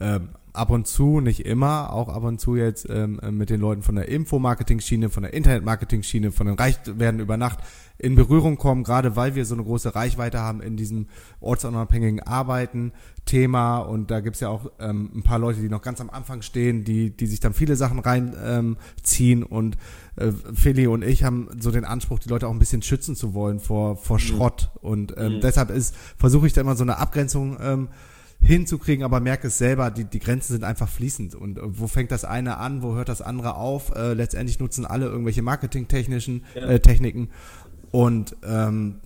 ähm, 0.00 0.30
ab 0.52 0.70
und 0.70 0.86
zu, 0.86 1.20
nicht 1.20 1.44
immer, 1.44 1.92
auch 1.92 2.08
ab 2.08 2.22
und 2.22 2.40
zu 2.40 2.56
jetzt 2.56 2.88
ähm, 2.88 3.20
mit 3.32 3.50
den 3.50 3.60
Leuten 3.60 3.82
von 3.82 3.96
der 3.96 4.08
Infomarketing-Schiene, 4.08 5.10
von 5.10 5.24
der 5.24 5.34
Internet-Marketing-Schiene, 5.34 6.32
von 6.32 6.46
den 6.46 6.56
Reichwerden 6.56 7.20
über 7.20 7.36
Nacht 7.36 7.58
in 7.98 8.14
Berührung 8.14 8.56
kommen, 8.58 8.84
gerade 8.84 9.16
weil 9.16 9.34
wir 9.34 9.44
so 9.44 9.54
eine 9.54 9.64
große 9.64 9.94
Reichweite 9.94 10.40
haben 10.40 10.60
in 10.60 10.76
diesem 10.76 11.06
ortsunabhängigen 11.40 12.20
Arbeiten 12.20 12.92
Thema 13.24 13.78
und 13.78 14.10
da 14.10 14.20
gibt's 14.20 14.40
ja 14.40 14.48
auch 14.48 14.70
ähm, 14.78 15.10
ein 15.14 15.22
paar 15.22 15.38
Leute, 15.38 15.60
die 15.60 15.68
noch 15.68 15.82
ganz 15.82 16.00
am 16.00 16.10
Anfang 16.10 16.42
stehen, 16.42 16.84
die, 16.84 17.10
die 17.10 17.26
sich 17.26 17.40
dann 17.40 17.54
viele 17.54 17.74
Sachen 17.74 17.98
reinziehen 17.98 19.40
ähm, 19.40 19.46
und 19.46 19.76
äh, 20.16 20.30
Philly 20.54 20.86
und 20.86 21.02
ich 21.02 21.24
haben 21.24 21.48
so 21.58 21.70
den 21.70 21.84
Anspruch, 21.84 22.18
die 22.20 22.28
Leute 22.28 22.46
auch 22.46 22.52
ein 22.52 22.58
bisschen 22.58 22.82
schützen 22.82 23.16
zu 23.16 23.34
wollen 23.34 23.58
vor, 23.58 23.96
vor 23.96 24.18
Schrott 24.18 24.70
und 24.80 25.14
ähm, 25.16 25.40
deshalb 25.42 25.70
ist, 25.70 25.94
versuche 26.16 26.46
ich 26.46 26.52
da 26.52 26.60
immer 26.60 26.76
so 26.76 26.84
eine 26.84 26.98
Abgrenzung 26.98 27.56
ähm, 27.60 27.88
hinzukriegen, 28.40 29.04
aber 29.04 29.20
merke 29.20 29.48
es 29.48 29.58
selber, 29.58 29.90
die, 29.90 30.04
die 30.04 30.18
Grenzen 30.18 30.52
sind 30.52 30.64
einfach 30.64 30.88
fließend. 30.88 31.34
Und 31.34 31.58
äh, 31.58 31.62
wo 31.64 31.86
fängt 31.86 32.10
das 32.10 32.24
eine 32.24 32.58
an, 32.58 32.82
wo 32.82 32.94
hört 32.94 33.08
das 33.08 33.22
andere 33.22 33.56
auf? 33.56 33.94
Äh, 33.94 34.14
letztendlich 34.14 34.60
nutzen 34.60 34.86
alle 34.86 35.06
irgendwelche 35.06 35.42
marketingtechnischen 35.42 36.44
äh, 36.54 36.80
Techniken. 36.80 37.30
Und 37.96 38.36
ähm, 38.46 38.96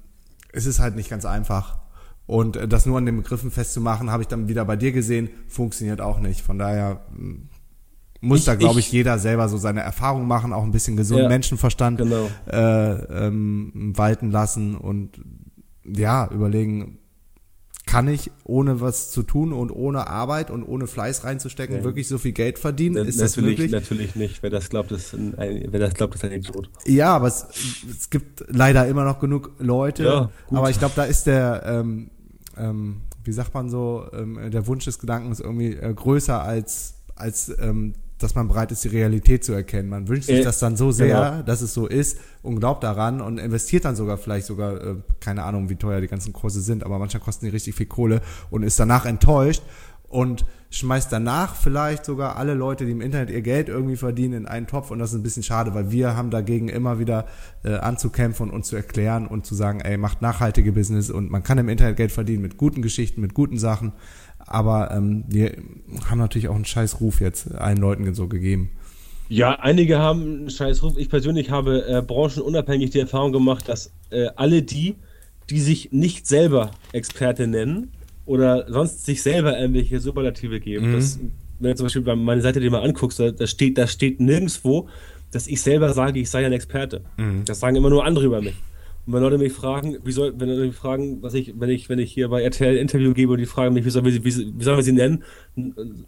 es 0.53 0.67
ist 0.67 0.81
halt 0.81 0.97
nicht 0.97 1.09
ganz 1.11 1.25
einfach. 1.25 1.79
Und 2.27 2.57
äh, 2.57 2.67
das 2.67 2.87
nur 2.87 2.99
an 2.99 3.07
den 3.07 3.17
Begriffen 3.19 3.53
festzumachen, 3.53 4.11
habe 4.11 4.23
ich 4.25 4.29
dann 4.29 4.49
wieder 4.49 4.65
bei 4.65 4.75
dir 4.75 4.91
gesehen, 4.91 5.31
funktioniert 5.47 6.01
auch 6.01 6.19
nicht. 6.19 6.41
Von 6.41 6.59
daher 6.59 7.01
mh, 7.17 7.35
muss 8.21 8.41
Ich- 8.41 8.45
da, 8.47 8.57
glaube 8.57 8.81
ich, 8.81 8.87
ich- 8.87 8.93
jeder 8.93 9.19
selber 9.21 9.49
so 9.49 9.59
seine 9.59 9.81
Erfahrung 9.83 10.27
machen, 10.27 10.53
auch 10.53 10.65
ein 10.65 10.73
bisschen 10.73 10.97
gesunden 10.97 11.25
Ja, 11.25 11.29
Menschenverstand 11.29 11.99
genau. 11.99 12.29
äh, 12.51 13.27
ähm, 13.27 13.93
walten 13.97 14.33
lassen 14.33 14.75
und 14.77 15.21
ja, 15.85 16.29
überlegen, 16.33 16.99
kann 17.91 18.07
ich 18.07 18.31
ohne 18.45 18.81
was 18.81 19.11
zu 19.11 19.25
tun 19.25 19.53
und 19.53 19.73
ohne 19.73 20.07
Arbeit 20.07 20.53
und 20.53 20.63
ohne 20.63 20.87
Fleiß 20.87 21.25
reinzustecken 21.25 21.79
ja. 21.79 21.83
wirklich 21.83 22.07
so 22.07 22.19
viel 22.19 22.31
Geld 22.31 22.61
verdienen? 22.61 22.95
Na, 22.95 23.03
ist 23.03 23.21
das 23.21 23.37
möglich? 23.37 23.73
Natürlich 23.73 24.15
nicht. 24.15 24.45
Wer 24.45 24.51
das 24.51 24.69
glaubt, 24.69 24.93
ist 24.93 25.13
ein, 25.13 25.35
wer 25.37 25.81
das 25.81 25.95
glaubt, 25.95 26.15
ist 26.15 26.25
ein 26.25 26.31
Idiot. 26.31 26.71
Ja, 26.87 27.17
aber 27.17 27.27
es, 27.27 27.47
es 27.91 28.09
gibt 28.09 28.45
leider 28.47 28.87
immer 28.87 29.03
noch 29.03 29.19
genug 29.19 29.51
Leute. 29.59 30.05
Ja, 30.05 30.31
aber 30.51 30.71
ich 30.71 30.79
glaube, 30.79 30.93
da 30.95 31.03
ist 31.03 31.27
der, 31.27 31.65
ähm, 31.67 32.13
ähm, 32.57 33.01
wie 33.25 33.33
sagt 33.33 33.55
man 33.55 33.69
so, 33.69 34.07
ähm, 34.13 34.39
der 34.53 34.69
Wunsch 34.69 34.85
des 34.85 35.01
Gedankens 35.01 35.41
irgendwie 35.41 35.73
äh, 35.73 35.93
größer 35.93 36.41
als, 36.41 36.95
als 37.17 37.53
ähm, 37.59 37.95
dass 38.23 38.35
man 38.35 38.49
bereit 38.49 38.71
ist, 38.73 38.85
die 38.85 38.89
Realität 38.89 39.45
zu 39.45 39.53
erkennen. 39.53 39.89
Man 39.89 40.09
wünscht 40.09 40.27
sich 40.27 40.41
äh, 40.41 40.45
das 40.45 40.59
dann 40.59 40.77
so 40.77 40.93
sehr, 40.93 41.31
genau. 41.31 41.43
dass 41.43 41.61
es 41.63 41.75
so 41.75 41.87
ist 41.87 42.19
und 42.43 42.61
glaubt 42.61 42.85
daran 42.85 43.21
und 43.21 43.39
investiert 43.39 43.85
dann 43.85 43.97
sogar 43.97 44.19
vielleicht 44.19 44.47
sogar, 44.47 44.81
äh, 44.81 44.95
keine 45.21 45.45
Ahnung, 45.45 45.69
wie 45.69 45.77
teuer 45.77 46.01
die 46.01 46.09
ganzen 46.09 46.33
Kurse 46.33 46.61
sind, 46.61 46.85
aber 46.85 46.99
manchmal 46.99 47.23
kosten 47.23 47.47
die 47.47 47.51
richtig 47.51 47.75
viel 47.75 47.87
Kohle 47.87 48.21
und 48.51 48.63
ist 48.63 48.79
danach 48.79 49.07
enttäuscht 49.07 49.63
und 50.09 50.45
schmeißt 50.71 51.11
danach 51.11 51.57
vielleicht 51.57 52.05
sogar 52.05 52.37
alle 52.37 52.55
Leute, 52.55 52.85
die 52.85 52.93
im 52.93 53.01
Internet 53.01 53.31
ihr 53.31 53.43
Geld 53.43 53.69
irgendwie 53.69 53.97
verdienen, 53.97 54.35
in 54.35 54.47
einen 54.47 54.67
Topf 54.67 54.91
und 54.91 54.99
das 54.99 55.11
ist 55.11 55.19
ein 55.19 55.23
bisschen 55.23 55.43
schade, 55.43 55.75
weil 55.75 55.91
wir 55.91 56.17
haben 56.17 56.31
dagegen 56.31 56.69
immer 56.69 56.99
wieder 56.99 57.27
äh, 57.65 57.75
anzukämpfen 57.75 58.49
und 58.49 58.55
uns 58.55 58.69
zu 58.69 58.77
erklären 58.77 59.27
und 59.27 59.47
zu 59.47 59.55
sagen, 59.55 59.81
ey, 59.81 59.97
macht 59.97 60.23
nachhaltige 60.23 60.73
Business 60.73 61.11
und 61.11 61.31
man 61.31 61.43
kann 61.43 61.59
im 61.59 61.69
Internet 61.69 61.97
Geld 61.97 62.13
verdienen 62.13 62.43
mit 62.43 62.57
guten 62.57 62.83
Geschichten, 62.83 63.21
mit 63.21 63.35
guten 63.35 63.59
Sachen, 63.59 63.93
aber 64.51 64.91
ähm, 64.91 65.25
wir 65.29 65.53
haben 66.09 66.19
natürlich 66.19 66.49
auch 66.49 66.55
einen 66.57 66.65
scheiß 66.65 67.01
Ruf 67.01 67.21
jetzt 67.21 67.55
allen 67.55 67.79
Leuten 67.79 68.13
so 68.15 68.29
gegeben. 68.29 68.71
Ja, 69.29 69.61
einige 69.61 69.99
haben 70.01 70.23
einen 70.23 70.51
scheiß 70.51 70.83
Ruf. 70.83 70.95
Ich 70.99 71.09
persönlich 71.09 71.51
habe 71.51 71.87
äh, 71.87 72.03
branchenunabhängig 72.03 72.91
die 72.91 72.99
Erfahrung 72.99 73.33
gemacht, 73.33 73.69
dass 73.69 73.93
äh, 74.11 74.27
alle 74.35 74.63
die, 74.63 74.97
die 75.49 75.61
sich 75.61 75.93
nicht 75.93 76.27
selber 76.27 76.73
Experte 76.93 77.47
nennen 77.47 77.93
oder 78.27 78.67
sonst 78.71 79.07
sich 79.07 79.23
selber 79.23 79.57
irgendwelche 79.57 80.01
Superlative 80.01 80.59
geben, 80.59 80.91
mhm. 80.91 80.95
das, 80.95 81.21
wenn 81.61 81.71
du 81.71 81.77
zum 81.77 81.87
Beispiel 81.87 82.17
meine 82.17 82.43
Seite 82.43 82.59
dir 82.59 82.73
mal 82.73 82.83
anguckst, 82.83 83.21
da, 83.21 83.31
da, 83.31 83.47
steht, 83.47 83.79
da 83.79 83.87
steht 83.87 84.19
nirgendwo, 84.19 84.89
dass 85.31 85.47
ich 85.47 85.63
selber 85.63 85.93
sage, 85.93 86.19
ich 86.19 86.29
sei 86.29 86.45
ein 86.45 86.53
Experte. 86.53 87.03
Mhm. 87.17 87.45
Das 87.45 87.61
sagen 87.61 87.77
immer 87.77 87.91
nur 87.91 88.05
andere 88.05 88.27
über 88.27 88.43
mich. 88.43 88.57
Und 89.07 89.15
wenn 89.15 89.23
Leute 89.23 89.39
mich 89.39 89.53
fragen, 89.53 89.99
wie 90.05 90.13
soll, 90.13 90.35
wenn 90.37 90.49
Leute 90.49 90.67
mich 90.67 90.77
fragen, 90.77 91.23
was 91.23 91.35
ich, 91.35 91.55
wenn 91.59 91.71
ich, 91.71 91.89
wenn 91.89 91.99
ich 91.99 92.13
hier 92.13 92.29
bei 92.29 92.43
RTL 92.43 92.77
Interview 92.77 93.15
gebe 93.15 93.33
und 93.33 93.39
die 93.39 93.47
fragen 93.47 93.75
mich, 93.75 93.85
wie 93.85 93.91
sollen 93.91 94.05
wir 94.05 94.13
sie, 94.13 94.25
wie, 94.25 94.59
wie 94.59 94.65
sollen 94.65 94.77
wir 94.77 94.83
sie 94.83 94.93
nennen, 94.93 95.25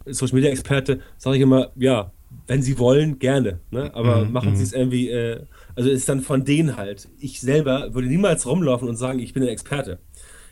Social 0.05 0.35
Media 0.35 0.51
Experte, 0.51 0.99
sage 1.17 1.37
ich 1.37 1.41
immer, 1.41 1.71
ja, 1.75 2.11
wenn 2.47 2.61
sie 2.61 2.77
wollen, 2.79 3.19
gerne. 3.19 3.59
Ne? 3.71 3.93
Aber 3.93 4.25
mhm, 4.25 4.31
machen 4.31 4.55
sie 4.55 4.63
es 4.63 4.71
mhm. 4.71 4.77
irgendwie, 4.79 5.09
äh, 5.09 5.41
also 5.75 5.89
ist 5.89 6.09
dann 6.09 6.21
von 6.21 6.45
denen 6.45 6.77
halt. 6.77 7.09
Ich 7.19 7.41
selber 7.41 7.93
würde 7.93 8.07
niemals 8.07 8.45
rumlaufen 8.45 8.87
und 8.87 8.95
sagen, 8.95 9.19
ich 9.19 9.33
bin 9.33 9.43
ein 9.43 9.49
Experte. 9.49 9.99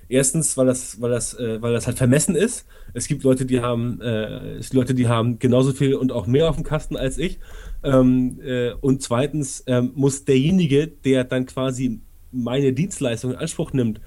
Erstens, 0.10 0.58
weil 0.58 0.66
das, 0.66 1.00
weil 1.00 1.10
das, 1.10 1.34
äh, 1.36 1.62
weil 1.62 1.72
das 1.72 1.88
halt 1.88 1.98
vermessen 1.98 2.36
ist. 2.36 2.66
Es 2.94 3.08
gibt 3.08 3.24
Leute, 3.24 3.46
die 3.46 3.62
haben, 3.62 4.02
äh, 4.02 4.58
es 4.58 4.70
gibt 4.70 4.74
Leute, 4.74 4.94
die 4.94 5.08
haben 5.08 5.40
genauso 5.40 5.72
viel 5.72 5.96
und 5.96 6.12
auch 6.12 6.28
mehr 6.28 6.50
auf 6.50 6.56
dem 6.56 6.66
Kasten 6.66 6.98
als 6.98 7.18
ich. 7.18 7.40
Ähm, 7.84 8.40
äh, 8.44 8.74
und 8.74 9.02
zweitens 9.02 9.64
ähm, 9.68 9.92
muss 9.96 10.26
derjenige, 10.26 10.88
der 10.88 11.24
dann 11.24 11.46
quasi 11.46 12.02
meine 12.32 12.74
Dienstleistung 12.74 13.32
in 13.32 13.38
Anspruch 13.38 13.74
nimmt, 13.74 14.02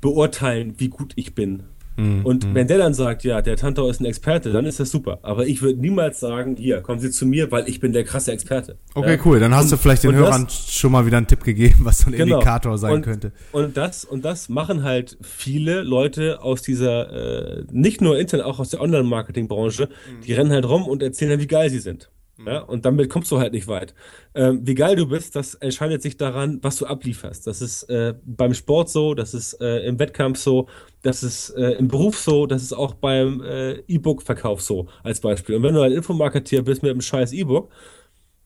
beurteilen, 0.00 0.74
wie 0.78 0.88
gut 0.88 1.12
ich 1.16 1.34
bin. 1.34 1.64
Mhm. 1.98 2.24
Und 2.24 2.46
mhm. 2.46 2.54
wenn 2.54 2.68
der 2.68 2.78
dann 2.78 2.94
sagt, 2.94 3.24
ja, 3.24 3.42
der 3.42 3.56
Tantau 3.56 3.88
ist 3.90 4.00
ein 4.00 4.04
Experte, 4.04 4.52
dann 4.52 4.64
ist 4.64 4.78
das 4.78 4.90
super. 4.90 5.18
Aber 5.22 5.46
ich 5.46 5.62
würde 5.62 5.80
niemals 5.80 6.20
sagen, 6.20 6.56
hier, 6.56 6.80
kommen 6.80 7.00
Sie 7.00 7.10
zu 7.10 7.26
mir, 7.26 7.50
weil 7.50 7.68
ich 7.68 7.80
bin 7.80 7.92
der 7.92 8.04
krasse 8.04 8.30
Experte. 8.30 8.78
Okay, 8.94 9.16
ja? 9.16 9.22
cool. 9.24 9.40
Dann 9.40 9.52
hast 9.52 9.64
und, 9.64 9.72
du 9.72 9.76
vielleicht 9.78 10.04
den 10.04 10.14
Hörern 10.14 10.44
das, 10.44 10.72
schon 10.72 10.92
mal 10.92 11.04
wieder 11.06 11.16
einen 11.16 11.26
Tipp 11.26 11.42
gegeben, 11.42 11.80
was 11.82 11.98
so 11.98 12.10
ein 12.10 12.12
genau. 12.12 12.36
Indikator 12.36 12.78
sein 12.78 12.94
und, 12.94 13.02
könnte. 13.02 13.32
Und 13.50 13.76
das, 13.76 14.04
und 14.04 14.24
das 14.24 14.48
machen 14.48 14.84
halt 14.84 15.18
viele 15.22 15.82
Leute 15.82 16.40
aus 16.40 16.62
dieser, 16.62 17.58
äh, 17.58 17.64
nicht 17.72 18.00
nur 18.00 18.18
Internet, 18.18 18.46
auch 18.46 18.60
aus 18.60 18.70
der 18.70 18.80
Online-Marketing-Branche, 18.80 19.86
mhm. 19.86 20.20
die 20.24 20.32
rennen 20.32 20.52
halt 20.52 20.68
rum 20.68 20.86
und 20.86 21.02
erzählen 21.02 21.32
dann, 21.32 21.40
wie 21.40 21.48
geil 21.48 21.68
sie 21.68 21.80
sind. 21.80 22.10
Ja, 22.46 22.60
und 22.60 22.84
damit 22.84 23.10
kommst 23.10 23.32
du 23.32 23.40
halt 23.40 23.52
nicht 23.52 23.66
weit. 23.66 23.94
Ähm, 24.34 24.60
wie 24.64 24.74
geil 24.74 24.94
du 24.94 25.06
bist, 25.08 25.34
das 25.34 25.54
entscheidet 25.54 26.02
sich 26.02 26.16
daran, 26.16 26.60
was 26.62 26.76
du 26.76 26.86
ablieferst. 26.86 27.46
Das 27.48 27.60
ist 27.60 27.82
äh, 27.90 28.14
beim 28.24 28.54
Sport 28.54 28.90
so, 28.90 29.14
das 29.14 29.34
ist 29.34 29.54
äh, 29.60 29.80
im 29.80 29.98
Wettkampf 29.98 30.38
so, 30.38 30.68
das 31.02 31.24
ist 31.24 31.50
äh, 31.50 31.72
im 31.72 31.88
Beruf 31.88 32.16
so, 32.18 32.46
das 32.46 32.62
ist 32.62 32.72
auch 32.72 32.94
beim 32.94 33.42
äh, 33.42 33.72
E-Book-Verkauf 33.88 34.62
so, 34.62 34.86
als 35.02 35.20
Beispiel. 35.20 35.56
Und 35.56 35.64
wenn 35.64 35.74
du 35.74 35.80
ein 35.80 35.90
Infomarketeer 35.90 36.62
bist 36.62 36.84
mit 36.84 36.92
einem 36.92 37.00
scheiß 37.00 37.32
E-Book, 37.32 37.70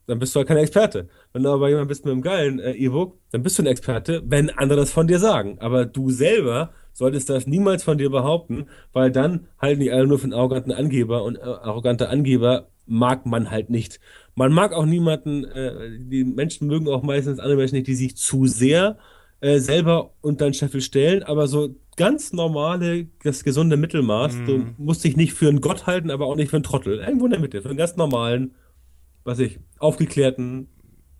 dann 0.06 0.18
bist 0.18 0.34
du 0.34 0.38
halt 0.38 0.48
kein 0.48 0.56
Experte. 0.56 1.08
Wenn 1.32 1.42
du 1.42 1.50
aber 1.50 1.68
jemand 1.68 1.88
bist 1.88 2.04
mit 2.04 2.12
einem 2.12 2.22
geilen 2.22 2.60
äh, 2.60 2.72
E-Book, 2.72 3.18
dann 3.30 3.42
bist 3.42 3.58
du 3.58 3.62
ein 3.62 3.66
Experte, 3.66 4.22
wenn 4.24 4.50
andere 4.50 4.80
das 4.80 4.90
von 4.90 5.06
dir 5.06 5.18
sagen. 5.18 5.58
Aber 5.60 5.84
du 5.84 6.10
selber 6.10 6.72
solltest 6.94 7.30
das 7.30 7.46
niemals 7.46 7.84
von 7.84 7.98
dir 7.98 8.10
behaupten, 8.10 8.66
weil 8.92 9.10
dann 9.12 9.48
halten 9.58 9.80
die 9.80 9.92
alle 9.92 10.06
nur 10.06 10.18
für 10.18 10.24
einen 10.24 10.34
arroganten 10.34 10.72
Angeber 10.72 11.24
und 11.24 11.36
äh, 11.36 11.42
arrogante 11.42 12.08
Angeber 12.08 12.68
mag 12.86 13.26
man 13.26 13.50
halt 13.50 13.70
nicht. 13.70 14.00
Man 14.34 14.52
mag 14.52 14.72
auch 14.72 14.86
niemanden, 14.86 15.44
äh, 15.44 15.98
die 15.98 16.24
Menschen 16.24 16.66
mögen 16.66 16.88
auch 16.88 17.02
meistens 17.02 17.38
andere 17.38 17.56
Menschen 17.56 17.76
nicht, 17.76 17.86
die 17.86 17.94
sich 17.94 18.16
zu 18.16 18.46
sehr 18.46 18.98
äh, 19.40 19.58
selber 19.58 20.14
unter 20.20 20.46
den 20.46 20.54
Scheffel 20.54 20.80
stellen, 20.80 21.22
aber 21.22 21.46
so 21.46 21.74
ganz 21.96 22.32
normale, 22.32 23.08
das 23.22 23.44
gesunde 23.44 23.76
Mittelmaß, 23.76 24.36
mm. 24.36 24.44
du 24.46 24.66
musst 24.78 25.04
dich 25.04 25.16
nicht 25.16 25.34
für 25.34 25.48
einen 25.48 25.60
Gott 25.60 25.86
halten, 25.86 26.10
aber 26.10 26.26
auch 26.26 26.36
nicht 26.36 26.50
für 26.50 26.56
einen 26.56 26.62
Trottel. 26.62 26.98
Irgendwo 26.98 27.26
in 27.26 27.32
der 27.32 27.40
Mitte, 27.40 27.60
für 27.60 27.68
einen 27.68 27.78
ganz 27.78 27.96
normalen, 27.96 28.54
was 29.24 29.38
ich, 29.38 29.58
aufgeklärten, 29.78 30.68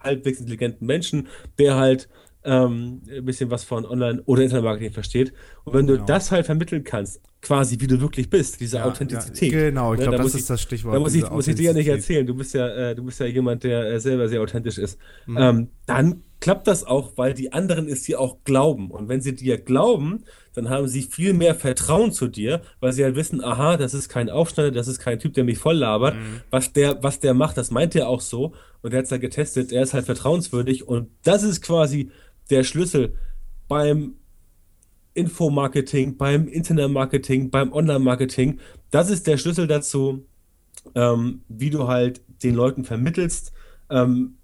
halbwegs 0.00 0.40
intelligenten 0.40 0.86
Menschen, 0.86 1.28
der 1.58 1.76
halt 1.76 2.08
ähm, 2.44 3.02
ein 3.10 3.24
bisschen 3.24 3.50
was 3.50 3.64
von 3.64 3.84
Online- 3.84 4.22
oder 4.24 4.42
Internetmarketing 4.42 4.92
versteht. 4.92 5.32
Und 5.64 5.74
wenn 5.74 5.86
du 5.86 5.94
genau. 5.94 6.06
das 6.06 6.30
halt 6.30 6.46
vermitteln 6.46 6.84
kannst, 6.84 7.20
quasi 7.43 7.78
wie 7.80 7.88
du 7.88 8.01
wirklich 8.01 8.30
bist, 8.30 8.61
diese 8.61 8.78
ja, 8.78 8.84
Authentizität. 8.84 9.53
Ja, 9.53 9.59
genau, 9.59 9.93
ich 9.93 9.99
ne, 9.99 10.05
glaube, 10.05 10.18
da 10.18 10.22
das 10.22 10.34
ist 10.34 10.49
das 10.49 10.62
Stichwort. 10.62 10.95
Da 10.95 11.01
muss 11.01 11.14
ich, 11.14 11.28
muss 11.28 11.49
ich 11.49 11.57
dir 11.57 11.64
ja 11.64 11.72
nicht 11.72 11.88
erzählen. 11.88 12.24
Du 12.24 12.34
bist 12.34 12.55
ja, 12.55 12.68
äh, 12.68 12.95
du 12.95 13.03
bist 13.05 13.18
ja 13.18 13.26
jemand, 13.26 13.64
der 13.64 13.84
äh, 13.84 14.01
selber 14.01 14.28
sehr 14.28 14.40
authentisch 14.40 14.78
ist. 14.78 14.97
Mhm. 15.26 15.36
Ähm, 15.38 15.68
dann 15.86 16.22
klappt 16.38 16.68
das 16.68 16.84
auch, 16.84 17.12
weil 17.16 17.34
die 17.34 17.53
anderen 17.53 17.88
es 17.88 18.03
dir 18.03 18.20
auch 18.20 18.38
glauben. 18.45 18.93
Und 18.93 19.09
wenn 19.09 19.20
sie 19.20 19.34
dir 19.34 19.59
glauben, 19.59 20.24
dann 20.55 20.70
haben 20.70 20.86
sie 20.86 21.03
viel 21.03 21.34
mehr 21.34 21.57
Vertrauen 21.57 22.12
zu 22.12 22.28
dir, 22.28 22.62
weil 22.78 22.93
sie 22.93 23.03
halt 23.03 23.16
wissen, 23.16 23.43
aha, 23.43 23.76
das 23.76 23.93
ist 23.93 24.09
kein 24.09 24.30
Aufschneider, 24.30 24.70
das 24.70 24.86
ist 24.86 25.01
kein 25.01 25.18
Typ, 25.18 25.34
der 25.34 25.43
mich 25.43 25.59
voll 25.59 25.76
labert. 25.76 26.14
Mhm. 26.14 26.40
Was 26.51 26.72
der, 26.72 27.03
was 27.03 27.18
der 27.18 27.34
macht, 27.34 27.59
das 27.59 27.72
meint 27.72 27.97
er 27.97 28.09
auch 28.09 28.20
so. 28.20 28.55
Und 28.82 28.93
er 28.93 28.99
hat 28.99 29.07
es 29.07 29.11
halt 29.11 29.20
getestet, 29.20 29.72
er 29.72 29.82
ist 29.82 29.95
halt 29.95 30.07
vertrauenswürdig. 30.07 30.86
Und 30.86 31.11
das 31.24 31.43
ist 31.43 31.61
quasi 31.61 32.11
der 32.51 32.62
Schlüssel 32.62 33.14
beim 33.66 34.14
Infomarketing, 35.14 36.16
beim 36.16 36.48
Internetmarketing, 36.48 37.50
beim 37.50 37.72
Online-Marketing. 37.72 38.58
Das 38.90 39.10
ist 39.10 39.26
der 39.26 39.36
Schlüssel 39.36 39.66
dazu, 39.66 40.24
ähm, 40.94 41.42
wie 41.48 41.70
du 41.70 41.88
halt 41.88 42.22
den 42.42 42.54
Leuten 42.54 42.84
vermittelst. 42.84 43.52
Ähm, 43.90 44.36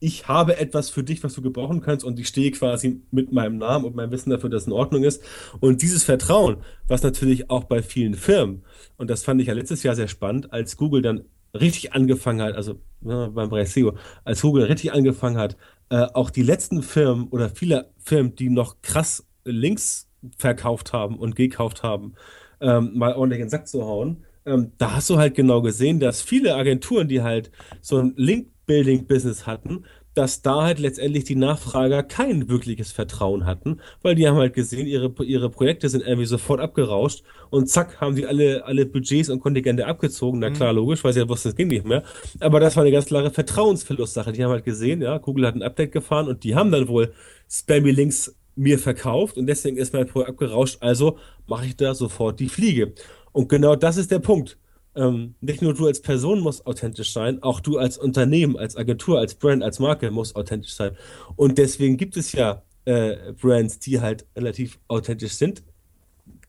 ich 0.00 0.28
habe 0.28 0.56
etwas 0.58 0.88
für 0.88 1.04
dich, 1.04 1.22
was 1.22 1.34
du 1.34 1.42
gebrauchen 1.42 1.82
kannst 1.82 2.04
und 2.04 2.18
ich 2.18 2.28
stehe 2.28 2.50
quasi 2.50 3.02
mit 3.10 3.32
meinem 3.32 3.58
Namen 3.58 3.84
und 3.84 3.94
meinem 3.94 4.10
Wissen 4.10 4.30
dafür, 4.30 4.48
dass 4.48 4.62
es 4.62 4.66
in 4.66 4.72
Ordnung 4.72 5.04
ist. 5.04 5.22
Und 5.60 5.82
dieses 5.82 6.04
Vertrauen, 6.04 6.56
was 6.88 7.02
natürlich 7.02 7.50
auch 7.50 7.64
bei 7.64 7.82
vielen 7.82 8.14
Firmen, 8.14 8.64
und 8.96 9.10
das 9.10 9.22
fand 9.22 9.40
ich 9.40 9.48
ja 9.48 9.54
letztes 9.54 9.82
Jahr 9.82 9.94
sehr 9.94 10.08
spannend, 10.08 10.52
als 10.52 10.78
Google 10.78 11.02
dann 11.02 11.24
richtig 11.52 11.92
angefangen 11.92 12.40
hat, 12.40 12.54
also 12.54 12.80
ja, 13.02 13.26
ne, 13.26 13.30
beim 13.30 13.50
Bereich 13.50 13.70
SEO, 13.70 13.94
als 14.24 14.40
Google 14.40 14.64
richtig 14.64 14.92
angefangen 14.92 15.36
hat, 15.36 15.56
äh, 15.90 16.06
auch 16.14 16.30
die 16.30 16.42
letzten 16.42 16.82
Firmen 16.82 17.28
oder 17.28 17.50
viele 17.50 17.90
Firmen, 17.98 18.34
die 18.36 18.48
noch 18.48 18.80
krass 18.82 19.26
Links 19.44 20.08
verkauft 20.36 20.92
haben 20.92 21.18
und 21.18 21.36
gekauft 21.36 21.82
haben, 21.82 22.14
ähm, 22.60 22.92
mal 22.94 23.14
ordentlich 23.14 23.40
in 23.40 23.46
den 23.46 23.50
Sack 23.50 23.68
zu 23.68 23.84
hauen. 23.84 24.24
Ähm, 24.46 24.72
da 24.78 24.96
hast 24.96 25.10
du 25.10 25.18
halt 25.18 25.34
genau 25.34 25.62
gesehen, 25.62 26.00
dass 26.00 26.22
viele 26.22 26.54
Agenturen, 26.54 27.08
die 27.08 27.22
halt 27.22 27.50
so 27.80 27.98
ein 27.98 28.14
Link-Building-Business 28.16 29.46
hatten, 29.46 29.84
dass 30.14 30.42
da 30.42 30.62
halt 30.62 30.78
letztendlich 30.80 31.24
die 31.24 31.36
Nachfrager 31.36 32.02
kein 32.02 32.48
wirkliches 32.48 32.90
Vertrauen 32.90 33.46
hatten, 33.46 33.80
weil 34.02 34.16
die 34.16 34.26
haben 34.26 34.38
halt 34.38 34.54
gesehen, 34.54 34.86
ihre, 34.86 35.12
ihre 35.24 35.50
Projekte 35.50 35.88
sind 35.88 36.04
irgendwie 36.04 36.26
sofort 36.26 36.60
abgerauscht 36.60 37.22
und 37.50 37.68
zack, 37.68 38.00
haben 38.00 38.14
sie 38.14 38.26
alle, 38.26 38.64
alle 38.64 38.86
Budgets 38.86 39.28
und 39.28 39.40
Kontingente 39.40 39.86
abgezogen. 39.86 40.40
Na 40.40 40.50
mhm. 40.50 40.54
klar, 40.54 40.72
logisch, 40.72 41.04
weil 41.04 41.12
sie 41.12 41.20
ja 41.20 41.28
wussten, 41.28 41.50
es 41.50 41.56
ging 41.56 41.68
nicht 41.68 41.86
mehr. 41.86 42.02
Aber 42.40 42.58
das 42.58 42.76
war 42.76 42.82
eine 42.82 42.92
ganz 42.92 43.06
klare 43.06 43.30
Vertrauensverlustsache. 43.30 44.32
Die 44.32 44.42
haben 44.42 44.50
halt 44.50 44.64
gesehen, 44.64 45.00
ja, 45.00 45.18
Google 45.18 45.46
hat 45.46 45.54
ein 45.54 45.62
Update 45.62 45.92
gefahren 45.92 46.26
und 46.26 46.42
die 46.42 46.56
haben 46.56 46.72
dann 46.72 46.88
wohl 46.88 47.12
Spammy 47.48 47.92
Links 47.92 48.34
mir 48.60 48.78
verkauft 48.78 49.36
und 49.36 49.46
deswegen 49.46 49.76
ist 49.76 49.92
mein 49.92 50.06
Projekt 50.06 50.30
abgerauscht, 50.30 50.78
also 50.80 51.18
mache 51.46 51.66
ich 51.66 51.76
da 51.76 51.94
sofort 51.94 52.40
die 52.40 52.48
Fliege. 52.48 52.94
Und 53.32 53.48
genau 53.48 53.76
das 53.76 53.96
ist 53.96 54.10
der 54.10 54.18
Punkt 54.18 54.58
ähm, 54.94 55.34
nicht 55.40 55.62
nur 55.62 55.74
du 55.74 55.86
als 55.86 56.02
Person 56.02 56.40
musst 56.40 56.66
authentisch 56.66 57.12
sein, 57.12 57.42
auch 57.42 57.60
du 57.60 57.78
als 57.78 57.98
Unternehmen, 57.98 58.56
als 58.56 58.76
Agentur, 58.76 59.18
als 59.18 59.34
Brand, 59.34 59.62
als 59.62 59.78
Marke 59.78 60.10
musst 60.10 60.36
authentisch 60.36 60.74
sein. 60.74 60.96
Und 61.36 61.58
deswegen 61.58 61.96
gibt 61.96 62.16
es 62.16 62.32
ja 62.32 62.62
äh, 62.84 63.32
Brands, 63.40 63.78
die 63.78 64.00
halt 64.00 64.26
relativ 64.36 64.78
authentisch 64.88 65.34
sind. 65.34 65.62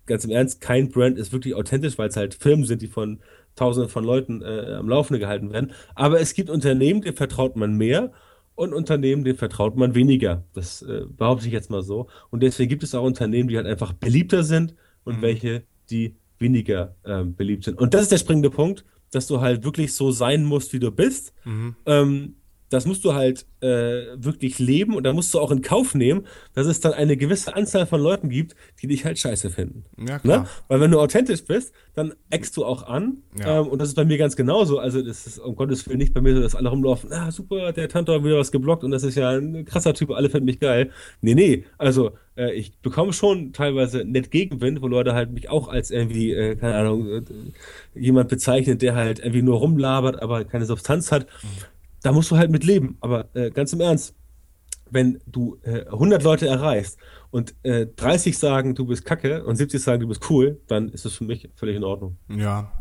Ganz 0.07 0.25
im 0.25 0.31
Ernst, 0.31 0.61
kein 0.61 0.89
Brand 0.89 1.17
ist 1.17 1.31
wirklich 1.31 1.53
authentisch, 1.53 1.97
weil 1.97 2.09
es 2.09 2.17
halt 2.17 2.33
Firmen 2.33 2.65
sind, 2.65 2.81
die 2.81 2.87
von 2.87 3.19
Tausenden 3.55 3.89
von 3.89 4.03
Leuten 4.03 4.41
äh, 4.41 4.75
am 4.79 4.87
Laufende 4.87 5.19
gehalten 5.19 5.51
werden. 5.51 5.73
Aber 5.93 6.19
es 6.19 6.33
gibt 6.33 6.49
Unternehmen, 6.49 7.01
denen 7.01 7.17
vertraut 7.17 7.55
man 7.55 7.73
mehr 7.75 8.11
und 8.61 8.73
Unternehmen, 8.73 9.23
denen 9.23 9.37
vertraut 9.37 9.75
man 9.75 9.95
weniger. 9.95 10.43
Das 10.53 10.83
äh, 10.83 11.05
behaupte 11.09 11.47
ich 11.47 11.53
jetzt 11.53 11.69
mal 11.71 11.81
so. 11.81 12.07
Und 12.29 12.43
deswegen 12.43 12.69
gibt 12.69 12.83
es 12.83 12.93
auch 12.93 13.03
Unternehmen, 13.03 13.49
die 13.49 13.57
halt 13.57 13.67
einfach 13.67 13.93
beliebter 13.93 14.43
sind, 14.43 14.75
und 15.03 15.17
mhm. 15.17 15.21
welche, 15.21 15.63
die 15.89 16.15
weniger 16.37 16.95
ähm, 17.05 17.35
beliebt 17.35 17.63
sind. 17.63 17.77
Und 17.79 17.93
das 17.93 18.03
ist 18.03 18.11
der 18.11 18.17
springende 18.17 18.49
Punkt, 18.49 18.85
dass 19.11 19.27
du 19.27 19.41
halt 19.41 19.63
wirklich 19.63 19.93
so 19.93 20.11
sein 20.11 20.45
musst, 20.45 20.73
wie 20.73 20.79
du 20.79 20.91
bist. 20.91 21.33
Mhm. 21.43 21.75
Ähm, 21.85 22.35
das 22.71 22.85
musst 22.85 23.03
du 23.03 23.13
halt 23.13 23.45
äh, 23.59 24.15
wirklich 24.15 24.57
leben 24.57 24.95
und 24.95 25.03
da 25.03 25.11
musst 25.11 25.33
du 25.33 25.39
auch 25.39 25.51
in 25.51 25.61
Kauf 25.61 25.93
nehmen, 25.93 26.25
dass 26.53 26.67
es 26.67 26.79
dann 26.79 26.93
eine 26.93 27.17
gewisse 27.17 27.53
Anzahl 27.53 27.85
von 27.85 28.01
Leuten 28.01 28.29
gibt, 28.29 28.55
die 28.81 28.87
dich 28.87 29.03
halt 29.03 29.19
scheiße 29.19 29.49
finden. 29.49 29.83
Ja, 29.97 30.19
klar. 30.19 30.43
Ne? 30.43 30.47
Weil 30.69 30.79
wenn 30.79 30.91
du 30.91 30.99
authentisch 30.99 31.43
bist, 31.43 31.73
dann 31.95 32.13
eckst 32.29 32.55
du 32.55 32.63
auch 32.63 32.83
an. 32.87 33.17
Ja. 33.37 33.59
Ähm, 33.59 33.67
und 33.67 33.79
das 33.79 33.89
ist 33.89 33.95
bei 33.95 34.05
mir 34.05 34.17
ganz 34.17 34.37
genauso. 34.37 34.79
Also 34.79 35.01
das 35.01 35.27
ist 35.27 35.39
um 35.39 35.55
Gottes 35.55 35.85
Willen 35.87 35.97
nicht 35.97 36.13
bei 36.13 36.21
mir 36.21 36.33
so, 36.33 36.41
dass 36.41 36.55
alle 36.55 36.69
rumlaufen, 36.69 37.11
ah 37.11 37.29
super, 37.29 37.73
der 37.73 37.89
Tante 37.89 38.13
hat 38.13 38.23
wieder 38.23 38.39
was 38.39 38.53
geblockt 38.53 38.85
und 38.85 38.91
das 38.91 39.03
ist 39.03 39.15
ja 39.15 39.31
ein 39.31 39.65
krasser 39.65 39.93
Typ, 39.93 40.11
alle 40.11 40.29
finden 40.29 40.45
mich 40.45 40.61
geil. 40.61 40.91
Nee, 41.19 41.35
nee, 41.35 41.65
also 41.77 42.11
äh, 42.37 42.53
ich 42.53 42.77
bekomme 42.79 43.11
schon 43.11 43.51
teilweise 43.51 44.05
nett 44.05 44.31
Gegenwind, 44.31 44.81
wo 44.81 44.87
Leute 44.87 45.13
halt 45.13 45.31
mich 45.31 45.49
auch 45.49 45.67
als 45.67 45.91
irgendwie, 45.91 46.31
äh, 46.31 46.55
keine 46.55 46.75
Ahnung, 46.75 47.07
äh, 47.09 47.21
jemand 47.95 48.29
bezeichnet, 48.29 48.81
der 48.81 48.95
halt 48.95 49.19
irgendwie 49.19 49.41
nur 49.41 49.57
rumlabert, 49.57 50.21
aber 50.21 50.45
keine 50.45 50.65
Substanz 50.65 51.11
hat. 51.11 51.27
Mhm 51.43 51.80
da 52.01 52.11
musst 52.11 52.31
du 52.31 52.37
halt 52.37 52.51
mit 52.51 52.63
leben. 52.63 52.97
Aber 53.01 53.29
äh, 53.35 53.51
ganz 53.51 53.73
im 53.73 53.81
Ernst, 53.81 54.15
wenn 54.89 55.19
du 55.25 55.57
äh, 55.63 55.85
100 55.85 56.23
Leute 56.23 56.47
erreichst 56.47 56.97
und 57.29 57.55
äh, 57.63 57.87
30 57.87 58.37
sagen, 58.37 58.75
du 58.75 58.85
bist 58.85 59.05
kacke 59.05 59.43
und 59.45 59.55
70 59.55 59.81
sagen, 59.81 60.01
du 60.01 60.07
bist 60.07 60.29
cool, 60.29 60.59
dann 60.67 60.89
ist 60.89 61.05
das 61.05 61.13
für 61.13 61.23
mich 61.23 61.49
völlig 61.55 61.77
in 61.77 61.83
Ordnung. 61.83 62.17
Ja. 62.29 62.71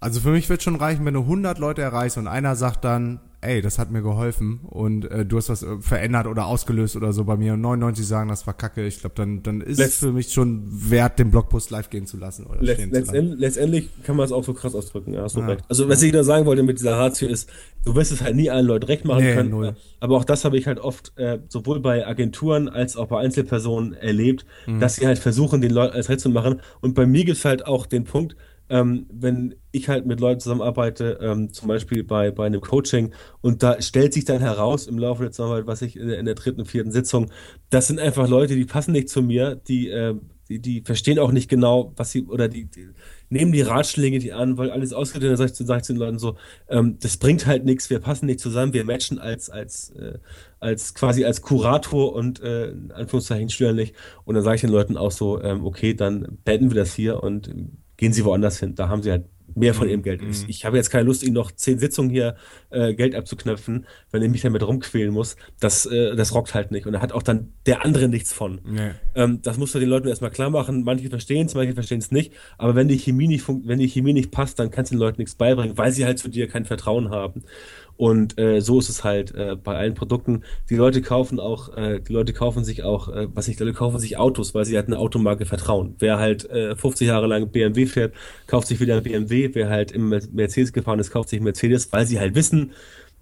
Also 0.00 0.20
für 0.20 0.30
mich 0.30 0.50
wird 0.50 0.62
schon 0.62 0.76
reichen, 0.76 1.06
wenn 1.06 1.14
du 1.14 1.20
100 1.20 1.58
Leute 1.58 1.80
erreichst 1.80 2.18
und 2.18 2.28
einer 2.28 2.56
sagt 2.56 2.84
dann, 2.84 3.20
ey, 3.44 3.62
das 3.62 3.78
hat 3.78 3.90
mir 3.90 4.02
geholfen 4.02 4.60
und 4.64 5.10
äh, 5.10 5.24
du 5.24 5.36
hast 5.36 5.48
was 5.48 5.62
äh, 5.62 5.78
verändert 5.80 6.26
oder 6.26 6.46
ausgelöst 6.46 6.96
oder 6.96 7.12
so 7.12 7.24
bei 7.24 7.36
mir 7.36 7.54
und 7.54 7.60
99 7.60 8.06
sagen, 8.06 8.28
das 8.28 8.46
war 8.46 8.54
kacke, 8.54 8.86
ich 8.86 9.00
glaube, 9.00 9.14
dann, 9.16 9.42
dann 9.42 9.60
ist 9.60 9.78
Letz 9.78 9.90
es 9.90 9.98
für 9.98 10.12
mich 10.12 10.32
schon 10.32 10.62
wert, 10.68 11.18
den 11.18 11.30
Blogpost 11.30 11.70
live 11.70 11.90
gehen 11.90 12.06
zu 12.06 12.16
lassen. 12.16 12.46
Oder 12.46 12.62
Letz, 12.62 12.78
letztend, 12.78 13.06
lassen. 13.06 13.38
Letztendlich 13.38 13.88
kann 14.02 14.16
man 14.16 14.26
es 14.26 14.32
auch 14.32 14.44
so 14.44 14.54
krass 14.54 14.74
ausdrücken, 14.74 15.14
ja, 15.14 15.22
hast 15.22 15.36
du 15.36 15.40
ja. 15.40 15.46
recht. 15.46 15.64
Also 15.68 15.88
was 15.88 16.02
ich 16.02 16.12
da 16.12 16.24
sagen 16.24 16.46
wollte 16.46 16.62
mit 16.62 16.78
dieser 16.78 16.96
Ratio 16.96 17.28
ist, 17.28 17.50
du 17.84 17.94
wirst 17.94 18.12
es 18.12 18.22
halt 18.22 18.36
nie 18.36 18.50
allen 18.50 18.66
Leuten 18.66 18.86
recht 18.86 19.04
machen 19.04 19.24
nee, 19.24 19.34
können, 19.34 19.50
null. 19.50 19.76
aber 20.00 20.16
auch 20.16 20.24
das 20.24 20.44
habe 20.44 20.56
ich 20.56 20.66
halt 20.66 20.78
oft 20.78 21.12
äh, 21.16 21.38
sowohl 21.48 21.80
bei 21.80 22.06
Agenturen 22.06 22.68
als 22.68 22.96
auch 22.96 23.08
bei 23.08 23.20
Einzelpersonen 23.20 23.92
erlebt, 23.92 24.46
mhm. 24.66 24.80
dass 24.80 24.96
sie 24.96 25.06
halt 25.06 25.18
versuchen, 25.18 25.60
den 25.60 25.70
Leuten 25.70 25.94
als 25.94 26.08
recht 26.08 26.20
zu 26.20 26.30
machen 26.30 26.60
und 26.80 26.94
bei 26.94 27.06
mir 27.06 27.24
gibt 27.24 27.38
es 27.38 27.44
halt 27.44 27.66
auch 27.66 27.86
den 27.86 28.04
Punkt, 28.04 28.36
ähm, 28.68 29.06
wenn 29.12 29.54
ich 29.72 29.88
halt 29.88 30.06
mit 30.06 30.20
Leuten 30.20 30.40
zusammenarbeite, 30.40 31.18
ähm, 31.20 31.52
zum 31.52 31.68
Beispiel 31.68 32.04
bei, 32.04 32.30
bei 32.30 32.46
einem 32.46 32.60
Coaching, 32.60 33.12
und 33.40 33.62
da 33.62 33.80
stellt 33.82 34.14
sich 34.14 34.24
dann 34.24 34.40
heraus 34.40 34.86
im 34.86 34.98
Laufe 34.98 35.22
der 35.22 35.32
Zusammenarbeit, 35.32 35.66
was 35.66 35.82
ich 35.82 35.96
in 35.96 36.08
der, 36.08 36.18
in 36.18 36.26
der 36.26 36.34
dritten, 36.34 36.64
vierten 36.64 36.92
Sitzung, 36.92 37.30
das 37.70 37.88
sind 37.88 37.98
einfach 37.98 38.28
Leute, 38.28 38.54
die 38.54 38.64
passen 38.64 38.92
nicht 38.92 39.08
zu 39.08 39.22
mir, 39.22 39.56
die, 39.56 39.88
äh, 39.88 40.14
die, 40.48 40.60
die 40.60 40.82
verstehen 40.82 41.18
auch 41.18 41.32
nicht 41.32 41.48
genau, 41.48 41.92
was 41.96 42.12
sie, 42.12 42.24
oder 42.24 42.48
die, 42.48 42.66
die 42.66 42.88
nehmen 43.30 43.52
die 43.52 43.62
Ratschläge 43.62 44.18
die 44.18 44.32
an, 44.32 44.58
weil 44.58 44.70
alles 44.70 44.92
ausgeht, 44.92 45.22
dann 45.22 45.36
sage 45.36 45.52
ich, 45.52 45.66
sag 45.66 45.78
ich 45.78 45.82
zu 45.84 45.92
den 45.94 45.98
Leuten 45.98 46.18
so, 46.18 46.36
ähm, 46.68 46.98
das 47.00 47.16
bringt 47.16 47.46
halt 47.46 47.64
nichts, 47.64 47.90
wir 47.90 47.98
passen 47.98 48.26
nicht 48.26 48.40
zusammen, 48.40 48.72
wir 48.72 48.84
matchen 48.84 49.18
als, 49.18 49.48
als, 49.50 49.90
äh, 49.90 50.18
als 50.60 50.94
quasi 50.94 51.24
als 51.24 51.42
Kurator 51.42 52.14
und 52.14 52.40
äh, 52.40 52.70
in 52.70 52.92
Anführungszeichen 52.92 53.48
Schüler 53.48 53.72
nicht. 53.72 53.94
Und 54.24 54.34
dann 54.34 54.44
sage 54.44 54.56
ich 54.56 54.60
den 54.60 54.70
Leuten 54.70 54.96
auch 54.96 55.10
so, 55.10 55.42
ähm, 55.42 55.64
okay, 55.64 55.94
dann 55.94 56.38
beenden 56.44 56.70
wir 56.70 56.76
das 56.76 56.94
hier 56.94 57.22
und 57.22 57.50
gehen 57.96 58.12
sie 58.12 58.24
woanders 58.24 58.58
hin. 58.58 58.74
Da 58.74 58.88
haben 58.88 59.02
sie 59.02 59.10
halt 59.10 59.24
mehr 59.54 59.74
von 59.74 59.88
ihrem 59.88 60.02
Geld. 60.02 60.22
Mhm. 60.22 60.30
Ich, 60.30 60.48
ich 60.48 60.64
habe 60.64 60.76
jetzt 60.76 60.90
keine 60.90 61.04
Lust, 61.04 61.22
ihnen 61.22 61.34
noch 61.34 61.52
zehn 61.52 61.78
Sitzungen 61.78 62.10
hier 62.10 62.36
äh, 62.70 62.94
Geld 62.94 63.14
abzuknöpfen, 63.14 63.86
wenn 64.10 64.22
ich 64.22 64.30
mich 64.30 64.42
damit 64.42 64.66
rumquälen 64.66 65.12
muss. 65.12 65.36
Das, 65.60 65.86
äh, 65.86 66.16
das 66.16 66.34
rockt 66.34 66.54
halt 66.54 66.70
nicht. 66.70 66.86
Und 66.86 66.94
da 66.94 67.00
hat 67.00 67.12
auch 67.12 67.22
dann 67.22 67.52
der 67.66 67.84
andere 67.84 68.08
nichts 68.08 68.32
von. 68.32 68.60
Nee. 68.64 68.90
Ähm, 69.14 69.42
das 69.42 69.58
musst 69.58 69.74
du 69.74 69.78
den 69.78 69.88
Leuten 69.88 70.08
erstmal 70.08 70.30
klar 70.30 70.50
machen. 70.50 70.82
Manche 70.82 71.08
verstehen 71.08 71.46
es, 71.46 71.54
manche 71.54 71.74
verstehen 71.74 71.98
es 71.98 72.10
nicht. 72.10 72.32
Aber 72.58 72.74
wenn 72.74 72.88
die 72.88 72.98
Chemie 72.98 73.28
nicht 73.28 73.46
wenn 73.46 73.78
die 73.78 73.88
Chemie 73.88 74.12
nicht 74.12 74.30
passt, 74.30 74.58
dann 74.58 74.70
kannst 74.70 74.90
du 74.90 74.96
den 74.96 75.00
Leuten 75.00 75.20
nichts 75.20 75.34
beibringen, 75.34 75.76
weil 75.78 75.92
sie 75.92 76.04
halt 76.04 76.18
zu 76.18 76.28
dir 76.28 76.48
kein 76.48 76.64
Vertrauen 76.64 77.10
haben. 77.10 77.42
Und 77.96 78.38
äh, 78.38 78.60
so 78.60 78.78
ist 78.78 78.88
es 78.88 79.04
halt 79.04 79.34
äh, 79.34 79.56
bei 79.56 79.76
allen 79.76 79.94
Produkten. 79.94 80.42
Die 80.68 80.74
Leute 80.74 81.00
kaufen 81.00 81.38
auch, 81.38 81.76
äh, 81.76 82.00
die 82.00 82.12
Leute 82.12 82.32
kaufen 82.32 82.64
sich 82.64 82.82
auch, 82.82 83.08
äh, 83.08 83.28
was 83.32 83.48
ich, 83.48 83.56
die 83.56 83.62
Leute 83.62 83.76
kaufen 83.76 83.98
sich 83.98 84.18
Autos, 84.18 84.54
weil 84.54 84.64
sie 84.64 84.76
halt 84.76 84.88
eine 84.88 84.98
Automarke 84.98 85.46
vertrauen. 85.46 85.94
Wer 85.98 86.18
halt 86.18 86.48
äh, 86.50 86.74
50 86.74 87.06
Jahre 87.06 87.26
lang 87.26 87.50
BMW 87.50 87.86
fährt, 87.86 88.14
kauft 88.46 88.68
sich 88.68 88.80
wieder 88.80 88.96
ein 88.96 89.02
BMW. 89.02 89.50
Wer 89.52 89.68
halt 89.68 89.92
im 89.92 90.08
Mercedes 90.08 90.72
gefahren 90.72 90.98
ist, 90.98 91.10
kauft 91.10 91.28
sich 91.28 91.40
Mercedes, 91.40 91.92
weil 91.92 92.06
sie 92.06 92.18
halt 92.18 92.34
wissen, 92.34 92.72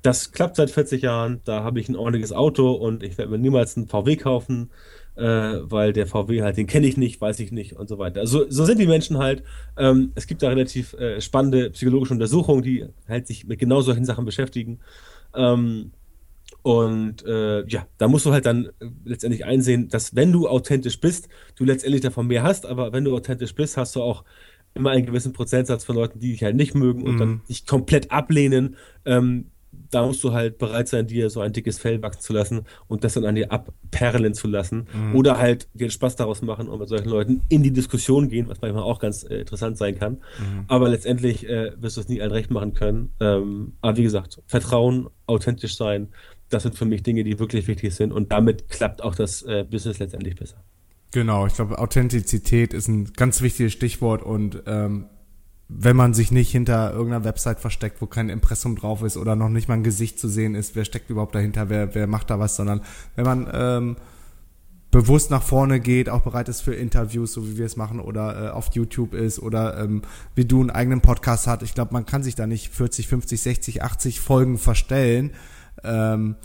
das 0.03 0.33
klappt 0.33 0.57
seit 0.57 0.71
40 0.71 1.03
Jahren, 1.03 1.41
da 1.45 1.63
habe 1.63 1.79
ich 1.79 1.89
ein 1.89 1.97
ordentliches 1.97 2.33
Auto 2.33 2.73
und 2.73 3.05
ich 3.05 3.19
werde 3.19 3.31
mir 3.31 3.39
niemals 3.39 3.77
einen 3.77 3.87
VW 3.87 4.17
kaufen 4.17 4.71
äh, 5.17 5.23
weil 5.23 5.93
der 5.93 6.07
VW 6.07 6.43
halt, 6.43 6.57
den 6.57 6.67
kenne 6.67 6.87
ich 6.87 6.97
nicht, 6.97 7.21
weiß 7.21 7.41
ich 7.41 7.53
nicht 7.53 7.75
und 7.75 7.89
so 7.89 7.99
weiter. 7.99 8.21
Also 8.21 8.49
so 8.49 8.65
sind 8.65 8.79
die 8.79 8.87
Menschen 8.87 9.19
halt. 9.19 9.43
Ähm, 9.77 10.13
es 10.15 10.27
gibt 10.27 10.43
da 10.43 10.49
relativ 10.49 10.95
äh, 10.95 11.21
spannende 11.21 11.71
psychologische 11.71 12.15
Untersuchungen, 12.15 12.63
die 12.63 12.87
halt 13.09 13.27
sich 13.27 13.47
mit 13.47 13.59
genau 13.59 13.83
solchen 13.83 14.05
Sachen 14.05 14.25
beschäftigen. 14.25 14.81
Ähm, 15.35 15.93
und 16.63 17.25
äh, 17.27 17.67
ja, 17.67 17.87
da 17.99 18.09
musst 18.09 18.25
du 18.25 18.33
halt 18.33 18.47
dann 18.47 18.67
äh, 18.67 18.87
letztendlich 19.05 19.45
einsehen, 19.45 19.89
dass 19.89 20.15
wenn 20.15 20.33
du 20.33 20.49
authentisch 20.49 21.01
bist, 21.01 21.29
du 21.57 21.65
letztendlich 21.65 22.03
davon 22.03 22.27
mehr 22.29 22.43
hast, 22.43 22.67
aber 22.67 22.93
wenn 22.93 23.05
du 23.05 23.15
authentisch 23.15 23.55
bist, 23.55 23.77
hast 23.77 23.97
du 23.97 24.03
auch 24.03 24.25
immer 24.75 24.91
einen 24.91 25.05
gewissen 25.05 25.33
Prozentsatz 25.33 25.85
von 25.85 25.97
Leuten, 25.97 26.21
die 26.21 26.33
dich 26.33 26.43
halt 26.45 26.57
nicht 26.57 26.75
mögen 26.75 27.03
und 27.03 27.15
mhm. 27.15 27.19
dann 27.19 27.41
dich 27.49 27.67
komplett 27.67 28.11
ablehnen, 28.11 28.77
ähm, 29.05 29.51
da 29.93 30.07
musst 30.07 30.25
du 30.25 30.33
halt 30.33 30.59
bereit 30.59 30.89
sein, 30.89 31.07
dir 31.07 31.31
so 31.31 31.41
ein 31.41 31.53
dickes 31.53 31.79
Fell 31.79 32.03
wachsen 32.03 32.23
zu 32.23 32.33
lassen 32.33 32.63
und 32.89 33.05
das 33.05 33.15
dann 33.15 33.25
an 33.25 33.35
dir 33.35 33.53
abperlen 33.53 34.35
zu 34.35 34.49
lassen. 34.49 34.89
Mhm. 34.93 35.15
Oder 35.15 35.39
halt 35.39 35.69
dir 35.75 35.91
Spaß 35.91 36.17
daraus 36.17 36.43
machen 36.43 36.69
und 36.69 36.81
mit 36.81 36.89
solchen 36.89 37.09
Leuten 37.09 37.43
in 37.49 37.63
die 37.63 37.73
Diskussion 37.73 38.29
gehen, 38.29 38.49
was 38.49 38.61
manchmal 38.61 38.83
auch 38.83 38.99
ganz 38.99 39.23
äh, 39.23 39.41
interessant 39.41 39.77
sein 39.77 39.99
kann. 39.99 40.15
Mhm. 40.15 40.65
Aber 40.69 40.89
letztendlich 40.89 41.49
äh, 41.49 41.73
wirst 41.77 41.99
du 41.99 42.01
es 42.01 42.09
nie 42.09 42.23
allen 42.23 42.33
recht 42.33 42.51
machen 42.51 42.73
können. 42.73 43.13
Ähm, 43.21 43.75
aber 43.83 43.99
wie 43.99 44.03
gesagt, 44.03 44.41
Vertrauen, 44.47 45.09
authentisch 45.27 45.77
sein, 45.77 46.09
das 46.49 46.63
sind 46.63 46.75
für 46.75 46.87
mich 46.87 47.03
Dinge, 47.03 47.23
die 47.23 47.39
wirklich 47.39 47.69
wichtig 47.69 47.95
sind 47.95 48.13
und 48.13 48.33
damit 48.33 48.69
klappt 48.69 49.03
auch 49.03 49.15
das 49.15 49.43
äh, 49.43 49.65
Business 49.69 49.99
letztendlich 49.99 50.37
besser. 50.37 50.63
Genau, 51.13 51.47
ich 51.47 51.55
glaube, 51.55 51.79
Authentizität 51.79 52.73
ist 52.73 52.89
ein 52.89 53.13
ganz 53.13 53.43
wichtiges 53.43 53.73
Stichwort 53.75 54.23
und 54.23 54.63
ähm, 54.67 55.07
wenn 55.79 55.97
man 55.97 56.15
sich 56.15 56.31
nicht 56.31 56.51
hinter 56.51 56.93
irgendeiner 56.93 57.25
Website 57.25 57.61
versteckt, 57.61 58.01
wo 58.01 58.07
kein 58.07 58.29
Impressum 58.29 58.77
drauf 58.77 59.03
ist 59.03 59.17
oder 59.17 59.37
noch 59.37 59.49
nicht 59.49 59.69
mal 59.69 59.75
ein 59.75 59.85
Gesicht 59.85 60.19
zu 60.19 60.29
sehen 60.29 60.55
ist, 60.55 60.77
wer 60.77 60.85
steckt 60.85 61.11
überhaupt 61.11 61.35
dahinter, 61.35 61.69
wer, 61.69 61.95
wer 61.95 62.07
macht 62.07 62.31
da 62.31 62.39
was, 62.39 62.57
sondern 62.57 62.83
wenn 63.17 63.25
man 63.25 63.49
ähm, 63.53 63.97
bewusst 64.91 65.31
nach 65.31 65.43
vorne 65.43 65.81
geht, 65.81 66.09
auch 66.09 66.21
bereit 66.21 66.49
ist 66.49 66.61
für 66.61 66.75
Interviews, 66.75 67.33
so 67.33 67.49
wie 67.49 67.57
wir 67.57 67.67
es 67.67 67.77
machen, 67.77 67.99
oder 67.99 68.49
äh, 68.49 68.51
auf 68.51 68.75
YouTube 68.75 69.15
ist 69.15 69.39
oder 69.39 69.79
ähm, 69.79 70.03
wie 70.35 70.45
du 70.45 70.61
einen 70.61 70.71
eigenen 70.71 71.01
Podcast 71.01 71.47
hat. 71.47 71.63
Ich 71.63 71.75
glaube, 71.75 71.95
man 71.95 72.07
kann 72.07 72.23
sich 72.23 72.35
da 72.35 72.47
nicht 72.47 72.73
40, 72.73 73.09
50, 73.09 73.41
60, 73.41 73.83
80 73.83 74.21
Folgen 74.21 74.59
verstellen. 74.59 75.33
Ähm, 75.83 76.37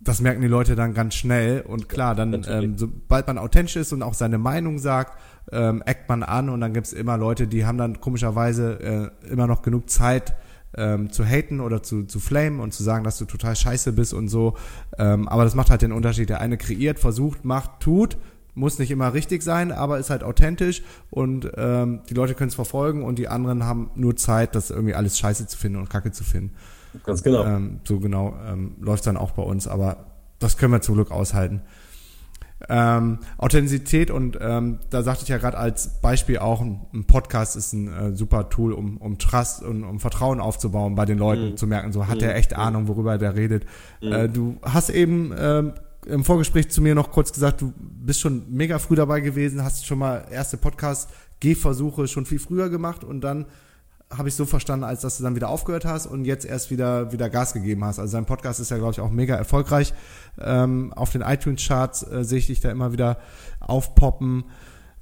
das 0.00 0.22
merken 0.22 0.40
die 0.40 0.48
Leute 0.48 0.76
dann 0.76 0.94
ganz 0.94 1.14
schnell 1.14 1.60
und 1.60 1.90
klar, 1.90 2.14
dann 2.14 2.44
ähm, 2.48 2.78
sobald 2.78 3.26
man 3.26 3.36
authentisch 3.36 3.76
ist 3.76 3.92
und 3.92 4.02
auch 4.02 4.14
seine 4.14 4.38
Meinung 4.38 4.78
sagt, 4.78 5.18
ähm, 5.52 5.82
eckt 5.84 6.08
man 6.08 6.22
an 6.22 6.48
und 6.48 6.60
dann 6.60 6.72
gibt's 6.72 6.92
immer 6.92 7.16
Leute, 7.16 7.46
die 7.46 7.66
haben 7.66 7.78
dann 7.78 8.00
komischerweise 8.00 9.12
äh, 9.26 9.32
immer 9.32 9.46
noch 9.46 9.62
genug 9.62 9.90
Zeit 9.90 10.34
ähm, 10.76 11.10
zu 11.10 11.24
haten 11.24 11.60
oder 11.60 11.82
zu, 11.82 12.04
zu 12.04 12.20
flamen 12.20 12.60
und 12.60 12.72
zu 12.72 12.82
sagen, 12.82 13.04
dass 13.04 13.18
du 13.18 13.24
total 13.24 13.56
scheiße 13.56 13.92
bist 13.92 14.14
und 14.14 14.28
so. 14.28 14.56
Ähm, 14.98 15.28
aber 15.28 15.44
das 15.44 15.54
macht 15.54 15.70
halt 15.70 15.82
den 15.82 15.92
Unterschied. 15.92 16.28
Der 16.28 16.40
eine 16.40 16.56
kreiert, 16.56 16.98
versucht, 16.98 17.44
macht, 17.44 17.80
tut, 17.80 18.16
muss 18.54 18.78
nicht 18.78 18.90
immer 18.90 19.14
richtig 19.14 19.42
sein, 19.42 19.72
aber 19.72 19.98
ist 19.98 20.10
halt 20.10 20.22
authentisch 20.22 20.82
und 21.10 21.50
ähm, 21.56 22.00
die 22.08 22.14
Leute 22.14 22.34
können 22.34 22.48
es 22.48 22.54
verfolgen 22.54 23.02
und 23.02 23.18
die 23.18 23.28
anderen 23.28 23.64
haben 23.64 23.90
nur 23.94 24.16
Zeit, 24.16 24.54
das 24.54 24.70
irgendwie 24.70 24.94
alles 24.94 25.18
scheiße 25.18 25.46
zu 25.46 25.56
finden 25.56 25.78
und 25.78 25.90
kacke 25.90 26.12
zu 26.12 26.24
finden. 26.24 26.54
Ganz 27.04 27.22
genau. 27.22 27.44
Ähm, 27.44 27.80
so 27.84 28.00
genau 28.00 28.36
ähm, 28.46 28.76
läuft 28.80 29.06
dann 29.06 29.16
auch 29.16 29.32
bei 29.32 29.42
uns, 29.42 29.68
aber 29.68 30.06
das 30.38 30.56
können 30.56 30.72
wir 30.72 30.80
zum 30.80 30.96
Glück 30.96 31.10
aushalten. 31.10 31.62
Ähm, 32.68 33.18
Authentizität 33.38 34.10
und 34.10 34.38
ähm, 34.40 34.80
da 34.90 35.02
sagte 35.02 35.22
ich 35.22 35.28
ja 35.28 35.38
gerade 35.38 35.56
als 35.56 36.00
Beispiel 36.00 36.38
auch, 36.38 36.60
ein, 36.60 37.04
Podcast 37.06 37.56
ist 37.56 37.72
ein 37.72 37.88
äh, 37.88 38.14
super 38.14 38.50
Tool, 38.50 38.72
um, 38.72 38.98
um 38.98 39.18
Trust 39.18 39.62
und 39.62 39.82
um 39.82 39.98
Vertrauen 39.98 40.40
aufzubauen 40.40 40.94
bei 40.94 41.06
den 41.06 41.18
Leuten, 41.18 41.52
mhm. 41.52 41.56
zu 41.56 41.66
merken, 41.66 41.92
so 41.92 42.06
hat 42.06 42.18
mhm. 42.18 42.24
er 42.24 42.36
echt 42.36 42.54
Ahnung, 42.54 42.86
worüber 42.86 43.16
der 43.16 43.34
redet. 43.34 43.64
Mhm. 44.02 44.12
Äh, 44.12 44.28
du 44.28 44.58
hast 44.62 44.90
eben 44.90 45.32
ähm, 45.38 45.72
im 46.06 46.24
Vorgespräch 46.24 46.70
zu 46.70 46.82
mir 46.82 46.94
noch 46.94 47.10
kurz 47.10 47.32
gesagt, 47.32 47.62
du 47.62 47.72
bist 47.78 48.20
schon 48.20 48.44
mega 48.50 48.78
früh 48.78 48.94
dabei 48.94 49.20
gewesen, 49.20 49.64
hast 49.64 49.86
schon 49.86 49.98
mal 49.98 50.26
erste 50.30 50.56
Podcast-Gehversuche 50.56 52.08
schon 52.08 52.26
viel 52.26 52.38
früher 52.38 52.68
gemacht 52.68 53.04
und 53.04 53.22
dann 53.22 53.46
habe 54.10 54.28
ich 54.28 54.34
so 54.34 54.44
verstanden, 54.44 54.84
als 54.84 55.02
dass 55.02 55.18
du 55.18 55.22
dann 55.22 55.36
wieder 55.36 55.48
aufgehört 55.48 55.84
hast 55.84 56.06
und 56.06 56.24
jetzt 56.24 56.44
erst 56.44 56.70
wieder 56.70 57.12
wieder 57.12 57.30
Gas 57.30 57.52
gegeben 57.52 57.84
hast. 57.84 57.98
Also 57.98 58.10
sein 58.10 58.26
Podcast 58.26 58.58
ist 58.58 58.70
ja, 58.70 58.76
glaube 58.76 58.92
ich, 58.92 59.00
auch 59.00 59.10
mega 59.10 59.36
erfolgreich. 59.36 59.94
Ähm, 60.40 60.92
auf 60.94 61.10
den 61.10 61.22
iTunes-Charts 61.22 62.10
äh, 62.10 62.24
sehe 62.24 62.38
ich 62.38 62.48
dich 62.48 62.60
da 62.60 62.70
immer 62.70 62.92
wieder 62.92 63.18
aufpoppen. 63.60 64.44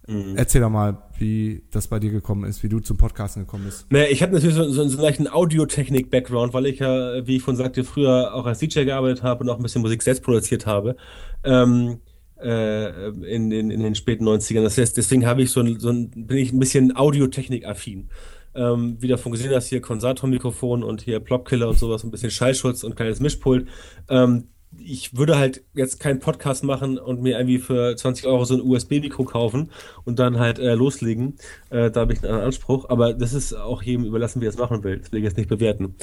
Mhm. 0.07 0.35
Erzähl 0.37 0.61
doch 0.61 0.71
mal, 0.71 1.03
wie 1.19 1.63
das 1.71 1.89
bei 1.89 1.99
dir 1.99 2.11
gekommen 2.11 2.45
ist, 2.45 2.63
wie 2.63 2.69
du 2.69 2.81
zum 2.81 2.97
Podcasten 2.97 3.45
gekommen 3.45 3.65
bist. 3.65 3.91
Naja, 3.91 4.07
ich 4.11 4.23
hatte 4.23 4.35
natürlich 4.35 4.57
so, 4.57 4.65
so, 4.65 4.87
so 4.89 4.97
einen 4.97 5.03
leichten 5.03 5.29
Audiotechnik-Background, 5.29 6.53
weil 6.53 6.67
ich 6.67 6.79
ja, 6.79 7.27
wie 7.27 7.37
ich 7.37 7.43
von 7.43 7.57
sagte, 7.57 7.85
früher 7.85 8.35
auch 8.35 8.47
als 8.47 8.59
DJ 8.59 8.85
gearbeitet 8.85 9.23
habe 9.23 9.45
und 9.45 9.51
auch 9.51 9.57
ein 9.57 9.63
bisschen 9.63 9.83
Musik 9.83 10.03
selbst 10.03 10.23
produziert 10.23 10.67
habe. 10.67 10.97
Ähm, 11.45 12.01
äh, 12.43 13.09
in, 13.09 13.51
in, 13.51 13.71
in 13.71 13.83
den 13.83 13.95
späten 13.95 14.27
90ern. 14.27 14.63
Das 14.63 14.79
heißt, 14.79 14.97
deswegen 14.97 15.27
habe 15.27 15.43
ich 15.43 15.51
so 15.51 15.61
ein, 15.61 15.81
so 15.81 15.91
ein, 15.91 16.11
bin 16.11 16.39
ich 16.39 16.53
ein 16.53 16.59
bisschen 16.59 16.95
Audiotechnik-affin. 16.95 18.09
Ähm, 18.55 18.97
wie 19.01 19.09
du 19.09 19.15
davon 19.15 19.33
gesehen 19.33 19.55
hast, 19.55 19.69
hier 19.69 19.81
Kondensatormikrofon 19.81 20.83
und 20.83 21.03
hier 21.03 21.21
Plopkiller 21.21 21.69
und 21.69 21.79
sowas, 21.79 22.05
ein 22.05 22.11
bisschen 22.11 22.31
Schallschutz 22.31 22.83
und 22.85 22.97
kleines 22.97 23.21
Mischpult. 23.21 23.69
Ähm, 24.09 24.49
ich 24.77 25.17
würde 25.17 25.39
halt 25.39 25.65
jetzt 25.75 25.99
keinen 25.99 26.21
Podcast 26.21 26.63
machen 26.63 26.99
und 26.99 27.23
mir 27.23 27.39
irgendwie 27.39 27.59
für 27.59 27.97
20 27.97 28.27
Euro 28.27 28.45
so 28.45 28.55
ein 28.55 28.61
USB-Mikro 28.61 29.25
kaufen 29.25 29.71
und 30.05 30.19
dann 30.19 30.39
halt 30.39 30.59
äh, 30.59 30.75
loslegen. 30.75 31.37
Äh, 31.71 31.91
da 31.91 32.01
habe 32.01 32.13
ich 32.13 32.23
einen 32.23 32.41
Anspruch, 32.41 32.89
aber 32.89 33.15
das 33.15 33.33
ist 33.33 33.55
auch 33.55 33.83
jedem 33.83 34.05
überlassen, 34.05 34.41
wie 34.41 34.47
er 34.47 34.51
es 34.51 34.59
machen 34.59 34.85
will. 34.85 34.99
Das 34.99 35.11
will 35.11 35.19
ich 35.21 35.25
jetzt 35.25 35.37
nicht 35.37 35.49
bewerten. 35.49 35.95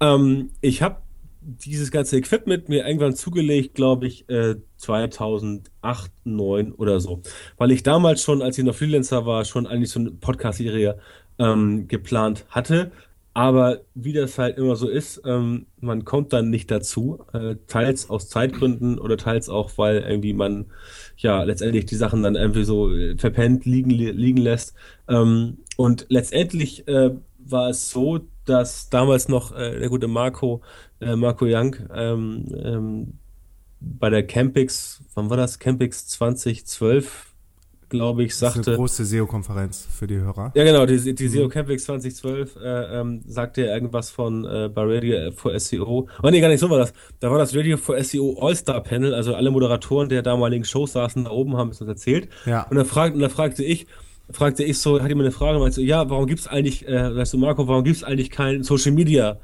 Ähm, 0.00 0.50
ich 0.60 0.82
habe 0.82 0.98
dieses 1.40 1.90
ganze 1.90 2.16
Equipment 2.16 2.68
mir 2.68 2.86
irgendwann 2.86 3.14
zugelegt, 3.14 3.74
glaube 3.74 4.06
ich, 4.06 4.28
äh, 4.28 4.56
2008, 4.76 5.70
2009 5.80 6.72
oder 6.72 7.00
so. 7.00 7.22
Weil 7.56 7.70
ich 7.70 7.82
damals 7.82 8.22
schon, 8.22 8.42
als 8.42 8.58
ich 8.58 8.64
noch 8.64 8.74
Freelancer 8.74 9.24
war, 9.24 9.44
schon 9.44 9.66
eigentlich 9.66 9.90
so 9.90 10.00
eine 10.00 10.10
Podcast-Serie 10.10 10.98
ähm, 11.38 11.88
geplant 11.88 12.44
hatte. 12.50 12.90
Aber 13.34 13.82
wie 13.94 14.12
das 14.12 14.36
halt 14.36 14.58
immer 14.58 14.74
so 14.74 14.88
ist, 14.88 15.22
ähm, 15.24 15.66
man 15.80 16.04
kommt 16.04 16.32
dann 16.32 16.50
nicht 16.50 16.70
dazu, 16.72 17.24
äh, 17.32 17.54
teils 17.68 18.10
aus 18.10 18.28
Zeitgründen 18.28 18.98
oder 18.98 19.16
teils 19.16 19.48
auch, 19.48 19.70
weil 19.76 19.98
irgendwie 19.98 20.32
man 20.32 20.66
ja 21.16 21.44
letztendlich 21.44 21.86
die 21.86 21.94
Sachen 21.94 22.24
dann 22.24 22.34
irgendwie 22.34 22.64
so 22.64 22.92
äh, 22.92 23.16
verpennt 23.16 23.64
liegen, 23.64 23.90
liegen 23.90 24.38
lässt. 24.38 24.74
Ähm, 25.08 25.58
und 25.76 26.06
letztendlich 26.08 26.88
äh, 26.88 27.12
war 27.38 27.70
es 27.70 27.90
so, 27.90 28.20
dass 28.44 28.90
damals 28.90 29.28
noch 29.28 29.54
äh, 29.54 29.78
der 29.78 29.88
gute 29.88 30.08
Marco, 30.08 30.62
äh, 31.00 31.14
Marco 31.14 31.44
Young, 31.46 31.76
ähm, 31.94 32.46
ähm, 32.60 33.18
bei 33.80 34.10
der 34.10 34.26
Campix, 34.26 35.00
wann 35.14 35.30
war 35.30 35.36
das? 35.36 35.58
Campix 35.58 36.08
2012, 36.08 37.27
glaube 37.88 38.24
ich, 38.24 38.36
sagte. 38.36 38.58
Das 38.58 38.66
ist 38.66 38.68
eine 38.68 38.76
große 38.76 39.04
SEO-Konferenz 39.04 39.86
für 39.90 40.06
die 40.06 40.16
Hörer. 40.16 40.52
Ja, 40.54 40.64
genau, 40.64 40.86
die, 40.86 41.14
die 41.14 41.28
SEO 41.28 41.48
Campix 41.48 41.84
2012 41.84 42.56
äh, 42.56 43.00
ähm, 43.00 43.22
sagte 43.26 43.62
irgendwas 43.62 44.10
von 44.10 44.44
äh, 44.44 44.68
bei 44.68 44.82
Radio 44.82 45.32
for 45.32 45.58
SEO. 45.58 46.08
Oh 46.22 46.30
nee, 46.30 46.40
gar 46.40 46.48
nicht 46.48 46.60
so 46.60 46.70
war 46.70 46.78
das. 46.78 46.92
Da 47.20 47.30
war 47.30 47.38
das 47.38 47.54
Radio 47.54 47.76
for 47.76 48.02
SEO 48.02 48.38
All-Star 48.40 48.82
Panel, 48.82 49.14
also 49.14 49.34
alle 49.34 49.50
Moderatoren 49.50 50.08
der 50.08 50.22
damaligen 50.22 50.64
Shows 50.64 50.92
saßen 50.92 51.24
da 51.24 51.30
oben, 51.30 51.56
haben 51.56 51.70
es 51.70 51.80
uns 51.80 51.88
erzählt. 51.88 52.28
Ja. 52.46 52.66
Und 52.68 52.76
da 52.76 52.84
fragte, 52.84 53.14
und 53.14 53.20
da 53.20 53.28
fragte 53.28 53.64
ich, 53.64 53.86
fragte 54.30 54.64
ich 54.64 54.78
so, 54.78 55.00
hatte 55.00 55.14
mir 55.14 55.22
eine 55.22 55.32
Frage, 55.32 55.58
meinte 55.58 55.76
so, 55.76 55.80
ja, 55.82 56.08
warum 56.10 56.26
gibt 56.26 56.40
es 56.40 56.46
eigentlich, 56.46 56.86
äh, 56.86 57.16
weißt 57.16 57.32
du, 57.32 57.38
Marco, 57.38 57.66
warum 57.68 57.84
gibt 57.84 57.96
es 57.96 58.04
eigentlich 58.04 58.30
keinen 58.30 58.62
Social 58.62 58.92
Media 58.92 59.40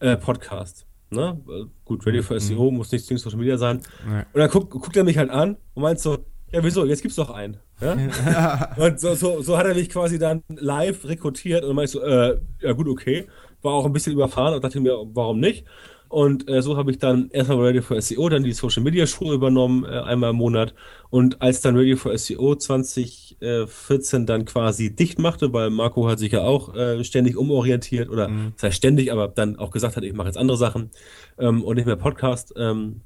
äh, 0.00 0.16
Podcast? 0.16 0.86
Ne? 1.10 1.40
Gut, 1.84 2.06
Radio 2.06 2.22
for 2.22 2.38
SEO 2.38 2.70
mhm. 2.70 2.78
muss 2.78 2.90
nicht 2.90 3.06
Social 3.06 3.38
Media 3.38 3.56
sein. 3.56 3.80
Nee. 4.06 4.24
Und 4.32 4.40
dann 4.40 4.50
guckt, 4.50 4.70
guckt 4.70 4.96
er 4.96 5.04
mich 5.04 5.18
halt 5.18 5.30
an 5.30 5.56
und 5.74 5.82
meint 5.82 6.00
so, 6.00 6.18
ja, 6.52 6.62
wieso? 6.62 6.84
Jetzt 6.84 7.02
gibt's 7.02 7.16
doch 7.16 7.30
einen. 7.30 7.56
Ja? 7.80 8.70
und 8.76 9.00
so, 9.00 9.14
so, 9.14 9.42
so 9.42 9.58
hat 9.58 9.66
er 9.66 9.74
mich 9.74 9.88
quasi 9.88 10.18
dann 10.18 10.42
live 10.48 11.04
rekrutiert 11.04 11.62
und 11.62 11.70
dann 11.70 11.76
meinte 11.76 11.86
ich 11.86 12.02
so, 12.02 12.02
äh, 12.02 12.38
ja 12.60 12.72
gut, 12.72 12.88
okay. 12.88 13.26
War 13.62 13.72
auch 13.72 13.86
ein 13.86 13.92
bisschen 13.92 14.12
überfahren 14.12 14.54
und 14.54 14.62
dachte 14.62 14.80
mir, 14.80 14.96
warum 15.12 15.40
nicht? 15.40 15.64
Und 16.08 16.48
äh, 16.48 16.62
so 16.62 16.76
habe 16.76 16.92
ich 16.92 16.98
dann 16.98 17.30
erstmal 17.30 17.66
Radio 17.66 17.82
for 17.82 18.00
SEO, 18.00 18.28
dann 18.28 18.44
die 18.44 18.52
Social 18.52 18.82
Media 18.82 19.06
Schule 19.06 19.34
übernommen, 19.34 19.84
äh, 19.84 19.88
einmal 19.88 20.30
im 20.30 20.36
Monat. 20.36 20.74
Und 21.10 21.42
als 21.42 21.60
dann 21.60 21.76
Radio 21.76 21.96
for 21.96 22.16
SEO 22.16 22.54
2014 22.54 24.24
dann 24.26 24.44
quasi 24.44 24.94
dicht 24.94 25.18
machte, 25.18 25.52
weil 25.52 25.70
Marco 25.70 26.08
hat 26.08 26.18
sich 26.18 26.32
ja 26.32 26.42
auch 26.42 26.74
äh, 26.74 27.02
ständig 27.02 27.36
umorientiert 27.36 28.08
oder 28.08 28.28
mhm. 28.28 28.52
das 28.54 28.64
heißt 28.64 28.76
ständig, 28.76 29.10
aber 29.10 29.28
dann 29.28 29.56
auch 29.56 29.70
gesagt 29.70 29.96
hat, 29.96 30.04
ich 30.04 30.14
mache 30.14 30.28
jetzt 30.28 30.38
andere 30.38 30.56
Sachen 30.56 30.90
ähm, 31.38 31.64
und 31.64 31.76
nicht 31.76 31.86
mehr 31.86 31.96
Podcast, 31.96 32.54
ähm, 32.56 33.00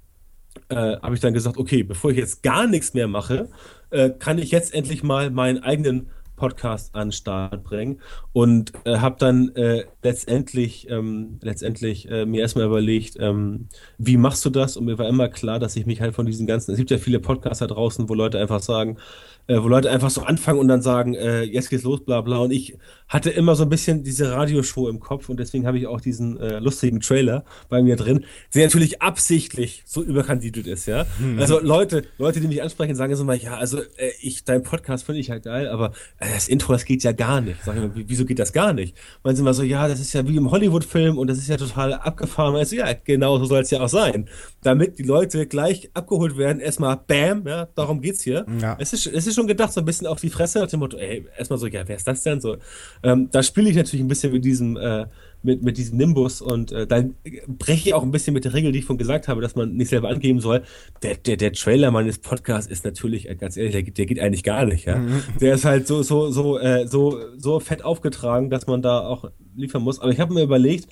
äh, 0.68 0.74
habe 0.74 1.14
ich 1.14 1.20
dann 1.20 1.34
gesagt, 1.34 1.56
okay, 1.56 1.82
bevor 1.82 2.10
ich 2.10 2.18
jetzt 2.18 2.42
gar 2.42 2.66
nichts 2.66 2.94
mehr 2.94 3.08
mache, 3.08 3.48
äh, 3.90 4.10
kann 4.10 4.38
ich 4.38 4.50
jetzt 4.50 4.74
endlich 4.74 5.02
mal 5.02 5.30
meinen 5.30 5.62
eigenen 5.62 6.10
Podcast 6.40 6.94
an 6.94 7.08
den 7.08 7.12
Start 7.12 7.62
bringen 7.62 8.00
und 8.32 8.72
äh, 8.84 8.96
habe 8.96 9.16
dann 9.18 9.54
äh, 9.54 9.84
letztendlich, 10.02 10.88
ähm, 10.88 11.38
letztendlich 11.42 12.10
äh, 12.10 12.24
mir 12.24 12.40
erstmal 12.40 12.64
überlegt, 12.64 13.16
ähm, 13.20 13.68
wie 13.98 14.16
machst 14.16 14.44
du 14.46 14.50
das? 14.50 14.78
Und 14.78 14.86
mir 14.86 14.98
war 14.98 15.06
immer 15.06 15.28
klar, 15.28 15.58
dass 15.58 15.76
ich 15.76 15.84
mich 15.84 16.00
halt 16.00 16.14
von 16.14 16.24
diesen 16.24 16.46
ganzen, 16.46 16.72
es 16.72 16.78
gibt 16.78 16.90
ja 16.90 16.96
viele 16.96 17.20
Podcasts 17.20 17.58
da 17.58 17.66
draußen, 17.66 18.08
wo 18.08 18.14
Leute 18.14 18.40
einfach 18.40 18.60
sagen, 18.60 18.96
äh, 19.46 19.62
wo 19.62 19.68
Leute 19.68 19.90
einfach 19.90 20.10
so 20.10 20.22
anfangen 20.22 20.58
und 20.58 20.68
dann 20.68 20.82
sagen, 20.82 21.14
äh, 21.14 21.42
jetzt 21.42 21.70
geht's 21.70 21.84
los, 21.84 22.04
bla 22.04 22.20
bla. 22.20 22.38
Und 22.38 22.50
ich 22.50 22.76
hatte 23.08 23.30
immer 23.30 23.56
so 23.56 23.64
ein 23.64 23.68
bisschen 23.68 24.04
diese 24.04 24.30
Radioshow 24.32 24.88
im 24.88 25.00
Kopf 25.00 25.28
und 25.28 25.40
deswegen 25.40 25.66
habe 25.66 25.78
ich 25.78 25.86
auch 25.86 26.00
diesen 26.00 26.38
äh, 26.38 26.60
lustigen 26.60 27.00
Trailer 27.00 27.44
bei 27.68 27.82
mir 27.82 27.96
drin, 27.96 28.24
der 28.54 28.64
natürlich 28.64 29.02
absichtlich 29.02 29.82
so 29.84 30.02
überkandidiert 30.02 30.68
ist, 30.68 30.86
ja. 30.86 31.06
Hm. 31.18 31.38
Also 31.40 31.60
Leute, 31.60 32.04
Leute, 32.18 32.40
die 32.40 32.46
mich 32.46 32.62
ansprechen, 32.62 32.94
sagen 32.94 33.14
so 33.16 33.24
mal, 33.24 33.36
ja, 33.36 33.56
also 33.56 33.78
äh, 33.78 34.12
ich, 34.20 34.44
dein 34.44 34.62
Podcast 34.62 35.04
finde 35.04 35.20
ich 35.20 35.30
halt 35.30 35.42
geil, 35.42 35.68
aber 35.68 35.92
äh, 36.20 36.32
das 36.32 36.46
Intro, 36.46 36.72
das 36.72 36.84
geht 36.84 37.02
ja 37.02 37.10
gar 37.12 37.40
nicht. 37.40 37.56
Sag 37.64 37.74
ich 37.74 37.82
mal, 37.82 37.90
wieso 37.94 38.24
geht 38.24 38.38
das 38.38 38.52
gar 38.52 38.72
nicht? 38.72 38.96
Meinen 39.24 39.34
sie 39.34 39.42
mal 39.42 39.54
so, 39.54 39.64
ja, 39.64 39.88
das 39.88 39.98
ist 39.98 40.12
ja 40.12 40.26
wie 40.28 40.36
im 40.36 40.50
Hollywood-Film 40.50 41.18
und 41.18 41.28
das 41.28 41.38
ist 41.38 41.48
ja 41.48 41.56
total 41.56 41.94
abgefahren. 41.94 42.54
Also 42.54 42.76
ja, 42.76 42.92
genau 42.92 43.38
so 43.38 43.46
soll 43.46 43.62
es 43.62 43.70
ja 43.70 43.80
auch 43.80 43.88
sein. 43.88 44.28
Damit 44.62 44.98
die 44.98 45.02
Leute 45.02 45.46
gleich 45.46 45.90
abgeholt 45.94 46.36
werden, 46.36 46.60
erstmal 46.60 46.96
Bam, 46.96 47.46
ja, 47.46 47.66
darum 47.74 48.00
geht's 48.00 48.22
hier. 48.22 48.46
Ja. 48.60 48.76
Es 48.78 48.92
ist, 48.92 49.06
es 49.06 49.26
ist 49.26 49.29
schon 49.34 49.46
gedacht, 49.46 49.72
so 49.72 49.80
ein 49.80 49.84
bisschen 49.84 50.06
auf 50.06 50.20
die 50.20 50.30
Fresse 50.30 50.60
nach 50.60 50.68
dem 50.68 50.80
Motto, 50.80 50.96
ey, 50.96 51.26
erstmal 51.36 51.58
so, 51.58 51.66
ja, 51.66 51.86
wer 51.86 51.96
ist 51.96 52.06
das 52.06 52.22
denn? 52.22 52.40
So, 52.40 52.56
ähm, 53.02 53.28
da 53.30 53.42
spiele 53.42 53.70
ich 53.70 53.76
natürlich 53.76 54.04
ein 54.04 54.08
bisschen 54.08 54.32
mit 54.32 54.44
diesem, 54.44 54.76
äh, 54.76 55.06
mit, 55.42 55.62
mit 55.62 55.78
diesem 55.78 55.96
Nimbus 55.96 56.42
und 56.42 56.72
äh, 56.72 56.86
dann 56.86 57.14
breche 57.46 57.88
ich 57.88 57.94
auch 57.94 58.02
ein 58.02 58.10
bisschen 58.10 58.34
mit 58.34 58.44
der 58.44 58.52
Regel, 58.52 58.72
die 58.72 58.80
ich 58.80 58.84
von 58.84 58.98
gesagt 58.98 59.28
habe, 59.28 59.40
dass 59.40 59.54
man 59.54 59.74
nicht 59.74 59.88
selber 59.88 60.08
angeben 60.08 60.40
soll. 60.40 60.62
Der, 61.02 61.16
der, 61.16 61.36
der 61.36 61.52
Trailer 61.52 61.90
meines 61.90 62.18
Podcasts 62.18 62.70
ist 62.70 62.84
natürlich, 62.84 63.28
äh, 63.28 63.36
ganz 63.36 63.56
ehrlich, 63.56 63.72
der, 63.72 63.82
der 63.82 64.06
geht 64.06 64.20
eigentlich 64.20 64.42
gar 64.42 64.66
nicht, 64.66 64.86
ja. 64.86 64.96
Mhm. 64.96 65.22
Der 65.40 65.54
ist 65.54 65.64
halt 65.64 65.86
so, 65.86 66.02
so, 66.02 66.30
so, 66.30 66.58
äh, 66.58 66.86
so, 66.86 67.18
so 67.38 67.60
fett 67.60 67.84
aufgetragen, 67.84 68.50
dass 68.50 68.66
man 68.66 68.82
da 68.82 69.00
auch 69.00 69.30
liefern 69.56 69.82
muss. 69.82 70.00
Aber 70.00 70.12
ich 70.12 70.20
habe 70.20 70.34
mir 70.34 70.42
überlegt, 70.42 70.88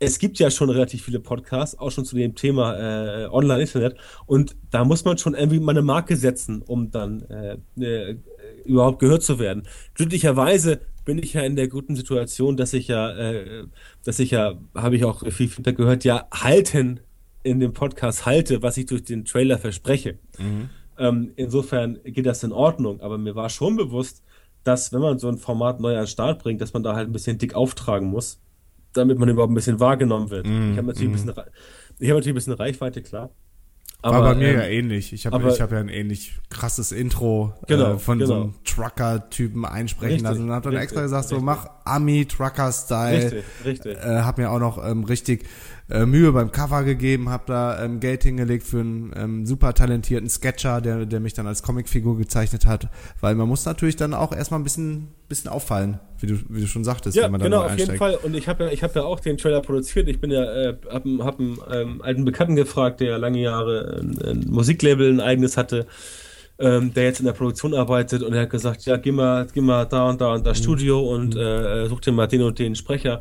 es 0.00 0.18
gibt 0.18 0.38
ja 0.38 0.50
schon 0.50 0.70
relativ 0.70 1.04
viele 1.04 1.20
Podcasts, 1.20 1.78
auch 1.78 1.90
schon 1.90 2.04
zu 2.04 2.14
dem 2.14 2.34
Thema 2.34 2.76
äh, 2.76 3.26
Online-Internet. 3.26 3.96
Und 4.26 4.56
da 4.70 4.84
muss 4.84 5.04
man 5.04 5.18
schon 5.18 5.34
irgendwie 5.34 5.58
mal 5.58 5.72
eine 5.72 5.82
Marke 5.82 6.16
setzen, 6.16 6.62
um 6.62 6.90
dann 6.90 7.22
äh, 7.22 7.56
äh, 7.80 8.16
überhaupt 8.64 9.00
gehört 9.00 9.22
zu 9.22 9.38
werden. 9.38 9.64
Glücklicherweise 9.94 10.80
bin 11.04 11.18
ich 11.18 11.32
ja 11.32 11.42
in 11.42 11.56
der 11.56 11.68
guten 11.68 11.96
Situation, 11.96 12.56
dass 12.56 12.74
ich 12.74 12.88
ja, 12.88 13.10
äh, 13.10 13.64
dass 14.04 14.18
ich 14.18 14.30
ja, 14.30 14.58
habe 14.74 14.96
ich 14.96 15.04
auch 15.04 15.26
viel 15.30 15.48
Feedback 15.48 15.76
gehört, 15.76 16.04
ja 16.04 16.28
halten 16.32 17.00
in 17.42 17.60
dem 17.60 17.72
Podcast 17.72 18.26
halte, 18.26 18.62
was 18.62 18.76
ich 18.76 18.86
durch 18.86 19.04
den 19.04 19.24
Trailer 19.24 19.58
verspreche. 19.58 20.18
Mhm. 20.38 20.70
Ähm, 20.98 21.32
insofern 21.36 21.98
geht 22.04 22.26
das 22.26 22.42
in 22.42 22.52
Ordnung, 22.52 23.00
aber 23.00 23.18
mir 23.18 23.34
war 23.34 23.48
schon 23.48 23.76
bewusst, 23.76 24.22
dass 24.64 24.92
wenn 24.92 25.00
man 25.00 25.18
so 25.18 25.28
ein 25.28 25.38
Format 25.38 25.80
neu 25.80 25.94
an 25.94 26.02
den 26.02 26.08
Start 26.08 26.42
bringt, 26.42 26.60
dass 26.60 26.72
man 26.72 26.82
da 26.82 26.94
halt 26.94 27.08
ein 27.08 27.12
bisschen 27.12 27.38
dick 27.38 27.54
auftragen 27.54 28.08
muss 28.08 28.40
damit 28.92 29.18
man 29.18 29.28
überhaupt 29.28 29.52
ein 29.52 29.54
bisschen 29.54 29.80
wahrgenommen 29.80 30.30
wird. 30.30 30.46
Mm, 30.46 30.72
ich 30.72 30.78
habe 30.78 30.86
natürlich, 30.88 31.08
mm. 31.08 31.12
ein 31.12 31.12
bisschen, 31.12 31.28
hab 31.28 31.46
natürlich 31.98 32.28
ein 32.28 32.34
bisschen 32.34 32.52
Reichweite, 32.54 33.02
klar. 33.02 33.30
Aber, 34.00 34.18
War 34.18 34.34
bei 34.34 34.34
mir 34.36 34.48
ähm, 34.50 34.58
ja 34.58 34.64
ähnlich. 34.64 35.12
Ich 35.12 35.26
habe 35.26 35.42
hab 35.42 35.72
ja 35.72 35.78
ein 35.80 35.88
ähnlich 35.88 36.38
krasses 36.50 36.92
Intro 36.92 37.52
äh, 37.62 37.66
genau, 37.66 37.94
äh, 37.94 37.98
von 37.98 38.18
genau. 38.18 38.28
so 38.28 38.34
einem 38.34 38.54
Trucker-Typen 38.64 39.64
einsprechen 39.64 40.12
richtig, 40.12 40.22
lassen 40.22 40.44
und 40.44 40.52
habe 40.52 40.64
dann 40.64 40.74
richtig, 40.74 40.84
extra 40.84 41.02
gesagt, 41.02 41.24
richtig. 41.24 41.38
so 41.38 41.44
mach 41.44 41.68
Ami-Trucker-Style. 41.84 43.24
Richtig, 43.24 43.44
richtig. 43.64 43.96
Äh, 43.96 44.20
hab 44.20 44.38
mir 44.38 44.50
auch 44.50 44.60
noch 44.60 44.84
ähm, 44.84 45.02
richtig 45.02 45.46
äh, 45.90 46.04
Mühe 46.04 46.32
beim 46.32 46.52
Cover 46.52 46.84
gegeben, 46.84 47.30
habe 47.30 47.44
da 47.46 47.82
ähm, 47.82 47.98
Geld 48.00 48.22
hingelegt 48.22 48.64
für 48.66 48.80
einen 48.80 49.12
ähm, 49.16 49.46
super 49.46 49.72
talentierten 49.72 50.28
Sketcher, 50.28 50.80
der, 50.80 51.06
der 51.06 51.20
mich 51.20 51.32
dann 51.32 51.46
als 51.46 51.62
Comicfigur 51.62 52.18
gezeichnet 52.18 52.66
hat, 52.66 52.88
weil 53.20 53.34
man 53.34 53.48
muss 53.48 53.64
natürlich 53.64 53.96
dann 53.96 54.12
auch 54.12 54.32
erstmal 54.32 54.60
ein 54.60 54.64
bisschen, 54.64 55.08
bisschen 55.28 55.50
auffallen, 55.50 55.98
wie 56.18 56.26
du, 56.26 56.34
wie 56.50 56.60
du 56.60 56.66
schon 56.66 56.84
sagtest, 56.84 57.16
ja, 57.16 57.24
wenn 57.24 57.32
man 57.32 57.40
genau, 57.40 57.62
auf 57.62 57.78
jeden 57.78 57.96
Fall. 57.96 58.16
Und 58.16 58.36
ich 58.36 58.48
habe 58.48 58.64
ja, 58.64 58.70
ich 58.70 58.82
habe 58.82 58.92
ja 58.96 59.04
auch 59.04 59.20
den 59.20 59.38
Trailer 59.38 59.62
produziert. 59.62 60.08
Ich 60.08 60.20
bin 60.20 60.30
ja, 60.30 60.44
äh, 60.44 60.76
hab, 60.90 61.04
hab 61.04 61.40
einen 61.40 61.58
ähm, 61.70 62.02
alten 62.02 62.24
Bekannten 62.24 62.56
gefragt, 62.56 63.00
der 63.00 63.18
lange 63.18 63.40
Jahre 63.40 64.00
ein, 64.00 64.18
ein 64.22 64.46
Musiklabel 64.50 65.10
ein 65.10 65.20
eigenes 65.20 65.56
hatte. 65.56 65.86
Ähm, 66.60 66.92
der 66.92 67.04
jetzt 67.04 67.20
in 67.20 67.26
der 67.26 67.34
Produktion 67.34 67.72
arbeitet 67.72 68.24
und 68.24 68.34
er 68.34 68.42
hat 68.42 68.50
gesagt, 68.50 68.84
ja, 68.84 68.96
geh 68.96 69.12
mal, 69.12 69.46
geh 69.54 69.60
mal 69.60 69.84
da 69.84 70.08
und 70.08 70.20
da 70.20 70.34
und 70.34 70.44
das 70.44 70.58
mhm. 70.58 70.62
Studio 70.64 71.08
und 71.08 71.36
mhm. 71.36 71.40
äh, 71.40 71.86
such 71.86 72.00
dir 72.00 72.10
mal 72.10 72.26
den 72.26 72.42
und 72.42 72.58
den 72.58 72.74
Sprecher. 72.74 73.20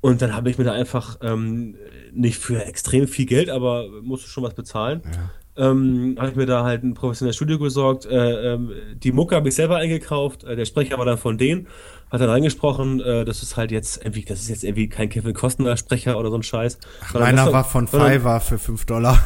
Und 0.00 0.22
dann 0.22 0.34
habe 0.34 0.48
ich 0.48 0.58
mir 0.58 0.64
da 0.64 0.72
einfach 0.72 1.18
ähm, 1.22 1.76
nicht 2.12 2.38
für 2.38 2.64
extrem 2.64 3.08
viel 3.08 3.26
Geld, 3.26 3.50
aber 3.50 3.86
musste 4.02 4.28
schon 4.28 4.44
was 4.44 4.54
bezahlen. 4.54 5.02
Ja. 5.04 5.70
Ähm, 5.70 6.14
habe 6.18 6.30
ich 6.30 6.36
mir 6.36 6.46
da 6.46 6.62
halt 6.62 6.84
ein 6.84 6.94
professionelles 6.94 7.34
Studio 7.34 7.58
gesorgt. 7.58 8.06
Äh, 8.06 8.54
ähm, 8.54 8.70
die 8.94 9.10
Mucke 9.10 9.34
habe 9.34 9.48
ich 9.48 9.56
selber 9.56 9.78
eingekauft. 9.78 10.44
Äh, 10.44 10.54
der 10.54 10.66
Sprecher 10.66 10.98
war 10.98 11.04
dann 11.04 11.18
von 11.18 11.36
denen, 11.36 11.66
hat 12.12 12.20
dann 12.20 12.30
reingesprochen. 12.30 13.00
Äh, 13.00 13.24
das 13.24 13.42
ist 13.42 13.56
halt 13.56 13.72
jetzt 13.72 13.96
irgendwie, 14.04 14.24
das 14.24 14.38
ist 14.38 14.50
jetzt 14.50 14.62
irgendwie 14.62 14.88
kein 14.88 15.08
Kevin 15.08 15.34
Costner 15.34 15.76
Sprecher 15.76 16.16
oder 16.16 16.30
so 16.30 16.36
ein 16.36 16.44
Scheiß. 16.44 16.78
Ach, 17.02 17.14
meiner 17.14 17.52
war 17.52 17.64
von 17.64 17.88
Fiverr 17.88 18.40
für 18.40 18.58
5 18.58 18.84
Dollar. 18.84 19.18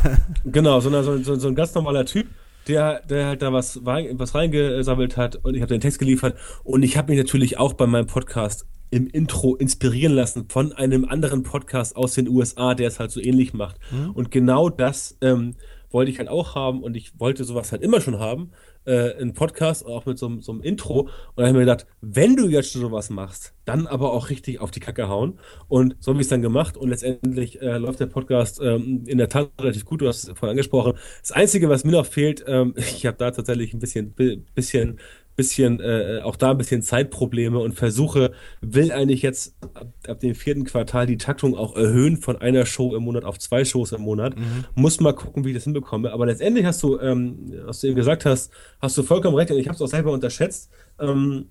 genau, 0.46 0.80
sondern 0.80 1.04
so, 1.04 1.18
so, 1.18 1.34
so 1.34 1.48
ein 1.48 1.54
ganz 1.54 1.74
normaler 1.74 2.06
Typ 2.06 2.26
der, 2.68 3.00
der 3.00 3.26
halt 3.26 3.42
da 3.42 3.52
was, 3.52 3.84
was 3.84 4.34
reingesammelt 4.34 5.16
hat 5.16 5.36
und 5.44 5.54
ich 5.54 5.62
habe 5.62 5.74
den 5.74 5.80
Text 5.80 5.98
geliefert 5.98 6.36
und 6.62 6.84
ich 6.84 6.96
habe 6.96 7.10
mich 7.10 7.18
natürlich 7.18 7.58
auch 7.58 7.72
bei 7.72 7.86
meinem 7.86 8.06
Podcast 8.06 8.66
im 8.92 9.06
Intro 9.06 9.56
inspirieren 9.56 10.12
lassen 10.12 10.48
von 10.50 10.72
einem 10.72 11.06
anderen 11.06 11.42
Podcast 11.42 11.96
aus 11.96 12.14
den 12.14 12.28
USA, 12.28 12.74
der 12.74 12.88
es 12.88 13.00
halt 13.00 13.10
so 13.10 13.20
ähnlich 13.20 13.54
macht. 13.54 13.76
Mhm. 13.90 14.10
Und 14.10 14.30
genau 14.30 14.68
das 14.68 15.16
ähm, 15.22 15.54
wollte 15.90 16.10
ich 16.10 16.18
halt 16.18 16.28
auch 16.28 16.54
haben 16.54 16.82
und 16.82 16.94
ich 16.94 17.18
wollte 17.18 17.44
sowas 17.44 17.72
halt 17.72 17.82
immer 17.82 18.02
schon 18.02 18.18
haben. 18.18 18.50
Äh, 18.84 19.20
ein 19.22 19.32
Podcast, 19.32 19.86
auch 19.86 20.04
mit 20.06 20.18
so, 20.18 20.40
so 20.40 20.52
einem 20.52 20.60
Intro. 20.60 21.02
Und 21.02 21.10
da 21.36 21.44
habe 21.44 21.48
ich 21.48 21.54
mir 21.54 21.60
gedacht, 21.60 21.86
wenn 22.00 22.36
du 22.36 22.48
jetzt 22.48 22.72
schon 22.72 22.82
sowas 22.82 23.08
machst, 23.10 23.54
dann 23.64 23.86
aber 23.86 24.12
auch 24.12 24.28
richtig 24.28 24.60
auf 24.60 24.70
die 24.70 24.80
Kacke 24.80 25.08
hauen. 25.08 25.38
Und 25.68 25.96
so 26.00 26.10
habe 26.10 26.20
ich 26.20 26.26
es 26.26 26.30
dann 26.30 26.42
gemacht 26.42 26.76
und 26.76 26.90
letztendlich 26.90 27.62
äh, 27.62 27.78
läuft 27.78 28.00
der 28.00 28.06
Podcast 28.06 28.60
ähm, 28.62 29.04
in 29.06 29.18
der 29.18 29.28
Tat 29.28 29.50
relativ 29.60 29.84
gut. 29.86 30.02
Du 30.02 30.08
hast 30.08 30.24
es 30.24 30.38
vorhin 30.38 30.50
angesprochen. 30.50 30.94
Das 31.20 31.32
Einzige, 31.32 31.68
was 31.68 31.84
mir 31.84 31.92
noch 31.92 32.06
fehlt, 32.06 32.44
ähm, 32.46 32.74
ich 32.76 33.06
habe 33.06 33.16
da 33.16 33.30
tatsächlich 33.30 33.72
ein 33.72 33.78
bisschen, 33.78 34.12
bisschen 34.54 34.98
bisschen, 35.36 35.80
äh, 35.80 36.20
auch 36.22 36.36
da 36.36 36.50
ein 36.50 36.58
bisschen 36.58 36.82
Zeitprobleme 36.82 37.58
und 37.58 37.72
versuche, 37.74 38.32
will 38.60 38.92
eigentlich 38.92 39.22
jetzt 39.22 39.54
ab, 39.74 39.92
ab, 40.06 40.20
dem 40.20 40.34
vierten 40.34 40.64
Quartal 40.64 41.06
die 41.06 41.16
Taktung 41.16 41.56
auch 41.56 41.76
erhöhen 41.76 42.16
von 42.16 42.36
einer 42.36 42.66
Show 42.66 42.94
im 42.94 43.04
Monat 43.04 43.24
auf 43.24 43.38
zwei 43.38 43.64
Shows 43.64 43.92
im 43.92 44.02
Monat. 44.02 44.36
Mhm. 44.38 44.64
Muss 44.74 45.00
mal 45.00 45.14
gucken, 45.14 45.44
wie 45.44 45.50
ich 45.50 45.54
das 45.54 45.64
hinbekomme. 45.64 46.12
Aber 46.12 46.26
letztendlich 46.26 46.66
hast 46.66 46.82
du, 46.82 46.98
ähm, 46.98 47.52
was 47.64 47.80
du 47.80 47.88
eben 47.88 47.96
gesagt 47.96 48.24
hast, 48.24 48.52
hast 48.80 48.96
du 48.98 49.02
vollkommen 49.02 49.36
recht 49.36 49.50
und 49.50 49.58
ich 49.58 49.68
habe 49.68 49.76
es 49.76 49.82
auch 49.82 49.86
selber 49.86 50.12
unterschätzt. 50.12 50.70
Ähm, 51.00 51.46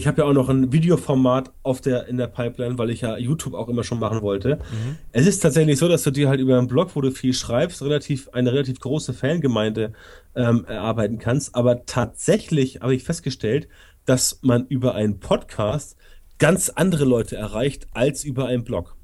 ich 0.00 0.06
habe 0.06 0.22
ja 0.22 0.28
auch 0.28 0.32
noch 0.32 0.48
ein 0.48 0.72
Videoformat 0.72 1.52
auf 1.62 1.82
der, 1.82 2.08
in 2.08 2.16
der 2.16 2.26
Pipeline, 2.26 2.78
weil 2.78 2.88
ich 2.88 3.02
ja 3.02 3.18
YouTube 3.18 3.52
auch 3.52 3.68
immer 3.68 3.84
schon 3.84 4.00
machen 4.00 4.22
wollte. 4.22 4.56
Mhm. 4.56 4.96
Es 5.12 5.26
ist 5.26 5.40
tatsächlich 5.40 5.78
so, 5.78 5.88
dass 5.88 6.02
du 6.04 6.10
dir 6.10 6.30
halt 6.30 6.40
über 6.40 6.56
einen 6.56 6.68
Blog, 6.68 6.96
wo 6.96 7.02
du 7.02 7.10
viel 7.10 7.34
schreibst, 7.34 7.82
relativ, 7.82 8.30
eine 8.30 8.50
relativ 8.50 8.80
große 8.80 9.12
Fangemeinde 9.12 9.92
ähm, 10.34 10.64
erarbeiten 10.64 11.18
kannst. 11.18 11.54
Aber 11.54 11.84
tatsächlich 11.84 12.80
habe 12.80 12.94
ich 12.94 13.04
festgestellt, 13.04 13.68
dass 14.06 14.38
man 14.40 14.66
über 14.68 14.94
einen 14.94 15.20
Podcast 15.20 15.98
ganz 16.38 16.70
andere 16.70 17.04
Leute 17.04 17.36
erreicht 17.36 17.86
als 17.92 18.24
über 18.24 18.46
einen 18.46 18.64
Blog 18.64 18.96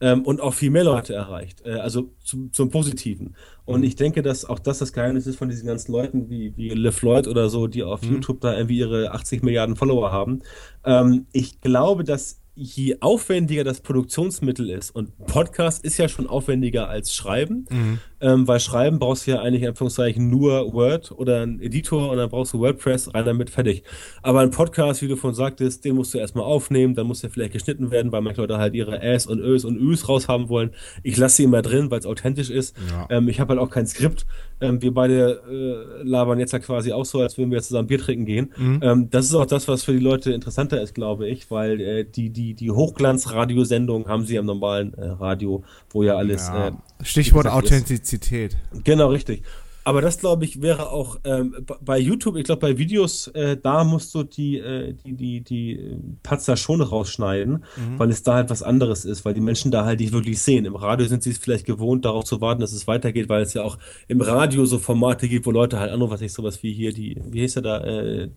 ähm, 0.00 0.22
und 0.22 0.40
auch 0.40 0.54
viel 0.54 0.70
mehr 0.70 0.84
Leute 0.84 1.14
erreicht. 1.14 1.62
Äh, 1.64 1.74
also 1.74 2.10
zum, 2.22 2.52
zum 2.52 2.70
Positiven. 2.70 3.36
Und 3.64 3.80
mhm. 3.80 3.86
ich 3.86 3.96
denke, 3.96 4.22
dass 4.22 4.44
auch 4.44 4.58
das 4.58 4.78
das 4.78 4.92
Geheimnis 4.92 5.26
ist 5.26 5.36
von 5.36 5.48
diesen 5.48 5.66
ganzen 5.66 5.92
Leuten 5.92 6.28
wie, 6.30 6.56
wie 6.56 6.70
LeFloid 6.70 7.28
oder 7.28 7.48
so, 7.48 7.66
die 7.66 7.82
auf 7.82 8.02
mhm. 8.02 8.14
YouTube 8.14 8.40
da 8.40 8.56
irgendwie 8.56 8.78
ihre 8.78 9.12
80 9.12 9.42
Milliarden 9.42 9.76
Follower 9.76 10.12
haben. 10.12 10.42
Ähm, 10.84 11.26
ich 11.32 11.60
glaube, 11.60 12.04
dass 12.04 12.40
je 12.56 12.96
aufwendiger 13.00 13.64
das 13.64 13.80
Produktionsmittel 13.80 14.70
ist, 14.70 14.90
und 14.90 15.16
Podcast 15.26 15.84
ist 15.84 15.98
ja 15.98 16.08
schon 16.08 16.28
aufwendiger 16.28 16.88
als 16.88 17.12
Schreiben, 17.12 17.66
mhm. 17.68 17.98
ähm, 18.20 18.46
weil 18.46 18.60
Schreiben 18.60 18.98
brauchst 19.00 19.26
du 19.26 19.32
ja 19.32 19.40
eigentlich 19.40 19.62
in 19.62 19.68
Anführungszeichen 19.68 20.30
nur 20.30 20.72
Word 20.72 21.10
oder 21.12 21.42
einen 21.42 21.60
Editor 21.60 22.10
und 22.10 22.18
dann 22.18 22.30
brauchst 22.30 22.52
du 22.52 22.60
WordPress, 22.60 23.12
rein 23.12 23.24
damit 23.24 23.50
fertig. 23.50 23.82
Aber 24.22 24.40
ein 24.40 24.50
Podcast, 24.50 25.02
wie 25.02 25.08
du 25.08 25.16
von 25.16 25.34
sagtest, 25.34 25.84
den 25.84 25.96
musst 25.96 26.14
du 26.14 26.18
erstmal 26.18 26.44
aufnehmen, 26.44 26.94
dann 26.94 27.08
muss 27.08 27.22
der 27.22 27.30
vielleicht 27.30 27.52
geschnitten 27.52 27.90
werden, 27.90 28.12
weil 28.12 28.22
manche 28.22 28.40
Leute 28.40 28.58
halt 28.58 28.74
ihre 28.74 29.02
Äs 29.02 29.26
und 29.26 29.40
Ös 29.40 29.64
und 29.64 29.76
Üs 29.76 30.08
raushaben 30.08 30.48
wollen. 30.48 30.70
Ich 31.02 31.16
lasse 31.16 31.36
sie 31.36 31.44
immer 31.44 31.62
drin, 31.62 31.90
weil 31.90 31.98
es 31.98 32.06
authentisch 32.06 32.50
ist. 32.50 32.76
Ja. 32.90 33.08
Ähm, 33.10 33.28
ich 33.28 33.40
habe 33.40 33.50
halt 33.50 33.60
auch 33.60 33.70
kein 33.70 33.86
Skript. 33.86 34.26
Ähm, 34.60 34.80
wir 34.80 34.94
beide 34.94 35.42
äh, 35.50 36.08
labern 36.08 36.38
jetzt 36.38 36.52
ja 36.52 36.60
quasi 36.60 36.92
auch 36.92 37.04
so, 37.04 37.20
als 37.20 37.36
würden 37.36 37.50
wir 37.50 37.60
zusammen 37.62 37.88
Bier 37.88 37.98
trinken 37.98 38.26
gehen. 38.26 38.52
Mhm. 38.56 38.80
Ähm, 38.82 39.10
das 39.10 39.26
ist 39.26 39.34
auch 39.34 39.46
das, 39.46 39.66
was 39.66 39.82
für 39.82 39.92
die 39.92 39.98
Leute 39.98 40.32
interessanter 40.32 40.80
ist, 40.80 40.94
glaube 40.94 41.28
ich, 41.28 41.50
weil 41.50 41.80
äh, 41.80 42.04
die, 42.04 42.30
die, 42.30 42.43
die 42.52 42.70
Hochglanz-Radiosendung 42.70 44.06
haben 44.06 44.26
sie 44.26 44.38
am 44.38 44.44
normalen 44.44 44.92
äh, 44.94 45.06
Radio, 45.06 45.64
wo 45.88 46.02
ja 46.02 46.16
alles. 46.16 46.48
Ja. 46.48 46.68
Äh, 46.68 46.72
Stichwort 47.02 47.46
Authentizität. 47.46 48.58
Ist. 48.72 48.84
Genau, 48.84 49.08
richtig. 49.08 49.42
Aber 49.84 50.00
das, 50.00 50.18
glaube 50.18 50.46
ich, 50.46 50.62
wäre 50.62 50.90
auch 50.90 51.18
ähm, 51.24 51.54
bei 51.82 51.98
YouTube, 51.98 52.36
ich 52.36 52.44
glaube, 52.44 52.60
bei 52.60 52.78
Videos, 52.78 53.28
äh, 53.28 53.58
da 53.58 53.84
musst 53.84 54.14
du 54.14 54.22
die, 54.22 54.58
äh, 54.58 54.94
die, 55.04 55.12
die, 55.12 55.40
die 55.42 55.96
Patzer 56.22 56.56
schon 56.56 56.80
rausschneiden, 56.80 57.64
mhm. 57.76 57.98
weil 57.98 58.08
es 58.08 58.22
da 58.22 58.34
halt 58.34 58.48
was 58.48 58.62
anderes 58.62 59.04
ist, 59.04 59.26
weil 59.26 59.34
die 59.34 59.42
Menschen 59.42 59.70
da 59.70 59.84
halt 59.84 60.00
nicht 60.00 60.14
wirklich 60.14 60.40
sehen. 60.40 60.64
Im 60.64 60.74
Radio 60.74 61.06
sind 61.06 61.22
sie 61.22 61.30
es 61.30 61.38
vielleicht 61.38 61.66
gewohnt, 61.66 62.06
darauf 62.06 62.24
zu 62.24 62.40
warten, 62.40 62.62
dass 62.62 62.72
es 62.72 62.86
weitergeht, 62.86 63.28
weil 63.28 63.42
es 63.42 63.52
ja 63.52 63.62
auch 63.62 63.78
im 64.08 64.22
Radio 64.22 64.64
so 64.64 64.78
Formate 64.78 65.28
gibt, 65.28 65.44
wo 65.44 65.50
Leute 65.50 65.78
halt 65.78 65.92
anrufen, 65.92 66.12
was 66.12 66.22
ich 66.22 66.32
sowas 66.32 66.62
wie 66.62 66.72
hier, 66.72 66.94
die, 66.94 67.20
wie 67.28 67.40
hieß 67.40 67.56
er 67.56 67.62
da, 67.62 67.84
äh, 67.84 68.28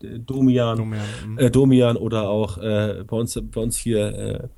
Domian, 0.00 0.76
Domian, 0.76 1.04
mhm. 1.24 1.38
äh, 1.38 1.50
Domian 1.50 1.96
oder 1.96 2.28
auch 2.28 2.58
äh, 2.58 3.04
bei 3.06 3.16
uns, 3.16 3.40
bei 3.40 3.60
uns 3.60 3.76
hier, 3.76 4.06
äh, 4.06 4.48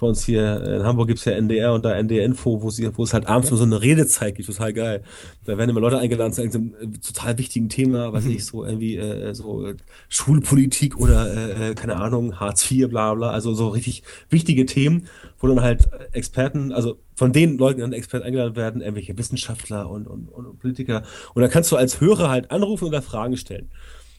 bei 0.00 0.06
uns 0.06 0.24
hier 0.24 0.62
in 0.62 0.82
Hamburg 0.82 1.08
gibt's 1.08 1.24
ja 1.26 1.32
NDR 1.32 1.74
und 1.74 1.84
da 1.84 1.92
NDR 1.92 2.24
Info, 2.24 2.62
wo, 2.62 2.70
sie, 2.70 2.90
wo 2.96 3.04
es 3.04 3.12
halt 3.12 3.26
abends 3.26 3.50
nur 3.50 3.58
so 3.58 3.64
eine 3.64 3.80
Redezeit 3.80 4.34
gibt, 4.34 4.48
total 4.48 4.72
geil. 4.72 5.02
Da 5.44 5.58
werden 5.58 5.70
immer 5.70 5.80
Leute 5.80 5.98
eingeladen 5.98 6.32
zu 6.32 6.42
einem 6.42 6.74
äh, 6.80 6.98
total 6.98 7.38
wichtigen 7.38 7.68
Thema, 7.68 8.12
was 8.12 8.24
ich 8.24 8.44
so 8.44 8.64
irgendwie 8.64 8.96
äh, 8.96 9.34
so 9.34 9.66
äh, 9.66 9.76
Schulpolitik 10.08 10.98
oder 10.98 11.32
äh, 11.32 11.70
äh, 11.70 11.74
keine 11.74 11.96
Ahnung, 11.96 12.40
Hartz 12.40 12.70
IV, 12.70 12.88
bla 12.88 13.14
bla, 13.14 13.30
also 13.30 13.52
so 13.52 13.68
richtig 13.68 14.02
wichtige 14.30 14.64
Themen, 14.66 15.06
wo 15.38 15.46
dann 15.46 15.60
halt 15.60 15.88
Experten, 16.12 16.72
also 16.72 16.98
von 17.14 17.32
den 17.32 17.58
Leuten 17.58 17.80
dann 17.80 17.92
Experten 17.92 18.26
eingeladen 18.26 18.56
werden, 18.56 18.80
irgendwelche 18.80 19.18
Wissenschaftler 19.18 19.90
und, 19.90 20.06
und, 20.06 20.28
und 20.28 20.58
Politiker. 20.58 21.02
Und 21.34 21.42
dann 21.42 21.50
kannst 21.50 21.70
du 21.70 21.76
als 21.76 22.00
Hörer 22.00 22.30
halt 22.30 22.50
anrufen 22.50 22.86
oder 22.86 23.02
Fragen 23.02 23.36
stellen. 23.36 23.68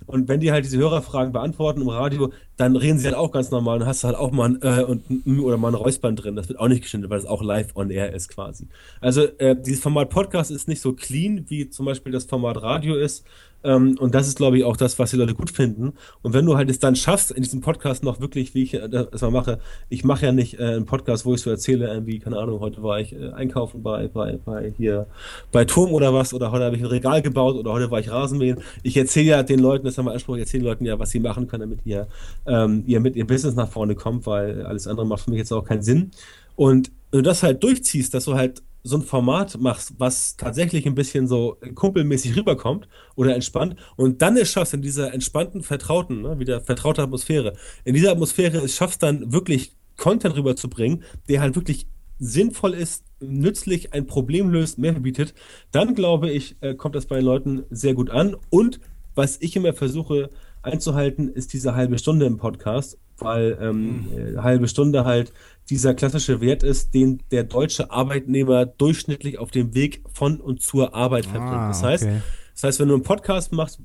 Und 0.05 0.27
wenn 0.27 0.39
die 0.39 0.51
halt 0.51 0.65
diese 0.65 0.77
Hörerfragen 0.77 1.31
beantworten 1.31 1.81
im 1.81 1.89
Radio, 1.89 2.31
dann 2.57 2.75
reden 2.75 2.99
sie 2.99 3.05
halt 3.05 3.15
auch 3.15 3.31
ganz 3.31 3.51
normal 3.51 3.81
und 3.81 3.87
hast 3.87 4.03
halt 4.03 4.15
auch 4.15 4.31
mal 4.31 4.49
ein 4.49 4.61
äh, 4.61 4.83
und 4.83 5.03
oder 5.39 5.57
mal 5.57 5.69
ein 5.69 5.75
Räuspern 5.75 6.15
drin. 6.15 6.35
Das 6.35 6.49
wird 6.49 6.59
auch 6.59 6.67
nicht 6.67 6.81
geschnitten, 6.81 7.09
weil 7.09 7.19
es 7.19 7.25
auch 7.25 7.41
live 7.43 7.75
on 7.75 7.89
air 7.89 8.13
ist 8.13 8.29
quasi. 8.29 8.67
Also 8.99 9.23
äh, 9.37 9.55
dieses 9.55 9.81
Format 9.81 10.09
Podcast 10.09 10.51
ist 10.51 10.67
nicht 10.67 10.81
so 10.81 10.93
clean, 10.93 11.45
wie 11.47 11.69
zum 11.69 11.85
Beispiel 11.85 12.11
das 12.11 12.25
Format 12.25 12.61
Radio 12.61 12.95
ist. 12.95 13.25
Ähm, 13.63 13.97
und 13.99 14.15
das 14.15 14.27
ist, 14.27 14.37
glaube 14.37 14.57
ich, 14.57 14.63
auch 14.63 14.77
das, 14.77 14.97
was 14.99 15.11
die 15.11 15.17
Leute 15.17 15.33
gut 15.33 15.49
finden. 15.49 15.93
Und 16.21 16.33
wenn 16.33 16.45
du 16.45 16.57
halt 16.57 16.69
es 16.69 16.79
dann 16.79 16.95
schaffst, 16.95 17.31
in 17.31 17.43
diesem 17.43 17.61
Podcast 17.61 18.03
noch 18.03 18.19
wirklich, 18.19 18.53
wie 18.53 18.63
ich 18.63 18.71
das 18.71 19.21
mal 19.21 19.31
mache, 19.31 19.59
ich 19.89 20.03
mache 20.03 20.25
ja 20.25 20.31
nicht 20.31 20.59
äh, 20.59 20.63
einen 20.63 20.85
Podcast, 20.85 21.25
wo 21.25 21.33
ich 21.33 21.41
so 21.41 21.49
erzähle, 21.49 21.87
irgendwie, 21.87 22.19
keine 22.19 22.37
Ahnung, 22.37 22.59
heute 22.59 22.81
war 22.83 22.99
ich 22.99 23.13
äh, 23.13 23.29
einkaufen 23.31 23.83
bei, 23.83 24.07
bei, 24.07 24.37
bei 24.43 24.73
hier 24.77 25.07
bei 25.51 25.65
Turm 25.65 25.91
oder 25.91 26.13
was, 26.13 26.33
oder 26.33 26.51
heute 26.51 26.65
habe 26.65 26.75
ich 26.75 26.81
ein 26.81 26.87
Regal 26.87 27.21
gebaut 27.21 27.55
oder 27.55 27.71
heute 27.71 27.91
war 27.91 27.99
ich 27.99 28.09
Rasenmähen. 28.09 28.59
Ich 28.83 28.97
erzähle 28.97 29.27
ja 29.27 29.43
den 29.43 29.59
Leuten, 29.59 29.85
das 29.85 29.97
haben 29.97 30.05
wir 30.05 30.11
Anspruch, 30.11 30.35
ich 30.35 30.41
erzähle 30.41 30.63
den 30.63 30.69
Leuten 30.69 30.85
ja, 30.85 30.99
was 30.99 31.11
sie 31.11 31.19
machen 31.19 31.47
können, 31.47 31.61
damit 31.61 31.85
ihr, 31.85 32.07
ähm, 32.45 32.83
ihr 32.87 32.99
mit 32.99 33.15
ihr 33.15 33.27
Business 33.27 33.55
nach 33.55 33.69
vorne 33.69 33.95
kommt, 33.95 34.25
weil 34.25 34.65
alles 34.65 34.87
andere 34.87 35.05
macht 35.05 35.23
für 35.23 35.31
mich 35.31 35.39
jetzt 35.39 35.51
auch 35.51 35.65
keinen 35.65 35.81
Sinn. 35.81 36.11
Und 36.55 36.91
wenn 37.11 37.23
du 37.23 37.29
das 37.29 37.43
halt 37.43 37.63
durchziehst, 37.63 38.13
dass 38.13 38.25
du 38.25 38.35
halt 38.35 38.61
so 38.83 38.97
ein 38.97 39.03
Format 39.03 39.59
machst, 39.59 39.93
was 39.97 40.35
tatsächlich 40.37 40.85
ein 40.85 40.95
bisschen 40.95 41.27
so 41.27 41.57
kumpelmäßig 41.75 42.35
rüberkommt 42.35 42.87
oder 43.15 43.35
entspannt 43.35 43.75
und 43.95 44.21
dann 44.21 44.37
es 44.37 44.51
schaffst 44.51 44.73
in 44.73 44.81
dieser 44.81 45.13
entspannten, 45.13 45.63
vertrauten, 45.63 46.21
ne, 46.21 46.39
wieder 46.39 46.61
vertraute 46.61 47.01
Atmosphäre, 47.01 47.53
in 47.83 47.93
dieser 47.93 48.11
Atmosphäre 48.11 48.57
es 48.57 48.75
schaffst 48.75 49.03
dann 49.03 49.31
wirklich 49.31 49.75
Content 49.97 50.35
rüberzubringen, 50.35 51.03
der 51.29 51.41
halt 51.41 51.55
wirklich 51.55 51.87
sinnvoll 52.17 52.73
ist, 52.73 53.03
nützlich, 53.19 53.93
ein 53.93 54.05
Problem 54.05 54.49
löst, 54.49 54.77
mehr 54.77 54.93
bietet, 54.93 55.33
dann 55.71 55.95
glaube 55.95 56.29
ich, 56.29 56.55
äh, 56.61 56.75
kommt 56.75 56.95
das 56.95 57.07
bei 57.07 57.15
den 57.17 57.25
Leuten 57.25 57.63
sehr 57.69 57.93
gut 57.93 58.09
an. 58.09 58.35
Und 58.49 58.79
was 59.15 59.37
ich 59.41 59.55
immer 59.55 59.73
versuche 59.73 60.29
einzuhalten, 60.61 61.29
ist 61.29 61.53
diese 61.53 61.75
halbe 61.75 61.97
Stunde 61.97 62.25
im 62.27 62.37
Podcast, 62.37 62.97
weil 63.21 63.57
ähm, 63.61 64.05
mhm. 64.33 64.43
halbe 64.43 64.67
Stunde 64.67 65.05
halt 65.05 65.33
dieser 65.69 65.93
klassische 65.93 66.41
Wert 66.41 66.63
ist, 66.63 66.93
den 66.93 67.21
der 67.31 67.43
deutsche 67.43 67.91
Arbeitnehmer 67.91 68.65
durchschnittlich 68.65 69.37
auf 69.37 69.51
dem 69.51 69.73
Weg 69.73 70.03
von 70.13 70.39
und 70.39 70.61
zur 70.61 70.93
Arbeit 70.93 71.25
verbringt. 71.25 71.53
Ah, 71.53 71.67
das 71.69 71.83
heißt, 71.83 72.03
okay. 72.03 72.21
das 72.53 72.63
heißt, 72.63 72.79
wenn 72.79 72.89
du 72.89 72.95
einen 72.95 73.03
Podcast 73.03 73.53
machst, 73.53 73.81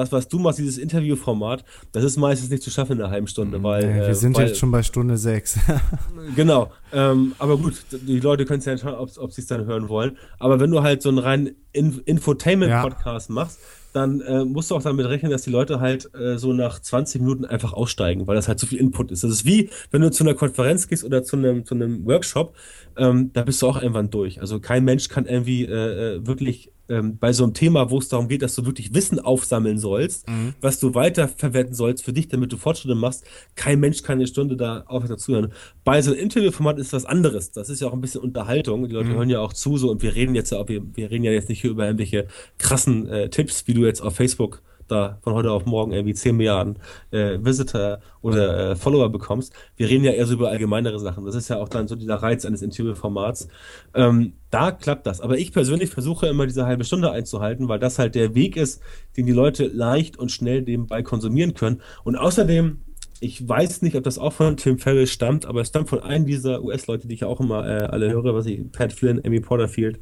das, 0.00 0.12
was 0.12 0.28
du 0.28 0.38
machst, 0.38 0.58
dieses 0.58 0.78
Interviewformat, 0.78 1.64
das 1.92 2.04
ist 2.04 2.16
meistens 2.16 2.50
nicht 2.50 2.62
zu 2.62 2.70
schaffen 2.70 2.92
in 2.92 3.02
einer 3.02 3.10
halben 3.10 3.26
Stunde, 3.26 3.58
mhm. 3.58 3.62
weil. 3.62 3.84
Ja, 3.84 4.06
wir 4.06 4.14
sind 4.14 4.36
weil, 4.36 4.48
jetzt 4.48 4.58
schon 4.58 4.70
bei 4.70 4.82
Stunde 4.82 5.16
sechs. 5.16 5.58
genau. 6.36 6.70
Ähm, 6.92 7.34
aber 7.38 7.56
gut, 7.56 7.74
die 7.90 8.20
Leute 8.20 8.44
können 8.44 8.60
es 8.60 8.64
ja 8.64 8.72
entscheiden, 8.72 8.98
ob, 8.98 9.10
ob 9.18 9.32
sie 9.32 9.42
es 9.42 9.46
dann 9.46 9.64
hören 9.66 9.88
wollen. 9.88 10.16
Aber 10.38 10.60
wenn 10.60 10.70
du 10.70 10.82
halt 10.82 11.02
so 11.02 11.08
einen 11.08 11.18
reinen 11.18 11.54
Infotainment-Podcast 11.72 13.28
ja. 13.28 13.34
machst, 13.34 13.58
dann 13.92 14.20
äh, 14.20 14.44
musst 14.44 14.70
du 14.70 14.76
auch 14.76 14.82
damit 14.82 15.06
rechnen, 15.06 15.32
dass 15.32 15.42
die 15.42 15.50
Leute 15.50 15.80
halt 15.80 16.14
äh, 16.14 16.38
so 16.38 16.52
nach 16.52 16.80
20 16.80 17.20
Minuten 17.20 17.44
einfach 17.44 17.72
aussteigen, 17.72 18.26
weil 18.26 18.36
das 18.36 18.48
halt 18.48 18.58
zu 18.58 18.66
viel 18.66 18.78
Input 18.78 19.10
ist. 19.10 19.24
Das 19.24 19.30
ist 19.30 19.44
wie, 19.44 19.70
wenn 19.90 20.00
du 20.00 20.10
zu 20.10 20.22
einer 20.22 20.34
Konferenz 20.34 20.86
gehst 20.86 21.04
oder 21.04 21.24
zu 21.24 21.36
einem, 21.36 21.64
zu 21.64 21.74
einem 21.74 22.06
Workshop, 22.06 22.54
ähm, 22.96 23.32
da 23.32 23.42
bist 23.42 23.60
du 23.62 23.68
auch 23.68 23.80
irgendwann 23.80 24.10
durch. 24.10 24.40
Also 24.40 24.60
kein 24.60 24.84
Mensch 24.84 25.08
kann 25.08 25.26
irgendwie 25.26 25.64
äh, 25.64 26.16
äh 26.16 26.26
wirklich 26.26 26.72
ähm, 26.90 27.18
bei 27.18 27.32
so 27.32 27.44
einem 27.44 27.54
Thema, 27.54 27.90
wo 27.90 27.98
es 27.98 28.08
darum 28.08 28.28
geht, 28.28 28.42
dass 28.42 28.54
du 28.54 28.66
wirklich 28.66 28.94
Wissen 28.94 29.18
aufsammeln 29.18 29.78
sollst, 29.78 30.28
mhm. 30.28 30.54
was 30.60 30.80
du 30.80 30.94
weiterverwenden 30.94 31.74
sollst 31.74 32.04
für 32.04 32.12
dich, 32.12 32.28
damit 32.28 32.52
du 32.52 32.56
Fortschritte 32.56 32.94
machst. 32.94 33.24
Kein 33.54 33.80
Mensch 33.80 34.02
kann 34.02 34.18
eine 34.18 34.26
Stunde 34.26 34.56
da 34.56 34.82
aufhören 34.86 35.18
zuhören. 35.18 35.52
Bei 35.84 36.02
so 36.02 36.10
einem 36.10 36.20
Interviewformat 36.20 36.78
ist 36.78 36.92
was 36.92 37.04
anderes. 37.04 37.52
Das 37.52 37.70
ist 37.70 37.80
ja 37.80 37.88
auch 37.88 37.92
ein 37.92 38.00
bisschen 38.00 38.20
Unterhaltung. 38.20 38.88
Die 38.88 38.94
Leute 38.94 39.10
mhm. 39.10 39.14
hören 39.14 39.30
ja 39.30 39.40
auch 39.40 39.52
zu 39.52 39.78
so 39.78 39.90
und 39.90 40.02
wir 40.02 40.14
reden 40.14 40.34
jetzt 40.34 40.50
ja, 40.50 40.68
wir, 40.68 40.82
wir 40.94 41.10
reden 41.10 41.24
ja 41.24 41.32
jetzt 41.32 41.48
nicht 41.48 41.60
hier 41.60 41.70
über 41.70 41.86
irgendwelche 41.86 42.26
krassen 42.58 43.08
äh, 43.08 43.30
Tipps, 43.30 43.66
wie 43.66 43.74
du 43.74 43.86
jetzt 43.86 44.02
auf 44.02 44.16
Facebook 44.16 44.62
da 44.90 45.18
von 45.22 45.34
heute 45.34 45.52
auf 45.52 45.66
morgen 45.66 45.92
irgendwie 45.92 46.14
10 46.14 46.36
Milliarden 46.36 46.78
äh, 47.10 47.38
Visitor 47.40 48.00
oder 48.22 48.70
äh, 48.70 48.76
Follower 48.76 49.08
bekommst. 49.08 49.52
Wir 49.76 49.88
reden 49.88 50.04
ja 50.04 50.12
eher 50.12 50.26
so 50.26 50.34
über 50.34 50.50
allgemeinere 50.50 50.98
Sachen. 50.98 51.24
Das 51.24 51.34
ist 51.34 51.48
ja 51.48 51.56
auch 51.56 51.68
dann 51.68 51.88
so 51.88 51.96
dieser 51.96 52.16
Reiz 52.16 52.44
eines 52.44 52.62
Interviewformats. 52.62 53.48
Ähm, 53.94 54.34
da 54.50 54.72
klappt 54.72 55.06
das. 55.06 55.20
Aber 55.20 55.38
ich 55.38 55.52
persönlich 55.52 55.90
versuche 55.90 56.26
immer 56.26 56.46
diese 56.46 56.66
halbe 56.66 56.84
Stunde 56.84 57.10
einzuhalten, 57.10 57.68
weil 57.68 57.78
das 57.78 57.98
halt 57.98 58.14
der 58.14 58.34
Weg 58.34 58.56
ist, 58.56 58.82
den 59.16 59.26
die 59.26 59.32
Leute 59.32 59.66
leicht 59.66 60.18
und 60.18 60.30
schnell 60.30 60.62
nebenbei 60.62 61.02
konsumieren 61.02 61.54
können. 61.54 61.80
Und 62.04 62.16
außerdem 62.16 62.80
ich 63.20 63.46
weiß 63.46 63.82
nicht, 63.82 63.96
ob 63.96 64.02
das 64.02 64.18
auch 64.18 64.32
von 64.32 64.56
Tim 64.56 64.78
Ferriss 64.78 65.12
stammt, 65.12 65.44
aber 65.44 65.60
es 65.60 65.68
stammt 65.68 65.90
von 65.90 66.00
einem 66.00 66.24
dieser 66.24 66.64
US-Leute, 66.64 67.06
die 67.06 67.14
ich 67.14 67.24
auch 67.24 67.38
immer 67.38 67.66
äh, 67.68 67.84
alle 67.84 68.10
höre, 68.10 68.34
was 68.34 68.46
ich, 68.46 68.72
Pat 68.72 68.94
Flynn, 68.94 69.20
Amy 69.24 69.40
Porterfield, 69.40 70.00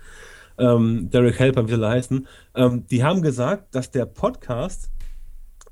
ähm, 0.58 1.10
Derek 1.10 1.38
Helper, 1.38 1.66
wie 1.66 1.72
soll 1.72 1.84
er 1.84 1.90
heißen, 1.90 2.26
ähm, 2.54 2.86
die 2.86 3.02
haben 3.04 3.22
gesagt, 3.22 3.74
dass 3.74 3.90
der 3.90 4.06
Podcast 4.06 4.90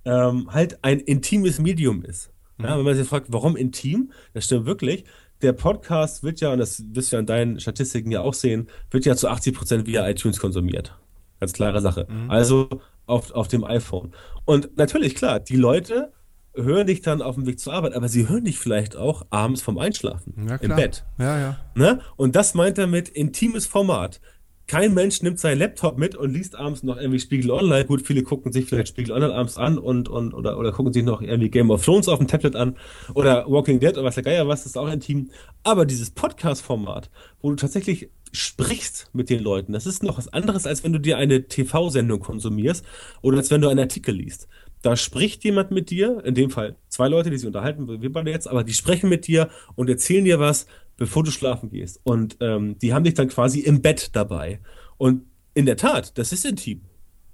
ähm, 0.05 0.49
halt 0.53 0.79
ein 0.83 1.01
intimes 1.01 1.59
Medium 1.59 2.03
ist. 2.05 2.31
Ja, 2.59 2.75
mhm. 2.75 2.79
wenn 2.79 2.85
man 2.87 2.97
sich 2.97 3.09
fragt, 3.09 3.27
warum 3.31 3.57
intim, 3.57 4.13
das 4.33 4.45
stimmt 4.45 4.67
wirklich. 4.67 5.05
Der 5.43 5.53
Podcast 5.53 6.23
wird 6.23 6.41
ja, 6.41 6.53
und 6.53 6.59
das 6.59 6.83
wirst 6.93 7.13
du 7.13 7.17
ja 7.17 7.21
in 7.21 7.27
deinen 7.27 7.61
Statistiken 7.61 8.11
ja 8.11 8.23
auch 8.23 8.35
sehen, 8.35 8.69
wird 8.91 9.05
ja 9.05 9.15
zu 9.17 9.29
80 9.29 9.55
Prozent 9.55 9.87
via 9.87 10.09
iTunes 10.09 10.39
konsumiert. 10.39 10.97
Ganz 11.41 11.53
klare 11.53 11.81
Sache. 11.83 12.07
Mhm. 12.09 12.31
Also 12.31 12.69
auf, 13.07 13.33
auf 13.33 13.49
dem 13.49 13.65
iPhone. 13.65 14.13
Und 14.47 14.77
natürlich, 14.79 15.15
klar, 15.15 15.41
die 15.41 15.57
Leute 15.57 16.13
hören 16.55 16.87
dich 16.87 17.03
dann 17.03 17.21
auf 17.21 17.35
dem 17.35 17.45
Weg 17.45 17.61
zur 17.61 17.75
Arbeit, 17.75 17.93
aber 17.93 18.09
sie 18.09 18.29
hören 18.29 18.45
dich 18.45 18.59
vielleicht 18.59 18.97
auch 18.97 19.27
abends 19.29 19.61
vom 19.61 19.77
Einschlafen 19.77 20.47
ja, 20.49 20.57
im 20.57 20.75
Bett. 20.75 21.05
Ja, 21.19 21.39
ja. 21.39 21.57
Ne? 21.75 22.01
Und 22.17 22.35
das 22.35 22.55
meint 22.55 22.79
er 22.79 22.87
mit 22.87 23.11
intimes 23.11 23.67
Format 23.67 24.21
kein 24.67 24.95
Mensch 24.95 25.23
nimmt 25.23 25.39
seinen 25.39 25.59
Laptop 25.59 25.97
mit 25.97 26.17
und 26.17 26.33
liest 26.33 26.57
abends 26.57 26.83
noch 26.83 26.97
irgendwie 26.97 27.21
Spiegel 27.21 27.53
Online. 27.53 27.85
Gut, 27.85 28.03
viele 28.03 28.23
gucken 28.23 28.53
sich 28.53 28.67
vielleicht 28.67 28.89
Spiegel 28.89 29.13
Online 29.13 29.33
abends 29.33 29.59
an 29.59 29.79
und, 29.79 30.09
und 30.09 30.35
oder, 30.35 30.59
oder 30.59 30.73
gucken 30.73 30.93
sich 30.93 31.05
noch 31.05 31.23
irgendwie 31.23 31.51
Game 31.51 31.71
of 31.71 31.85
Thrones 31.85 32.09
auf 32.09 32.19
dem 32.19 32.27
Tablet 32.27 32.57
an 32.57 32.77
oder 33.15 33.49
Walking 33.49 33.79
Dead 33.79 33.93
oder 33.93 34.05
was 34.05 34.17
der 34.17 34.25
Geier 34.25 34.49
was, 34.49 34.65
das 34.65 34.73
ist 34.73 34.77
auch 34.77 34.91
intim. 34.91 35.31
Aber 35.63 35.87
dieses 35.87 36.11
Podcast-Format, 36.11 37.11
wo 37.41 37.51
du 37.51 37.57
tatsächlich 37.57 38.11
sprichst 38.33 39.09
mit 39.13 39.31
den 39.31 39.43
Leuten, 39.43 39.73
das 39.73 39.87
ist 39.87 40.03
noch 40.03 40.19
was 40.19 40.29
anderes, 40.33 40.67
als 40.67 40.83
wenn 40.83 40.93
du 40.93 40.99
dir 40.99 41.17
eine 41.17 41.47
TV-Sendung 41.47 42.19
konsumierst 42.19 42.85
oder 43.23 43.39
als 43.39 43.51
wenn 43.51 43.61
du 43.61 43.69
einen 43.69 43.81
Artikel 43.81 44.17
liest. 44.17 44.49
Da 44.87 44.95
spricht 44.95 45.43
jemand 45.43 45.73
mit 45.73 45.91
dir, 45.91 46.23
in 46.25 46.37
dem 46.37 46.49
Fall 46.49 46.77
zwei 46.87 47.09
Leute, 47.09 47.29
die 47.29 47.39
sich 47.39 47.47
unterhalten, 47.49 47.89
wir 48.01 48.13
beide 48.13 48.31
jetzt, 48.31 48.47
aber 48.47 48.63
die 48.63 48.73
sprechen 48.73 49.11
mit 49.11 49.27
dir 49.27 49.49
und 49.75 49.91
erzählen 49.91 50.25
dir 50.25 50.39
was, 50.39 50.69
bevor 50.97 51.25
du 51.25 51.33
schlafen 51.33 51.71
gehst. 51.71 51.99
Und 52.05 52.37
ähm, 52.39 52.79
die 52.79 52.95
haben 52.95 53.03
dich 53.03 53.15
dann 53.15 53.27
quasi 53.27 53.59
im 53.59 53.83
Bett 53.83 54.11
dabei. 54.15 54.61
Und 54.97 55.25
in 55.55 55.67
der 55.67 55.77
Tat, 55.77 56.17
das 56.19 56.33
ist 56.33 56.47
intim, 56.47 56.83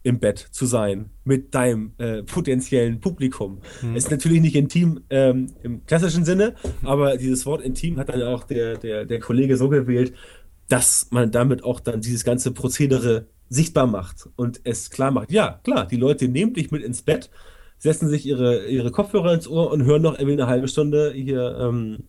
im 0.02 0.18
Bett 0.18 0.38
zu 0.38 0.64
sein 0.64 1.10
mit 1.24 1.54
deinem 1.54 1.92
äh, 1.98 2.22
potenziellen 2.22 3.00
Publikum. 3.00 3.60
Mhm. 3.82 3.96
Ist 3.96 4.10
natürlich 4.10 4.40
nicht 4.40 4.56
intim 4.56 5.02
ähm, 5.10 5.52
im 5.62 5.84
klassischen 5.84 6.24
Sinne, 6.24 6.54
aber 6.82 7.18
dieses 7.18 7.44
Wort 7.44 7.60
intim 7.60 7.98
hat 7.98 8.08
dann 8.08 8.22
auch 8.22 8.44
der, 8.44 8.78
der, 8.78 9.04
der 9.04 9.20
Kollege 9.20 9.58
so 9.58 9.68
gewählt, 9.68 10.14
dass 10.70 11.08
man 11.10 11.30
damit 11.30 11.64
auch 11.64 11.80
dann 11.80 12.00
dieses 12.00 12.24
ganze 12.24 12.52
Prozedere 12.52 13.26
sichtbar 13.48 13.86
macht 13.86 14.28
und 14.36 14.60
es 14.64 14.90
klar 14.90 15.10
macht. 15.10 15.30
Ja, 15.30 15.60
klar, 15.62 15.86
die 15.86 15.96
Leute 15.96 16.28
nehmen 16.28 16.54
dich 16.54 16.70
mit 16.70 16.82
ins 16.82 17.02
Bett, 17.02 17.30
setzen 17.78 18.08
sich 18.08 18.26
ihre, 18.26 18.66
ihre 18.66 18.90
Kopfhörer 18.90 19.34
ins 19.34 19.48
Ohr 19.48 19.70
und 19.70 19.84
hören 19.84 20.02
noch 20.02 20.14
irgendwie 20.14 20.40
eine 20.40 20.46
halbe 20.46 20.68
Stunde 20.68 21.12
hier 21.12 21.58
ähm, 21.60 22.04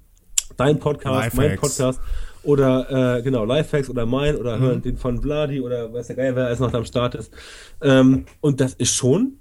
dein 0.57 0.79
Podcast, 0.79 1.35
mein 1.35 1.57
Podcast 1.57 1.99
oder 2.43 3.17
äh, 3.17 3.21
genau, 3.21 3.45
Lifehacks 3.45 3.89
oder 3.89 4.05
mein 4.05 4.35
oder 4.35 4.57
mhm. 4.57 4.61
hören 4.61 4.81
den 4.81 4.97
von 4.97 5.21
Vladi 5.21 5.61
oder 5.61 5.91
weiß 5.93 6.07
der 6.07 6.15
Geil, 6.15 6.35
wer 6.35 6.47
alles 6.47 6.59
noch 6.59 6.73
am 6.73 6.85
Start 6.85 7.15
ist. 7.15 7.31
Ähm, 7.81 8.25
und 8.41 8.59
das 8.59 8.73
ist 8.73 8.93
schon 8.93 9.39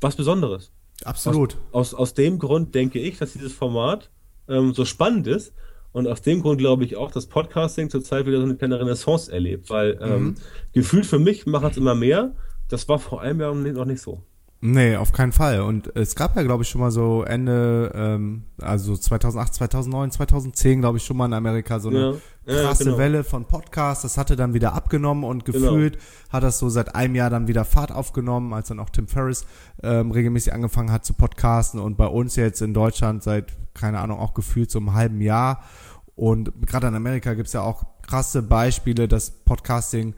was 0.00 0.16
Besonderes. 0.16 0.70
Absolut. 1.04 1.56
Aus, 1.72 1.92
aus, 1.92 1.94
aus 1.94 2.14
dem 2.14 2.38
Grund 2.38 2.74
denke 2.74 2.98
ich, 2.98 3.18
dass 3.18 3.32
dieses 3.32 3.52
Format 3.52 4.10
ähm, 4.48 4.72
so 4.72 4.84
spannend 4.84 5.26
ist. 5.26 5.52
Und 5.98 6.06
aus 6.06 6.22
dem 6.22 6.42
Grund 6.42 6.58
glaube 6.58 6.84
ich 6.84 6.96
auch, 6.96 7.10
dass 7.10 7.26
Podcasting 7.26 7.90
zurzeit 7.90 8.24
wieder 8.24 8.38
so 8.38 8.44
eine 8.44 8.54
kleine 8.54 8.78
Renaissance 8.78 9.30
erlebt, 9.32 9.68
weil 9.68 9.98
ähm, 10.00 10.22
mhm. 10.22 10.34
gefühlt 10.72 11.06
für 11.06 11.18
mich 11.18 11.44
macht 11.44 11.72
es 11.72 11.76
immer 11.76 11.96
mehr. 11.96 12.34
Das 12.68 12.88
war 12.88 12.98
vor 12.98 13.20
einem 13.20 13.40
Jahr 13.40 13.54
noch 13.54 13.84
nicht 13.84 14.00
so. 14.00 14.22
Nee, 14.60 14.96
auf 14.96 15.12
keinen 15.12 15.30
Fall. 15.30 15.60
Und 15.60 15.94
es 15.96 16.16
gab 16.16 16.34
ja, 16.34 16.42
glaube 16.42 16.64
ich, 16.64 16.68
schon 16.68 16.80
mal 16.80 16.90
so 16.90 17.22
Ende, 17.22 17.92
ähm, 17.94 18.42
also 18.60 18.96
2008, 18.96 19.54
2009, 19.54 20.10
2010, 20.10 20.80
glaube 20.80 20.98
ich, 20.98 21.04
schon 21.04 21.16
mal 21.16 21.26
in 21.26 21.32
Amerika 21.32 21.78
so 21.78 21.90
eine 21.90 22.20
ja, 22.44 22.62
krasse 22.62 22.82
ja, 22.82 22.90
genau. 22.90 22.98
Welle 22.98 23.24
von 23.24 23.44
Podcasts. 23.44 24.02
Das 24.02 24.18
hatte 24.18 24.34
dann 24.34 24.54
wieder 24.54 24.72
abgenommen 24.72 25.22
und 25.22 25.44
genau. 25.44 25.58
gefühlt 25.58 25.94
genau. 25.94 26.04
hat 26.30 26.42
das 26.42 26.58
so 26.58 26.68
seit 26.68 26.96
einem 26.96 27.14
Jahr 27.14 27.30
dann 27.30 27.46
wieder 27.46 27.64
Fahrt 27.64 27.92
aufgenommen, 27.92 28.52
als 28.52 28.68
dann 28.68 28.80
auch 28.80 28.90
Tim 28.90 29.06
Ferriss 29.06 29.46
ähm, 29.84 30.10
regelmäßig 30.10 30.52
angefangen 30.52 30.90
hat 30.90 31.04
zu 31.04 31.14
podcasten 31.14 31.78
und 31.78 31.96
bei 31.96 32.06
uns 32.06 32.34
jetzt 32.34 32.60
in 32.60 32.74
Deutschland 32.74 33.22
seit, 33.22 33.52
keine 33.74 34.00
Ahnung, 34.00 34.18
auch 34.18 34.34
gefühlt 34.34 34.72
so 34.72 34.80
einem 34.80 34.92
halben 34.92 35.20
Jahr. 35.20 35.62
Und 36.18 36.66
gerade 36.66 36.88
in 36.88 36.96
Amerika 36.96 37.34
gibt's 37.34 37.52
ja 37.52 37.62
auch 37.62 37.84
krasse 38.02 38.42
Beispiele, 38.42 39.06
dass 39.06 39.30
Podcasting 39.30 40.16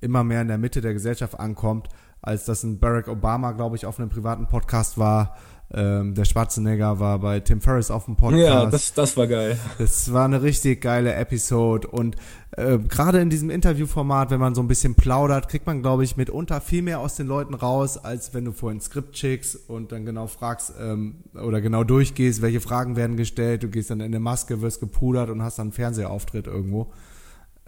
immer 0.00 0.22
mehr 0.22 0.42
in 0.42 0.46
der 0.46 0.58
Mitte 0.58 0.80
der 0.80 0.92
Gesellschaft 0.92 1.40
ankommt 1.40 1.88
als 2.22 2.44
das 2.44 2.62
ein 2.62 2.78
Barack 2.78 3.08
Obama, 3.08 3.50
glaube 3.50 3.74
ich, 3.74 3.84
auf 3.84 3.98
einem 3.98 4.10
privaten 4.10 4.46
Podcast 4.46 4.96
war. 4.96 5.36
Ähm, 5.74 6.14
der 6.14 6.24
Schwarzenegger 6.24 7.00
war 7.00 7.18
bei 7.18 7.40
Tim 7.40 7.60
Ferriss 7.60 7.90
auf 7.90 8.04
dem 8.04 8.14
Podcast. 8.14 8.44
Ja, 8.44 8.66
das, 8.66 8.94
das 8.94 9.16
war 9.16 9.26
geil. 9.26 9.58
Das 9.78 10.12
war 10.12 10.26
eine 10.26 10.40
richtig 10.40 10.82
geile 10.82 11.14
Episode. 11.14 11.88
Und 11.88 12.14
äh, 12.60 12.78
gerade 12.78 13.20
in 13.20 13.30
diesem 13.30 13.50
Interviewformat, 13.50 14.30
wenn 14.30 14.40
man 14.40 14.54
so 14.54 14.60
ein 14.60 14.68
bisschen 14.68 14.94
plaudert, 14.94 15.48
kriegt 15.48 15.66
man, 15.66 15.82
glaube 15.82 16.04
ich, 16.04 16.16
mitunter 16.16 16.60
viel 16.60 16.82
mehr 16.82 17.00
aus 17.00 17.16
den 17.16 17.26
Leuten 17.26 17.54
raus, 17.54 17.96
als 17.96 18.34
wenn 18.34 18.44
du 18.44 18.52
vorhin 18.52 18.78
ein 18.78 18.80
Skript 18.80 19.16
schickst 19.16 19.68
und 19.68 19.92
dann 19.92 20.04
genau 20.04 20.26
fragst 20.26 20.74
ähm, 20.80 21.16
oder 21.34 21.60
genau 21.60 21.84
durchgehst, 21.84 22.42
welche 22.42 22.60
Fragen 22.60 22.96
werden 22.96 23.16
gestellt. 23.16 23.62
Du 23.62 23.68
gehst 23.68 23.90
dann 23.90 24.00
in 24.00 24.06
eine 24.06 24.20
Maske, 24.20 24.60
wirst 24.60 24.80
gepudert 24.80 25.30
und 25.30 25.42
hast 25.42 25.58
dann 25.58 25.68
einen 25.68 25.72
Fernsehauftritt 25.72 26.46
irgendwo. 26.46 26.92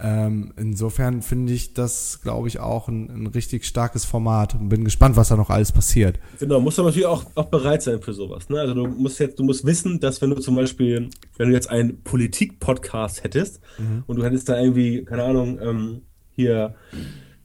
Ähm, 0.04 0.52
insofern 0.56 1.22
finde 1.22 1.52
ich 1.52 1.74
das, 1.74 2.22
glaube 2.22 2.48
ich, 2.48 2.58
auch 2.58 2.88
ein, 2.88 3.08
ein, 3.08 3.26
richtig 3.28 3.64
starkes 3.64 4.04
Format 4.04 4.52
und 4.56 4.68
bin 4.68 4.84
gespannt, 4.84 5.16
was 5.16 5.28
da 5.28 5.36
noch 5.36 5.48
alles 5.48 5.70
passiert. 5.70 6.18
Genau, 6.40 6.58
musst 6.58 6.78
du 6.78 6.82
natürlich 6.82 7.06
auch, 7.06 7.24
auch 7.36 7.44
bereit 7.44 7.82
sein 7.82 8.02
für 8.02 8.12
sowas. 8.12 8.48
Ne? 8.48 8.58
Also 8.58 8.74
du 8.74 8.88
musst 8.88 9.20
jetzt, 9.20 9.38
du 9.38 9.44
musst 9.44 9.64
wissen, 9.64 10.00
dass 10.00 10.20
wenn 10.20 10.30
du 10.30 10.40
zum 10.40 10.56
Beispiel, 10.56 11.08
wenn 11.36 11.48
du 11.50 11.54
jetzt 11.54 11.70
einen 11.70 12.02
Politik-Podcast 12.02 13.22
hättest 13.22 13.60
mhm. 13.78 14.02
und 14.08 14.16
du 14.16 14.24
hättest 14.24 14.48
da 14.48 14.58
irgendwie, 14.60 15.04
keine 15.04 15.22
Ahnung, 15.22 15.60
ähm, 15.62 16.02
hier, 16.32 16.74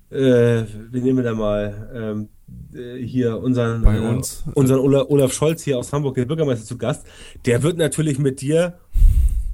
äh, 0.10 0.64
wie 0.92 1.02
nehmen 1.02 1.18
wir 1.18 1.26
da 1.26 1.36
mal, 1.36 1.92
ähm, 1.94 2.30
äh, 2.74 3.06
hier 3.06 3.38
unseren, 3.38 3.84
Bei 3.84 3.98
äh, 3.98 4.00
uns. 4.00 4.46
Äh, 4.48 4.52
unseren 4.56 4.80
Olaf 4.80 5.32
Scholz 5.32 5.62
hier 5.62 5.78
aus 5.78 5.94
Hamburg, 5.94 6.16
der 6.16 6.26
Bürgermeister 6.26 6.66
zu 6.66 6.80
Gast, 6.80 7.06
der 7.46 7.62
wird 7.62 7.78
natürlich 7.78 8.18
mit 8.18 8.42
dir 8.42 8.80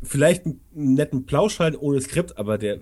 vielleicht 0.04 0.46
einen 0.46 0.60
netten 0.74 1.26
Plausch 1.26 1.60
halten 1.60 1.78
ohne 1.78 2.02
Skript, 2.02 2.38
aber 2.38 2.58
der, 2.58 2.78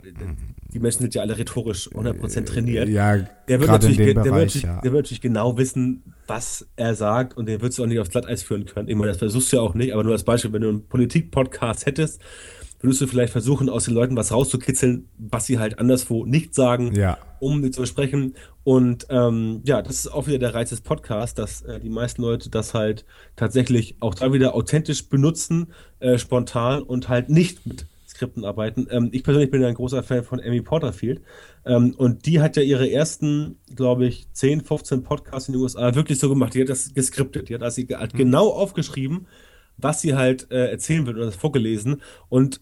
die 0.74 0.80
Menschen 0.80 1.02
sind 1.02 1.16
ja 1.16 1.22
alle 1.22 1.38
rhetorisch 1.38 1.90
100% 1.90 2.46
trainiert. 2.46 2.90
Ja, 2.90 3.18
der 3.48 3.60
wird, 3.60 3.70
natürlich, 3.70 3.98
der, 3.98 4.14
Bereich, 4.14 4.26
wird 4.26 4.34
natürlich, 4.34 4.64
ja. 4.64 4.82
der 4.82 4.92
wird 4.92 5.06
natürlich 5.06 5.22
genau 5.22 5.58
wissen, 5.58 6.04
was 6.28 6.68
er 6.76 6.96
sagt 6.96 7.38
und 7.38 7.48
den 7.48 7.62
würdest 7.62 7.80
du 7.80 7.84
auch 7.84 7.88
nicht 7.88 8.00
aufs 8.00 8.10
Glatteis 8.10 8.44
führen 8.44 8.66
können. 8.66 8.88
Ich 8.88 8.96
meine, 8.96 9.10
das 9.10 9.18
versuchst 9.18 9.52
du 9.52 9.58
ja 9.58 9.62
auch 9.62 9.74
nicht, 9.74 9.94
aber 9.94 10.04
nur 10.04 10.14
als 10.14 10.24
Beispiel, 10.24 10.54
wenn 10.54 10.62
du 10.62 10.70
einen 10.70 10.88
Politik-Podcast 10.88 11.86
hättest, 11.86 12.22
würdest 12.82 13.02
du 13.02 13.08
vielleicht 13.08 13.32
versuchen, 13.32 13.70
aus 13.70 13.86
den 13.86 13.94
Leuten 13.94 14.16
was 14.16 14.32
rauszukitzeln, 14.32 15.10
was 15.18 15.46
sie 15.46 15.60
halt 15.60 15.80
anderswo 15.80 16.26
nicht 16.26 16.56
sagen, 16.56 16.94
ja. 16.94 17.18
um 17.40 17.64
sie 17.64 17.72
zu 17.72 17.82
besprechen. 17.82 18.36
Und 18.64 19.08
ähm, 19.10 19.62
ja, 19.66 19.82
das 19.82 19.96
ist 19.96 20.08
auch 20.08 20.28
wieder 20.28 20.40
der 20.40 20.54
Reiz 20.54 20.70
des 20.70 20.82
Podcasts, 20.82 21.36
dass 21.36 21.62
äh, 21.64 21.80
die 21.80 21.90
meisten 21.90 22.22
Leute 22.22 22.50
das 22.50 22.74
halt 22.74 23.06
tatsächlich 23.36 23.96
auch 24.00 24.16
da 24.16 24.34
wieder 24.34 24.56
authentisch 24.56 25.10
benutzen, 25.10 25.74
äh, 26.00 26.18
spontan 26.18 26.82
und 26.82 27.10
halt 27.10 27.30
nicht 27.30 27.66
mit 27.66 27.88
Skripten 28.22 28.46
arbeiten. 28.46 28.88
Ähm, 28.92 29.10
ich 29.12 29.24
persönlich 29.24 29.50
bin 29.50 29.62
ja 29.62 29.68
ein 29.68 29.74
großer 29.74 30.04
Fan 30.04 30.24
von 30.24 30.40
Amy 30.40 30.62
Porterfield. 30.62 31.22
Ähm, 31.66 31.96
und 31.98 32.26
die 32.26 32.40
hat 32.40 32.56
ja 32.56 32.62
ihre 32.62 32.90
ersten, 32.92 33.58
glaube 33.76 34.06
ich, 34.06 34.28
10, 34.34 34.62
15 34.62 35.04
Podcasts 35.04 35.50
in 35.50 35.54
den 35.54 35.62
USA 35.62 35.96
wirklich 35.96 36.20
so 36.20 36.30
gemacht. 36.30 36.54
Die 36.54 36.62
hat 36.62 36.70
das 36.70 36.94
geskriptet. 36.94 37.50
Die 37.50 37.56
hat, 37.56 37.64
also, 37.64 37.82
hat 37.82 38.14
mhm. 38.14 38.18
genau 38.18 38.50
aufgeschrieben, 38.50 39.28
was 39.78 40.02
sie 40.02 40.16
halt 40.16 40.52
äh, 40.52 40.70
erzählen 40.70 41.08
wird 41.08 41.18
oder 41.18 41.26
das 41.26 41.36
vorgelesen. 41.36 42.02
Und 42.30 42.62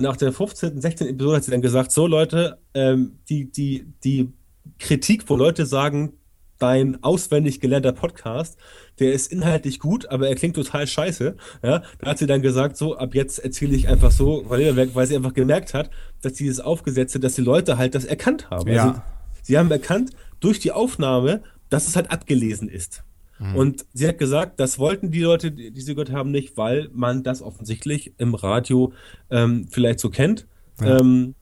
nach 0.00 0.16
der 0.16 0.32
15., 0.32 0.80
16. 0.80 1.08
Episode 1.08 1.36
hat 1.36 1.44
sie 1.44 1.50
dann 1.50 1.62
gesagt, 1.62 1.92
so 1.92 2.06
Leute, 2.06 2.58
ähm, 2.74 3.18
die, 3.28 3.50
die, 3.50 3.92
die 4.04 4.32
Kritik, 4.78 5.28
wo 5.28 5.36
Leute 5.36 5.66
sagen, 5.66 6.14
dein 6.58 7.02
auswendig 7.02 7.60
gelernter 7.60 7.92
Podcast, 7.92 8.58
der 8.98 9.12
ist 9.12 9.32
inhaltlich 9.32 9.78
gut, 9.78 10.08
aber 10.10 10.28
er 10.28 10.34
klingt 10.34 10.56
total 10.56 10.86
scheiße. 10.86 11.36
Ja, 11.62 11.82
da 11.98 12.10
hat 12.10 12.18
sie 12.18 12.26
dann 12.26 12.42
gesagt, 12.42 12.76
so, 12.76 12.96
ab 12.96 13.14
jetzt 13.14 13.38
erzähle 13.38 13.76
ich 13.76 13.88
einfach 13.88 14.10
so, 14.10 14.44
weil, 14.48 14.94
weil 14.94 15.06
sie 15.06 15.16
einfach 15.16 15.34
gemerkt 15.34 15.74
hat, 15.74 15.90
dass 16.20 16.32
dieses 16.34 16.60
Aufgesetzte, 16.60 17.20
dass 17.20 17.34
die 17.34 17.42
Leute 17.42 17.78
halt 17.78 17.94
das 17.94 18.04
erkannt 18.04 18.50
haben. 18.50 18.70
Ja. 18.70 18.88
Also, 18.88 19.00
sie 19.42 19.58
haben 19.58 19.70
erkannt 19.70 20.10
durch 20.40 20.58
die 20.58 20.72
Aufnahme, 20.72 21.42
dass 21.68 21.86
es 21.86 21.96
halt 21.96 22.10
abgelesen 22.10 22.68
ist. 22.68 23.04
Mhm. 23.38 23.54
Und 23.54 23.86
sie 23.92 24.08
hat 24.08 24.18
gesagt, 24.18 24.60
das 24.60 24.78
wollten 24.78 25.10
die 25.10 25.20
Leute, 25.20 25.52
die 25.52 25.80
sie 25.80 25.94
gehört 25.94 26.12
haben, 26.12 26.30
nicht, 26.30 26.56
weil 26.56 26.88
man 26.92 27.22
das 27.22 27.42
offensichtlich 27.42 28.14
im 28.18 28.34
Radio 28.34 28.92
ähm, 29.30 29.66
vielleicht 29.70 30.00
so 30.00 30.10
kennt. 30.10 30.46
Ja. 30.80 30.98
Ähm, 30.98 31.34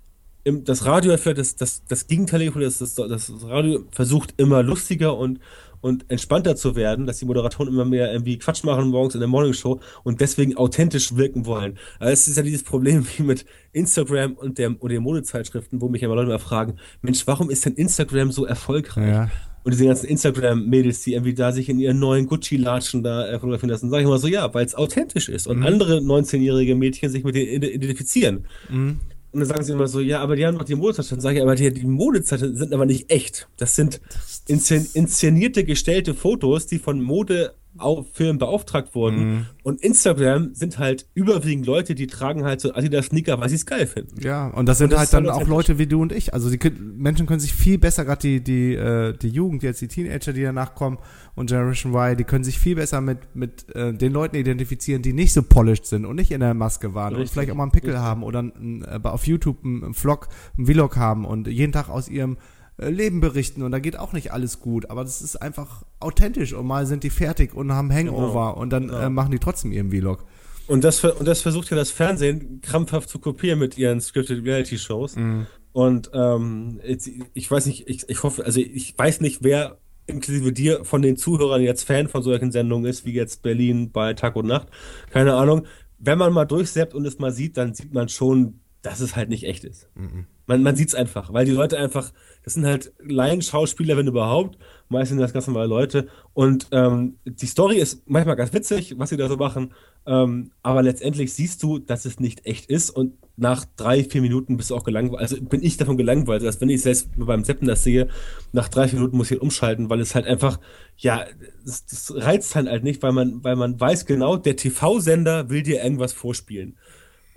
das 0.44 0.84
Radio 0.84 1.12
hat 1.12 1.20
vielleicht 1.20 1.38
das, 1.38 1.56
das, 1.56 1.84
das 1.86 2.06
Gegenteil, 2.06 2.50
das, 2.50 2.78
das, 2.78 2.94
das 2.94 3.32
Radio 3.42 3.84
versucht 3.90 4.34
immer 4.36 4.62
lustiger 4.62 5.16
und, 5.16 5.40
und 5.80 6.08
entspannter 6.08 6.54
zu 6.54 6.76
werden, 6.76 7.04
dass 7.06 7.18
die 7.18 7.24
Moderatoren 7.24 7.68
immer 7.68 7.84
mehr 7.84 8.12
irgendwie 8.12 8.38
Quatsch 8.38 8.62
machen 8.62 8.88
morgens 8.90 9.14
in 9.14 9.20
der 9.20 9.28
Morningshow 9.28 9.80
und 10.04 10.20
deswegen 10.20 10.56
authentisch 10.56 11.16
wirken 11.16 11.46
wollen. 11.46 11.78
Also 11.98 12.12
es 12.12 12.28
ist 12.28 12.36
ja 12.36 12.44
dieses 12.44 12.62
Problem 12.62 13.04
wie 13.16 13.24
mit 13.24 13.44
Instagram 13.72 14.34
und, 14.34 14.58
der, 14.58 14.80
und 14.80 14.90
den 14.90 15.02
Modezeitschriften, 15.02 15.80
wo 15.80 15.88
mich 15.88 16.02
ja 16.02 16.06
immer 16.06 16.14
Leute 16.14 16.28
mal 16.28 16.38
fragen, 16.38 16.76
Mensch, 17.02 17.26
warum 17.26 17.50
ist 17.50 17.64
denn 17.64 17.74
Instagram 17.74 18.30
so 18.30 18.46
erfolgreich? 18.46 19.08
Ja 19.08 19.30
und 19.66 19.72
diese 19.72 19.84
ganzen 19.84 20.06
Instagram-Mädels, 20.06 21.02
die 21.02 21.14
irgendwie 21.14 21.34
da 21.34 21.50
sich 21.50 21.68
in 21.68 21.80
ihren 21.80 21.98
neuen 21.98 22.28
Gucci-Latschen 22.28 23.02
da 23.02 23.26
äh, 23.26 23.40
fotografieren 23.40 23.70
lassen, 23.70 23.90
sage 23.90 24.04
ich 24.04 24.08
mal 24.08 24.20
so, 24.20 24.28
ja, 24.28 24.54
weil 24.54 24.64
es 24.64 24.76
authentisch 24.76 25.28
ist 25.28 25.48
und 25.48 25.58
mhm. 25.58 25.66
andere 25.66 25.98
19-jährige 25.98 26.76
Mädchen 26.76 27.10
sich 27.10 27.24
mit 27.24 27.34
denen 27.34 27.64
identifizieren. 27.64 28.46
Mhm. 28.70 29.00
Und 29.36 29.40
dann 29.40 29.48
sagen 29.48 29.64
sie 29.64 29.72
immer 29.72 29.86
so, 29.86 30.00
ja, 30.00 30.20
aber 30.20 30.34
die 30.34 30.46
haben 30.46 30.56
doch 30.56 30.64
die 30.64 30.74
Modezeitschriften. 30.74 31.20
Sage 31.20 31.36
ich, 31.36 31.42
aber 31.42 31.56
die, 31.56 31.70
die 31.70 31.86
Modezeitschriften 31.86 32.56
sind 32.56 32.72
aber 32.72 32.86
nicht 32.86 33.12
echt. 33.12 33.48
Das 33.58 33.76
sind 33.76 34.00
inszen 34.48 34.88
inszenierte, 34.94 35.64
gestellte 35.64 36.14
Fotos, 36.14 36.66
die 36.66 36.78
von 36.78 37.02
Mode 37.02 37.52
auf 37.76 38.06
Film 38.14 38.38
beauftragt 38.38 38.94
wurden. 38.94 39.18
Mhm. 39.18 39.46
Und 39.62 39.82
Instagram 39.82 40.54
sind 40.54 40.78
halt 40.78 41.04
überwiegend 41.12 41.66
Leute, 41.66 41.94
die 41.94 42.06
tragen 42.06 42.44
halt 42.44 42.62
so 42.62 42.72
Adidas-Sneaker, 42.72 43.38
weil 43.38 43.50
sie 43.50 43.56
es 43.56 43.66
geil 43.66 43.86
finden. 43.86 44.18
Ja, 44.22 44.48
und 44.48 44.64
das 44.64 44.78
sind 44.78 44.86
und 44.86 44.92
das 44.92 45.00
halt 45.00 45.12
dann 45.12 45.28
auch 45.28 45.46
Leute 45.46 45.76
wie 45.76 45.86
du 45.86 46.00
und 46.00 46.12
ich. 46.12 46.32
Also 46.32 46.48
die 46.48 46.58
Menschen 46.80 47.26
können 47.26 47.40
sich 47.40 47.52
viel 47.52 47.76
besser, 47.76 48.06
gerade 48.06 48.22
die, 48.22 48.40
die, 48.40 48.74
äh, 48.74 49.12
die 49.18 49.28
Jugend, 49.28 49.62
jetzt 49.62 49.82
die 49.82 49.88
Teenager, 49.88 50.32
die 50.32 50.44
danach 50.44 50.74
kommen 50.74 50.96
und 51.36 51.50
Generation 51.50 51.94
Y, 51.94 52.16
die 52.16 52.24
können 52.24 52.42
sich 52.42 52.58
viel 52.58 52.74
besser 52.74 53.00
mit, 53.00 53.18
mit 53.34 53.74
äh, 53.76 53.92
den 53.92 54.12
Leuten 54.12 54.36
identifizieren, 54.36 55.02
die 55.02 55.12
nicht 55.12 55.32
so 55.32 55.42
polished 55.42 55.86
sind 55.86 56.06
und 56.06 56.16
nicht 56.16 56.32
in 56.32 56.40
der 56.40 56.54
Maske 56.54 56.94
waren 56.94 57.14
Richtig. 57.14 57.20
und 57.20 57.32
vielleicht 57.32 57.50
auch 57.52 57.54
mal 57.54 57.64
einen 57.64 57.72
Pickel 57.72 57.90
Richtig. 57.90 58.04
haben 58.04 58.22
oder 58.22 58.40
ein, 58.40 58.84
äh, 58.84 58.98
auf 59.04 59.26
YouTube 59.26 59.64
einen 59.64 59.94
Vlog, 59.94 60.28
einen 60.56 60.66
Vlog 60.66 60.96
haben 60.96 61.24
und 61.26 61.46
jeden 61.46 61.72
Tag 61.72 61.90
aus 61.90 62.08
ihrem 62.08 62.38
äh, 62.78 62.88
Leben 62.88 63.20
berichten 63.20 63.62
und 63.62 63.70
da 63.70 63.78
geht 63.78 63.98
auch 63.98 64.14
nicht 64.14 64.32
alles 64.32 64.60
gut, 64.60 64.90
aber 64.90 65.04
das 65.04 65.20
ist 65.20 65.36
einfach 65.36 65.84
authentisch 66.00 66.54
und 66.54 66.66
mal 66.66 66.86
sind 66.86 67.04
die 67.04 67.10
fertig 67.10 67.54
und 67.54 67.70
haben 67.70 67.92
Hangover 67.92 68.52
genau. 68.52 68.60
und 68.60 68.70
dann 68.70 68.88
genau. 68.88 68.98
äh, 68.98 69.10
machen 69.10 69.30
die 69.30 69.38
trotzdem 69.38 69.72
ihren 69.72 69.90
Vlog. 69.90 70.24
Und 70.66 70.82
das, 70.82 71.04
und 71.04 71.28
das 71.28 71.42
versucht 71.42 71.70
ja 71.70 71.76
das 71.76 71.90
Fernsehen 71.90 72.60
krampfhaft 72.60 73.08
zu 73.08 73.18
kopieren 73.20 73.58
mit 73.58 73.78
ihren 73.78 74.00
Scripted 74.00 74.44
Reality 74.44 74.78
Shows. 74.78 75.14
Mhm. 75.14 75.46
Und 75.72 76.10
ähm, 76.12 76.80
ich, 76.82 77.20
ich 77.34 77.50
weiß 77.50 77.66
nicht, 77.66 77.88
ich, 77.88 78.08
ich 78.08 78.22
hoffe, 78.22 78.44
also 78.44 78.58
ich 78.58 78.98
weiß 78.98 79.20
nicht, 79.20 79.44
wer 79.44 79.78
inklusive 80.06 80.52
dir 80.52 80.84
von 80.84 81.02
den 81.02 81.16
Zuhörern 81.16 81.62
jetzt 81.62 81.84
Fan 81.84 82.08
von 82.08 82.22
solchen 82.22 82.52
Sendungen 82.52 82.88
ist, 82.88 83.04
wie 83.04 83.12
jetzt 83.12 83.42
Berlin 83.42 83.90
bei 83.90 84.14
Tag 84.14 84.36
und 84.36 84.46
Nacht. 84.46 84.68
Keine 85.10 85.34
Ahnung. 85.34 85.66
Wenn 85.98 86.18
man 86.18 86.32
mal 86.32 86.44
durchseppt 86.44 86.94
und 86.94 87.06
es 87.06 87.18
mal 87.18 87.32
sieht, 87.32 87.56
dann 87.56 87.74
sieht 87.74 87.94
man 87.94 88.08
schon, 88.08 88.60
dass 88.82 89.00
es 89.00 89.16
halt 89.16 89.28
nicht 89.28 89.44
echt 89.44 89.64
ist. 89.64 89.88
Mhm. 89.94 90.26
Man, 90.46 90.62
man 90.62 90.76
sieht 90.76 90.88
es 90.88 90.94
einfach, 90.94 91.32
weil 91.32 91.44
die 91.44 91.52
Leute 91.52 91.78
einfach, 91.78 92.12
das 92.46 92.54
sind 92.54 92.64
halt 92.64 92.92
Laienschauspieler, 93.00 93.96
wenn 93.96 94.06
überhaupt. 94.06 94.56
Meistens 94.88 95.16
sind 95.16 95.20
das 95.20 95.32
ganz 95.32 95.48
normale 95.48 95.66
Leute. 95.66 96.06
Und 96.32 96.68
ähm, 96.70 97.16
die 97.24 97.46
Story 97.46 97.78
ist 97.78 98.08
manchmal 98.08 98.36
ganz 98.36 98.52
witzig, 98.52 98.94
was 98.98 99.10
sie 99.10 99.16
da 99.16 99.28
so 99.28 99.36
machen. 99.36 99.74
Ähm, 100.06 100.52
aber 100.62 100.84
letztendlich 100.84 101.34
siehst 101.34 101.64
du, 101.64 101.80
dass 101.80 102.04
es 102.04 102.20
nicht 102.20 102.46
echt 102.46 102.66
ist. 102.66 102.90
Und 102.90 103.14
nach 103.36 103.64
drei, 103.76 104.04
vier 104.04 104.20
Minuten 104.20 104.56
bist 104.56 104.70
du 104.70 104.76
auch 104.76 104.84
gelangweilt. 104.84 105.20
Also 105.20 105.42
bin 105.42 105.60
ich 105.60 105.76
davon 105.76 105.96
gelangweilt, 105.96 106.44
dass 106.44 106.60
wenn 106.60 106.68
ich 106.68 106.82
selbst 106.82 107.08
beim 107.16 107.42
Seppen 107.42 107.66
das 107.66 107.82
sehe, 107.82 108.06
nach 108.52 108.68
drei, 108.68 108.86
vier 108.86 109.00
Minuten 109.00 109.16
muss 109.16 109.32
ich 109.32 109.40
umschalten, 109.40 109.90
weil 109.90 109.98
es 109.98 110.14
halt 110.14 110.26
einfach, 110.26 110.60
ja, 110.96 111.24
das, 111.64 111.84
das 111.86 112.14
reizt 112.14 112.54
halt, 112.54 112.68
halt 112.68 112.84
nicht, 112.84 113.02
weil 113.02 113.10
man, 113.10 113.42
weil 113.42 113.56
man 113.56 113.80
weiß 113.80 114.06
genau, 114.06 114.36
der 114.36 114.54
TV-Sender 114.54 115.50
will 115.50 115.64
dir 115.64 115.82
irgendwas 115.82 116.12
vorspielen. 116.12 116.76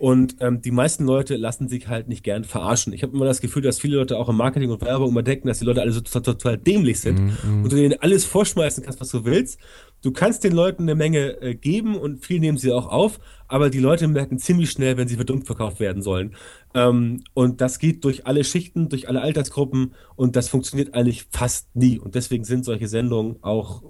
Und 0.00 0.36
ähm, 0.40 0.62
die 0.62 0.70
meisten 0.70 1.04
Leute 1.04 1.36
lassen 1.36 1.68
sich 1.68 1.86
halt 1.88 2.08
nicht 2.08 2.24
gern 2.24 2.44
verarschen. 2.44 2.94
Ich 2.94 3.02
habe 3.02 3.14
immer 3.14 3.26
das 3.26 3.42
Gefühl, 3.42 3.60
dass 3.60 3.78
viele 3.78 3.98
Leute 3.98 4.16
auch 4.16 4.30
im 4.30 4.36
Marketing 4.38 4.70
und 4.70 4.80
Werbung 4.80 5.10
immer 5.10 5.22
denken, 5.22 5.46
dass 5.46 5.58
die 5.58 5.66
Leute 5.66 5.82
alle 5.82 5.92
so 5.92 6.00
total, 6.00 6.22
total 6.22 6.56
dämlich 6.56 7.00
sind 7.00 7.20
mm, 7.20 7.26
mm. 7.26 7.64
und 7.64 7.70
du 7.70 7.76
denen 7.76 8.00
alles 8.00 8.24
vorschmeißen 8.24 8.82
kannst, 8.82 8.98
was 8.98 9.10
du 9.10 9.26
willst. 9.26 9.60
Du 10.00 10.10
kannst 10.10 10.42
den 10.42 10.54
Leuten 10.54 10.84
eine 10.84 10.94
Menge 10.94 11.42
äh, 11.42 11.54
geben 11.54 11.98
und 11.98 12.24
viel 12.24 12.40
nehmen 12.40 12.56
sie 12.56 12.72
auch 12.72 12.86
auf, 12.86 13.20
aber 13.46 13.68
die 13.68 13.78
Leute 13.78 14.08
merken 14.08 14.38
ziemlich 14.38 14.70
schnell, 14.70 14.96
wenn 14.96 15.06
sie 15.06 15.18
für 15.18 15.26
dumm 15.26 15.42
verkauft 15.42 15.80
werden 15.80 16.00
sollen. 16.00 16.34
Ähm, 16.72 17.22
und 17.34 17.60
das 17.60 17.78
geht 17.78 18.02
durch 18.04 18.26
alle 18.26 18.42
Schichten, 18.42 18.88
durch 18.88 19.06
alle 19.06 19.20
Altersgruppen 19.20 19.92
und 20.16 20.34
das 20.34 20.48
funktioniert 20.48 20.94
eigentlich 20.94 21.26
fast 21.30 21.76
nie. 21.76 21.98
Und 21.98 22.14
deswegen 22.14 22.44
sind 22.44 22.64
solche 22.64 22.88
Sendungen 22.88 23.36
auch 23.42 23.82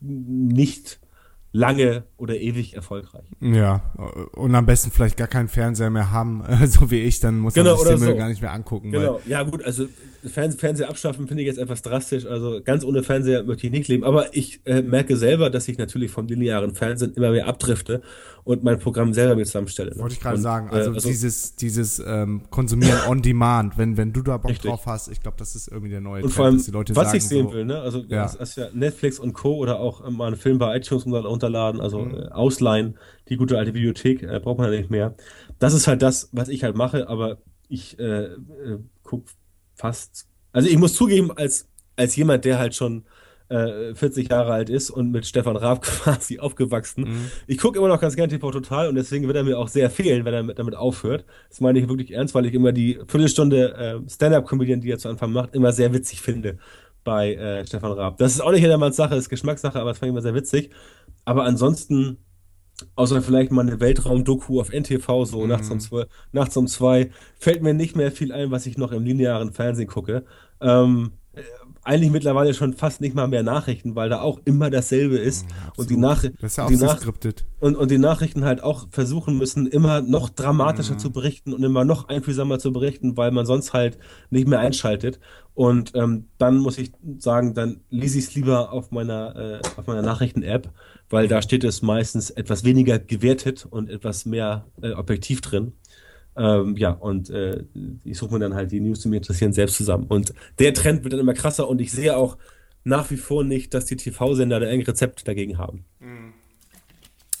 nicht 0.00 1.00
lange 1.54 2.02
oder 2.16 2.36
ewig 2.36 2.74
erfolgreich. 2.74 3.22
Ja, 3.40 3.80
und 4.32 4.54
am 4.56 4.66
besten 4.66 4.90
vielleicht 4.90 5.16
gar 5.16 5.28
keinen 5.28 5.46
Fernseher 5.46 5.88
mehr 5.88 6.10
haben, 6.10 6.42
so 6.66 6.90
wie 6.90 7.00
ich, 7.00 7.20
dann 7.20 7.38
muss 7.38 7.54
genau, 7.54 7.76
man 7.76 7.78
sich 7.78 7.88
den 7.90 7.98
so. 8.00 8.16
gar 8.16 8.28
nicht 8.28 8.42
mehr 8.42 8.52
angucken. 8.52 8.90
Genau, 8.90 9.20
ja 9.24 9.44
gut, 9.44 9.64
also 9.64 9.86
Fernse 10.24 10.58
Fernseher 10.58 10.88
abschaffen 10.88 11.28
finde 11.28 11.42
ich 11.42 11.46
jetzt 11.46 11.58
etwas 11.58 11.82
drastisch, 11.82 12.26
also 12.26 12.60
ganz 12.64 12.84
ohne 12.84 13.04
Fernseher 13.04 13.44
möchte 13.44 13.68
ich 13.68 13.72
nicht 13.72 13.86
leben, 13.86 14.02
aber 14.02 14.34
ich 14.34 14.62
äh, 14.64 14.82
merke 14.82 15.16
selber, 15.16 15.48
dass 15.48 15.68
ich 15.68 15.78
natürlich 15.78 16.10
vom 16.10 16.26
linearen 16.26 16.74
Fernsehen 16.74 17.14
immer 17.14 17.30
mehr 17.30 17.46
abdrifte 17.46 18.02
und 18.42 18.64
mein 18.64 18.78
Programm 18.78 19.12
selber 19.14 19.36
mir 19.36 19.44
zusammenstelle. 19.44 19.90
Ne? 19.90 19.98
Wollte 20.00 20.14
ich 20.14 20.20
gerade 20.20 20.38
sagen, 20.38 20.70
also, 20.70 20.90
äh, 20.90 20.94
also, 20.94 21.08
dieses, 21.08 21.56
dieses 21.56 22.02
ähm, 22.04 22.42
Konsumieren 22.50 22.98
on 23.08 23.22
Demand, 23.22 23.78
wenn, 23.78 23.96
wenn 23.96 24.12
du 24.12 24.22
da 24.22 24.36
Bock 24.38 24.50
richtig. 24.50 24.70
drauf 24.70 24.86
hast, 24.86 25.08
ich 25.08 25.20
glaube, 25.20 25.36
das 25.38 25.54
ist 25.54 25.68
irgendwie 25.68 25.90
der 25.90 26.00
neue 26.00 26.22
und 26.22 26.22
Trend, 26.22 26.34
vor 26.34 26.44
allem, 26.46 26.56
dass 26.56 26.66
die 26.66 26.70
Leute 26.70 26.96
was 26.96 27.06
sagen, 27.06 27.18
ich 27.18 27.26
sehen 27.26 27.46
so, 27.46 27.52
will, 27.52 27.64
ne? 27.64 27.80
also 27.80 28.00
ja. 28.08 28.24
Das, 28.24 28.38
das 28.38 28.56
ja 28.56 28.68
Netflix 28.72 29.18
und 29.18 29.32
Co. 29.32 29.56
oder 29.56 29.80
auch 29.80 30.08
mal 30.10 30.26
einen 30.26 30.36
Film 30.36 30.58
bei 30.58 30.76
iTunes 30.76 31.06
runterladen, 31.44 31.80
also 31.80 32.00
mhm. 32.00 32.14
äh, 32.14 32.28
ausleihen, 32.28 32.98
die 33.28 33.36
gute 33.36 33.58
alte 33.58 33.72
Bibliothek, 33.72 34.22
äh, 34.22 34.40
braucht 34.40 34.58
man 34.58 34.72
ja 34.72 34.78
nicht 34.78 34.90
mehr. 34.90 35.14
Das 35.58 35.74
ist 35.74 35.86
halt 35.86 36.02
das, 36.02 36.28
was 36.32 36.48
ich 36.48 36.64
halt 36.64 36.76
mache, 36.76 37.08
aber 37.08 37.38
ich 37.68 37.98
äh, 37.98 38.24
äh, 38.24 38.78
guck 39.02 39.26
fast, 39.74 40.26
also 40.52 40.68
ich 40.68 40.78
muss 40.78 40.94
zugeben, 40.94 41.30
als, 41.32 41.68
als 41.96 42.16
jemand, 42.16 42.44
der 42.44 42.58
halt 42.58 42.74
schon 42.74 43.04
40 43.46 44.24
äh, 44.26 44.30
Jahre 44.30 44.52
alt 44.54 44.70
ist 44.70 44.88
und 44.88 45.10
mit 45.10 45.26
Stefan 45.26 45.56
Raab 45.56 45.82
quasi 45.82 46.38
aufgewachsen. 46.38 47.04
Mhm. 47.04 47.30
Ich 47.46 47.58
gucke 47.58 47.78
immer 47.78 47.88
noch 47.88 48.00
ganz 48.00 48.16
gerne 48.16 48.32
TV 48.32 48.50
Total 48.50 48.88
und 48.88 48.94
deswegen 48.94 49.26
wird 49.26 49.36
er 49.36 49.44
mir 49.44 49.58
auch 49.58 49.68
sehr 49.68 49.90
fehlen, 49.90 50.24
wenn 50.24 50.32
er 50.32 50.54
damit 50.54 50.74
aufhört. 50.74 51.26
Das 51.50 51.60
meine 51.60 51.78
ich 51.78 51.86
wirklich 51.86 52.12
ernst, 52.12 52.34
weil 52.34 52.46
ich 52.46 52.54
immer 52.54 52.72
die 52.72 52.98
Viertelstunde 53.06 54.02
äh, 54.06 54.10
Stand-Up-Comedian, 54.10 54.80
die 54.80 54.90
er 54.90 54.98
zu 54.98 55.10
Anfang 55.10 55.30
macht, 55.30 55.54
immer 55.54 55.72
sehr 55.72 55.92
witzig 55.92 56.22
finde 56.22 56.58
bei 57.04 57.34
äh, 57.34 57.66
Stefan 57.66 57.92
Raab. 57.92 58.16
Das 58.16 58.32
ist 58.32 58.40
auch 58.40 58.50
nicht 58.50 58.62
jedermanns 58.62 58.96
Sache, 58.96 59.14
ist 59.14 59.28
Geschmackssache, 59.28 59.78
aber 59.78 59.90
das 59.90 59.98
fand 59.98 60.08
ich 60.08 60.14
immer 60.14 60.22
sehr 60.22 60.34
witzig. 60.34 60.70
Aber 61.24 61.44
ansonsten, 61.44 62.18
außer 62.96 63.22
vielleicht 63.22 63.52
mal 63.52 63.62
eine 63.62 63.80
Weltraum-Doku 63.80 64.60
auf 64.60 64.72
NTV, 64.72 65.24
so 65.24 65.42
mhm. 65.42 65.48
nachts, 65.48 65.70
um 65.70 65.80
zwei, 65.80 66.06
nachts 66.32 66.56
um 66.56 66.66
zwei, 66.66 67.10
fällt 67.38 67.62
mir 67.62 67.74
nicht 67.74 67.96
mehr 67.96 68.12
viel 68.12 68.32
ein, 68.32 68.50
was 68.50 68.66
ich 68.66 68.78
noch 68.78 68.92
im 68.92 69.04
linearen 69.04 69.52
Fernsehen 69.52 69.88
gucke. 69.88 70.24
Ähm, 70.60 71.12
eigentlich 71.84 72.10
mittlerweile 72.10 72.54
schon 72.54 72.72
fast 72.72 73.00
nicht 73.00 73.14
mal 73.14 73.28
mehr 73.28 73.42
Nachrichten, 73.42 73.94
weil 73.94 74.08
da 74.08 74.20
auch 74.20 74.40
immer 74.44 74.70
dasselbe 74.70 75.18
ist. 75.18 75.46
Ja, 75.48 75.72
und 75.76 75.90
die 75.90 75.96
Nachrichten. 75.96 76.38
Das 76.40 76.56
ja 76.56 76.64
auch 76.64 76.70
so 76.70 76.88
skriptet. 76.88 77.44
Und, 77.60 77.76
und 77.76 77.90
die 77.90 77.98
Nachrichten 77.98 78.44
halt 78.44 78.62
auch 78.62 78.88
versuchen 78.90 79.38
müssen, 79.38 79.66
immer 79.66 80.00
noch 80.00 80.30
dramatischer 80.30 80.94
mhm. 80.94 80.98
zu 80.98 81.12
berichten 81.12 81.52
und 81.52 81.62
immer 81.62 81.84
noch 81.84 82.08
einfühlsamer 82.08 82.58
zu 82.58 82.72
berichten, 82.72 83.16
weil 83.16 83.30
man 83.30 83.46
sonst 83.46 83.72
halt 83.72 83.98
nicht 84.30 84.48
mehr 84.48 84.60
einschaltet. 84.60 85.20
Und 85.54 85.92
ähm, 85.94 86.28
dann 86.38 86.58
muss 86.58 86.78
ich 86.78 86.92
sagen, 87.18 87.54
dann 87.54 87.80
lese 87.90 88.18
ich 88.18 88.24
es 88.24 88.34
lieber 88.34 88.72
auf 88.72 88.90
meiner, 88.90 89.36
äh, 89.36 89.60
auf 89.78 89.86
meiner 89.86 90.02
Nachrichten-App, 90.02 90.70
weil 91.10 91.28
da 91.28 91.42
steht 91.42 91.62
es 91.64 91.80
meistens 91.80 92.30
etwas 92.30 92.64
weniger 92.64 92.98
gewertet 92.98 93.66
und 93.68 93.88
etwas 93.88 94.26
mehr 94.26 94.66
äh, 94.82 94.92
objektiv 94.92 95.42
drin. 95.42 95.74
Ähm, 96.36 96.76
ja, 96.76 96.90
und 96.90 97.30
äh, 97.30 97.64
ich 98.04 98.18
suche 98.18 98.34
mir 98.34 98.40
dann 98.40 98.54
halt 98.54 98.72
die 98.72 98.80
News, 98.80 99.00
die 99.00 99.08
mich 99.08 99.18
interessieren, 99.18 99.52
selbst 99.52 99.76
zusammen. 99.76 100.06
Und 100.08 100.34
der 100.58 100.74
Trend 100.74 101.04
wird 101.04 101.12
dann 101.12 101.20
immer 101.20 101.34
krasser 101.34 101.68
und 101.68 101.80
ich 101.80 101.92
sehe 101.92 102.16
auch 102.16 102.36
nach 102.82 103.10
wie 103.10 103.16
vor 103.16 103.44
nicht, 103.44 103.72
dass 103.72 103.86
die 103.86 103.96
TV-Sender 103.96 104.60
da 104.60 104.66
ein 104.66 104.82
Rezept 104.82 105.26
dagegen 105.26 105.58
haben. 105.58 105.84
Mhm. 106.00 106.34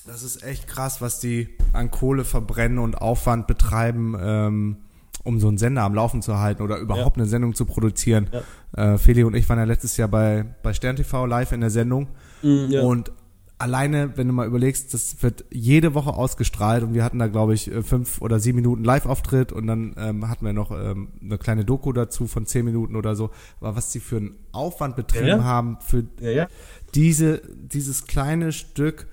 Das 0.06 0.22
ist 0.22 0.42
echt 0.42 0.68
krass, 0.68 1.00
was 1.00 1.18
die 1.18 1.48
an 1.72 1.90
Kohle 1.90 2.24
verbrennen 2.24 2.78
und 2.78 2.96
Aufwand 2.96 3.46
betreiben, 3.46 4.14
ähm, 4.20 4.76
um 5.22 5.40
so 5.40 5.48
einen 5.48 5.56
Sender 5.56 5.82
am 5.82 5.94
Laufen 5.94 6.20
zu 6.20 6.38
halten 6.38 6.62
oder 6.62 6.76
überhaupt 6.76 7.16
ja. 7.16 7.22
eine 7.22 7.28
Sendung 7.28 7.54
zu 7.54 7.64
produzieren. 7.64 8.28
Ja. 8.76 8.94
Äh, 8.94 8.98
Feli 8.98 9.24
und 9.24 9.34
ich 9.34 9.48
waren 9.48 9.58
ja 9.58 9.64
letztes 9.64 9.96
Jahr 9.96 10.08
bei, 10.08 10.44
bei 10.62 10.74
Stern 10.74 10.96
TV 10.96 11.24
live 11.24 11.52
in 11.52 11.62
der 11.62 11.70
Sendung. 11.70 12.08
Mhm, 12.42 12.66
ja. 12.68 12.82
Und 12.82 13.12
alleine, 13.58 14.16
wenn 14.16 14.26
du 14.26 14.34
mal 14.34 14.46
überlegst, 14.46 14.92
das 14.94 15.22
wird 15.22 15.44
jede 15.50 15.94
Woche 15.94 16.14
ausgestrahlt 16.14 16.82
und 16.82 16.94
wir 16.94 17.04
hatten 17.04 17.18
da, 17.18 17.28
glaube 17.28 17.54
ich, 17.54 17.70
äh, 17.70 17.82
fünf 17.82 18.20
oder 18.20 18.40
sieben 18.40 18.56
Minuten 18.56 18.84
Live-Auftritt 18.84 19.52
und 19.52 19.66
dann 19.66 19.94
ähm, 19.96 20.28
hatten 20.28 20.44
wir 20.44 20.52
noch 20.52 20.70
ähm, 20.70 21.08
eine 21.22 21.38
kleine 21.38 21.64
Doku 21.64 21.92
dazu 21.92 22.26
von 22.26 22.46
zehn 22.46 22.64
Minuten 22.64 22.96
oder 22.96 23.14
so. 23.14 23.30
Aber 23.60 23.76
was 23.76 23.92
sie 23.92 24.00
für 24.00 24.16
einen 24.16 24.36
Aufwand 24.52 24.96
betrieben 24.96 25.26
ja, 25.26 25.36
ja. 25.38 25.44
haben 25.44 25.78
für 25.80 26.04
ja, 26.20 26.48
diese, 26.94 27.42
dieses 27.56 28.06
kleine 28.06 28.52
Stück 28.52 29.06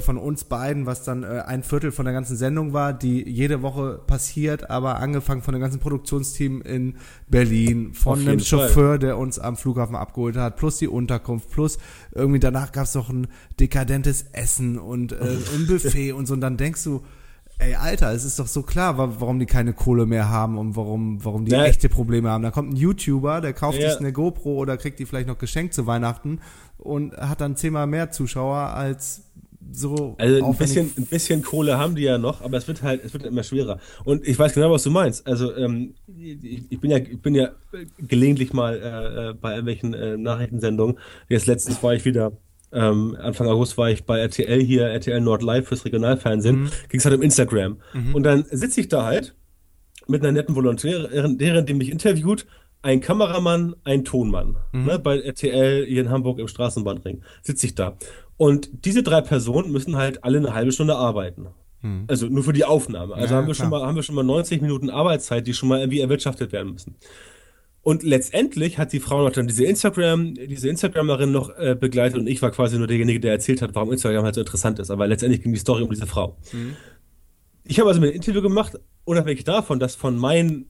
von 0.00 0.18
uns 0.18 0.44
beiden, 0.44 0.84
was 0.84 1.04
dann 1.04 1.22
äh, 1.22 1.42
ein 1.46 1.62
Viertel 1.62 1.90
von 1.90 2.04
der 2.04 2.12
ganzen 2.12 2.36
Sendung 2.36 2.74
war, 2.74 2.92
die 2.92 3.26
jede 3.26 3.62
Woche 3.62 3.98
passiert, 4.06 4.68
aber 4.68 4.96
angefangen 4.96 5.40
von 5.40 5.52
dem 5.54 5.60
ganzen 5.62 5.80
Produktionsteam 5.80 6.60
in 6.60 6.96
Berlin, 7.28 7.94
von 7.94 8.20
einem 8.20 8.40
Chauffeur, 8.40 8.98
der 8.98 9.16
uns 9.16 9.38
am 9.38 9.56
Flughafen 9.56 9.96
abgeholt 9.96 10.36
hat, 10.36 10.56
plus 10.56 10.76
die 10.78 10.88
Unterkunft, 10.88 11.50
plus 11.50 11.78
irgendwie 12.14 12.40
danach 12.40 12.72
gab 12.72 12.84
es 12.84 12.94
noch 12.94 13.08
ein 13.08 13.28
dekadentes 13.58 14.26
Essen 14.32 14.78
und 14.78 15.12
äh, 15.12 15.38
ein 15.54 15.66
Buffet 15.66 16.12
und 16.12 16.26
so. 16.26 16.34
Und 16.34 16.42
dann 16.42 16.58
denkst 16.58 16.84
du, 16.84 17.02
Ey, 17.60 17.74
Alter, 17.74 18.10
es 18.12 18.24
ist 18.24 18.38
doch 18.38 18.46
so 18.46 18.62
klar, 18.62 18.96
warum 18.96 19.38
die 19.38 19.44
keine 19.44 19.74
Kohle 19.74 20.06
mehr 20.06 20.30
haben 20.30 20.56
und 20.56 20.76
warum, 20.76 21.22
warum 21.22 21.44
die 21.44 21.52
ja. 21.52 21.64
echte 21.64 21.90
Probleme 21.90 22.30
haben. 22.30 22.42
Da 22.42 22.50
kommt 22.50 22.72
ein 22.72 22.76
YouTuber, 22.76 23.42
der 23.42 23.52
kauft 23.52 23.78
ja. 23.78 23.90
sich 23.90 24.00
eine 24.00 24.14
GoPro 24.14 24.54
oder 24.54 24.78
kriegt 24.78 24.98
die 24.98 25.04
vielleicht 25.04 25.28
noch 25.28 25.36
geschenkt 25.36 25.74
zu 25.74 25.86
Weihnachten 25.86 26.40
und 26.78 27.14
hat 27.18 27.42
dann 27.42 27.56
zehnmal 27.56 27.86
mehr 27.86 28.10
Zuschauer 28.10 28.56
als 28.56 29.24
so. 29.72 30.16
Also 30.18 30.44
ein 30.44 30.56
bisschen, 30.56 30.90
ein 30.96 31.06
bisschen 31.06 31.42
Kohle 31.42 31.78
haben 31.78 31.94
die 31.94 32.02
ja 32.02 32.18
noch, 32.18 32.40
aber 32.40 32.56
es 32.56 32.66
wird 32.66 32.82
halt, 32.82 33.04
es 33.04 33.12
wird 33.12 33.24
immer 33.24 33.42
schwerer. 33.42 33.78
Und 34.04 34.26
ich 34.26 34.38
weiß 34.38 34.54
genau, 34.54 34.70
was 34.70 34.82
du 34.82 34.90
meinst. 34.90 35.26
Also 35.26 35.54
ähm, 35.54 35.94
ich, 36.18 36.64
ich, 36.70 36.80
bin 36.80 36.90
ja, 36.90 36.98
ich 36.98 37.20
bin 37.20 37.34
ja 37.34 37.50
gelegentlich 37.98 38.52
mal 38.52 38.74
äh, 38.76 39.30
äh, 39.30 39.34
bei 39.34 39.50
irgendwelchen 39.50 39.94
äh, 39.94 40.16
Nachrichtensendungen. 40.16 40.98
Jetzt 41.28 41.46
letztens 41.46 41.82
war 41.82 41.94
ich 41.94 42.04
wieder. 42.04 42.32
Ähm, 42.72 43.16
Anfang 43.20 43.48
August 43.48 43.76
war 43.78 43.90
ich 43.90 44.04
bei 44.04 44.20
RTL 44.20 44.62
hier, 44.62 44.86
RTL 44.86 45.20
Nord 45.20 45.42
Live 45.42 45.66
fürs 45.66 45.84
Regionalfernsehen, 45.84 46.62
mhm. 46.62 46.70
ging 46.88 47.00
es 47.00 47.04
halt 47.04 47.16
um 47.16 47.22
Instagram. 47.22 47.78
Mhm. 47.92 48.14
Und 48.14 48.22
dann 48.22 48.44
sitze 48.48 48.80
ich 48.80 48.88
da 48.88 49.04
halt 49.04 49.34
mit 50.06 50.22
einer 50.22 50.32
netten 50.32 50.54
Volontärin, 50.54 51.66
die 51.66 51.74
mich 51.74 51.90
interviewt, 51.90 52.46
ein 52.82 53.00
Kameramann, 53.00 53.74
ein 53.84 54.04
Tonmann. 54.04 54.56
Mhm. 54.72 54.84
Ne, 54.84 54.98
bei 54.98 55.20
RTL 55.20 55.84
hier 55.86 56.00
in 56.00 56.10
Hamburg 56.10 56.38
im 56.38 56.48
Straßenbahnring 56.48 57.22
sitze 57.42 57.66
ich 57.66 57.74
da. 57.74 57.96
Und 58.40 58.86
diese 58.86 59.02
drei 59.02 59.20
Personen 59.20 59.70
müssen 59.70 59.96
halt 59.96 60.24
alle 60.24 60.38
eine 60.38 60.54
halbe 60.54 60.72
Stunde 60.72 60.96
arbeiten. 60.96 61.48
Mhm. 61.82 62.04
Also 62.06 62.26
nur 62.26 62.42
für 62.42 62.54
die 62.54 62.64
Aufnahme. 62.64 63.14
Also 63.14 63.34
ja, 63.34 63.38
haben, 63.38 63.46
wir 63.46 63.52
schon 63.52 63.68
mal, 63.68 63.82
haben 63.82 63.96
wir 63.96 64.02
schon 64.02 64.14
mal 64.14 64.22
90 64.22 64.62
Minuten 64.62 64.88
Arbeitszeit, 64.88 65.46
die 65.46 65.52
schon 65.52 65.68
mal 65.68 65.80
irgendwie 65.80 66.00
erwirtschaftet 66.00 66.50
werden 66.50 66.72
müssen. 66.72 66.96
Und 67.82 68.02
letztendlich 68.02 68.78
hat 68.78 68.94
die 68.94 69.00
Frau 69.00 69.22
noch 69.22 69.32
dann 69.32 69.46
diese 69.46 69.64
Instagram, 69.64 70.32
diese 70.32 70.70
Instagramerin 70.70 71.32
noch 71.32 71.50
äh, 71.58 71.76
begleitet 71.78 72.18
und 72.18 72.28
ich 72.28 72.40
war 72.40 72.50
quasi 72.50 72.78
nur 72.78 72.86
derjenige, 72.86 73.20
der 73.20 73.32
erzählt 73.32 73.60
hat, 73.60 73.74
warum 73.74 73.92
Instagram 73.92 74.24
halt 74.24 74.36
so 74.36 74.40
interessant 74.40 74.78
ist. 74.78 74.90
Aber 74.90 75.06
letztendlich 75.06 75.42
ging 75.42 75.52
die 75.52 75.58
Story 75.58 75.82
um 75.82 75.90
diese 75.90 76.06
Frau. 76.06 76.38
Mhm. 76.54 76.76
Ich 77.64 77.78
habe 77.78 77.90
also 77.90 78.00
ein 78.00 78.08
Interview 78.08 78.40
gemacht, 78.40 78.80
unabhängig 79.04 79.44
davon, 79.44 79.78
dass 79.78 79.96
von 79.96 80.16
meinen 80.16 80.64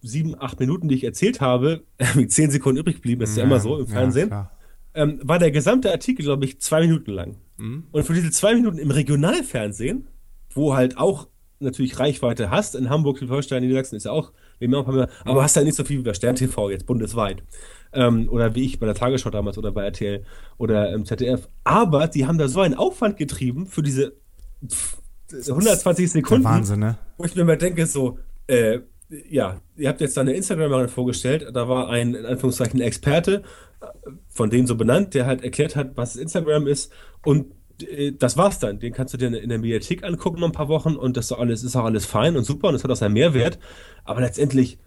sieben, 0.00 0.34
acht 0.36 0.58
Minuten, 0.58 0.88
die 0.88 0.96
ich 0.96 1.04
erzählt 1.04 1.40
habe, 1.40 1.84
zehn 2.26 2.50
Sekunden 2.50 2.80
übrig 2.80 3.00
blieben, 3.00 3.20
das 3.20 3.30
ist 3.30 3.36
ja, 3.36 3.44
ja 3.44 3.46
immer 3.46 3.60
so 3.60 3.78
im 3.78 3.86
Fernsehen, 3.86 4.30
ja, 4.30 4.50
ähm, 4.94 5.20
war 5.22 5.38
der 5.38 5.50
gesamte 5.50 5.90
Artikel, 5.90 6.24
glaube 6.24 6.44
ich, 6.44 6.60
zwei 6.60 6.80
Minuten 6.80 7.10
lang. 7.10 7.36
Mhm. 7.56 7.84
Und 7.90 8.04
für 8.04 8.14
diese 8.14 8.30
zwei 8.30 8.54
Minuten 8.54 8.78
im 8.78 8.90
Regionalfernsehen, 8.90 10.08
wo 10.50 10.74
halt 10.74 10.98
auch 10.98 11.28
natürlich 11.60 11.98
Reichweite 11.98 12.50
hast, 12.50 12.74
in 12.74 12.90
Hamburg, 12.90 13.18
Schleswig-Holstein, 13.18 13.62
Niedersachsen 13.62 13.96
ist 13.96 14.04
ja 14.04 14.12
auch, 14.12 14.32
aber 14.60 15.42
hast 15.42 15.56
halt 15.56 15.66
nicht 15.66 15.76
so 15.76 15.84
viel 15.84 15.98
wie 15.98 16.02
bei 16.02 16.14
Stern 16.14 16.36
TV 16.36 16.70
jetzt 16.70 16.86
bundesweit. 16.86 17.42
Ähm, 17.92 18.28
oder 18.28 18.54
wie 18.54 18.64
ich 18.64 18.78
bei 18.78 18.86
der 18.86 18.94
Tagesschau 18.94 19.30
damals 19.30 19.56
oder 19.56 19.72
bei 19.72 19.84
RTL 19.84 20.24
oder 20.58 20.92
im 20.92 21.04
ZDF. 21.04 21.48
Aber 21.62 22.08
die 22.08 22.26
haben 22.26 22.38
da 22.38 22.48
so 22.48 22.60
einen 22.60 22.74
Aufwand 22.74 23.16
getrieben 23.16 23.66
für 23.66 23.82
diese 23.82 24.16
120 25.30 26.10
Sekunden, 26.10 26.44
Wahnsinn, 26.44 26.80
ne? 26.80 26.98
wo 27.16 27.24
ich 27.24 27.34
mir 27.34 27.44
mal 27.44 27.56
denke, 27.56 27.86
so, 27.86 28.18
äh, 28.46 28.80
ja, 29.28 29.60
ihr 29.76 29.88
habt 29.88 30.00
jetzt 30.00 30.16
da 30.16 30.22
eine 30.22 30.32
Instagramerin 30.32 30.88
vorgestellt, 30.88 31.46
da 31.52 31.68
war 31.68 31.88
ein, 31.88 32.14
in 32.14 32.26
Anführungszeichen, 32.26 32.80
Experte, 32.80 33.42
von 34.28 34.50
denen 34.50 34.66
so 34.66 34.76
benannt, 34.76 35.14
der 35.14 35.26
halt 35.26 35.42
erklärt 35.42 35.76
hat, 35.76 35.96
was 35.96 36.16
Instagram 36.16 36.66
ist 36.66 36.92
und 37.24 37.46
äh, 37.82 38.12
das 38.12 38.36
war's 38.36 38.58
dann. 38.58 38.78
Den 38.78 38.92
kannst 38.92 39.14
du 39.14 39.18
dir 39.18 39.26
in 39.26 39.48
der 39.48 39.58
Mediathek 39.58 40.04
angucken 40.04 40.40
noch 40.40 40.48
ein 40.48 40.52
paar 40.52 40.68
Wochen 40.68 40.96
und 40.96 41.16
das 41.16 41.26
ist 41.26 41.32
alles, 41.32 41.62
ist 41.62 41.76
auch 41.76 41.84
alles 41.84 42.06
fein 42.06 42.36
und 42.36 42.44
super 42.44 42.68
und 42.68 42.74
das 42.74 42.84
hat 42.84 42.90
auch 42.90 42.96
seinen 42.96 43.14
Mehrwert. 43.14 43.58
Aber 44.04 44.20
letztendlich, 44.20 44.78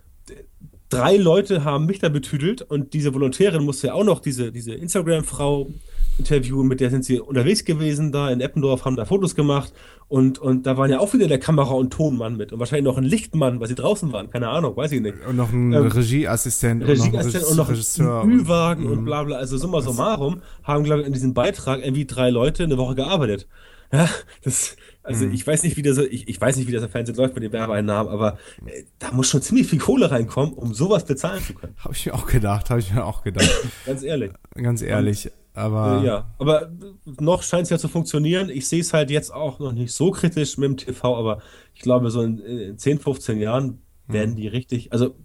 drei 0.89 1.17
Leute 1.17 1.63
haben 1.63 1.85
mich 1.85 1.99
da 1.99 2.09
betüdelt 2.09 2.61
und 2.61 2.93
diese 2.93 3.13
Volontärin 3.13 3.63
musste 3.63 3.87
ja 3.87 3.93
auch 3.93 4.03
noch 4.03 4.19
diese, 4.19 4.51
diese 4.51 4.73
Instagram-Frau 4.73 5.69
Interview, 6.17 6.63
mit 6.63 6.79
der 6.79 6.89
sind 6.89 7.05
sie 7.05 7.19
unterwegs 7.19 7.65
gewesen, 7.65 8.11
da 8.11 8.29
in 8.29 8.41
Eppendorf, 8.41 8.85
haben 8.85 8.95
da 8.95 9.05
Fotos 9.05 9.35
gemacht 9.35 9.73
und, 10.07 10.39
und 10.39 10.65
da 10.65 10.77
waren 10.77 10.89
ja 10.89 10.99
auch 10.99 11.13
wieder 11.13 11.27
der 11.27 11.39
Kamera- 11.39 11.73
und 11.73 11.91
Tonmann 11.91 12.37
mit 12.37 12.53
und 12.53 12.59
wahrscheinlich 12.59 12.85
noch 12.85 12.97
ein 12.97 13.03
Lichtmann, 13.03 13.59
weil 13.59 13.67
sie 13.67 13.75
draußen 13.75 14.11
waren, 14.13 14.29
keine 14.29 14.49
Ahnung, 14.49 14.75
weiß 14.75 14.91
ich 14.93 15.01
nicht. 15.01 15.15
Und 15.27 15.35
noch 15.35 15.51
ein 15.51 15.73
ähm, 15.73 15.87
Regieassistent, 15.87 16.87
Regieassistent 16.87 17.45
und 17.45 17.57
noch, 17.57 17.69
Regisseur 17.69 18.21
ein 18.21 18.31
Ü-Wagen 18.31 18.85
und, 18.85 18.99
und, 18.99 19.05
bla 19.05 19.23
bla, 19.23 19.37
also 19.37 19.57
summa 19.57 19.81
summarum 19.81 20.41
haben, 20.63 20.83
glaube 20.83 21.01
ich, 21.01 21.07
in 21.07 21.13
diesem 21.13 21.33
Beitrag 21.33 21.81
irgendwie 21.81 22.05
drei 22.05 22.29
Leute 22.29 22.63
eine 22.63 22.77
Woche 22.77 22.95
gearbeitet. 22.95 23.47
Ja, 23.91 24.09
das, 24.43 24.75
also 25.03 25.25
mhm. 25.25 25.33
ich 25.33 25.47
weiß 25.47 25.63
nicht, 25.63 25.77
wie 25.77 25.81
das, 25.81 25.97
ich, 25.97 26.27
ich 26.27 26.39
weiß 26.39 26.57
nicht, 26.57 26.67
wie 26.67 26.73
das 26.73 26.83
im 26.83 26.89
Fernsehen 26.89 27.15
läuft 27.15 27.35
mit 27.35 27.43
den 27.43 27.53
Werbeeinnahmen, 27.53 28.11
aber 28.11 28.37
äh, 28.65 28.83
da 28.99 29.11
muss 29.11 29.29
schon 29.29 29.41
ziemlich 29.41 29.67
viel 29.67 29.79
Kohle 29.79 30.11
reinkommen, 30.11 30.53
um 30.53 30.73
sowas 30.73 31.05
bezahlen 31.05 31.41
zu 31.41 31.53
können. 31.53 31.73
Habe 31.77 31.93
ich 31.93 32.05
mir 32.05 32.13
auch 32.13 32.27
gedacht, 32.27 32.69
habe 32.69 32.81
ich 32.81 32.93
mir 32.93 33.05
auch 33.05 33.23
gedacht. 33.23 33.49
Ganz 33.85 34.03
ehrlich. 34.03 34.31
Ganz 34.55 34.81
ehrlich. 34.81 35.31
Aber 35.57 36.01
äh, 36.03 36.05
ja, 36.05 36.27
aber 36.37 36.71
noch 37.19 37.41
scheint 37.41 37.63
es 37.63 37.71
ja 37.71 37.79
zu 37.79 37.87
funktionieren. 37.87 38.49
Ich 38.49 38.67
sehe 38.67 38.79
es 38.79 38.93
halt 38.93 39.09
jetzt 39.09 39.33
auch 39.33 39.57
noch 39.57 39.71
nicht 39.71 39.91
so 39.91 40.11
kritisch 40.11 40.55
mit 40.59 40.69
dem 40.69 40.77
TV, 40.77 41.17
aber 41.17 41.39
ich 41.73 41.81
glaube, 41.81 42.11
so 42.11 42.21
in, 42.21 42.37
in 42.37 42.77
10, 42.77 42.99
15 42.99 43.39
Jahren 43.39 43.81
werden 44.07 44.31
mhm. 44.31 44.35
die 44.35 44.47
richtig. 44.47 44.93
Also, 44.93 45.15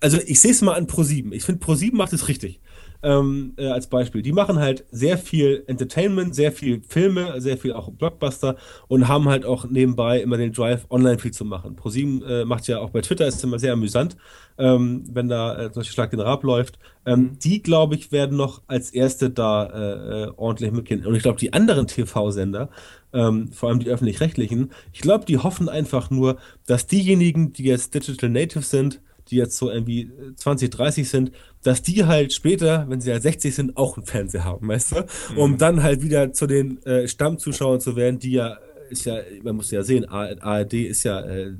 also 0.00 0.18
ich 0.26 0.40
sehe 0.40 0.50
es 0.50 0.60
mal 0.60 0.74
an 0.74 0.88
Pro7. 0.88 1.32
Ich 1.32 1.44
finde, 1.44 1.64
Pro7 1.64 1.94
macht 1.94 2.12
es 2.12 2.26
richtig 2.26 2.60
ähm, 3.02 3.54
äh, 3.56 3.66
als 3.66 3.88
Beispiel. 3.88 4.22
Die 4.22 4.32
machen 4.32 4.58
halt 4.58 4.84
sehr 4.90 5.18
viel 5.18 5.64
Entertainment, 5.66 6.34
sehr 6.34 6.52
viel 6.52 6.82
Filme, 6.86 7.40
sehr 7.40 7.58
viel 7.58 7.72
auch 7.72 7.90
Blockbuster 7.90 8.56
und 8.88 9.08
haben 9.08 9.28
halt 9.28 9.44
auch 9.44 9.64
nebenbei 9.64 10.20
immer 10.20 10.36
den 10.36 10.52
Drive, 10.52 10.86
online 10.90 11.18
viel 11.18 11.32
zu 11.32 11.44
machen. 11.44 11.76
ProSieben 11.76 12.22
äh, 12.22 12.44
macht 12.44 12.68
ja 12.68 12.78
auch 12.78 12.90
bei 12.90 13.00
Twitter, 13.00 13.26
ist 13.26 13.42
immer 13.42 13.58
sehr 13.58 13.72
amüsant, 13.72 14.16
ähm, 14.58 15.04
wenn 15.12 15.28
da 15.28 15.56
äh, 15.56 15.70
solche 15.72 15.92
Schlag 15.92 16.10
den 16.10 16.20
Rab 16.20 16.44
läuft. 16.44 16.78
Ähm, 17.04 17.20
mhm. 17.20 17.38
Die, 17.40 17.62
glaube 17.62 17.96
ich, 17.96 18.12
werden 18.12 18.36
noch 18.36 18.62
als 18.66 18.90
erste 18.90 19.30
da 19.30 19.64
äh, 19.66 20.24
äh 20.24 20.32
ordentlich 20.36 20.70
mitgehen. 20.72 21.04
Und 21.04 21.14
ich 21.14 21.22
glaube, 21.22 21.38
die 21.38 21.52
anderen 21.52 21.86
TV-Sender, 21.88 22.68
ähm, 23.12 23.52
vor 23.52 23.68
allem 23.68 23.80
die 23.80 23.88
öffentlich-rechtlichen, 23.88 24.70
ich 24.92 25.00
glaube, 25.00 25.24
die 25.24 25.38
hoffen 25.38 25.68
einfach 25.68 26.10
nur, 26.10 26.36
dass 26.66 26.86
diejenigen, 26.86 27.52
die 27.52 27.64
jetzt 27.64 27.94
Digital 27.94 28.30
Native 28.30 28.62
sind, 28.62 29.00
die 29.28 29.36
jetzt 29.36 29.56
so 29.56 29.70
irgendwie 29.70 30.10
20, 30.36 30.70
30 30.70 31.08
sind, 31.08 31.32
dass 31.62 31.82
die 31.82 32.04
halt 32.04 32.32
später, 32.32 32.86
wenn 32.88 33.00
sie 33.00 33.12
halt 33.12 33.22
60 33.22 33.54
sind, 33.54 33.76
auch 33.76 33.96
einen 33.96 34.06
Fernseher 34.06 34.44
haben, 34.44 34.68
weißt 34.68 34.92
du? 34.92 35.06
Um 35.36 35.52
mhm. 35.52 35.58
dann 35.58 35.82
halt 35.82 36.02
wieder 36.02 36.32
zu 36.32 36.46
den 36.46 36.82
äh, 36.84 37.06
Stammzuschauern 37.08 37.80
zu 37.80 37.96
werden, 37.96 38.18
die 38.18 38.32
ja, 38.32 38.58
ist 38.90 39.06
ja, 39.06 39.18
man 39.42 39.56
muss 39.56 39.70
ja 39.70 39.82
sehen, 39.82 40.04
ARD 40.06 40.74
ist 40.74 41.04
ja 41.04 41.20
äh, 41.20 41.52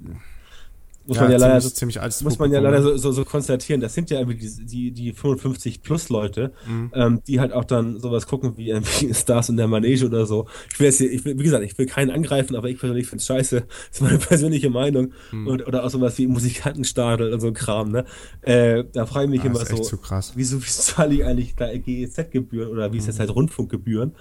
muss 1.07 1.17
ja, 1.17 1.23
man 1.23 1.33
ja 1.33 1.39
ziemlich, 1.39 1.49
leider, 1.49 1.61
so, 1.61 1.71
ziemlich 1.71 2.01
altes 2.01 2.23
muss 2.23 2.39
man 2.39 2.53
ja 2.53 2.61
leider 2.61 2.83
so, 2.83 2.97
so, 2.97 3.13
so, 3.13 3.25
konstatieren. 3.25 3.81
Das 3.81 3.95
sind 3.95 4.11
ja 4.11 4.19
irgendwie 4.19 4.39
die, 4.39 4.65
die, 4.65 4.91
die 4.93 5.13
55 5.13 5.83
plus 5.83 6.09
Leute, 6.09 6.53
mhm. 6.67 6.93
ähm, 6.95 7.23
die 7.27 7.41
halt 7.41 7.53
auch 7.53 7.65
dann 7.65 7.99
sowas 7.99 8.27
gucken 8.27 8.57
wie 8.57 8.71
irgendwie 8.71 9.13
Stars 9.15 9.49
in 9.49 9.57
der 9.57 9.69
Manege 9.69 10.07
oder 10.07 10.27
so. 10.27 10.47
Ich 10.73 10.79
will 10.79 10.87
jetzt 10.87 10.99
hier, 10.99 11.11
ich 11.11 11.25
will, 11.25 11.39
wie 11.39 11.43
gesagt, 11.43 11.65
ich 11.65 11.77
will 11.79 11.87
keinen 11.87 12.11
angreifen, 12.11 12.57
aber 12.57 12.69
ich 12.69 12.79
persönlich 12.79 13.07
finde 13.07 13.21
es 13.21 13.27
scheiße. 13.27 13.63
Das 13.93 14.01
ist 14.01 14.03
meine 14.03 14.19
persönliche 14.19 14.71
Meinung. 14.71 15.13
Mhm. 15.33 15.47
Und, 15.47 15.67
oder 15.67 15.85
auch 15.85 15.91
sowas 15.91 16.17
wie 16.19 16.27
Musikantenstadel 16.27 17.33
und 17.33 17.41
so 17.41 17.49
ein 17.49 17.55
Kram, 17.55 17.91
ne? 17.91 18.05
Äh, 18.43 18.85
da 18.93 19.07
frage 19.07 19.27
ich 19.27 19.31
mich 19.31 19.45
immer 19.45 19.65
so, 19.65 19.83
so 19.83 19.99
wieso, 20.35 20.63
wieso 20.63 20.83
zahle 20.83 21.15
ich 21.15 21.25
eigentlich 21.25 21.55
da 21.57 21.67
GEZ-Gebühren 21.77 22.71
oder 22.71 22.93
wie 22.93 22.99
ist 22.99 23.05
mhm. 23.05 23.09
das 23.09 23.19
halt 23.19 23.35
Rundfunkgebühren? 23.35 24.13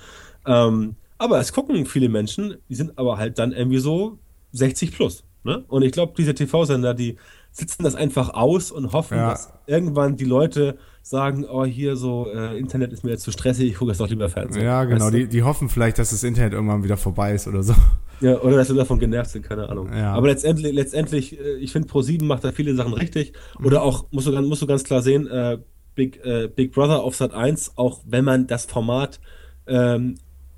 Ähm, 0.45 0.95
aber 1.17 1.39
es 1.39 1.53
gucken 1.53 1.85
viele 1.85 2.09
Menschen, 2.09 2.57
die 2.67 2.75
sind 2.75 2.97
aber 2.97 3.17
halt 3.17 3.37
dann 3.37 3.51
irgendwie 3.51 3.77
so 3.77 4.17
60 4.53 4.91
plus. 4.91 5.23
Ne? 5.43 5.63
Und 5.67 5.81
ich 5.81 5.91
glaube, 5.91 6.13
diese 6.17 6.33
TV-Sender, 6.33 6.93
die 6.93 7.17
sitzen 7.51 7.83
das 7.83 7.95
einfach 7.95 8.29
aus 8.33 8.71
und 8.71 8.93
hoffen, 8.93 9.17
ja. 9.17 9.31
dass 9.31 9.51
irgendwann 9.65 10.15
die 10.15 10.25
Leute 10.25 10.77
sagen, 11.01 11.45
oh, 11.49 11.65
hier 11.65 11.95
so, 11.95 12.27
äh, 12.31 12.57
Internet 12.57 12.93
ist 12.93 13.03
mir 13.03 13.11
jetzt 13.11 13.23
zu 13.23 13.31
stressig, 13.31 13.71
ich 13.71 13.75
gucke 13.75 13.91
jetzt 13.91 13.99
doch 13.99 14.07
lieber 14.07 14.29
Fernsehen. 14.29 14.63
Ja, 14.63 14.83
genau, 14.83 15.05
weißt 15.05 15.13
du? 15.13 15.17
die, 15.17 15.27
die 15.27 15.43
hoffen 15.43 15.67
vielleicht, 15.67 15.97
dass 15.97 16.11
das 16.11 16.23
Internet 16.23 16.53
irgendwann 16.53 16.83
wieder 16.83 16.95
vorbei 16.95 17.33
ist 17.33 17.47
oder 17.47 17.63
so. 17.63 17.73
Ja, 18.21 18.39
oder 18.39 18.57
dass 18.57 18.67
sie 18.67 18.75
davon 18.75 18.99
genervt 18.99 19.31
sind, 19.31 19.43
keine 19.43 19.67
Ahnung. 19.67 19.91
Ja. 19.91 20.13
Aber 20.13 20.27
letztendlich, 20.27 20.73
letztendlich 20.73 21.39
äh, 21.39 21.55
ich 21.55 21.71
finde, 21.71 21.89
Pro7 21.89 22.23
macht 22.23 22.43
da 22.43 22.51
viele 22.51 22.75
Sachen 22.75 22.93
richtig. 22.93 23.33
Mhm. 23.59 23.65
Oder 23.65 23.81
auch, 23.81 24.05
musst 24.11 24.27
du, 24.27 24.41
musst 24.43 24.61
du 24.61 24.67
ganz 24.67 24.83
klar 24.83 25.01
sehen, 25.01 25.25
äh, 25.27 25.57
Big, 25.95 26.23
äh, 26.23 26.47
Big 26.47 26.71
Brother 26.71 27.01
auf 27.01 27.15
Sat 27.15 27.33
1, 27.33 27.77
auch 27.77 28.01
wenn 28.05 28.23
man 28.23 28.45
das 28.45 28.65
Format 28.65 29.19
ähm, 29.65 30.15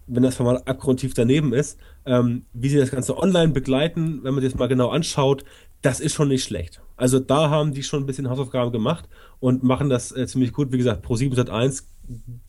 wenn 0.08 0.24
das 0.24 0.36
Format 0.36 0.68
abgrundtief 0.68 1.14
daneben 1.14 1.54
ist, 1.54 1.80
ähm, 2.06 2.44
wie 2.54 2.70
sie 2.70 2.78
das 2.78 2.92
Ganze 2.92 3.18
online 3.18 3.54
begleiten, 3.54 4.20
wenn 4.24 4.34
man 4.34 4.42
sich 4.44 4.52
das 4.52 4.60
mal 4.60 4.68
genau 4.68 4.90
anschaut, 4.90 5.44
das 5.82 6.00
ist 6.00 6.14
schon 6.14 6.30
nicht 6.30 6.44
schlecht. 6.44 6.82
Also 6.96 7.20
da 7.20 7.50
haben 7.50 7.74
die 7.74 7.84
schon 7.84 8.04
ein 8.04 8.06
bisschen 8.06 8.30
Hausaufgaben 8.30 8.72
gemacht 8.72 9.10
und 9.40 9.64
machen 9.64 9.90
das 9.90 10.16
äh, 10.16 10.28
ziemlich 10.28 10.54
gut. 10.54 10.72
Wie 10.72 10.78
gesagt, 10.78 11.02
Pro 11.02 11.16
7 11.16 11.36
Sat 11.36 11.50
1, 11.50 11.88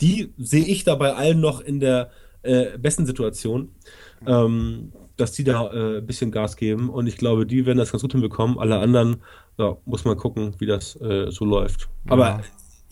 die 0.01 0.33
sehe 0.39 0.65
ich 0.65 0.85
da 0.85 0.95
bei 0.95 1.15
allen 1.15 1.41
noch 1.41 1.61
in 1.61 1.81
der 1.81 2.11
äh, 2.43 2.79
besten 2.79 3.07
Situation, 3.07 3.71
ähm, 4.27 4.93
dass 5.17 5.33
die 5.33 5.45
da 5.45 5.73
äh, 5.73 5.99
ein 5.99 6.07
bisschen 6.07 6.31
Gas 6.31 6.57
geben 6.57 6.91
und 6.91 7.07
ich 7.07 7.17
glaube, 7.17 7.47
die 7.47 7.67
werden 7.67 7.79
das 7.79 7.93
ganz 7.93 8.03
gut 8.03 8.13
hinbekommen. 8.13 8.59
Alle 8.59 8.79
anderen, 8.79 9.23
ja, 9.59 9.77
muss 9.85 10.05
man 10.05 10.17
gucken, 10.17 10.55
wie 10.59 10.67
das 10.67 11.01
äh, 11.01 11.31
so 11.31 11.45
läuft. 11.45 11.89
Aber 12.07 12.25
ja 12.25 12.41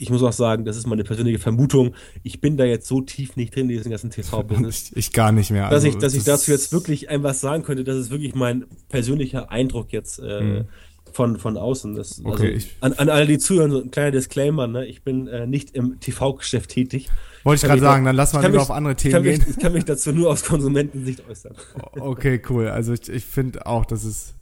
ich 0.03 0.11
muss 0.11 0.23
auch 0.23 0.33
sagen, 0.33 0.65
das 0.65 0.77
ist 0.77 0.87
meine 0.87 1.05
persönliche 1.05 1.39
Vermutung. 1.39 1.95
Ich 2.25 2.41
bin 2.41 2.57
da 2.57 2.65
jetzt 2.65 2.89
so 2.89 3.01
tief 3.01 3.37
nicht 3.37 3.55
drin 3.55 3.71
in 3.71 3.77
diesem 3.77 3.91
ganzen 3.91 4.11
TV-Business. 4.11 4.91
Ich, 4.91 4.97
ich, 4.97 5.13
gar 5.13 5.31
nicht 5.31 5.53
mehr. 5.53 5.69
Also, 5.69 5.87
dass 5.87 5.95
ich, 5.95 6.01
dass 6.01 6.15
ich 6.15 6.25
dazu 6.25 6.51
jetzt 6.51 6.73
wirklich 6.73 7.09
etwas 7.09 7.41
sagen 7.41 7.63
könnte, 7.63 7.85
das 7.85 7.97
ist 7.97 8.11
wirklich 8.11 8.35
mein 8.35 8.65
persönlicher 8.89 9.53
Eindruck 9.53 9.93
jetzt 9.93 10.19
äh, 10.19 10.41
hm. 10.41 10.65
von, 11.13 11.39
von 11.39 11.57
außen. 11.57 11.95
Das, 11.95 12.21
okay, 12.25 12.55
also, 12.55 12.67
an, 12.81 12.93
an 12.95 13.09
alle, 13.11 13.27
die 13.27 13.39
zuhören, 13.39 13.71
so 13.71 13.81
ein 13.81 13.93
kleiner 13.93 14.11
Disclaimer, 14.11 14.67
ne? 14.67 14.87
ich 14.87 15.05
bin 15.05 15.29
äh, 15.29 15.47
nicht 15.47 15.77
im 15.77 16.01
TV-Geschäft 16.01 16.71
tätig. 16.71 17.09
Wollte 17.45 17.65
ich 17.65 17.69
gerade 17.69 17.81
sagen, 17.81 18.05
dann 18.05 18.17
lass 18.17 18.33
mal 18.33 18.45
lieber 18.45 18.61
auf 18.61 18.73
andere 18.73 18.97
Themen 18.97 19.23
gehen. 19.23 19.39
Mich, 19.39 19.57
ich 19.57 19.59
kann 19.59 19.73
mich 19.73 19.85
dazu 19.85 20.13
nur 20.13 20.31
aus 20.31 20.45
Konsumentensicht 20.45 21.23
äußern. 21.29 21.55
Okay, 21.93 22.43
cool. 22.49 22.69
Also 22.69 22.93
ich, 22.93 23.09
ich 23.09 23.25
finde 23.25 23.67
auch, 23.67 23.85
dass 23.85 24.03
es 24.03 24.35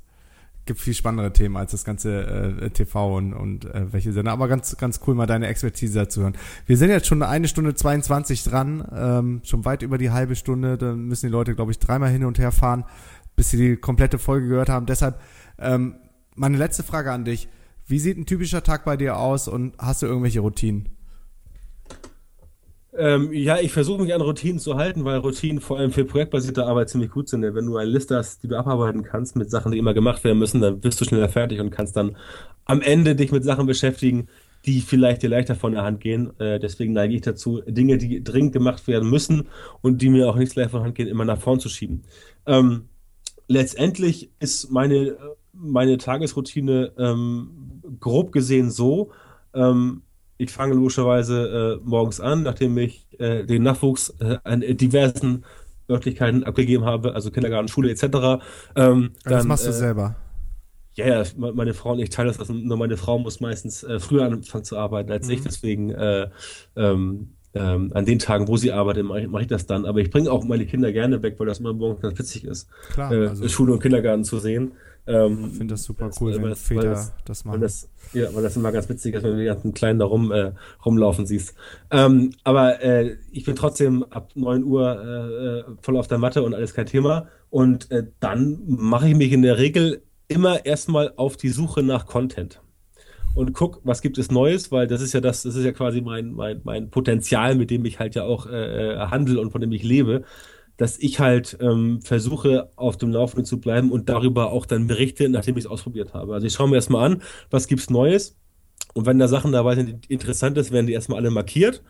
gibt 0.70 0.80
viel 0.80 0.94
spannendere 0.94 1.32
Themen 1.32 1.56
als 1.56 1.72
das 1.72 1.84
ganze 1.84 2.60
äh, 2.60 2.70
TV 2.70 3.16
und, 3.16 3.32
und 3.32 3.64
äh, 3.64 3.92
welche 3.92 4.12
Sender. 4.12 4.30
Aber 4.30 4.46
ganz, 4.46 4.76
ganz 4.76 5.00
cool, 5.04 5.16
mal 5.16 5.26
deine 5.26 5.48
Expertise 5.48 5.98
dazu 5.98 6.22
hören. 6.22 6.36
Wir 6.66 6.76
sind 6.76 6.90
jetzt 6.90 7.08
schon 7.08 7.24
eine 7.24 7.48
Stunde 7.48 7.74
22 7.74 8.44
dran, 8.44 8.86
ähm, 8.94 9.40
schon 9.42 9.64
weit 9.64 9.82
über 9.82 9.98
die 9.98 10.10
halbe 10.10 10.36
Stunde. 10.36 10.78
Dann 10.78 11.06
müssen 11.06 11.26
die 11.26 11.32
Leute, 11.32 11.56
glaube 11.56 11.72
ich, 11.72 11.80
dreimal 11.80 12.10
hin 12.10 12.24
und 12.24 12.38
her 12.38 12.52
fahren, 12.52 12.84
bis 13.34 13.50
sie 13.50 13.56
die 13.56 13.76
komplette 13.78 14.20
Folge 14.20 14.46
gehört 14.46 14.68
haben. 14.68 14.86
Deshalb 14.86 15.20
ähm, 15.58 15.96
meine 16.36 16.56
letzte 16.56 16.84
Frage 16.84 17.10
an 17.10 17.24
dich. 17.24 17.48
Wie 17.88 17.98
sieht 17.98 18.16
ein 18.16 18.26
typischer 18.26 18.62
Tag 18.62 18.84
bei 18.84 18.96
dir 18.96 19.16
aus 19.16 19.48
und 19.48 19.74
hast 19.76 20.02
du 20.02 20.06
irgendwelche 20.06 20.38
Routinen? 20.38 20.88
Ähm, 23.00 23.32
ja, 23.32 23.58
ich 23.58 23.72
versuche 23.72 24.02
mich 24.02 24.12
an 24.12 24.20
Routinen 24.20 24.58
zu 24.58 24.76
halten, 24.76 25.06
weil 25.06 25.16
Routinen 25.16 25.62
vor 25.62 25.78
allem 25.78 25.90
für 25.90 26.04
projektbasierte 26.04 26.66
Arbeit 26.66 26.90
ziemlich 26.90 27.10
gut 27.10 27.30
sind. 27.30 27.42
Wenn 27.42 27.64
du 27.64 27.78
eine 27.78 27.88
Liste 27.88 28.16
hast, 28.16 28.42
die 28.42 28.48
du 28.48 28.58
abarbeiten 28.58 29.02
kannst 29.02 29.36
mit 29.36 29.50
Sachen, 29.50 29.72
die 29.72 29.78
immer 29.78 29.94
gemacht 29.94 30.22
werden 30.22 30.38
müssen, 30.38 30.60
dann 30.60 30.80
bist 30.80 31.00
du 31.00 31.06
schneller 31.06 31.30
fertig 31.30 31.60
und 31.60 31.70
kannst 31.70 31.96
dann 31.96 32.18
am 32.66 32.82
Ende 32.82 33.16
dich 33.16 33.32
mit 33.32 33.42
Sachen 33.42 33.64
beschäftigen, 33.64 34.28
die 34.66 34.82
vielleicht 34.82 35.22
dir 35.22 35.30
leichter 35.30 35.54
von 35.54 35.72
der 35.72 35.82
Hand 35.82 36.00
gehen. 36.00 36.38
Äh, 36.38 36.58
deswegen 36.58 36.92
neige 36.92 37.14
ich 37.14 37.22
dazu, 37.22 37.62
Dinge, 37.66 37.96
die 37.96 38.22
dringend 38.22 38.52
gemacht 38.52 38.86
werden 38.86 39.08
müssen 39.08 39.48
und 39.80 40.02
die 40.02 40.10
mir 40.10 40.28
auch 40.28 40.36
nicht 40.36 40.54
leicht 40.54 40.72
von 40.72 40.80
der 40.80 40.84
Hand 40.88 40.94
gehen, 40.94 41.08
immer 41.08 41.24
nach 41.24 41.40
vorn 41.40 41.58
zu 41.58 41.70
schieben. 41.70 42.02
Ähm, 42.44 42.90
letztendlich 43.48 44.30
ist 44.40 44.70
meine, 44.70 45.16
meine 45.54 45.96
Tagesroutine 45.96 46.92
ähm, 46.98 47.80
grob 47.98 48.30
gesehen 48.32 48.70
so, 48.70 49.10
ähm, 49.54 50.02
ich 50.40 50.50
fange 50.50 50.74
logischerweise 50.74 51.80
äh, 51.82 51.88
morgens 51.88 52.18
an, 52.18 52.42
nachdem 52.42 52.78
ich 52.78 53.06
äh, 53.18 53.44
den 53.44 53.62
Nachwuchs 53.62 54.14
äh, 54.20 54.38
an 54.42 54.60
diversen 54.60 55.44
Örtlichkeiten 55.88 56.44
abgegeben 56.44 56.86
habe, 56.86 57.14
also 57.14 57.30
Kindergarten, 57.30 57.68
Schule 57.68 57.90
etc. 57.90 58.04
Ähm, 58.04 58.10
dann, 58.74 59.10
das 59.24 59.44
machst 59.44 59.66
du 59.66 59.70
äh, 59.70 59.74
selber. 59.74 60.16
Ja, 60.94 61.06
ja, 61.06 61.24
meine 61.36 61.74
Frau 61.74 61.92
und 61.92 61.98
ich 61.98 62.08
teilen 62.08 62.28
das. 62.28 62.40
Also 62.40 62.54
nur 62.54 62.78
meine 62.78 62.96
Frau 62.96 63.18
muss 63.18 63.40
meistens 63.40 63.82
äh, 63.82 64.00
früher 64.00 64.24
anfangen 64.24 64.64
zu 64.64 64.78
arbeiten 64.78 65.12
als 65.12 65.26
mhm. 65.26 65.34
ich. 65.34 65.42
Deswegen 65.42 65.90
äh, 65.90 66.30
ähm, 66.74 67.34
ähm, 67.52 67.90
an 67.94 68.06
den 68.06 68.18
Tagen, 68.18 68.48
wo 68.48 68.56
sie 68.56 68.72
arbeitet, 68.72 69.04
mache 69.04 69.42
ich, 69.42 69.46
das 69.46 69.66
dann. 69.66 69.84
Aber 69.84 69.98
ich 69.98 70.10
bringe 70.10 70.30
auch 70.30 70.44
meine 70.44 70.64
Kinder 70.64 70.90
gerne 70.90 71.22
weg, 71.22 71.34
weil 71.38 71.48
das 71.48 71.60
immer 71.60 71.74
morgens 71.74 72.00
ganz 72.00 72.18
witzig 72.18 72.44
ist, 72.44 72.68
Klar, 72.92 73.12
äh, 73.12 73.28
also 73.28 73.46
Schule 73.48 73.72
und 73.74 73.82
Kindergarten 73.82 74.24
zu 74.24 74.38
sehen. 74.38 74.72
Ähm, 75.10 75.48
ich 75.50 75.58
finde 75.58 75.74
das 75.74 75.82
super 75.82 76.10
cool, 76.20 76.32
das, 76.32 76.40
wenn 76.42 76.48
das, 76.50 76.62
Väter 76.62 76.90
das, 76.90 77.12
das 77.24 77.44
machen. 77.44 77.60
Das, 77.60 77.88
ja, 78.12 78.32
weil 78.32 78.42
das 78.44 78.56
immer 78.56 78.70
ganz 78.70 78.88
witzig 78.88 79.14
ist, 79.14 79.24
wenn 79.24 79.32
du 79.32 79.38
die 79.38 79.46
ganzen 79.46 79.74
Kleinen 79.74 79.98
da 79.98 80.04
rum, 80.04 80.30
äh, 80.30 80.52
rumlaufen 80.84 81.26
siehst. 81.26 81.54
Ähm, 81.90 82.32
aber 82.44 82.80
äh, 82.80 83.16
ich 83.32 83.44
bin 83.44 83.56
trotzdem 83.56 84.04
ab 84.04 84.30
9 84.36 84.62
Uhr 84.62 85.02
äh, 85.02 85.58
äh, 85.58 85.64
voll 85.82 85.96
auf 85.96 86.06
der 86.06 86.18
Matte 86.18 86.42
und 86.42 86.54
alles 86.54 86.74
kein 86.74 86.86
Thema. 86.86 87.26
Und 87.50 87.90
äh, 87.90 88.06
dann 88.20 88.62
mache 88.66 89.08
ich 89.08 89.16
mich 89.16 89.32
in 89.32 89.42
der 89.42 89.58
Regel 89.58 90.02
immer 90.28 90.64
erstmal 90.64 91.12
auf 91.16 91.36
die 91.36 91.48
Suche 91.48 91.82
nach 91.82 92.06
Content 92.06 92.60
und 93.34 93.52
guck, 93.52 93.80
was 93.84 94.02
gibt 94.02 94.18
es 94.18 94.30
Neues, 94.30 94.70
weil 94.70 94.86
das 94.86 95.00
ist 95.00 95.12
ja 95.12 95.20
das, 95.20 95.42
das 95.42 95.54
ist 95.54 95.64
ja 95.64 95.72
quasi 95.72 96.00
mein, 96.00 96.32
mein, 96.32 96.60
mein 96.64 96.90
Potenzial, 96.90 97.54
mit 97.54 97.70
dem 97.70 97.84
ich 97.84 97.98
halt 97.98 98.14
ja 98.14 98.24
auch 98.24 98.46
äh, 98.46 98.92
äh 98.92 98.96
handel 99.06 99.38
und 99.38 99.50
von 99.50 99.60
dem 99.60 99.72
ich 99.72 99.82
lebe 99.82 100.24
dass 100.80 100.98
ich 100.98 101.20
halt 101.20 101.58
ähm, 101.60 102.00
versuche, 102.00 102.70
auf 102.74 102.96
dem 102.96 103.10
Laufenden 103.10 103.44
zu 103.44 103.60
bleiben 103.60 103.92
und 103.92 104.08
darüber 104.08 104.50
auch 104.50 104.64
dann 104.64 104.86
berichte, 104.86 105.28
nachdem 105.28 105.58
ich 105.58 105.64
es 105.64 105.70
ausprobiert 105.70 106.14
habe. 106.14 106.32
Also 106.32 106.46
ich 106.46 106.54
schaue 106.54 106.70
mir 106.70 106.76
erstmal 106.76 107.04
an, 107.04 107.22
was 107.50 107.66
gibt's 107.66 107.90
Neues. 107.90 108.38
Und 108.94 109.04
wenn 109.04 109.18
da 109.18 109.28
Sachen 109.28 109.52
dabei 109.52 109.74
sind, 109.74 110.06
die 110.08 110.12
interessant 110.14 110.56
ist, 110.56 110.72
werden 110.72 110.86
die 110.86 110.94
erstmal 110.94 111.18
alle 111.18 111.30
markiert. 111.30 111.82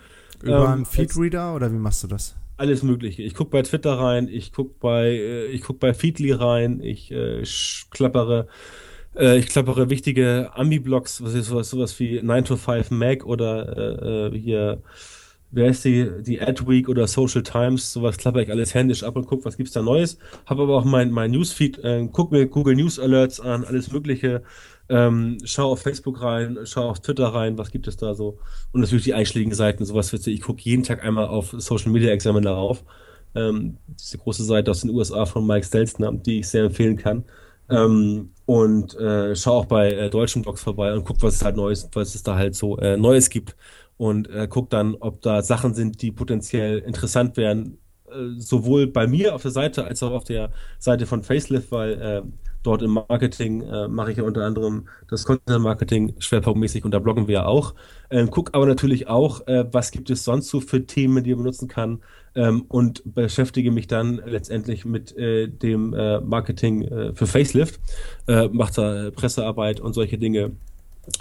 Über 0.43 0.65
ähm, 0.65 0.67
einen 0.67 0.87
Feedreader 0.87 1.55
oder 1.55 1.71
wie 1.71 1.77
machst 1.77 2.03
du 2.03 2.09
das? 2.09 2.35
Alles 2.57 2.83
Mögliche. 2.83 3.23
Ich 3.23 3.35
gucke 3.35 3.53
bei 3.53 3.63
Twitter 3.63 3.93
rein, 3.93 4.27
ich 4.27 4.53
gucke 4.53 4.75
bei, 4.81 5.07
äh, 5.11 5.47
ich 5.47 5.63
guck 5.63 5.79
bei 5.79 5.95
Feedly 5.95 6.33
rein, 6.33 6.81
ich 6.83 7.13
äh, 7.13 7.45
klappere, 7.91 8.49
äh, 9.15 9.39
ich 9.39 9.47
klappere 9.47 9.89
wichtige 9.89 10.51
Ami-Blogs, 10.55 11.23
was 11.23 11.35
ist 11.35 11.47
sowas, 11.47 11.71
sowas 11.71 12.01
wie 12.01 12.21
9 12.21 12.45
to 12.45 12.57
5 12.57 12.91
Mac 12.91 13.25
oder 13.25 14.33
äh, 14.33 14.35
äh 14.35 14.37
hier 14.37 14.83
wer 15.51 15.69
ist 15.69 15.85
die, 15.85 16.09
die 16.23 16.41
Adweek 16.41 16.89
oder 16.89 17.07
Social 17.07 17.43
Times, 17.43 17.93
sowas 17.93 18.17
klappe 18.17 18.43
ich 18.43 18.51
alles 18.51 18.75
händisch 18.75 19.03
ab 19.03 19.17
und 19.17 19.27
gucke, 19.27 19.45
was 19.45 19.57
gibt's 19.57 19.73
da 19.73 19.83
Neues. 19.83 20.19
Habe 20.47 20.63
aber 20.63 20.77
auch 20.77 20.85
mein, 20.85 21.11
mein 21.11 21.31
Newsfeed, 21.31 21.79
äh, 21.79 22.09
guck 22.13 22.33
mir 22.33 22.47
Google 22.47 22.77
News 22.77 22.99
Alerts 22.99 23.41
an, 23.41 23.65
alles 23.65 23.93
Mögliche. 23.93 24.43
Ähm, 24.89 25.39
schau 25.45 25.71
auf 25.73 25.83
Facebook 25.83 26.21
rein, 26.21 26.59
schau 26.65 26.89
auf 26.89 27.01
Twitter 27.01 27.29
rein, 27.29 27.59
was 27.59 27.71
gibt 27.71 27.87
es 27.87 27.97
da 27.97 28.15
so. 28.15 28.39
Und 28.73 28.81
natürlich 28.81 29.05
die 29.05 29.15
einschlägigen 29.15 29.55
Seiten, 29.55 29.85
sowas 29.85 30.13
wird 30.13 30.27
ich 30.27 30.41
gucke 30.41 30.63
jeden 30.63 30.83
Tag 30.83 31.05
einmal 31.05 31.29
auf 31.29 31.55
Social 31.57 31.93
Media 31.93 32.11
Examiner 32.11 32.51
rauf. 32.51 32.85
Ähm, 33.35 33.77
diese 33.87 34.19
große 34.19 34.43
Seite 34.45 34.71
aus 34.73 34.81
den 34.81 34.91
USA 34.91 35.27
von 35.27 35.47
Mike 35.47 35.65
Stelzner, 35.65 36.13
die 36.13 36.41
ich 36.41 36.49
sehr 36.49 36.65
empfehlen 36.65 36.97
kann. 36.97 37.25
Ähm, 37.69 38.31
und 38.47 38.97
äh, 38.97 39.37
schau 39.37 39.59
auch 39.59 39.67
bei 39.67 39.93
äh, 39.93 40.11
deutschen 40.11 40.43
Blogs 40.43 40.61
vorbei 40.61 40.93
und 40.93 41.05
guck, 41.05 41.23
was 41.23 41.37
es 41.37 41.45
halt 41.45 41.55
Neues, 41.55 41.89
was 41.93 42.17
es 42.17 42.25
da 42.25 42.35
halt 42.35 42.57
so 42.57 42.77
äh, 42.79 42.97
Neues 42.97 43.31
gibt 43.31 43.55
und 44.01 44.31
äh, 44.31 44.49
guckt 44.49 44.73
dann, 44.73 44.95
ob 44.99 45.21
da 45.21 45.43
Sachen 45.43 45.75
sind, 45.75 46.01
die 46.01 46.11
potenziell 46.11 46.79
interessant 46.79 47.37
wären, 47.37 47.77
äh, 48.07 48.31
sowohl 48.39 48.87
bei 48.87 49.07
mir 49.07 49.35
auf 49.35 49.43
der 49.43 49.51
Seite 49.51 49.85
als 49.85 50.03
auch 50.03 50.13
auf 50.13 50.25
der 50.25 50.53
Seite 50.79 51.05
von 51.05 51.23
Facelift, 51.23 51.71
weil 51.71 52.01
äh, 52.01 52.23
dort 52.63 52.81
im 52.81 52.93
Marketing 52.93 53.61
äh, 53.61 53.89
mache 53.89 54.13
ich 54.13 54.17
ja 54.17 54.25
unter 54.25 54.47
anderem 54.47 54.89
das 55.11 55.27
Content 55.27 55.63
Marketing 55.63 56.15
schwerpunktmäßig 56.19 56.87
und 56.87 56.93
da 56.93 56.99
bloggen 56.99 57.29
wir 57.29 57.35
ja 57.35 57.45
auch. 57.45 57.75
Ähm, 58.09 58.31
guck 58.31 58.55
aber 58.55 58.65
natürlich 58.65 59.07
auch, 59.07 59.47
äh, 59.47 59.67
was 59.71 59.91
gibt 59.91 60.09
es 60.09 60.25
sonst 60.25 60.49
so 60.49 60.63
für 60.63 60.87
Themen, 60.87 61.23
die 61.23 61.35
man 61.35 61.45
benutzen 61.45 61.69
kann 61.69 62.01
ähm, 62.35 62.65
und 62.69 63.03
beschäftige 63.05 63.71
mich 63.71 63.87
dann 63.87 64.23
letztendlich 64.25 64.87
mit 64.87 65.15
äh, 65.19 65.47
dem 65.47 65.93
äh, 65.93 66.21
Marketing 66.23 66.85
äh, 66.85 67.13
für 67.13 67.27
Facelift, 67.27 67.79
äh, 68.29 68.49
macht 68.49 68.79
da 68.79 69.11
Pressearbeit 69.11 69.79
und 69.79 69.93
solche 69.93 70.17
Dinge, 70.17 70.53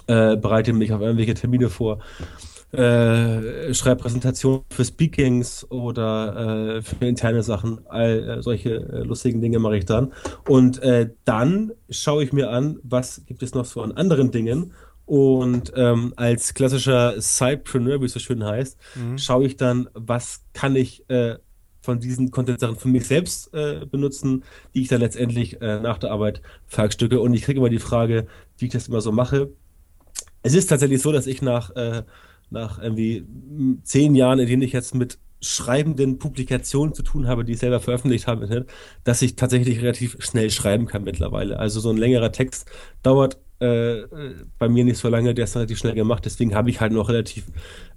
äh, 0.06 0.38
bereite 0.38 0.72
mich 0.72 0.94
auf 0.94 1.02
irgendwelche 1.02 1.34
Termine 1.34 1.68
vor 1.68 1.98
äh, 2.72 3.74
schreibe 3.74 4.02
Präsentationen 4.02 4.62
für 4.70 4.84
Speakings 4.84 5.68
oder 5.70 6.76
äh, 6.76 6.82
für 6.82 7.04
interne 7.04 7.42
Sachen. 7.42 7.80
All 7.88 8.38
äh, 8.38 8.42
solche 8.42 8.76
äh, 8.76 9.02
lustigen 9.02 9.40
Dinge 9.40 9.58
mache 9.58 9.78
ich 9.78 9.86
dann. 9.86 10.12
Und 10.48 10.82
äh, 10.82 11.10
dann 11.24 11.72
schaue 11.88 12.22
ich 12.22 12.32
mir 12.32 12.50
an, 12.50 12.78
was 12.82 13.22
gibt 13.26 13.42
es 13.42 13.54
noch 13.54 13.64
so 13.64 13.82
an 13.82 13.92
anderen 13.92 14.30
Dingen. 14.30 14.72
Und 15.04 15.72
ähm, 15.74 16.12
als 16.14 16.54
klassischer 16.54 17.20
Sidepreneur, 17.20 18.00
wie 18.00 18.04
es 18.04 18.12
so 18.12 18.20
schön 18.20 18.44
heißt, 18.44 18.78
mhm. 18.94 19.18
schaue 19.18 19.46
ich 19.46 19.56
dann, 19.56 19.88
was 19.94 20.44
kann 20.52 20.76
ich 20.76 21.08
äh, 21.10 21.38
von 21.82 21.98
diesen 21.98 22.30
Content-Sachen 22.30 22.76
für 22.76 22.86
mich 22.86 23.06
selbst 23.06 23.52
äh, 23.52 23.86
benutzen, 23.86 24.44
die 24.74 24.82
ich 24.82 24.88
dann 24.88 25.00
letztendlich 25.00 25.60
äh, 25.60 25.80
nach 25.80 25.98
der 25.98 26.12
Arbeit 26.12 26.42
verstücke. 26.66 27.20
Und 27.20 27.34
ich 27.34 27.42
kriege 27.42 27.58
immer 27.58 27.70
die 27.70 27.80
Frage, 27.80 28.28
wie 28.58 28.66
ich 28.66 28.72
das 28.72 28.86
immer 28.86 29.00
so 29.00 29.10
mache. 29.10 29.50
Es 30.42 30.54
ist 30.54 30.68
tatsächlich 30.68 31.02
so, 31.02 31.10
dass 31.10 31.26
ich 31.26 31.42
nach 31.42 31.74
äh, 31.74 32.02
nach 32.50 32.80
irgendwie 32.80 33.26
zehn 33.82 34.14
Jahren, 34.14 34.38
in 34.38 34.46
denen 34.46 34.62
ich 34.62 34.72
jetzt 34.72 34.94
mit 34.94 35.18
schreibenden 35.40 36.18
Publikationen 36.18 36.94
zu 36.94 37.02
tun 37.02 37.26
habe, 37.26 37.44
die 37.44 37.52
ich 37.52 37.58
selber 37.58 37.80
veröffentlicht 37.80 38.26
habe, 38.26 38.66
dass 39.04 39.22
ich 39.22 39.36
tatsächlich 39.36 39.80
relativ 39.80 40.16
schnell 40.20 40.50
schreiben 40.50 40.86
kann 40.86 41.04
mittlerweile. 41.04 41.58
Also 41.58 41.80
so 41.80 41.90
ein 41.90 41.96
längerer 41.96 42.32
Text 42.32 42.70
dauert 43.02 43.38
äh, 43.60 44.06
bei 44.58 44.68
mir 44.68 44.84
nicht 44.84 44.98
so 44.98 45.08
lange, 45.08 45.34
der 45.34 45.44
ist 45.44 45.54
relativ 45.54 45.78
schnell 45.78 45.94
gemacht, 45.94 46.24
deswegen 46.24 46.54
habe 46.54 46.70
ich 46.70 46.80
halt 46.80 46.92
noch 46.92 47.08
relativ 47.08 47.46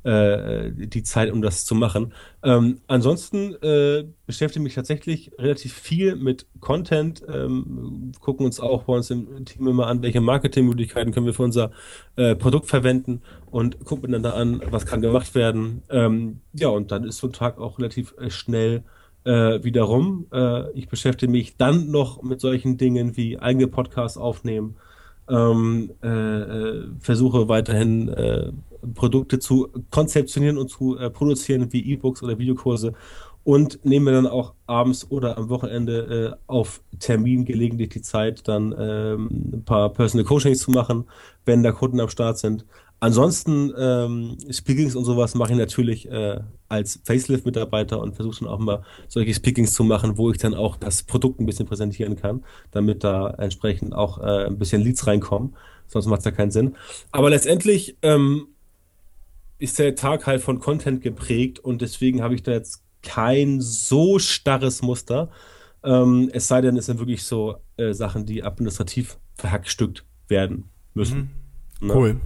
äh, 0.03 0.71
die 0.71 1.03
Zeit, 1.03 1.31
um 1.31 1.41
das 1.41 1.65
zu 1.65 1.73
machen. 1.75 2.13
Ähm, 2.43 2.81
ansonsten 2.87 3.55
äh, 3.61 4.05
beschäftige 4.25 4.61
mich 4.61 4.75
tatsächlich 4.75 5.31
relativ 5.39 5.73
viel 5.73 6.15
mit 6.15 6.45
Content, 6.59 7.23
ähm, 7.33 8.11
gucken 8.19 8.45
uns 8.45 8.59
auch 8.59 8.83
bei 8.83 8.93
uns 8.93 9.09
im 9.09 9.45
Team 9.45 9.67
immer 9.67 9.87
an, 9.87 10.01
welche 10.01 10.21
Marketingmöglichkeiten 10.21 11.13
können 11.13 11.25
wir 11.25 11.33
für 11.33 11.43
unser 11.43 11.71
äh, 12.17 12.35
Produkt 12.35 12.67
verwenden 12.67 13.21
und 13.49 13.83
gucken 13.85 14.11
dann 14.11 14.23
da 14.23 14.31
an, 14.31 14.61
was 14.69 14.85
kann 14.85 15.01
gemacht 15.01 15.33
werden. 15.35 15.83
Ähm, 15.89 16.41
ja, 16.53 16.67
und 16.67 16.91
dann 16.91 17.05
ist 17.05 17.17
so 17.17 17.27
ein 17.27 17.33
Tag 17.33 17.57
auch 17.57 17.79
relativ 17.79 18.13
äh, 18.19 18.29
schnell 18.29 18.83
äh, 19.23 19.63
wiederum. 19.63 20.27
Äh, 20.33 20.71
ich 20.71 20.89
beschäftige 20.89 21.31
mich 21.31 21.57
dann 21.57 21.91
noch 21.91 22.21
mit 22.21 22.41
solchen 22.41 22.77
Dingen 22.77 23.15
wie 23.15 23.39
eigene 23.39 23.67
Podcasts 23.67 24.17
aufnehmen, 24.17 24.75
ähm, 25.29 25.91
äh, 26.03 26.07
äh, 26.07 26.87
versuche 26.99 27.47
weiterhin 27.47 28.09
äh, 28.09 28.51
Produkte 28.93 29.39
zu 29.39 29.69
konzeptionieren 29.91 30.57
und 30.57 30.69
zu 30.69 30.97
äh, 30.97 31.09
produzieren 31.09 31.71
wie 31.71 31.93
E-Books 31.93 32.21
oder 32.23 32.37
Videokurse 32.37 32.93
und 33.43 33.83
nehme 33.83 34.11
dann 34.11 34.27
auch 34.27 34.53
abends 34.67 35.09
oder 35.09 35.37
am 35.37 35.49
Wochenende 35.49 36.37
äh, 36.37 36.43
auf 36.47 36.81
Termin 36.99 37.45
gelegentlich 37.45 37.89
die 37.89 38.01
Zeit, 38.01 38.47
dann 38.47 38.73
ähm, 38.77 39.51
ein 39.53 39.63
paar 39.65 39.91
Personal 39.91 40.25
Coachings 40.25 40.59
zu 40.59 40.71
machen, 40.71 41.05
wenn 41.45 41.63
da 41.63 41.71
Kunden 41.71 41.99
am 41.99 42.09
Start 42.09 42.37
sind. 42.37 42.65
Ansonsten 43.03 43.73
ähm, 43.77 44.37
Speakings 44.49 44.95
und 44.95 45.03
sowas 45.03 45.35
mache 45.35 45.51
ich 45.51 45.57
natürlich 45.57 46.09
äh, 46.09 46.39
als 46.69 47.01
Facelift-Mitarbeiter 47.03 47.99
und 47.99 48.15
versuche 48.15 48.39
dann 48.39 48.47
auch 48.47 48.59
mal 48.59 48.81
solche 49.09 49.33
Speakings 49.33 49.73
zu 49.73 49.83
machen, 49.83 50.17
wo 50.17 50.31
ich 50.31 50.37
dann 50.37 50.53
auch 50.53 50.77
das 50.77 51.03
Produkt 51.03 51.41
ein 51.41 51.45
bisschen 51.45 51.65
präsentieren 51.65 52.15
kann, 52.15 52.45
damit 52.71 53.03
da 53.03 53.31
entsprechend 53.31 53.93
auch 53.93 54.19
äh, 54.19 54.45
ein 54.45 54.57
bisschen 54.57 54.81
Leads 54.81 55.05
reinkommen. 55.05 55.53
Sonst 55.85 56.05
macht 56.05 56.19
es 56.19 56.25
ja 56.25 56.31
keinen 56.31 56.51
Sinn. 56.51 56.77
Aber 57.11 57.29
letztendlich 57.29 57.97
ähm, 58.03 58.47
ist 59.59 59.79
der 59.79 59.95
Tag 59.95 60.25
halt 60.25 60.41
von 60.41 60.59
Content 60.59 61.01
geprägt 61.01 61.59
und 61.59 61.81
deswegen 61.81 62.21
habe 62.21 62.35
ich 62.35 62.43
da 62.43 62.53
jetzt 62.53 62.83
kein 63.01 63.59
so 63.59 64.17
starres 64.17 64.81
Muster. 64.81 65.29
Ähm, 65.83 66.29
es 66.31 66.47
sei 66.47 66.61
denn, 66.61 66.77
es 66.77 66.85
sind 66.85 66.99
wirklich 66.99 67.23
so 67.23 67.57
äh, 67.75 67.91
Sachen, 67.91 68.25
die 68.25 68.45
administrativ 68.45 69.17
verhackstückt 69.35 70.05
werden 70.29 70.69
müssen. 70.93 71.31
Mhm. 71.81 71.87
Ne? 71.87 71.93
Cool. 71.93 72.21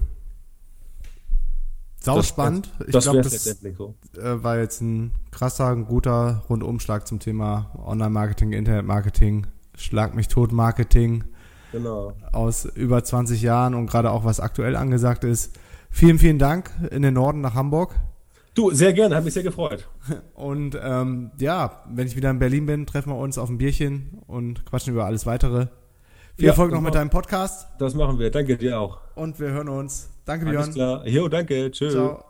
Sau 2.07 2.17
das, 2.17 2.27
spannend. 2.27 2.71
Ich 2.85 2.91
das 2.91 3.03
glaube, 3.03 3.21
das 3.21 3.43
so. 3.77 3.95
Äh, 4.17 4.43
war 4.43 4.57
jetzt 4.57 4.81
ein 4.81 5.11
krasser, 5.31 5.67
ein 5.67 5.85
guter 5.85 6.43
Rundumschlag 6.49 7.07
zum 7.07 7.19
Thema 7.19 7.71
Online-Marketing, 7.85 8.53
Internet-Marketing, 8.53 9.47
Schlag 9.77 10.15
mich 10.15 10.27
tot 10.27 10.51
Marketing. 10.51 11.23
Genau. 11.71 12.13
Aus 12.31 12.65
über 12.65 13.03
20 13.03 13.41
Jahren 13.41 13.75
und 13.75 13.87
gerade 13.87 14.09
auch 14.11 14.25
was 14.25 14.39
aktuell 14.39 14.75
angesagt 14.75 15.23
ist. 15.23 15.55
Vielen, 15.91 16.17
vielen 16.17 16.39
Dank 16.39 16.71
in 16.89 17.01
den 17.03 17.13
Norden 17.13 17.41
nach 17.41 17.53
Hamburg. 17.53 17.93
Du, 18.55 18.71
sehr 18.71 18.91
gerne, 18.93 19.15
hat 19.15 19.23
mich 19.23 19.35
sehr 19.35 19.43
gefreut. 19.43 19.87
Und 20.33 20.75
ähm, 20.81 21.29
ja, 21.37 21.83
wenn 21.93 22.07
ich 22.07 22.15
wieder 22.15 22.31
in 22.31 22.39
Berlin 22.39 22.65
bin, 22.65 22.85
treffen 22.87 23.11
wir 23.11 23.17
uns 23.17 23.37
auf 23.37 23.49
ein 23.49 23.59
Bierchen 23.59 24.19
und 24.25 24.65
quatschen 24.65 24.93
über 24.93 25.05
alles 25.05 25.27
weitere. 25.27 25.67
Viel 26.35 26.45
Ja, 26.45 26.51
Erfolg 26.51 26.71
noch 26.71 26.77
das 26.79 26.85
mit 26.85 26.95
deinem 26.95 27.09
Podcast 27.11 27.67
Das 27.77 27.93
machen 27.93 28.17
wir. 28.17 28.31
Danke 28.31 28.57
dir 28.57 28.79
auch. 28.79 28.99
und 29.15 29.39
wir 29.39 29.49
hören 29.49 29.69
uns. 29.69 30.09
Danke, 30.27 30.45
Alles 30.45 30.73
Björn. 30.73 30.73
klar. 30.73 31.07
Jo, 31.07 31.27
danke. 31.29 31.71
Tschüss. 31.71 31.93
Ciao. 31.93 32.23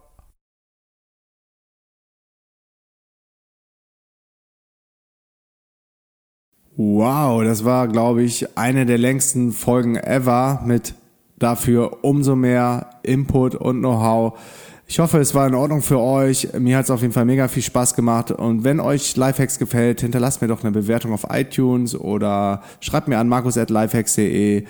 Wow, 6.75 7.43
das 7.43 7.65
war, 7.65 7.87
glaube 7.87 8.21
ich, 8.21 8.55
eine 8.57 8.85
der 8.85 8.99
längsten 8.99 9.51
Folgen 9.51 9.95
ever 9.95 10.61
mit 10.63 10.93
dafür 11.39 12.03
umso 12.03 12.35
mehr 12.35 12.91
Input 13.03 13.55
und 13.55 13.79
Know-how. 13.79 14.37
Ich 14.85 14.99
hoffe, 14.99 15.17
es 15.17 15.33
war 15.33 15.47
in 15.47 15.55
Ordnung 15.55 15.81
für 15.81 15.99
euch. 15.99 16.49
Mir 16.57 16.77
hat 16.77 16.85
es 16.85 16.91
auf 16.91 17.01
jeden 17.01 17.13
Fall 17.13 17.25
mega 17.25 17.47
viel 17.47 17.63
Spaß 17.63 17.95
gemacht. 17.95 18.31
Und 18.31 18.63
wenn 18.63 18.79
euch 18.79 19.15
Lifehacks 19.17 19.57
gefällt, 19.59 20.01
hinterlasst 20.01 20.41
mir 20.41 20.47
doch 20.47 20.63
eine 20.63 20.71
Bewertung 20.71 21.13
auf 21.13 21.25
iTunes 21.29 21.93
oder 21.99 22.61
schreibt 22.79 23.07
mir 23.07 23.17
an 23.17 23.27
markus.lifehacks.de. 23.27 24.65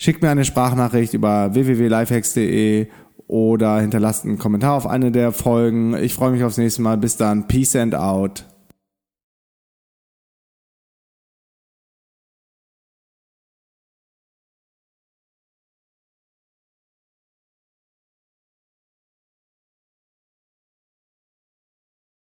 Schickt 0.00 0.22
mir 0.22 0.30
eine 0.30 0.44
Sprachnachricht 0.44 1.12
über 1.12 1.54
www.lifehacks.de 1.54 2.86
oder 3.26 3.80
hinterlasst 3.80 4.24
einen 4.24 4.38
Kommentar 4.38 4.74
auf 4.74 4.86
eine 4.86 5.10
der 5.10 5.32
Folgen. 5.32 5.94
Ich 5.96 6.14
freue 6.14 6.30
mich 6.30 6.44
aufs 6.44 6.56
nächste 6.56 6.82
Mal. 6.82 6.96
Bis 6.96 7.16
dann. 7.16 7.48
Peace 7.48 7.74
and 7.74 7.96
out. 7.96 8.46